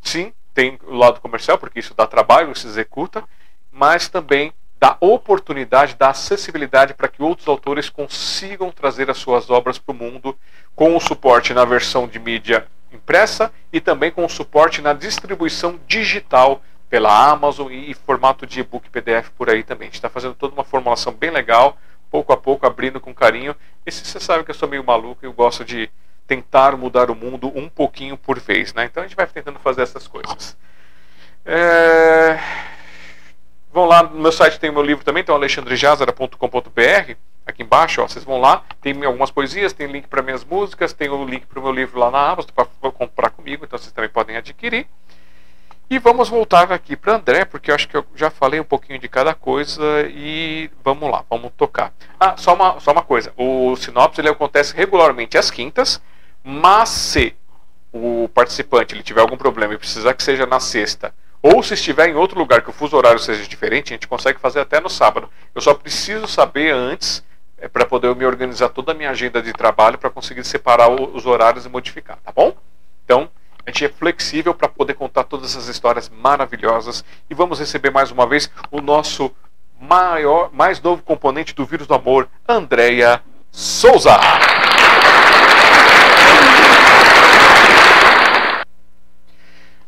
[0.00, 3.24] sim, tem o lado comercial, porque isso dá trabalho, se executa,
[3.70, 9.78] mas também dá oportunidade, dá acessibilidade para que outros autores consigam trazer as suas obras
[9.78, 10.36] para o mundo
[10.74, 16.62] com o suporte na versão de mídia impressa e também com suporte na distribuição digital
[16.88, 19.86] pela Amazon e, formato de e-book PDF por aí também.
[19.86, 21.78] A gente está fazendo toda uma formulação bem legal,
[22.10, 23.56] pouco a pouco, abrindo com carinho.
[23.86, 25.90] E se você sabe que eu sou meio maluco e eu gosto de
[26.26, 28.84] tentar mudar o mundo um pouquinho por vez, né?
[28.84, 30.56] Então a gente vai tentando fazer essas coisas.
[31.46, 32.38] É...
[33.72, 37.16] Vão lá, no meu site tem o meu livro também, então alexandrejazara.com.br.
[37.46, 41.08] Aqui embaixo, ó, vocês vão lá, tem algumas poesias, tem link para minhas músicas, tem
[41.08, 44.10] o link para o meu livro lá na Amazon para comprar comigo, então vocês também
[44.10, 44.86] podem adquirir.
[45.90, 48.98] E vamos voltar aqui para André, porque eu acho que eu já falei um pouquinho
[48.98, 51.92] de cada coisa e vamos lá, vamos tocar.
[52.18, 56.00] Ah, só uma, só uma coisa, o Sinopse ele acontece regularmente às quintas,
[56.42, 57.34] mas se
[57.92, 61.12] o participante ele tiver algum problema e precisar que seja na sexta,
[61.42, 64.38] ou se estiver em outro lugar que o fuso horário seja diferente, a gente consegue
[64.38, 65.28] fazer até no sábado.
[65.52, 67.22] Eu só preciso saber antes
[67.62, 71.24] é, para poder me organizar toda a minha agenda de trabalho para conseguir separar os
[71.24, 72.56] horários e modificar, tá bom?
[73.04, 73.30] Então,
[73.64, 78.10] a gente é flexível para poder contar todas essas histórias maravilhosas e vamos receber mais
[78.10, 79.30] uma vez o nosso
[79.80, 84.18] maior, mais novo componente do vírus do amor, Andréia Souza.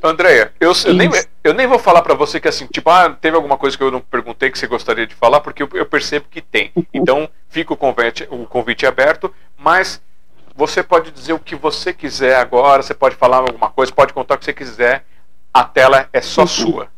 [0.05, 1.11] Andréia, eu, eu, nem,
[1.43, 3.91] eu nem vou falar para você que assim, tipo, ah, teve alguma coisa que eu
[3.91, 6.71] não perguntei que você gostaria de falar, porque eu, eu percebo que tem.
[6.93, 10.03] Então, fica o convite, o convite aberto, mas
[10.55, 14.35] você pode dizer o que você quiser agora, você pode falar alguma coisa, pode contar
[14.35, 15.05] o que você quiser.
[15.53, 16.89] A tela é só sua.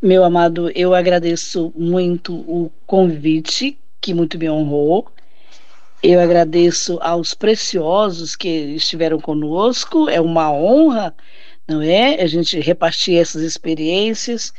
[0.00, 5.08] Meu amado, eu agradeço muito o convite, que muito me honrou.
[6.02, 10.08] Eu agradeço aos preciosos que estiveram conosco.
[10.08, 11.14] É uma honra,
[11.68, 12.20] não é?
[12.20, 14.52] A gente repartir essas experiências.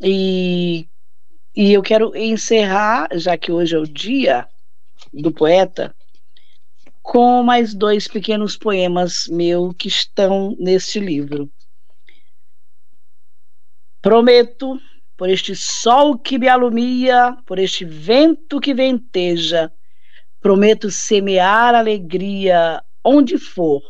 [0.00, 0.88] E,
[1.56, 4.46] e eu quero encerrar, já que hoje é o dia
[5.12, 5.92] do poeta,
[7.02, 11.50] com mais dois pequenos poemas meus que estão neste livro.
[14.00, 14.78] Prometo,
[15.16, 19.72] por este sol que me alumia, por este vento que venteja,
[20.40, 23.82] prometo semear alegria onde for,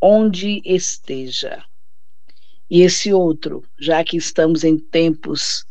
[0.00, 1.64] onde esteja.
[2.70, 5.66] E esse outro, já que estamos em tempos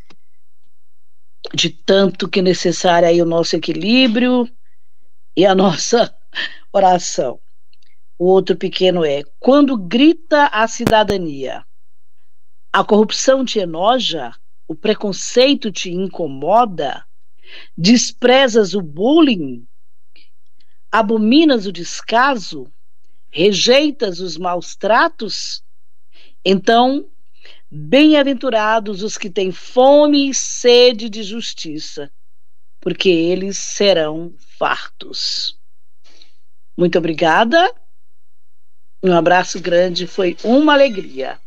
[1.53, 4.47] de tanto que necessário aí o nosso equilíbrio
[5.35, 6.15] e a nossa
[6.73, 7.39] Oração.
[8.17, 11.65] O outro pequeno é: quando grita a cidadania,
[12.71, 14.31] a corrupção te enoja,
[14.67, 17.03] o preconceito te incomoda,
[17.77, 19.67] desprezas o bullying,
[20.91, 22.71] abominas o descaso,
[23.29, 25.63] rejeitas os maus tratos?
[26.43, 27.07] Então,
[27.69, 32.11] bem-aventurados os que têm fome e sede de justiça,
[32.81, 35.57] porque eles serão fartos.
[36.77, 37.73] Muito obrigada.
[39.03, 41.39] Um abraço grande, foi uma alegria.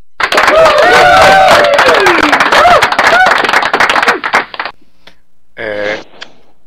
[5.57, 6.01] É,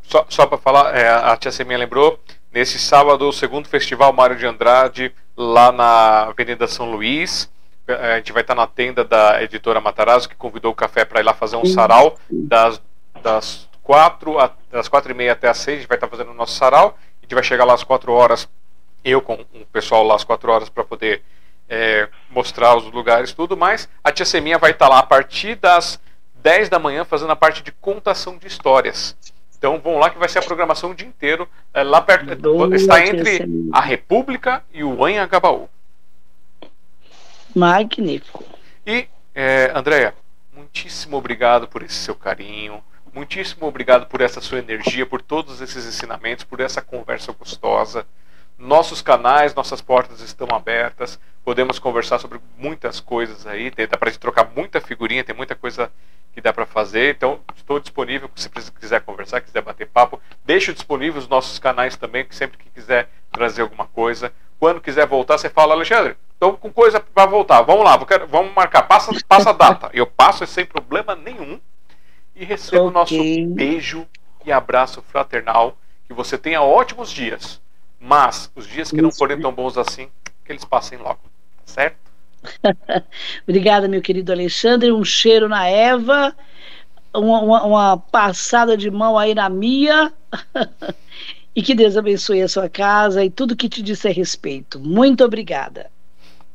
[0.04, 2.20] só só para falar, é, a tia Seminha lembrou,
[2.58, 7.50] nesse sábado, o segundo festival Mário de Andrade, lá na Avenida São Luís.
[7.88, 11.24] A gente vai estar na tenda da editora Matarazzo, que convidou o café para ir
[11.24, 12.82] lá fazer um sarau das,
[13.22, 14.36] das, quatro,
[14.70, 15.78] das quatro e meia até as seis.
[15.78, 18.48] A gente vai estar fazendo o nosso sarau gente vai chegar lá às 4 horas,
[19.04, 21.22] eu com o pessoal lá às 4 horas para poder
[21.68, 26.00] é, mostrar os lugares tudo, mas a tia Seminha vai estar lá a partir das
[26.36, 29.18] 10 da manhã fazendo a parte de contação de histórias.
[29.58, 31.48] Então vão lá que vai ser a programação o dia inteiro.
[31.74, 35.70] É, lá perto, Boa, está entre a República e o Anhangabaú.
[37.56, 38.44] Magnífico.
[38.86, 40.14] E, é, Andréia,
[40.56, 42.84] muitíssimo obrigado por esse seu carinho,
[43.18, 48.06] Muitíssimo obrigado por essa sua energia, por todos esses ensinamentos, por essa conversa gostosa.
[48.60, 51.20] Nossos canais, nossas portas estão abertas.
[51.44, 53.72] Podemos conversar sobre muitas coisas aí.
[53.72, 55.92] Dá para gente trocar muita figurinha, tem muita coisa
[56.38, 57.16] que dá para fazer.
[57.16, 60.22] Então, estou disponível se quiser conversar, quiser bater papo.
[60.46, 64.32] Deixo disponível os nossos canais também, que sempre que quiser trazer alguma coisa.
[64.60, 67.64] Quando quiser voltar, você fala, Alexandre, Então, com coisa para voltar.
[67.64, 68.84] Vamos lá, quero, vamos marcar.
[68.84, 69.90] Passa, passa a data.
[69.92, 71.60] Eu passo sem problema nenhum.
[72.36, 72.94] E recebo o okay.
[72.94, 74.08] nosso beijo
[74.46, 75.76] e abraço fraternal.
[76.06, 77.60] Que você tenha ótimos dias.
[78.00, 80.08] Mas os dias que não forem tão bons assim,
[80.46, 81.22] que eles passem logo.
[81.66, 81.98] Certo?
[83.48, 84.92] Obrigada, meu querido Alexandre.
[84.92, 86.36] Um cheiro na Eva.
[87.14, 90.14] Uma, uma, uma passada de mão aí na Mia.
[91.56, 94.80] e que Deus abençoe a sua casa e tudo que te disse a respeito.
[94.80, 95.90] Muito obrigada.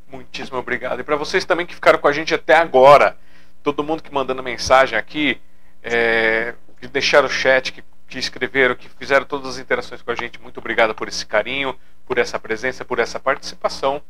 [0.09, 1.01] Muitíssimo obrigado.
[1.01, 3.17] E para vocês também que ficaram com a gente até agora,
[3.62, 5.41] todo mundo que mandando mensagem aqui,
[5.83, 10.15] é, que deixaram o chat, que, que escreveram, que fizeram todas as interações com a
[10.15, 11.75] gente, muito obrigado por esse carinho,
[12.07, 14.03] por essa presença, por essa participação.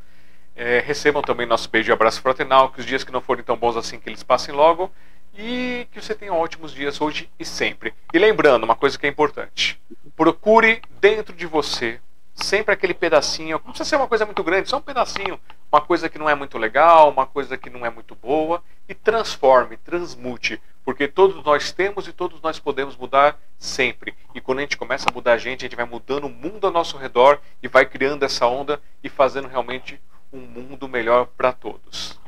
[0.55, 3.57] É, recebam também nosso beijo e abraço fraternal, que os dias que não forem tão
[3.57, 4.91] bons assim, que eles passem logo.
[5.37, 7.95] E que você tenha ótimos dias hoje e sempre.
[8.13, 9.81] E lembrando, uma coisa que é importante:
[10.15, 12.01] procure dentro de você
[12.35, 15.39] sempre aquele pedacinho, não precisa ser uma coisa muito grande, só um pedacinho,
[15.71, 18.95] uma coisa que não é muito legal, uma coisa que não é muito boa, e
[18.95, 24.15] transforme, transmute, porque todos nós temos e todos nós podemos mudar sempre.
[24.35, 26.67] E quando a gente começa a mudar a gente, a gente vai mudando o mundo
[26.67, 30.01] ao nosso redor e vai criando essa onda e fazendo realmente
[30.33, 32.19] um mundo melhor para todos.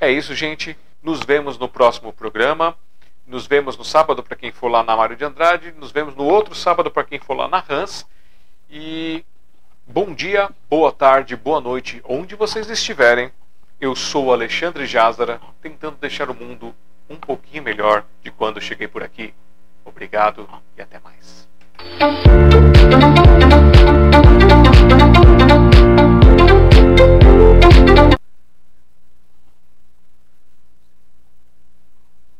[0.00, 0.76] É isso, gente.
[1.02, 2.76] Nos vemos no próximo programa.
[3.26, 5.72] Nos vemos no sábado para quem for lá na Mário de Andrade.
[5.72, 8.06] Nos vemos no outro sábado para quem for lá na Hans.
[8.70, 9.24] E
[9.92, 13.32] Bom dia, boa tarde, boa noite, onde vocês estiverem.
[13.80, 16.72] Eu sou Alexandre Jázara, tentando deixar o mundo
[17.08, 19.34] um pouquinho melhor de quando cheguei por aqui.
[19.84, 20.48] Obrigado
[20.78, 21.48] e até mais.